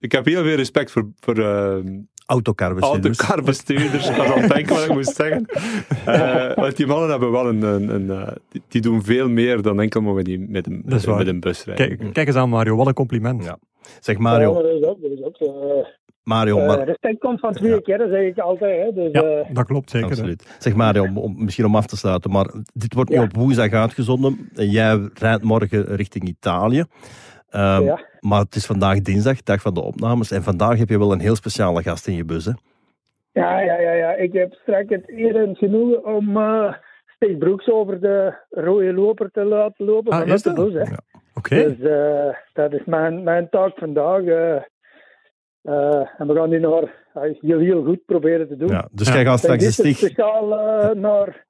ik 0.00 0.12
heb 0.12 0.24
heel 0.24 0.42
veel 0.42 0.56
respect 0.56 0.90
voor, 0.90 1.08
voor 1.20 1.38
eh, 1.38 1.76
Autocarbestuurders. 2.26 3.18
autocarbestuurders. 3.18 4.08
Ik 4.08 4.16
was 4.16 4.34
het 4.40 4.52
denken 4.52 4.74
wat 4.74 4.84
ik 4.84 4.92
moest 4.92 5.14
zeggen. 5.16 5.46
Eh, 6.04 6.54
want 6.54 6.76
die 6.76 6.86
mannen 6.86 7.10
hebben 7.10 7.30
wel 7.30 7.48
een... 7.48 7.62
een, 7.62 7.88
een 7.94 8.10
eh, 8.10 8.32
die, 8.68 8.80
doen 8.80 9.02
veel 9.04 9.28
meer 9.28 9.62
dan 9.62 9.80
enkel 9.80 10.00
maar 10.00 10.14
met, 10.14 10.24
die, 10.24 10.38
met, 10.48 10.66
een, 10.66 10.82
Dat 10.86 10.98
is 10.98 11.04
waar. 11.04 11.16
met 11.16 11.26
een 11.26 11.40
bus 11.40 11.64
rijden. 11.64 11.96
Kijk, 11.98 12.12
kijk 12.12 12.26
eens 12.26 12.36
aan, 12.36 12.48
Mario. 12.48 12.76
Wat 12.76 12.86
een 12.86 12.94
compliment. 12.94 13.44
Ja. 13.44 13.58
Zeg 14.00 14.16
Ja, 14.16 14.22
Mario, 14.22 14.52
maar 14.54 14.62
dat 14.62 14.72
is 14.72 14.82
ook, 14.84 15.02
dat 15.02 15.10
is 15.10 15.22
ook 15.22 15.36
zo. 15.36 15.44
Eh, 15.44 15.86
Mario, 16.22 16.66
maar, 16.66 16.84
respect 16.84 17.18
komt 17.18 17.40
van 17.40 17.52
twee 17.52 17.82
keer, 17.82 17.98
dat 17.98 18.08
zeg 18.10 18.20
ik 18.22 18.38
altijd. 18.38 18.84
Hè. 18.84 18.92
Dus, 19.02 19.12
Ja, 19.12 19.44
dat 19.52 19.66
klopt 19.66 19.90
zeker. 19.90 20.06
hè. 20.08 20.12
absoluut. 20.14 20.56
Zeg 20.58 20.74
Mario, 20.74 21.02
om, 21.02 21.18
om- 21.18 21.34
misschien 21.44 21.64
om 21.64 21.76
af 21.76 21.86
te 21.86 21.96
sluiten, 21.96 22.30
maar 22.30 22.46
dit 22.74 22.94
wordt 22.94 23.10
nu 23.10 23.16
Ja. 23.16 23.22
op 23.22 23.36
woensdag 23.36 23.70
uitgezonden. 23.72 24.48
En 24.54 24.70
jij 24.70 25.08
rijdt 25.14 25.42
morgen 25.42 25.84
richting 25.96 26.28
Italië. 26.28 26.84
Ehm, 27.50 27.82
Ja. 27.84 28.00
Maar 28.28 28.40
het 28.40 28.54
is 28.54 28.66
vandaag 28.66 29.00
dinsdag, 29.00 29.42
dag 29.42 29.60
van 29.62 29.74
de 29.74 29.80
opnames. 29.82 30.30
En 30.30 30.42
vandaag 30.42 30.78
heb 30.78 30.88
je 30.88 30.98
wel 30.98 31.12
een 31.12 31.20
heel 31.20 31.36
speciale 31.36 31.82
gast 31.82 32.06
in 32.06 32.14
je 32.14 32.24
bus, 32.24 32.44
hè? 32.44 32.52
ja, 33.32 33.60
ja, 33.60 33.78
ja, 33.80 33.92
ja, 33.92 34.12
ik 34.14 34.32
heb 34.32 34.52
straks 34.52 34.88
het 34.88 35.04
eer 35.10 35.36
en 35.36 35.56
genoegen 35.56 36.04
om 36.04 36.36
eh 36.36 36.74
Steve 37.16 37.36
Broeks 37.38 37.68
over 37.68 38.00
de 38.00 38.34
rode 38.50 38.92
loper 38.92 39.30
te 39.30 39.44
laten 39.44 39.84
lopen 39.84 40.12
Ah, 40.12 40.18
vanuit 40.18 40.36
is 40.38 40.42
de 40.42 40.52
dat? 40.52 40.64
bus. 40.64 40.74
Hè. 40.74 40.90
Ja. 40.90 40.98
Oké. 41.34 41.54
Dus 41.54 41.80
eh, 41.90 42.36
dat 42.52 42.72
is 42.72 42.84
mijn, 42.84 43.22
mijn 43.22 43.48
taak 43.50 43.78
vandaag. 43.78 44.22
eh. 44.24 44.56
Eh, 45.62 46.08
en 46.18 46.26
we 46.26 46.34
gaan 46.34 46.50
die 46.50 46.58
naar 46.60 46.94
heel, 47.40 47.58
heel 47.58 47.84
goed 47.84 48.04
proberen 48.04 48.48
te 48.48 48.56
doen. 48.56 48.68
Ja, 48.68 48.88
dus 48.92 49.08
Ja. 49.08 49.14
jij 49.14 49.24
gaat 49.24 49.38
straks 49.38 49.64
de 49.64 49.72
stig... 49.72 49.96
speciaal 49.96 50.58
eh, 50.58 50.94
naar 50.94 51.43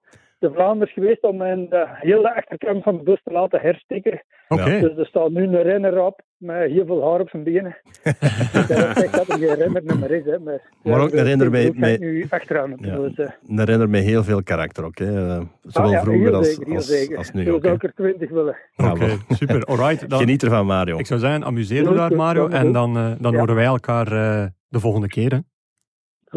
de 0.49 0.53
Vlaanders 0.55 0.93
geweest 0.93 1.23
om 1.23 1.37
mijn 1.37 1.69
de 1.69 1.85
hele 1.89 2.35
achterkant 2.35 2.83
van 2.83 2.97
de 2.97 3.03
bus 3.03 3.21
te 3.25 3.33
laten 3.33 3.61
herstikken. 3.61 4.23
Oké. 4.49 4.81
Dus 4.81 4.97
er 4.97 5.07
staat 5.07 5.31
nu 5.31 5.43
een 5.43 5.63
renner 5.63 6.03
op 6.05 6.21
met 6.37 6.71
heel 6.71 6.87
veel 6.87 7.11
haar 7.11 7.21
op 7.21 7.29
zijn 7.29 7.43
benen. 7.45 7.77
dat 8.69 8.97
zegt 8.97 9.13
dat 9.13 9.29
er 9.29 9.39
geen 9.39 9.55
renner 9.55 9.83
meer 9.85 10.11
is. 10.11 10.25
Hè, 10.25 10.39
maar 10.39 10.61
Maar 10.83 11.01
ook 11.01 11.13
een 11.13 11.25
renner 11.25 11.51
met- 11.51 12.01
nu 12.01 12.27
achteraan. 12.29 12.75
Ja. 12.81 12.97
Dus, 12.97 13.15
eh, 13.15 13.31
Een 13.49 13.65
renner 13.65 13.89
met 13.91 14.03
heel 14.05 14.25
veel 14.25 14.43
karakter 14.43 14.85
ook, 14.85 14.99
hè? 14.99 15.29
Eh, 15.29 15.41
Zowel 15.63 15.89
ah, 15.89 15.95
ja, 15.97 16.03
vroeger 16.03 16.35
als, 16.35 16.55
zeker, 16.55 16.75
als, 16.75 16.87
zeker. 16.87 17.17
als 17.17 17.33
nu 17.33 17.45
Zo 17.45 17.51
ook. 17.55 17.63
hè. 17.63 17.63
zou 17.63 17.75
ik 17.75 17.83
er 17.83 17.95
twintig 17.95 18.31
willen. 18.31 18.57
Ja, 18.77 18.91
Oké, 18.93 19.09
super. 19.29 19.65
Alright. 19.71 20.09
Dan, 20.11 20.19
Geniet 20.19 20.43
ervan, 20.43 20.67
Mario. 20.67 20.99
ik 20.99 21.07
zou 21.07 21.21
zeggen, 21.21 21.45
amuseer 21.45 21.83
je 21.89 21.95
daar, 21.95 22.13
Mario. 22.17 22.49
En 22.49 22.73
dan, 22.73 22.97
eh, 22.97 23.13
dan 23.19 23.33
Ja. 23.33 23.39
horen 23.39 23.55
wij 23.55 23.65
elkaar 23.65 24.07
eh, 24.13 24.47
de 24.69 24.81
volgende 24.81 25.09
keer. 25.09 25.31
hè. 25.33 25.39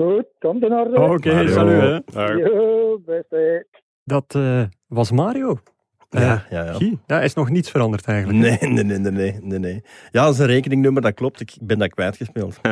Goed, 0.04 0.26
komt 0.40 0.64
in 0.64 0.74
orde. 0.74 1.00
Oké, 1.02 1.34
Mario. 1.34 1.52
salut. 1.52 2.04
Hè. 2.14 2.22
Ja, 2.26 2.34
Yo, 2.38 3.00
beste. 3.06 3.66
Dat 4.08 4.36
eh, 4.36 4.62
was 4.88 5.12
Mario. 5.12 5.60
Eh, 6.10 6.22
Ja, 6.22 6.46
ja, 6.50 6.64
ja. 6.64 6.74
Guy, 6.74 6.98
ja, 7.08 7.22
is 7.22 7.34
nog 7.34 7.50
niets 7.50 7.72
veranderd 7.72 8.06
eigenlijk. 8.06 8.40
Nee, 8.62 8.72
nee, 8.72 8.84
nee, 8.84 9.00
nee, 9.12 9.40
nee, 9.42 9.60
nee. 9.60 9.84
Ja, 10.12 10.24
dat 10.24 10.34
is 10.34 10.40
een 10.40 10.46
rekeningnummer, 10.46 11.02
dat 11.02 11.14
klopt. 11.14 11.40
Ik 11.42 11.54
ben 11.62 11.80
dat 11.80 11.90
kwijtgespeeld. 11.90 12.60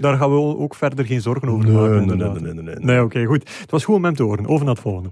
Daar 0.00 0.16
gaan 0.16 0.30
we 0.30 0.36
ook 0.56 0.74
verder 0.74 1.04
geen 1.06 1.20
zorgen 1.20 1.48
over 1.48 1.64
Nee, 1.64 1.74
maken. 1.74 2.06
nee, 2.06 2.16
nee, 2.16 2.28
nee, 2.30 2.40
nee, 2.40 2.52
nee, 2.52 2.64
nee. 2.64 2.76
Nee, 2.84 3.02
oké, 3.02 3.24
goed. 3.24 3.50
Het 3.60 3.70
was 3.70 3.84
goed 3.84 3.94
om 3.96 4.04
hem 4.04 4.14
te 4.14 4.22
horen. 4.22 4.46
Over 4.46 4.64
naar 4.64 4.74
het 4.74 4.82
volgende. 4.82 5.10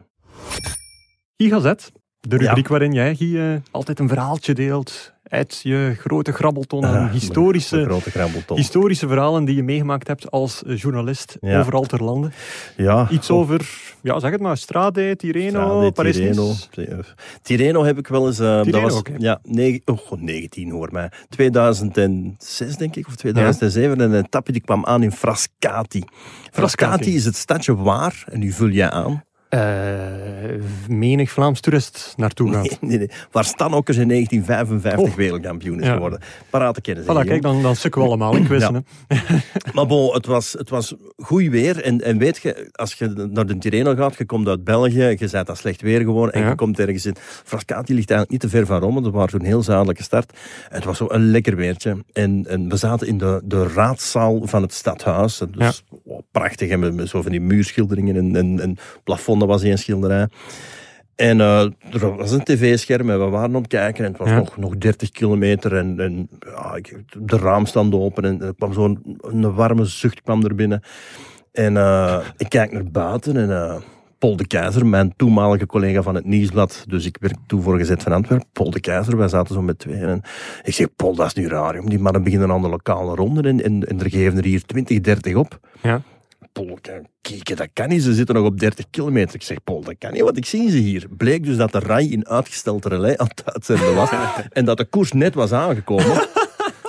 Guy 1.37 1.49
Gazet, 1.51 1.93
de 2.21 2.37
rubriek 2.37 2.69
waarin 2.69 2.93
jij, 2.93 3.15
Guy, 3.15 3.39
eh, 3.39 3.57
altijd 3.71 3.99
een 3.99 4.09
verhaaltje 4.09 4.55
deelt 4.55 5.15
uit 5.29 5.61
je 5.63 5.95
grote 5.99 6.33
grabbelton 6.33 6.85
Ah, 6.85 7.13
historische, 7.13 7.77
mijn 7.77 8.01
grabbelton. 8.01 8.57
historische 8.57 9.09
verhalen 9.09 9.45
die 9.45 9.55
je 9.57 9.63
meegemaakt 9.63 10.07
hebt 10.07 10.31
als 10.31 10.63
journalist 10.67 11.37
Ja. 11.41 11.61
overal 11.61 11.83
ter 11.83 12.05
lande. 12.05 12.31
Ja. 12.77 13.09
Iets 13.11 13.31
over, 13.31 13.69
ja, 14.03 14.19
zeg 14.19 14.31
het 14.31 14.41
maar, 14.41 14.57
Strade, 14.57 15.17
Tireno, 15.17 15.91
Paris. 15.91 16.17
Tirreno. 16.17 16.53
Tirreno 17.43 17.85
heb 17.85 17.99
ik 17.99 18.09
wel 18.09 18.27
eens... 18.27 18.39
eh, 18.39 18.63
dat 18.63 18.81
was, 18.81 19.03
ja, 19.19 19.39
negen, 19.43 19.81
oh, 19.85 19.99
god, 19.99 20.21
19 20.21 20.71
hoor 20.71 20.89
mij. 20.93 21.11
2006 21.29 22.77
denk 22.77 22.97
ik, 22.97 23.07
of 23.07 23.15
2007. 23.17 24.01
En 24.01 24.13
een 24.13 24.25
etappe 24.25 24.53
die 24.53 24.61
kwam 24.61 24.85
aan 24.85 25.03
in 25.03 25.13
Frascati. 25.13 26.03
Frascati, 26.51 26.53
Frascati. 26.53 27.15
is 27.15 27.25
het 27.25 27.37
stadje 27.37 27.77
waar, 27.77 28.25
en 28.31 28.39
nu 28.39 28.53
vul 28.53 28.69
jij 28.69 28.91
aan, 28.91 29.25
menig 30.89 31.31
Vlaams 31.31 31.61
toerist 31.61 32.15
naartoe 32.17 32.53
gaat. 32.53 32.63
nee, 32.63 32.79
nee, 32.81 32.99
nee, 32.99 33.11
waar 33.31 33.45
Stan 33.45 33.75
Okkers 33.75 33.97
in 33.97 34.09
1955 34.09 35.11
Oh. 35.11 35.17
wereldkampioen 35.17 35.81
is 35.81 35.87
Ja. 35.87 35.93
geworden. 35.93 36.21
Parate 36.51 36.81
kennen 36.81 37.05
ze 37.05 37.11
Voilà, 37.13 37.27
kijk, 37.27 37.43
dan, 37.43 37.63
dan 37.63 37.77
sukken 37.77 38.01
we 38.01 38.07
allemaal 38.07 38.37
in 38.37 38.45
quizzen. 38.47 38.87
Ja. 39.09 39.17
Maar 39.75 39.87
bon, 39.87 40.15
het 40.15 40.27
was, 40.27 40.53
het 40.53 40.71
was 40.71 40.95
goed 41.17 41.47
weer. 41.49 41.83
En, 41.83 42.01
en 42.01 42.19
weet 42.19 42.39
je, 42.43 42.69
als 42.73 42.95
je 42.95 43.29
naar 43.31 43.47
de 43.47 43.59
Tirreno 43.59 43.95
gaat, 43.95 44.17
je 44.17 44.25
komt 44.27 44.49
uit 44.49 44.65
België, 44.65 45.03
je 45.03 45.29
bent 45.31 45.47
dat 45.47 45.59
slecht 45.59 45.81
weer 45.81 46.01
geworden 46.01 46.35
en 46.35 46.41
Ja. 46.43 46.49
je 46.49 46.55
komt 46.55 46.79
ergens 46.79 47.07
in. 47.07 47.17
Frascati 47.45 47.95
ligt 47.95 48.11
eigenlijk 48.11 48.31
niet 48.31 48.41
te 48.41 48.57
ver 48.57 48.67
van 48.67 48.81
Rome, 48.81 49.03
dat 49.03 49.13
was 49.13 49.31
zo'n 49.31 49.45
heel 49.45 49.63
zuidelijke 49.63 50.03
start. 50.03 50.39
Het 50.69 50.85
was 50.85 50.97
zo 50.97 51.07
een 51.09 51.31
lekker 51.31 51.57
weertje. 51.57 52.05
En, 52.13 52.45
en 52.49 52.69
we 52.69 52.77
zaten 52.77 53.07
in 53.07 53.19
de, 53.19 53.41
de 53.45 53.67
raadzaal 53.69 54.41
van 54.47 54.63
het 54.63 54.73
stadhuis. 54.73 55.41
Dus 55.51 55.85
oh, 56.05 56.19
prachtig, 56.31 56.69
en 56.71 56.79
met, 56.81 56.95
met 56.95 57.09
zo 57.09 57.23
van 57.23 57.31
die 57.31 57.41
muurschilderingen 57.41 58.17
en, 58.17 58.37
en, 58.37 58.61
en 58.61 58.77
dat 59.47 59.55
was 59.61 59.63
één 59.63 59.79
schilderij. 59.79 60.29
En 61.15 61.41
eh, 61.41 61.61
er 61.93 62.17
was 62.17 62.31
een 62.31 62.45
tv-scherm 62.45 63.11
en 63.11 63.19
we 63.25 63.31
waren 63.31 63.49
aan 63.55 63.55
het 63.63 63.67
kijken 63.67 64.05
en 64.05 64.11
het 64.11 64.21
was 64.21 64.29
Ja. 64.29 64.37
nog, 64.37 64.57
nog 64.57 64.77
30 64.79 65.11
kilometer 65.11 65.77
en, 65.77 66.01
en 66.01 66.29
ja, 66.41 66.75
ik, 66.75 66.97
de 67.19 67.37
raam 67.37 67.67
stond 67.67 67.95
open 67.95 68.25
en 68.25 68.43
er 68.43 68.55
kwam 68.55 68.73
zo'n 68.73 69.19
een 69.21 69.55
warme 69.55 69.85
zucht 69.85 70.23
kwam 70.23 70.45
er 70.45 70.55
binnen. 70.55 70.83
En 71.53 71.77
eh, 71.77 72.19
ik 72.37 72.49
kijk 72.49 72.73
naar 72.73 72.85
buiten 72.91 73.37
en 73.37 73.51
eh, 73.51 73.77
Paul 74.19 74.37
de 74.37 74.47
Keizer, 74.47 74.87
mijn 74.87 75.13
toenmalige 75.17 75.67
collega 75.67 76.03
van 76.03 76.15
het 76.15 76.25
Nieuwsblad, 76.25 76.85
dus 76.89 77.07
ik 77.07 77.17
werd 77.21 77.35
toen 77.47 77.63
voorgezet 77.63 78.03
van 78.03 78.13
Antwerpen, 78.13 78.49
Paul 78.53 78.71
de 78.71 78.81
Keizer, 78.81 79.17
wij 79.17 79.29
zaten 79.29 79.55
zo 79.55 79.63
met 79.63 79.79
twee 79.79 79.97
en 79.97 80.21
ik 80.63 80.75
zeg, 80.75 80.87
Paul, 80.97 81.15
dat 81.15 81.27
is 81.27 81.35
nu 81.35 81.49
raar, 81.49 81.81
die 81.85 81.99
mannen 81.99 82.23
beginnen 82.23 82.51
aan 82.51 82.63
de 82.63 82.69
lokale 82.69 83.15
ronde 83.15 83.49
en, 83.49 83.63
en, 83.65 83.85
en 83.89 84.01
er 84.01 84.11
geven 84.11 84.39
er 84.39 84.45
hier 84.45 84.63
20, 84.65 85.01
30 85.01 85.35
op. 85.35 85.59
Ja. 85.83 86.03
Paul, 86.57 86.79
kijk, 87.21 87.57
dat 87.57 87.69
kan 87.73 87.89
niet. 87.89 88.03
Ze 88.03 88.15
zitten 88.15 88.35
nog 88.35 88.45
op 88.45 88.59
30 88.59 88.85
kilometer. 88.91 89.35
Ik 89.35 89.43
zeg, 89.43 89.65
Paul, 89.65 89.81
dat 89.81 89.95
kan 89.99 90.13
niet, 90.13 90.23
want 90.23 90.37
ik 90.37 90.47
zie 90.47 90.71
ze 90.71 90.77
hier. 90.77 91.07
Bleek 91.17 91.45
dus 91.45 91.57
dat 91.57 91.73
de 91.73 91.79
rij 91.79 92.05
in 92.05 92.29
uitgesteld 92.29 92.85
relais 92.85 93.17
aan 93.17 93.27
het 93.27 93.43
uitzenden 93.45 93.95
was. 93.95 94.11
en 94.53 94.65
dat 94.65 94.77
de 94.77 94.85
koers 94.85 95.13
net 95.13 95.35
was 95.35 95.53
aangekomen. 95.53 96.29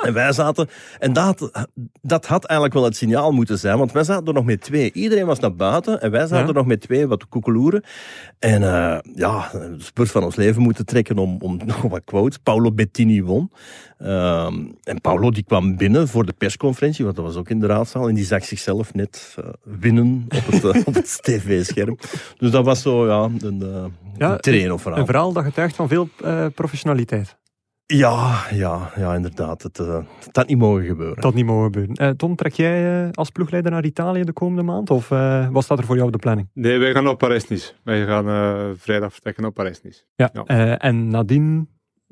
En 0.07 0.13
wij 0.13 0.31
zaten, 0.31 0.67
en 0.99 1.13
dat, 1.13 1.67
dat 2.01 2.25
had 2.25 2.45
eigenlijk 2.45 2.79
wel 2.79 2.83
het 2.83 2.95
signaal 2.95 3.31
moeten 3.31 3.59
zijn, 3.59 3.77
want 3.77 3.91
wij 3.91 4.03
zaten 4.03 4.27
er 4.27 4.33
nog 4.33 4.45
met 4.45 4.61
twee. 4.61 4.91
Iedereen 4.93 5.25
was 5.25 5.39
naar 5.39 5.55
buiten 5.55 6.01
en 6.01 6.11
wij 6.11 6.21
zaten 6.21 6.37
Ja. 6.37 6.47
er 6.47 6.53
nog 6.53 6.65
met 6.65 6.81
twee, 6.81 7.07
wat 7.07 7.27
koekeloeren. 7.27 7.83
En 8.39 8.63
eh, 8.63 8.99
ja, 9.15 9.49
de 9.51 9.75
spurt 9.77 10.11
van 10.11 10.23
ons 10.23 10.35
leven 10.35 10.61
moeten 10.61 10.85
trekken 10.85 11.17
om, 11.17 11.37
om 11.39 11.59
nog 11.65 11.81
wat 11.81 12.01
quotes. 12.05 12.37
Paolo 12.37 12.71
Bettini 12.71 13.23
won. 13.23 13.51
Ehm, 13.97 14.65
en 14.83 15.01
Paolo 15.01 15.31
die 15.31 15.43
kwam 15.43 15.77
binnen 15.77 16.07
voor 16.07 16.25
de 16.25 16.33
persconferentie, 16.37 17.03
want 17.03 17.15
dat 17.15 17.25
was 17.25 17.35
ook 17.35 17.49
in 17.49 17.59
de 17.59 17.67
raadzaal. 17.67 18.07
En 18.07 18.15
die 18.15 18.25
zag 18.25 18.45
zichzelf 18.45 18.93
net 18.93 19.35
eh, 19.37 19.45
winnen 19.63 20.25
op 20.35 20.45
het, 20.53 20.63
eh, 20.63 20.81
op 20.87 20.93
het 20.93 21.19
tv-scherm. 21.21 21.97
Dus 22.37 22.51
dat 22.51 22.65
was 22.65 22.81
zo, 22.81 23.07
ja, 23.07 23.29
een, 23.39 23.63
Ja, 24.17 24.37
een 24.41 25.05
verhaal 25.05 25.33
dat 25.33 25.43
getuigt 25.43 25.75
van 25.75 25.87
veel 25.87 26.09
professionaliteit. 26.55 27.37
Ja, 27.93 28.43
ja, 28.51 28.91
ja, 28.95 29.13
inderdaad. 29.15 29.63
Het, 29.63 29.79
eh, 29.79 29.99
het 30.25 30.35
had 30.35 30.47
niet 30.47 30.57
mogen 30.57 30.85
gebeuren. 30.85 31.21
Dat 31.21 31.33
niet 31.33 31.45
mogen 31.45 31.63
gebeuren. 31.63 31.95
Eh, 31.95 32.09
Tom, 32.09 32.35
trek 32.35 32.53
jij 32.53 33.03
eh, 33.05 33.09
als 33.11 33.29
ploegleider 33.29 33.71
naar 33.71 33.85
Italië 33.85 34.23
de 34.23 34.33
komende 34.33 34.63
maand? 34.63 34.89
Of 34.89 35.11
eh, 35.11 35.47
wat 35.49 35.63
staat 35.63 35.77
er 35.79 35.85
voor 35.85 35.95
jou 35.95 36.07
op 36.07 36.13
de 36.13 36.19
planning? 36.19 36.47
Nee, 36.53 36.77
wij 36.77 36.91
gaan 36.91 37.03
naar 37.03 37.15
Parijs-Nice. 37.15 37.73
Wij 37.83 38.05
gaan 38.05 38.27
eh, 38.27 38.65
vrijdag 38.77 39.11
vertrekken 39.11 39.43
naar 39.43 39.51
Parijs-Nice. 39.51 40.03
Ja. 40.15 40.29
Ja. 40.33 40.43
Eh, 40.43 40.85
en 40.89 41.07
nadien 41.07 41.69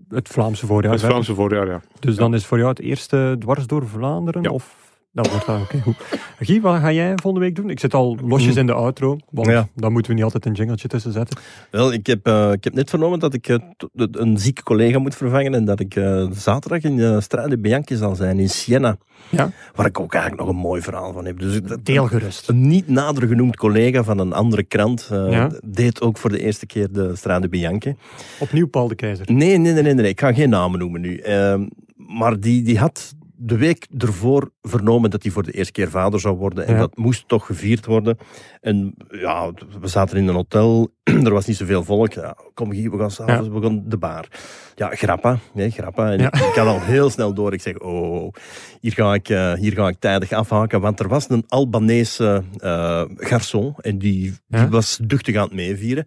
het 0.10 0.28
Vlaamse 0.30 0.66
voorjaar. 0.66 0.92
Hè? 0.94 1.00
Vlaamse 1.00 1.34
voorjaar, 1.34 1.68
ja. 1.68 1.82
Dus 2.00 2.16
dan 2.16 2.34
is 2.34 2.46
voor 2.46 2.58
jou 2.58 2.70
het 2.70 2.80
eerste 2.80 3.36
dwars 3.40 3.68
door 3.68 3.88
Vlaanderen? 3.88 4.42
Ja. 4.42 4.50
Of 4.50 4.85
Dat 5.16 5.30
wordt 5.30 5.46
dan 5.46 5.62
oké. 5.62 5.80
goed. 5.82 5.96
Guy, 6.40 6.62
wat 6.62 6.80
ga 6.80 6.92
jij 6.92 7.14
volgende 7.16 7.46
week 7.46 7.56
doen? 7.56 7.70
Ik 7.70 7.80
zit 7.80 7.94
al 7.94 8.18
losjes 8.28 8.56
in 8.56 8.66
de 8.66 8.74
outro, 8.74 9.18
want 9.32 9.48
Ja. 9.48 9.68
dan 9.76 9.92
moeten 9.92 10.10
we 10.12 10.16
niet 10.16 10.24
altijd 10.26 10.46
een 10.46 10.54
jingletje 10.54 10.88
tussen 10.88 11.12
zetten. 11.12 11.38
Wel, 11.72 11.94
ik 11.94 12.08
heb, 12.08 12.28
eh, 12.28 12.52
ik 12.52 12.64
heb 12.64 12.74
net 12.74 12.90
vernomen 12.90 13.20
dat 13.20 13.34
ik 13.34 13.48
eh, 13.48 13.58
een 14.12 14.38
zieke 14.38 14.64
collega 14.64 15.00
moet 15.00 15.16
vervangen 15.16 15.54
en 15.54 15.66
dat 15.66 15.80
ik 15.80 15.96
eh, 15.96 16.28
zaterdag 16.32 16.82
in 16.82 16.96
de 16.96 17.22
Strade 17.22 17.58
Bianchi 17.58 17.96
zal 17.96 18.16
zijn 18.16 18.40
in 18.40 18.50
Siena. 18.50 18.98
Ja. 19.30 19.52
Waar 19.76 19.86
ik 19.86 20.00
ook 20.00 20.14
eigenlijk 20.14 20.44
nog 20.46 20.54
een 20.56 20.62
mooi 20.62 20.82
verhaal 20.82 21.14
van 21.14 21.26
heb. 21.26 21.40
Dus 21.40 21.62
dat- 21.62 21.86
Deel 21.86 22.08
gerust. 22.08 22.50
Een 22.50 22.68
niet 22.68 22.88
nader 22.88 23.28
genoemd 23.28 23.56
collega 23.58 24.04
van 24.04 24.20
een 24.20 24.34
andere 24.34 24.64
krant 24.64 25.08
Ja. 25.12 25.50
deed 25.64 26.02
ook 26.02 26.18
voor 26.18 26.30
de 26.30 26.40
eerste 26.40 26.66
keer 26.66 26.92
de 26.92 27.16
Strade 27.16 27.50
Bianchi. 27.50 27.96
Opnieuw 28.40 28.68
Paul 28.68 28.88
de 28.88 28.96
Keizer. 28.96 29.26
Nee, 29.32 29.58
nee, 29.58 29.74
nee, 29.74 29.84
nee, 29.84 29.94
nee. 29.94 30.08
ik 30.10 30.20
ga 30.20 30.34
geen 30.34 30.50
namen 30.50 30.80
noemen 30.80 31.02
nu. 31.02 31.18
Ehm, 31.18 31.66
maar 31.96 32.40
die, 32.40 32.64
die 32.64 32.80
had 32.80 33.15
de 33.38 33.58
week 33.58 33.88
ervoor 33.98 34.52
vernomen 34.62 35.10
dat 35.10 35.24
hij 35.24 35.32
voor 35.32 35.44
de 35.44 35.52
eerste 35.52 35.72
keer 35.72 35.90
vader 35.90 36.20
zou 36.20 36.36
worden. 36.38 36.66
En 36.68 36.74
Ja. 36.74 36.80
dat 36.80 36.98
moest 36.98 37.28
toch 37.28 37.46
gevierd 37.46 37.86
worden. 37.86 38.18
En 38.62 38.94
ja, 39.10 39.52
we 39.80 39.88
zaten 39.88 40.18
in 40.18 40.28
een 40.28 40.36
hotel. 40.36 40.90
er 41.04 41.34
was 41.34 41.46
niet 41.46 41.56
zoveel 41.58 41.84
volk. 41.84 42.14
Ja, 42.14 42.38
kom 42.54 42.72
hier, 42.72 42.92
we 42.92 42.98
gaan 42.98 43.12
s'avonds, 43.12 43.48
we 43.50 43.62
gaan 43.62 43.84
de 43.86 43.98
bar. 43.98 44.28
Ja, 44.76 44.90
grappa. 44.96 45.38
Nee, 45.54 45.70
grappa. 45.72 46.12
En 46.12 46.20
ik, 46.20 46.36
ik 46.36 46.54
had 46.56 46.68
al 46.68 46.82
heel 46.82 47.10
snel 47.10 47.34
door. 47.34 47.54
Ik 47.54 47.62
zeg, 47.62 47.80
oh, 47.80 48.34
hier 48.82 48.92
ga 48.92 49.14
ik, 49.14 49.30
eh, 49.30 49.54
hier 49.54 49.74
ga 49.74 49.88
ik 49.88 50.00
tijdig 50.00 50.32
afhaken. 50.32 50.82
Want 50.82 51.00
er 51.00 51.08
was 51.08 51.30
een 51.30 51.44
Albanese 51.48 52.44
eh 52.58 53.04
garçon. 53.16 53.74
En 53.82 53.98
die, 53.98 54.34
die 54.48 54.68
was 54.68 55.00
duchtig 55.04 55.36
aan 55.36 55.44
het 55.44 55.54
meevieren. 55.54 56.06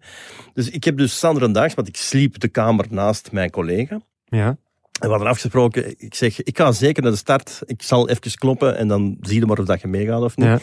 Dus 0.53 0.69
ik 0.69 0.83
heb 0.83 0.97
dus 0.97 1.19
Sanderdaags, 1.19 1.73
want 1.73 1.87
ik 1.87 1.97
sliep 1.97 2.39
de 2.39 2.47
kamer 2.47 2.85
naast 2.89 3.31
mijn 3.31 3.49
collega. 3.49 3.99
Ja. 4.25 4.57
En 4.99 5.05
we 5.05 5.09
hadden 5.09 5.27
afgesproken, 5.27 5.95
ik 5.97 6.15
zeg, 6.15 6.43
ik 6.43 6.57
ga 6.57 6.71
zeker 6.71 7.03
naar 7.03 7.11
de 7.11 7.17
start. 7.17 7.61
Ik 7.65 7.81
zal 7.81 8.09
even 8.09 8.37
kloppen 8.37 8.77
en 8.77 8.87
dan 8.87 9.17
zie 9.21 9.39
je 9.39 9.45
maar 9.45 9.59
of 9.59 9.65
dat 9.65 9.81
je 9.81 9.87
meegaat 9.87 10.21
of 10.21 10.37
niet. 10.37 10.47
Ja. 10.47 10.59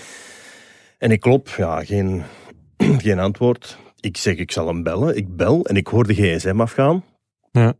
En 0.98 1.10
ik 1.10 1.20
klop, 1.20 1.48
ja, 1.48 1.84
geen, 1.84 2.22
geen 3.04 3.18
antwoord. 3.18 3.78
Ik 4.00 4.16
zeg, 4.16 4.36
ik 4.36 4.52
zal 4.52 4.66
hem 4.66 4.82
bellen. 4.82 5.16
Ik 5.16 5.36
bel 5.36 5.66
en 5.66 5.76
ik 5.76 5.86
hoor 5.86 6.06
de 6.06 6.14
gsm 6.14 6.60
afgaan. 6.60 7.04
Ja. 7.50 7.74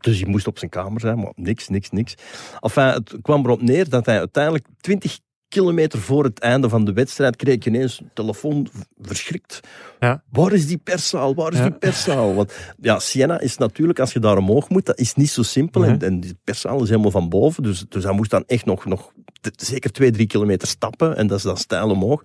Dus 0.00 0.20
hij 0.20 0.28
moest 0.28 0.46
op 0.46 0.58
zijn 0.58 0.70
kamer 0.70 1.00
zijn, 1.00 1.18
maar 1.18 1.32
niks, 1.34 1.68
niks, 1.68 1.90
niks. 1.90 2.14
Enfin, 2.60 2.84
het 2.84 3.16
kwam 3.22 3.44
erop 3.44 3.62
neer 3.62 3.88
dat 3.88 4.06
hij 4.06 4.18
uiteindelijk 4.18 4.66
20 4.80 5.18
kilometer 5.52 5.98
voor 5.98 6.24
het 6.24 6.38
einde 6.38 6.68
van 6.68 6.84
de 6.84 6.92
wedstrijd 6.92 7.36
kreeg 7.36 7.54
ik 7.54 7.66
ineens 7.66 8.00
een 8.00 8.10
telefoon 8.14 8.68
verschrikt. 9.00 9.60
Ja. 10.00 10.22
Waar 10.30 10.52
is 10.52 10.66
die 10.66 10.78
perszaal? 10.78 11.34
Waar 11.34 11.52
is 11.52 11.58
Ja. 11.58 11.64
die 11.64 11.78
perszaal? 11.78 12.34
Want 12.34 12.52
ja, 12.80 12.98
Siena 12.98 13.40
is 13.40 13.56
natuurlijk, 13.56 13.98
als 14.00 14.12
je 14.12 14.20
daar 14.20 14.36
omhoog 14.36 14.68
moet, 14.68 14.86
dat 14.86 14.98
is 14.98 15.14
niet 15.14 15.30
zo 15.30 15.42
simpel. 15.42 15.80
Nee. 15.80 15.90
En, 15.90 16.00
en 16.00 16.20
die 16.20 16.36
perszaal 16.44 16.82
is 16.82 16.88
helemaal 16.88 17.10
van 17.10 17.28
boven. 17.28 17.62
Dus, 17.62 17.84
dus 17.88 18.04
hij 18.04 18.12
moest 18.12 18.30
dan 18.30 18.44
echt 18.46 18.64
nog, 18.64 18.84
nog 18.84 19.12
zeker 19.56 19.92
twee, 19.92 20.10
drie 20.10 20.26
kilometer 20.26 20.68
stappen. 20.68 21.16
En 21.16 21.26
dat 21.26 21.38
is 21.38 21.44
dan 21.44 21.56
stijl 21.56 21.90
omhoog. 21.90 22.22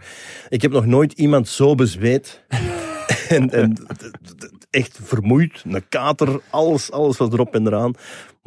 Ik 0.50 0.62
heb 0.62 0.72
nog 0.72 0.86
nooit 0.86 1.14
iemand 1.14 1.48
zo 1.48 1.76
bezweet. 1.76 2.44
en 3.30 3.50
en 3.50 3.86
echt 4.70 5.00
vermoeid, 5.04 5.64
een 5.68 5.90
kater, 5.90 6.40
alles, 6.50 6.92
alles 6.92 7.18
was 7.18 7.32
erop 7.32 7.56
en 7.56 7.68
eraan. 7.68 7.94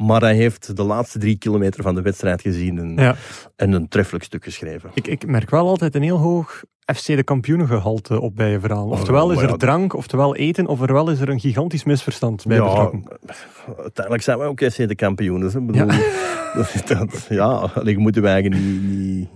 Maar 0.01 0.21
hij 0.21 0.35
heeft 0.35 0.75
de 0.75 0.83
laatste 0.83 1.19
drie 1.19 1.37
kilometer 1.37 1.83
van 1.83 1.95
de 1.95 2.01
wedstrijd 2.01 2.41
gezien 2.41 2.77
en, 2.79 2.95
Ja. 2.95 3.15
en 3.55 3.71
een 3.71 3.87
treffelijk 3.87 4.23
stuk 4.23 4.43
geschreven. 4.43 4.89
Ik, 4.93 5.07
ik 5.07 5.27
merk 5.27 5.49
wel 5.49 5.67
altijd 5.67 5.95
een 5.95 6.01
heel 6.03 6.17
hoog 6.17 6.63
FC 6.95 7.05
de 7.05 7.23
kampioenengehalte 7.23 8.21
op 8.21 8.35
bij 8.35 8.49
je 8.51 8.59
verhaal. 8.59 8.87
Oftewel 8.87 9.31
is 9.31 9.41
er 9.41 9.49
ja, 9.49 9.55
drank, 9.55 9.93
oftewel 9.95 10.35
eten, 10.35 10.67
ofwel 10.67 11.09
is 11.09 11.19
er 11.19 11.29
een 11.29 11.39
gigantisch 11.39 11.83
misverstand 11.83 12.45
bij 12.45 12.57
ja, 12.57 12.63
betrokken. 12.63 13.03
uiteindelijk 13.77 14.23
zijn 14.23 14.37
wij 14.37 14.47
ook 14.47 14.63
FC 14.63 14.87
de 14.87 14.95
kampioenen. 14.95 15.47
Ik 15.47 15.65
bedoel, 15.65 15.87
dat, 16.55 16.83
dat- 16.87 17.25
ja, 17.29 17.45
alleen 17.47 17.99
moeten 17.99 18.21
wij 18.21 18.31
eigenlijk 18.33 18.63
niet, 18.63 18.81
niet, 18.83 19.27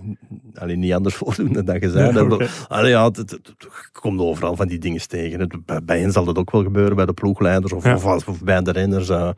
allee, 0.54 0.76
niet 0.76 0.92
anders 0.92 1.14
voordoen 1.14 1.52
dan 1.52 1.64
dat 1.64 1.80
je 1.82 1.90
zei. 1.90 2.28
Ja, 2.28 2.46
allee, 2.68 2.90
ja, 2.90 3.04
het, 3.04 3.16
het- 3.16 3.30
het- 3.30 3.54
je 3.58 3.68
komt 4.00 4.20
overal 4.20 4.56
van 4.56 4.68
die 4.68 4.78
dingen 4.78 5.08
tegen. 5.08 5.64
Bij, 5.84 6.00
hen 6.00 6.12
zal 6.12 6.24
dat 6.24 6.38
ook 6.38 6.50
wel 6.50 6.62
gebeuren, 6.62 6.96
bij 6.96 7.06
de 7.06 7.12
ploegleiders 7.12 7.72
of, 7.72 8.04
of 8.26 8.42
bij 8.42 8.62
de 8.62 8.72
renners. 8.72 9.08
eh. 9.08 9.28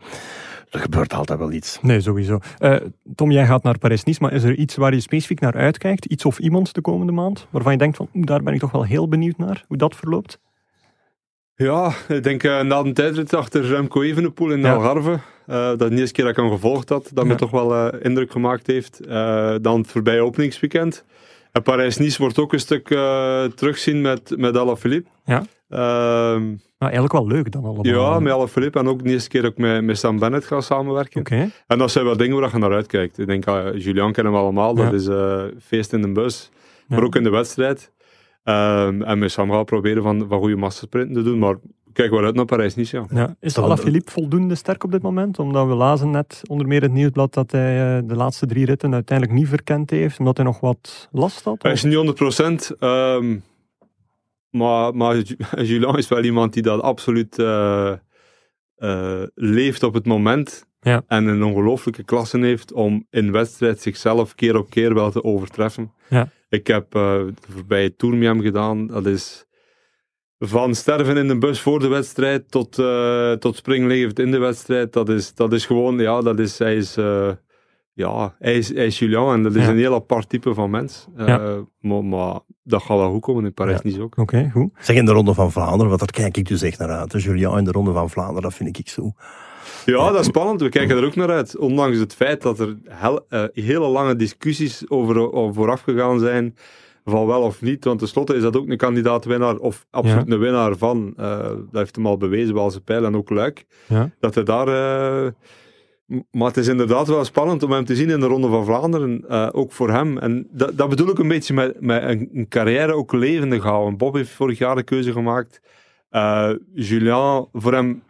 Er 0.71 0.81
gebeurt 0.81 1.12
altijd 1.14 1.39
wel 1.39 1.53
iets. 1.53 1.79
Nee, 1.83 2.01
sowieso. 2.01 2.39
Eh, 2.59 2.77
Tom, 3.14 3.31
jij 3.31 3.47
gaat 3.47 3.62
naar 3.62 3.79
Parijs-Nice, 3.79 4.23
maar 4.23 4.33
is 4.33 4.43
er 4.43 4.55
iets 4.55 4.77
waar 4.77 4.95
je 4.95 5.01
specifiek 5.01 5.41
naar 5.41 5.55
uitkijkt? 5.55 6.05
Iets 6.05 6.25
of 6.25 6.39
iemand 6.39 6.75
de 6.75 6.81
komende 6.81 7.12
maand? 7.12 7.47
Waarvan 7.51 7.73
je 7.73 7.79
denkt 7.79 7.97
van, 7.97 8.09
daar 8.12 8.43
ben 8.43 8.55
ik 8.55 8.61
toch 8.61 8.71
wel 8.71 8.85
heel 8.85 9.09
benieuwd 9.09 9.39
naar, 9.39 9.64
hoe 9.69 9.77
dat 9.77 9.97
verloopt? 9.97 10.39
Ja, 11.55 11.93
ik 12.09 12.23
denk 12.23 12.43
eh, 12.43 12.61
na 12.61 12.79
een 12.79 12.95
tijdrit 12.95 13.35
achter 13.35 13.64
Remco 13.66 14.03
Evenepoel 14.03 14.51
in 14.51 14.61
Ja. 14.61 14.75
Algarve, 14.75 15.19
eh, 15.47 15.57
dat 15.57 15.79
de 15.79 15.91
eerste 15.97 16.12
keer 16.12 16.25
dat 16.25 16.37
ik 16.37 16.43
hem 16.43 16.51
gevolgd 16.53 16.89
had, 16.89 17.11
dat 17.14 17.25
Ja. 17.25 17.31
me 17.31 17.37
toch 17.37 17.51
wel 17.51 17.75
eh, 17.75 18.05
indruk 18.05 18.31
gemaakt 18.31 18.66
heeft. 18.66 19.07
Eh, 19.07 19.55
dan 19.61 19.79
het 19.81 19.91
voorbije 19.91 20.21
openingsweekend. 20.23 21.05
En 21.53 21.62
Parijs-Nice 21.62 22.19
wordt 22.19 22.39
ook 22.39 22.53
een 22.53 22.61
stuk 22.61 22.91
eh, 22.91 23.45
terugzien 23.45 24.01
met, 24.01 24.35
met 24.37 24.57
Alaphilippe. 24.57 25.09
Ja. 25.25 25.43
Nou, 25.69 26.93
eigenlijk 26.93 27.12
wel 27.12 27.27
leuk 27.27 27.51
dan 27.53 27.64
allemaal. 27.64 27.87
ja, 27.87 28.19
met 28.19 28.33
Alaphilippe. 28.33 28.79
En 28.79 28.89
ook 28.89 29.05
de 29.05 29.11
eerste 29.11 29.29
keer 29.29 29.45
ik 29.45 29.59
met, 29.59 29.85
met 29.85 29.99
Sam 29.99 30.19
Bennett 30.19 30.45
ga 30.45 30.61
samenwerken. 30.61 31.21
Oké. 31.21 31.51
En 31.66 31.79
dat 31.79 31.91
zijn 31.91 32.05
wel 32.05 32.16
dingen 32.16 32.41
waar 32.41 32.51
je 32.53 32.59
naar 32.59 32.73
uitkijkt. 32.73 33.19
Ik 33.19 33.27
denk, 33.27 33.47
uh, 33.47 33.66
Julian 33.75 34.12
kennen 34.12 34.33
we 34.33 34.39
allemaal. 34.39 34.75
Dat 34.75 34.93
is 34.93 35.07
eh, 35.07 35.43
feest 35.61 35.93
in 35.93 36.03
de 36.03 36.12
bus. 36.12 36.51
Ja. 36.89 36.97
Maar 36.97 37.05
ook 37.05 37.14
in 37.16 37.23
de 37.23 37.31
wedstrijd. 37.31 37.93
Ehm, 38.45 39.03
en 39.03 39.19
met 39.19 39.31
Sam 39.31 39.51
gaan 39.51 39.59
we 39.59 39.64
proberen 39.64 40.03
van, 40.03 40.27
van 40.29 40.39
goede 40.39 40.57
massasprinten 40.57 41.14
te 41.14 41.23
doen. 41.23 41.39
Maar 41.39 41.57
kijk 41.93 42.11
wel 42.11 42.25
uit 42.25 42.35
naar 42.35 42.45
Parijs 42.45 42.75
niet, 42.75 42.89
ja. 42.89 43.07
Ja. 43.11 43.37
Is 43.41 43.59
Alaphilippe 43.59 44.11
voldoende 44.11 44.55
sterk 44.55 44.85
op 44.85 44.93
dit 44.93 45.03
moment? 45.03 45.39
Omdat 45.39 45.66
we 45.66 45.75
lazen 45.75 46.11
net 46.11 46.43
onder 46.47 46.66
meer 46.66 46.83
het 46.83 46.93
nieuwsblad 46.93 47.35
dat 47.35 47.51
hij 47.51 47.97
eh, 47.97 48.03
de 48.09 48.14
laatste 48.16 48.47
drie 48.47 48.64
ritten 48.64 48.95
uiteindelijk 48.95 49.39
niet 49.39 49.49
verkend 49.49 49.91
heeft, 49.91 50.19
omdat 50.19 50.37
hij 50.37 50.47
nog 50.47 50.61
wat 50.61 51.09
last 51.12 51.45
had? 51.45 51.62
Hij 51.62 51.73
is 51.73 51.83
niet 51.83 51.95
100%. 51.95 52.77
ehm, 52.79 53.37
maar, 54.59 54.94
maar 54.94 55.16
Ju- 55.16 55.36
Julian 55.70 55.98
is 55.98 56.09
wel 56.09 56.24
iemand 56.24 56.52
die 56.52 56.62
dat 56.62 56.80
absoluut 56.82 57.38
eh, 57.38 57.92
eh, 58.74 59.22
leeft 59.34 59.82
op 59.82 59.94
het 59.94 60.06
moment. 60.06 60.66
Ja. 60.80 61.02
En 61.06 61.26
een 61.26 61.42
ongelooflijke 61.42 62.04
klasse 62.04 62.38
heeft 62.38 62.72
om 62.72 63.06
in 63.11 63.32
wedstrijd 63.32 63.80
zichzelf 63.80 64.34
keer 64.34 64.56
op 64.56 64.70
keer 64.70 64.94
wel 64.94 65.11
te 65.11 65.24
overtreffen. 65.24 65.92
Ja. 66.09 66.30
Ik 66.48 66.66
heb 66.66 66.94
eh 66.94 67.00
de 67.24 67.52
voorbije 67.52 67.96
Tour 67.96 68.16
met 68.16 68.28
hem 68.28 68.40
gedaan. 68.40 68.86
Dat 68.86 69.06
is 69.06 69.46
van 70.38 70.74
sterven 70.74 71.16
in 71.16 71.28
de 71.28 71.38
bus 71.38 71.61
voor 71.61 71.80
de 71.80 71.88
wedstrijd 71.88 72.50
tot, 72.50 72.74
tot 73.40 73.56
springlevend 73.56 74.18
in 74.18 74.30
de 74.30 74.38
wedstrijd. 74.38 74.92
Dat 74.92 75.09
is, 75.09 75.34
dat 75.34 75.52
is 75.52 75.66
gewoon, 75.66 75.98
ja, 75.98 76.20
dat 76.20 76.38
is, 76.38 76.59
hij 76.59 76.76
is... 76.76 76.96
eh, 77.99 78.05
ja, 78.07 78.34
hij 78.38 78.55
is, 78.55 78.74
hij 78.74 78.86
is 78.86 78.99
Julian 78.99 79.32
en 79.32 79.42
dat 79.42 79.55
is 79.55 79.62
Ja. 79.64 79.70
een 79.70 79.76
heel 79.76 79.94
apart 79.94 80.28
type 80.28 80.55
van 80.55 80.70
mens. 80.70 81.07
Eh, 81.16 81.26
Ja. 81.26 81.64
maar, 81.80 82.05
maar 82.05 82.38
dat 82.62 82.82
gaat 82.82 82.96
wel 82.99 83.11
goed 83.11 83.20
komen 83.20 83.44
in 83.44 83.55
Parijs 83.55 83.82
niet 83.82 83.99
ook. 83.99 84.16
Oké, 84.16 84.51
goed. 84.53 84.70
Zeg 84.78 84.96
in 84.96 85.05
de 85.05 85.12
Ronde 85.12 85.34
van 85.34 85.53
Vlaanderen, 85.53 85.88
want 85.88 85.99
daar 85.99 86.11
kijk 86.22 86.36
ik 86.36 86.49
dus 86.49 86.62
echt 86.62 86.78
naar 86.78 86.88
uit. 86.90 87.12
hè. 87.12 87.18
Julian 87.18 87.59
in 87.59 87.64
de 87.64 87.70
Ronde 87.72 87.92
van 87.92 88.11
Vlaanderen, 88.11 88.42
dat 88.42 88.55
vind 88.55 88.78
ik 88.78 88.88
zo. 88.88 89.12
Ja, 89.84 90.11
dat 90.11 90.20
is 90.20 90.26
spannend. 90.26 90.61
We 90.61 90.68
kijken 90.68 90.96
er 90.96 91.05
ook 91.05 91.14
naar 91.16 91.30
uit. 91.30 91.57
Ondanks 91.57 91.99
het 91.99 92.14
feit 92.14 92.42
dat 92.42 92.59
er 92.59 92.76
hel- 92.88 93.24
eh, 93.28 93.42
hele 93.53 93.86
lange 93.88 94.16
discussies 94.16 94.84
over, 94.90 95.32
over 95.32 95.55
vooraf 95.55 95.80
gegaan 95.80 96.18
zijn. 96.18 96.57
Van 97.05 97.26
wel 97.26 97.42
of 97.42 97.62
niet. 97.62 97.84
Want 97.84 97.99
tenslotte 97.99 98.34
is 98.34 98.42
dat 98.42 98.57
ook 98.57 98.68
een 98.68 98.76
kandidaat-winnaar. 98.76 99.57
Of 99.57 99.86
absoluut 99.90 100.30
een 100.30 100.38
winnaar 100.38 100.76
van. 100.76 101.12
eh, 101.16 101.38
dat 101.38 101.57
heeft 101.72 101.96
hem 101.96 102.07
al 102.07 102.16
bewezen 102.16 102.55
bij 102.55 102.70
zijn 102.70 102.82
pijl 102.84 103.05
en 103.05 103.16
ook 103.16 103.30
Luik. 103.30 103.64
Ja. 103.86 104.11
Dat 104.20 104.34
hij 104.34 104.44
daar. 104.44 104.68
eh, 104.68 105.30
maar 106.30 106.46
het 106.46 106.56
is 106.56 106.68
inderdaad 106.68 107.09
wel 107.09 107.24
spannend 107.24 107.62
om 107.62 107.72
hem 107.72 107.84
te 107.84 107.96
zien 107.96 108.11
in 108.11 108.20
de 108.20 108.26
Ronde 108.26 108.48
van 108.48 108.64
Vlaanderen. 108.64 109.24
eh, 109.28 109.48
ook 109.52 109.72
voor 109.72 109.90
hem. 109.90 110.18
En 110.18 110.46
dat, 110.50 110.76
dat 110.78 110.88
bedoel 110.88 111.11
ik 111.11 111.18
een 111.18 111.28
beetje 111.28 111.54
met, 111.54 111.80
met 111.80 112.02
een, 112.02 112.28
een 112.32 112.48
carrière 112.48 112.92
ook 112.92 113.12
levendig 113.12 113.62
houden. 113.62 113.96
Bob 113.96 114.14
heeft 114.14 114.30
vorig 114.30 114.59
jaar 114.59 114.76
de 114.76 114.82
keuze 114.82 115.12
gemaakt. 115.12 115.61
Eh 116.11 116.50
Julien, 116.74 117.46
voor 117.52 117.72
hem 117.74 118.02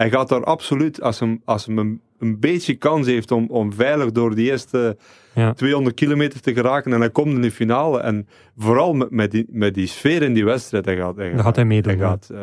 hij 0.00 0.10
gaat 0.10 0.28
daar 0.28 0.44
absoluut, 0.44 1.02
als 1.02 1.20
hem, 1.20 1.40
als 1.44 1.66
hem 1.66 1.78
een, 1.78 2.00
een 2.18 2.40
beetje 2.40 2.74
kans 2.74 3.06
heeft 3.06 3.30
om, 3.30 3.46
om 3.50 3.72
veilig 3.72 4.12
door 4.12 4.34
die 4.34 4.50
eerste 4.50 4.96
Ja. 5.34 5.52
200 5.52 5.94
kilometer 5.94 6.40
te 6.40 6.52
geraken 6.54 6.92
en 6.92 7.00
hij 7.00 7.10
komt 7.10 7.34
in 7.34 7.40
de 7.40 7.50
finale. 7.50 8.00
En 8.00 8.28
vooral 8.56 8.92
met, 8.92 9.10
met, 9.10 9.30
die, 9.30 9.46
met 9.48 9.74
die 9.74 9.86
sfeer 9.86 10.22
in 10.22 10.32
die 10.34 10.44
wedstrijd, 10.44 10.84
hij 10.84 10.96
gaat, 10.96 11.16
hij 11.16 11.36
gaat 11.36 11.56
hij 11.56 11.64
meedoen. 11.64 11.92
hij 11.98 12.06
gaat, 12.06 12.30
eh, 12.30 12.42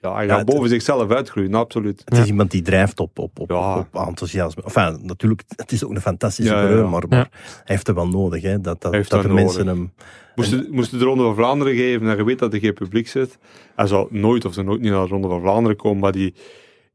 ja, 0.00 0.14
hij 0.14 0.22
Ja, 0.26 0.28
gaat 0.30 0.38
het- 0.46 0.54
boven 0.54 0.68
zichzelf 0.68 1.10
uitgroeien, 1.10 1.54
absoluut. 1.54 2.02
Het 2.04 2.16
Ja. 2.16 2.22
is 2.22 2.28
iemand 2.28 2.50
die 2.50 2.62
drijft 2.62 3.00
op, 3.00 3.18
op, 3.18 3.38
op, 3.40 3.50
Ja. 3.50 3.78
op, 3.78 4.06
enthousiasme. 4.06 4.62
Enfin, 4.62 4.98
natuurlijk, 5.06 5.42
het 5.56 5.72
is 5.72 5.84
ook 5.84 5.90
een 5.90 6.00
fantastische 6.00 6.52
coureur, 6.52 6.82
ja. 6.82 6.88
maar, 6.88 7.04
maar 7.08 7.28
hij 7.28 7.62
heeft 7.64 7.86
het 7.86 7.96
wel 7.96 8.08
nodig. 8.08 8.42
Hè, 8.42 8.60
dat 8.60 8.80
dat, 8.82 8.92
de 8.92 9.28
mensen 9.28 9.64
nodig. 9.66 9.80
hem... 9.80 9.92
Moesten 10.34 10.66
moest 10.70 10.90
de 10.98 11.04
Ronde 11.04 11.22
van 11.22 11.34
Vlaanderen 11.34 11.74
geven 11.74 12.08
en 12.08 12.16
je 12.16 12.24
weet 12.24 12.38
dat 12.38 12.52
er 12.52 12.58
geen 12.60 12.72
publiek 12.74 13.08
zit, 13.08 13.38
hij 13.76 13.86
zal 13.86 14.06
nooit 14.10 14.44
of 14.44 14.52
ze 14.54 14.62
nooit 14.62 14.80
niet 14.80 14.90
naar 14.90 15.02
de 15.02 15.08
Ronde 15.08 15.28
van 15.28 15.40
Vlaanderen 15.40 15.76
komen, 15.76 15.98
maar 15.98 16.12
die, 16.12 16.34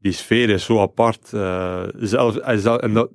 die 0.04 0.12
sfeer 0.12 0.50
is 0.50 0.64
zo 0.64 0.80
apart. 0.80 1.32
eh, 1.32 1.82
zelf, 1.96 2.36
hij 2.40 2.56
zal- 2.56 2.80
en 2.80 2.92
dat, 2.92 3.10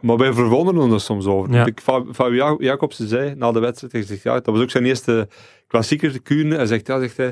maar 0.00 0.16
wij 0.16 0.32
verwonderen 0.32 0.80
ons 0.90 1.04
soms 1.04 1.26
over. 1.26 1.52
Ja. 1.52 1.66
Ik, 1.66 1.80
Fa- 1.80 2.04
Fabio 2.12 2.34
Ja- 2.44 2.56
Jacobsen 2.58 3.08
zei 3.08 3.34
na 3.34 3.52
de 3.52 3.58
wedstrijd, 3.60 3.92
hij 3.92 4.02
zegt, 4.02 4.22
ja, 4.22 4.34
dat 4.34 4.46
was 4.54 4.60
ook 4.62 4.70
zijn 4.70 4.84
eerste 4.84 5.28
klassieker 5.66 6.12
te 6.12 6.18
Kuurne. 6.18 6.54
Hij 6.56 6.66
zegt, 6.66 6.86
ja, 6.86 6.98
zegt 7.00 7.16
hij, 7.16 7.26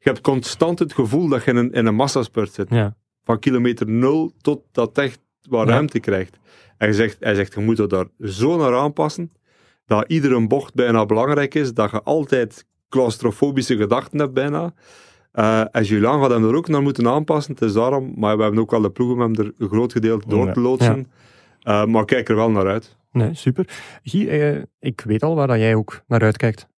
je 0.00 0.12
hebt 0.12 0.20
constant 0.20 0.78
het 0.78 0.92
gevoel 0.92 1.28
dat 1.28 1.44
je 1.44 1.50
in 1.50 1.56
een, 1.56 1.72
in 1.72 1.86
een 1.86 1.94
massaspurt 1.94 2.52
zit. 2.52 2.70
Ja. 2.70 2.96
Van 3.24 3.38
kilometer 3.38 3.88
nul 3.88 4.32
tot 4.40 4.60
dat 4.72 4.98
echt 4.98 5.20
wat 5.48 5.66
Ja. 5.66 5.72
ruimte 5.72 6.00
krijgt. 6.00 6.34
En 6.78 6.86
hij 6.86 6.92
zegt, 6.92 7.16
hij 7.20 7.34
zegt, 7.34 7.54
je 7.54 7.60
moet 7.60 7.78
er 7.78 7.88
daar 7.88 8.06
zo 8.20 8.56
naar 8.56 8.74
aanpassen. 8.76 9.32
dat 9.86 10.04
iedere 10.08 10.46
bocht 10.46 10.74
bijna 10.74 11.06
belangrijk 11.06 11.54
is, 11.54 11.72
dat 11.74 11.90
je 11.90 12.02
altijd 12.02 12.66
claustrofobische 12.88 13.76
gedachten 13.76 14.18
hebt 14.18 14.32
bijna. 14.34 14.74
Uh, 15.38 15.64
en 15.70 15.82
Julian 15.82 16.20
gaat 16.20 16.30
hem 16.30 16.48
er 16.48 16.54
ook 16.54 16.68
naar 16.68 16.82
moeten 16.82 17.08
aanpassen, 17.08 17.52
het 17.52 17.62
is 17.62 17.72
daarom, 17.72 18.12
maar 18.16 18.36
we 18.36 18.42
hebben 18.42 18.60
ook 18.60 18.72
al 18.72 18.80
de 18.80 18.90
ploeg 18.90 19.12
om 19.12 19.20
hem 19.20 19.34
er 19.34 19.52
een 19.58 19.68
groot 19.68 19.92
gedeelte 19.92 20.28
door 20.28 20.52
te 20.52 20.60
loodsen. 20.60 21.10
Uh, 21.62 21.84
maar 21.84 22.04
kijk 22.04 22.28
er 22.28 22.36
wel 22.36 22.50
naar 22.50 22.66
uit. 22.66 22.96
Nee, 23.12 23.34
super. 23.34 23.68
Guy, 24.02 24.28
uh, 24.28 24.62
ik 24.78 25.00
weet 25.00 25.22
al 25.22 25.34
waar 25.34 25.46
dat 25.46 25.58
jij 25.58 25.74
ook 25.74 26.02
naar 26.06 26.22
uitkijkt 26.22 26.68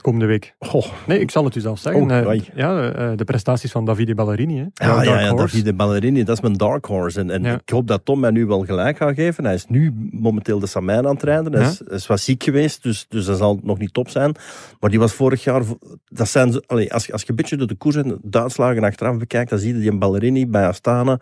komende 0.00 0.26
week. 0.26 0.54
Goh. 0.58 0.86
Nee, 1.06 1.20
ik 1.20 1.30
zal 1.30 1.44
het 1.44 1.54
u 1.54 1.60
zelf 1.60 1.78
zeggen. 1.78 2.02
Oh, 2.02 2.34
uh, 2.34 2.40
ja, 2.54 2.94
uh, 3.10 3.16
de 3.16 3.24
prestaties 3.24 3.72
van 3.72 3.84
Davide 3.84 4.14
Ballerini. 4.14 4.58
Hè. 4.58 4.86
Ja, 4.86 5.02
ja, 5.02 5.20
ja 5.20 5.34
Davide 5.34 5.74
Ballerini, 5.74 6.24
dat 6.24 6.36
is 6.36 6.42
mijn 6.42 6.54
dark 6.54 6.84
horse. 6.84 7.20
En, 7.20 7.30
en 7.30 7.42
ja. 7.42 7.54
ik 7.54 7.68
hoop 7.68 7.86
dat 7.86 8.04
Tom 8.04 8.20
mij 8.20 8.30
nu 8.30 8.46
wel 8.46 8.64
gelijk 8.64 8.96
gaat 8.96 9.14
geven. 9.14 9.44
Hij 9.44 9.54
is 9.54 9.66
nu 9.66 10.08
momenteel 10.10 10.58
de 10.58 10.66
Samijn 10.66 11.06
aan 11.06 11.14
het 11.14 11.22
rijden. 11.22 11.52
Hij 11.52 11.62
is, 11.62 11.80
is 11.80 12.06
wat 12.06 12.20
ziek 12.20 12.42
geweest, 12.42 12.82
dus, 12.82 13.06
dus 13.08 13.24
dat 13.24 13.38
zal 13.38 13.60
nog 13.62 13.78
niet 13.78 13.92
top 13.92 14.08
zijn. 14.08 14.34
Maar 14.80 14.90
die 14.90 14.98
was 14.98 15.12
vorig 15.12 15.44
jaar... 15.44 15.62
Dat 16.04 16.28
zijn, 16.28 16.66
allez, 16.66 16.88
als, 16.88 17.12
als 17.12 17.22
je 17.22 17.30
een 17.30 17.36
beetje 17.36 17.56
door 17.56 17.66
de 17.66 17.74
koers 17.74 17.96
en 17.96 18.18
de 18.22 18.40
uitslagen 18.40 18.84
achteraf 18.84 19.16
bekijkt, 19.16 19.50
dan 19.50 19.58
zie 19.58 19.74
je 19.74 19.80
die 19.80 19.98
Ballerini 19.98 20.46
bij 20.46 20.66
Astana... 20.66 21.20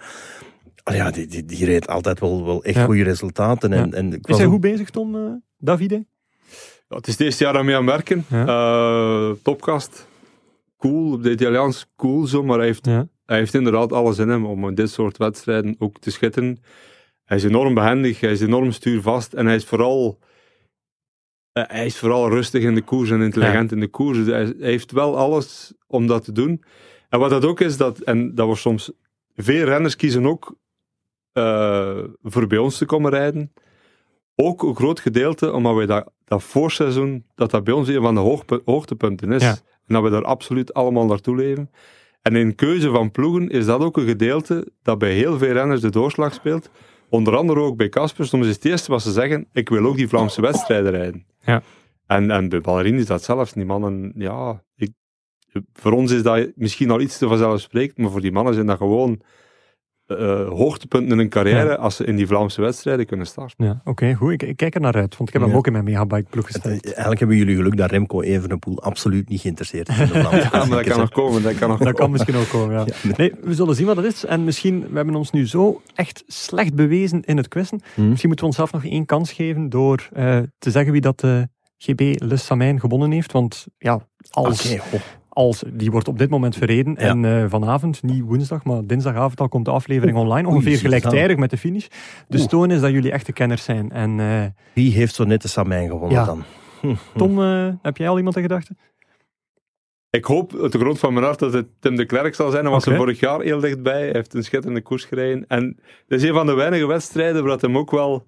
Ja, 0.84 1.10
die, 1.10 1.26
die, 1.26 1.44
die 1.44 1.64
reed 1.64 1.86
altijd 1.86 2.20
wel, 2.20 2.44
wel 2.44 2.64
echt 2.64 2.84
goede 2.84 3.02
resultaten. 3.02 3.72
En, 3.72 3.94
en 3.94 4.20
is 4.22 4.36
hij 4.36 4.46
goed 4.46 4.60
bezig, 4.60 4.90
Tom, 4.90 5.14
uh, 5.14 5.30
Davide? 5.58 6.04
Het 6.94 7.06
is 7.06 7.12
het 7.12 7.22
eerste 7.22 7.44
jaar 7.44 7.56
aan 7.56 7.64
mee 7.64 7.76
aan 7.76 7.86
werken. 7.86 8.24
Ja. 8.28 8.46
Uh, 8.46 9.30
topgast. 9.42 10.06
Cool, 10.78 11.12
op 11.12 11.22
de 11.22 11.30
Italiaans 11.30 11.86
cool 11.96 12.26
zo, 12.26 12.42
maar 12.42 12.56
hij 12.56 12.66
heeft, 12.66 12.86
ja. 12.86 13.08
hij 13.26 13.38
heeft 13.38 13.54
inderdaad 13.54 13.92
alles 13.92 14.18
in 14.18 14.28
hem 14.28 14.46
om 14.46 14.68
in 14.68 14.74
dit 14.74 14.90
soort 14.90 15.16
wedstrijden 15.16 15.76
ook 15.78 15.98
te 15.98 16.10
schitteren. 16.10 16.58
Hij 17.24 17.36
is 17.36 17.44
enorm 17.44 17.74
behendig, 17.74 18.20
hij 18.20 18.32
is 18.32 18.40
enorm 18.40 18.72
stuurvast 18.72 19.32
en 19.32 19.46
hij 19.46 19.54
is 19.54 19.64
vooral, 19.64 20.18
uh, 21.52 21.64
hij 21.66 21.86
is 21.86 21.98
vooral 21.98 22.28
rustig 22.28 22.62
in 22.62 22.74
de 22.74 22.82
koers 22.82 23.10
en 23.10 23.20
intelligent 23.20 23.70
ja. 23.70 23.76
in 23.76 23.82
de 23.82 23.88
koers. 23.88 24.18
Dus 24.18 24.26
hij, 24.26 24.44
hij, 24.44 24.70
heeft 24.70 24.92
wel 24.92 25.16
alles 25.16 25.72
om 25.86 26.06
dat 26.06 26.24
te 26.24 26.32
doen. 26.32 26.64
En 27.08 27.18
wat 27.18 27.30
dat 27.30 27.44
ook 27.44 27.60
is, 27.60 27.76
dat, 27.76 27.98
en 27.98 28.34
dat 28.34 28.46
wordt 28.46 28.60
soms, 28.60 28.92
veel 29.34 29.64
renners 29.64 29.96
kiezen 29.96 30.26
ook 30.26 30.56
uh, 31.32 32.04
voor 32.22 32.46
bij 32.46 32.58
ons 32.58 32.78
te 32.78 32.84
komen 32.84 33.10
rijden. 33.10 33.52
Ook 34.36 34.62
een 34.62 34.74
groot 34.76 35.00
gedeelte, 35.00 35.52
omdat 35.52 35.74
wij 35.74 35.86
dat, 35.86 36.12
dat 36.24 36.42
voorseizoen, 36.42 37.24
dat 37.34 37.50
dat 37.50 37.64
bij 37.64 37.74
ons 37.74 37.88
een 37.88 38.02
van 38.02 38.14
de 38.14 38.20
hoogte, 38.20 38.62
hoogtepunten 38.64 39.32
is. 39.32 39.42
Ja. 39.42 39.56
En 39.86 39.94
dat 39.94 40.02
we 40.02 40.10
daar 40.10 40.24
absoluut 40.24 40.74
allemaal 40.74 41.06
naartoe 41.06 41.36
leven. 41.36 41.70
En 42.22 42.36
in 42.36 42.54
keuze 42.54 42.90
van 42.90 43.10
ploegen 43.10 43.48
is 43.48 43.66
dat 43.66 43.80
ook 43.80 43.96
een 43.96 44.06
gedeelte 44.06 44.72
dat 44.82 44.98
bij 44.98 45.12
heel 45.12 45.38
veel 45.38 45.52
renners 45.52 45.80
de 45.80 45.90
doorslag 45.90 46.34
speelt. 46.34 46.70
Onder 47.08 47.36
andere 47.36 47.60
ook 47.60 47.76
bij 47.76 47.88
Casper. 47.88 48.26
Soms 48.26 48.46
is 48.46 48.54
het 48.54 48.64
eerste 48.64 48.90
wat 48.90 49.02
ze 49.02 49.12
zeggen, 49.12 49.46
ik 49.52 49.68
wil 49.68 49.84
ook 49.84 49.96
die 49.96 50.08
Vlaamse 50.08 50.40
wedstrijden 50.40 50.90
rijden. 50.90 51.26
Ja. 51.40 51.62
En, 52.06 52.30
en 52.30 52.48
bij 52.48 52.60
Ballerini 52.60 52.98
is 52.98 53.06
dat 53.06 53.22
zelfs. 53.22 53.52
Die 53.52 53.64
mannen, 53.64 54.12
ja, 54.16 54.62
ik, 54.76 54.92
voor 55.72 55.92
ons 55.92 56.10
is 56.10 56.22
dat 56.22 56.50
misschien 56.54 56.90
al 56.90 57.00
iets 57.00 57.18
te 57.18 57.28
vanzelfsprekend, 57.28 57.98
maar 57.98 58.10
voor 58.10 58.20
die 58.20 58.32
mannen 58.32 58.54
zijn 58.54 58.66
dat 58.66 58.76
gewoon 58.76 59.20
uh, 60.20 60.48
hoogtepunten 60.48 61.10
in 61.10 61.18
hun 61.18 61.28
carrière 61.28 61.68
ja. 61.68 61.74
als 61.74 61.96
ze 61.96 62.04
in 62.04 62.16
die 62.16 62.26
Vlaamse 62.26 62.60
wedstrijden 62.60 63.06
kunnen 63.06 63.26
starten. 63.26 63.64
Ja, 63.64 63.70
Oké, 63.70 63.90
okay, 63.90 64.14
goed. 64.14 64.32
Ik, 64.32 64.42
ik, 64.42 64.56
kijk 64.56 64.74
er 64.74 64.80
naar 64.80 64.94
uit, 64.94 65.16
want 65.16 65.28
ik 65.28 65.34
heb 65.34 65.48
hem 65.48 65.56
ook 65.56 65.66
in 65.66 65.72
mijn 65.72 65.84
megabike 65.84 66.30
ploeg 66.30 66.46
gesteld. 66.46 66.84
Eigenlijk 66.84 67.18
hebben 67.18 67.36
jullie 67.36 67.56
geluk 67.56 67.76
dat 67.76 67.90
Remco 67.90 68.20
Evenepoel 68.20 68.82
absoluut 68.82 69.28
niet 69.28 69.40
geïnteresseerd 69.40 69.88
is 69.88 69.98
in 69.98 70.06
de 70.06 70.20
Vlaamse 70.20 70.48
Ja, 70.52 70.64
maar 70.64 70.76
dat 70.76 70.86
kan 70.86 70.98
nog 70.98 71.10
komen. 71.10 71.42
Dat 71.42 71.54
kan, 71.54 71.68
nog 71.68 71.78
dat 71.78 71.86
komen. 71.86 72.00
kan 72.00 72.10
misschien 72.10 72.36
ook 72.36 72.48
komen, 72.48 72.74
ja. 72.74 72.84
nee. 73.02 73.14
nee. 73.16 73.32
we 73.42 73.54
zullen 73.54 73.74
zien 73.74 73.86
wat 73.86 73.96
het 73.96 74.06
is. 74.06 74.24
En 74.24 74.44
misschien, 74.44 74.80
we 74.80 74.96
hebben 74.96 75.14
ons 75.14 75.30
nu 75.30 75.46
zo 75.46 75.80
echt 75.94 76.24
slecht 76.26 76.74
bewezen 76.74 77.22
in 77.24 77.36
het 77.36 77.48
quizzen. 77.48 77.80
Hmm. 77.94 78.08
Misschien 78.08 78.28
moeten 78.28 78.46
we 78.48 78.56
onszelf 78.56 78.72
nog 78.72 78.92
één 78.92 79.06
kans 79.06 79.32
geven 79.32 79.68
door 79.68 80.08
uh, 80.16 80.38
te 80.58 80.70
zeggen 80.70 80.92
wie 80.92 81.00
dat 81.00 81.24
GB 81.78 82.14
Le 82.18 82.36
Samijn 82.36 82.80
gewonnen 82.80 83.10
heeft. 83.10 83.32
Want 83.32 83.66
ja, 83.78 84.06
als... 84.30 84.64
Okay, 84.64 85.00
als, 85.32 85.62
die 85.72 85.90
wordt 85.90 86.08
op 86.08 86.18
dit 86.18 86.30
moment 86.30 86.56
verreden. 86.56 86.92
Ja. 86.98 87.08
En 87.08 87.22
uh, 87.22 87.44
vanavond, 87.48 88.02
niet 88.02 88.22
woensdag, 88.22 88.64
maar 88.64 88.86
dinsdagavond 88.86 89.40
al 89.40 89.48
komt 89.48 89.64
de 89.64 89.70
aflevering 89.70 90.16
Oeh, 90.16 90.26
online. 90.26 90.48
Ongeveer 90.48 90.78
gelijktijdig 90.78 91.36
met 91.36 91.50
de 91.50 91.56
finish. 91.56 91.86
Dus 92.28 92.46
toon 92.46 92.70
is 92.70 92.80
dat 92.80 92.90
jullie 92.90 93.12
echte 93.12 93.32
kenners 93.32 93.64
zijn. 93.64 93.90
En, 93.90 94.18
uh, 94.18 94.44
Wie 94.74 94.92
heeft 94.92 95.14
zo 95.14 95.24
net 95.24 95.42
de 95.42 95.48
Samijn 95.48 95.88
gewonnen 95.88 96.18
ja. 96.18 96.24
dan? 96.24 96.44
Tom, 97.16 97.38
uh, 97.38 97.68
heb 97.82 97.96
jij 97.96 98.08
al 98.08 98.16
iemand 98.16 98.36
in 98.36 98.42
gedachten? 98.42 98.78
Ik 100.10 100.24
hoop 100.24 100.54
uit 100.62 100.72
de 100.72 100.78
grond 100.78 100.98
van 100.98 101.12
mijn 101.12 101.24
hart 101.24 101.38
dat 101.38 101.52
het 101.52 101.66
Tim 101.80 101.96
de 101.96 102.04
Klerk 102.06 102.34
zal 102.34 102.50
zijn. 102.50 102.62
Hij 102.62 102.72
was 102.72 102.82
okay. 102.82 102.94
er 102.94 103.00
vorig 103.00 103.20
jaar 103.20 103.40
heel 103.40 103.60
dichtbij. 103.60 104.02
Hij 104.02 104.10
heeft 104.12 104.34
een 104.34 104.44
schitterende 104.44 104.82
koers 104.82 105.04
gereden. 105.04 105.44
En 105.48 105.78
dat 106.08 106.20
is 106.20 106.28
een 106.28 106.34
van 106.34 106.46
de 106.46 106.54
weinige 106.54 106.86
wedstrijden 106.86 107.44
waar 107.44 107.58
hem 107.58 107.78
ook 107.78 107.90
wel... 107.90 108.26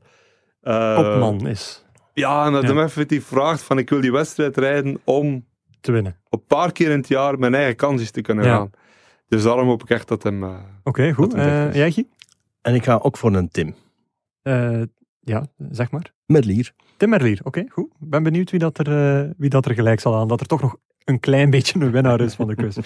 Kopman 0.63 1.47
is. 1.47 1.85
Ja, 2.15 2.47
en 2.47 2.53
dat 2.53 2.63
ja. 2.63 2.69
hem 2.69 2.79
effectief 2.79 3.27
vraagt 3.27 3.63
van 3.63 3.79
ik 3.79 3.91
wil 3.91 4.01
die 4.01 4.13
wedstrijd 4.13 4.57
rijden 4.57 5.01
om 5.05 5.45
te 5.85 5.93
winnen. 5.93 6.17
Op 6.29 6.41
een 6.41 6.47
paar 6.47 6.73
keer 6.73 6.91
in 6.91 6.99
het 6.99 7.09
jaar 7.09 7.39
mijn 7.39 7.55
eigen 7.55 7.77
kansjes 7.77 8.11
te 8.11 8.21
kunnen 8.21 8.45
ja. 8.45 8.57
gaan. 8.57 8.71
Dus 9.29 9.43
daarom 9.43 9.69
hoop 9.69 9.83
ik 9.83 9.91
echt 9.91 10.09
dat 10.09 10.23
hem. 10.23 10.43
Uh, 10.43 10.49
Oké, 10.49 10.59
okay, 10.85 11.13
goed. 11.13 11.35
Uh, 11.35 11.75
jij, 11.75 12.07
En 12.63 12.75
ik 12.75 12.85
ga 12.85 12.99
ook 13.03 13.17
voor 13.17 13.35
een 13.35 13.49
Tim. 13.49 13.75
Uh, 14.43 14.83
ja, 15.21 15.47
zeg 15.71 15.91
maar. 15.91 16.13
Merlier. 16.27 16.73
Tim 16.97 17.09
Merlier, 17.09 17.39
oké, 17.39 17.49
okay, 17.49 17.69
goed. 17.69 17.93
Ben 17.99 18.23
benieuwd 18.23 18.51
wie 18.51 18.61
dat, 18.61 18.79
er, 18.79 19.33
wie 19.37 19.51
dat 19.51 19.67
er 19.67 19.75
gelijk 19.75 20.01
zal 20.01 20.17
aan. 20.17 20.29
Dat 20.29 20.41
er 20.41 20.47
toch 20.47 20.63
nog 20.63 20.77
een 21.05 21.21
klein 21.21 21.51
beetje 21.51 21.81
een 21.81 21.91
winnaar 21.91 22.21
is 22.21 22.35
van 22.35 22.47
de 22.47 22.55
quiz. 22.55 22.77
uh, 22.77 22.83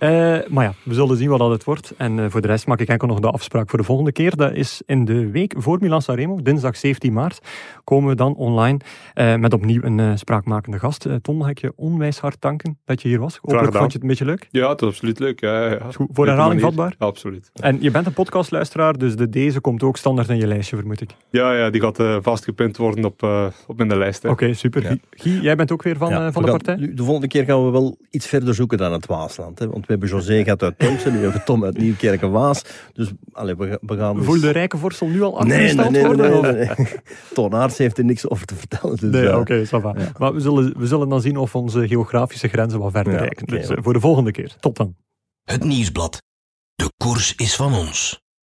maar 0.54 0.64
ja, 0.64 0.72
we 0.82 0.94
zullen 0.94 1.16
zien 1.16 1.28
wat 1.28 1.38
dat 1.38 1.50
het 1.50 1.64
wordt. 1.64 1.92
En 1.96 2.18
uh, 2.18 2.24
voor 2.28 2.40
de 2.40 2.46
rest 2.46 2.66
maak 2.66 2.80
ik 2.80 2.88
enkel 2.88 3.08
nog 3.08 3.20
de 3.20 3.30
afspraak 3.30 3.70
voor 3.70 3.78
de 3.78 3.84
volgende 3.84 4.12
keer. 4.12 4.36
Dat 4.36 4.52
is 4.52 4.82
in 4.86 5.04
de 5.04 5.30
week 5.30 5.54
voor 5.56 5.78
Milan 5.80 6.02
Sanremo, 6.02 6.42
dinsdag 6.42 6.76
17 6.76 7.12
maart, 7.12 7.40
komen 7.84 8.08
we 8.08 8.16
dan 8.16 8.34
online 8.34 8.78
uh, 9.14 9.34
met 9.34 9.52
opnieuw 9.52 9.82
een 9.82 10.18
spraakmakende 10.18 10.78
gast. 10.78 11.06
Tom, 11.22 11.36
mag 11.36 11.48
ik 11.48 11.60
je 11.60 11.72
onwijs 11.76 12.18
hard 12.18 12.40
danken 12.40 12.78
dat 12.84 13.02
je 13.02 13.08
hier 13.08 13.18
was. 13.18 13.38
Hopelijk 13.40 13.76
vond 13.76 13.92
je 13.92 13.92
het 13.92 14.02
een 14.02 14.08
beetje 14.08 14.24
leuk. 14.24 14.48
Ja, 14.50 14.68
het 14.68 14.82
is 14.82 14.88
absoluut 14.88 15.18
leuk. 15.18 15.40
Ja, 15.40 15.66
ja. 15.66 15.78
Goed, 15.94 16.08
voor 16.12 16.26
herhaling 16.26 16.60
vatbaar? 16.60 16.94
Ja, 16.98 17.06
absoluut. 17.06 17.50
En 17.54 17.82
je 17.82 17.90
bent 17.90 18.06
een 18.06 18.12
podcastluisteraar, 18.12 18.98
dus 18.98 19.16
de 19.16 19.28
deze 19.28 19.60
komt 19.60 19.82
ook 19.82 19.96
standaard 19.96 20.28
in 20.28 20.36
je 20.36 20.46
lijstje, 20.46 20.76
vermoed 20.76 21.00
ik. 21.00 21.10
Ja, 21.30 21.52
ja 21.52 21.70
die 21.70 21.80
gaat 21.80 22.22
vastgepind 22.22 22.76
worden 22.76 23.04
op, 23.04 23.22
op 23.66 23.76
mijn 23.76 23.98
lijst. 23.98 24.24
Oké, 24.24 24.32
okay, 24.32 24.52
super. 24.52 24.82
Ja. 24.82 24.96
Guy, 25.10 25.42
jij 25.42 25.56
bent 25.56 25.72
ook 25.72 25.82
weer 25.82 25.96
van, 25.96 26.32
van 26.32 26.42
de 26.42 26.50
partij? 26.50 26.76
De 26.76 27.04
volgende 27.04 27.28
keer 27.28 27.44
gaan 27.44 27.58
we 27.58 27.59
wel 27.62 27.98
iets 28.10 28.26
verder 28.26 28.54
zoeken 28.54 28.78
dan 28.78 28.92
het 28.92 29.06
Waasland. 29.06 29.58
Hè? 29.58 29.68
Want 29.68 29.86
we 29.86 29.92
hebben 29.92 30.08
José 30.08 30.44
gaat 30.44 30.62
uit 30.62 30.78
Thompson, 30.78 31.12
nu 31.12 31.18
hebben 31.18 31.38
we 31.38 31.44
Tom 31.44 31.64
uit 31.64 31.78
Nieuwkerk 31.78 32.22
en 32.22 32.30
Waas. 32.30 32.64
Dus 32.92 33.10
allez, 33.32 33.54
we, 33.58 33.78
we 33.82 33.96
gaan... 33.96 34.16
Dus... 34.16 34.24
Voel 34.24 34.40
de 34.40 34.50
rijke 34.50 34.76
vorstel 34.76 35.06
nu 35.06 35.22
al 35.22 35.42
nee, 35.42 35.74
nee, 35.74 35.90
nee, 35.90 36.06
worden? 36.06 36.42
Nee, 36.42 36.52
nee, 36.52 36.66
nee. 36.76 36.86
Toon 37.34 37.54
Aerts 37.54 37.78
heeft 37.78 37.98
er 37.98 38.04
niks 38.04 38.28
over 38.28 38.46
te 38.46 38.54
vertellen. 38.54 38.96
Dus, 38.96 39.10
nee, 39.10 39.38
oké, 39.38 39.66
okay, 39.72 39.92
ja. 40.02 40.12
Maar 40.18 40.34
we 40.34 40.40
zullen, 40.40 40.78
we 40.78 40.86
zullen 40.86 41.08
dan 41.08 41.20
zien 41.20 41.36
of 41.36 41.54
onze 41.54 41.88
geografische 41.88 42.48
grenzen 42.48 42.78
wat 42.78 42.92
verder 42.92 43.12
ja, 43.12 43.18
reiken. 43.18 43.42
Okay, 43.42 43.58
dus 43.58 43.70
uh, 43.70 43.76
voor 43.80 43.92
de 43.92 44.00
volgende 44.00 44.30
keer. 44.30 44.56
Tot 44.60 44.76
dan. 44.76 44.96
Het 45.44 45.64
Nieuwsblad. 45.64 46.22
De 46.74 46.92
koers 46.96 47.34
is 47.34 47.56
van 47.56 47.74
ons. 47.74 48.20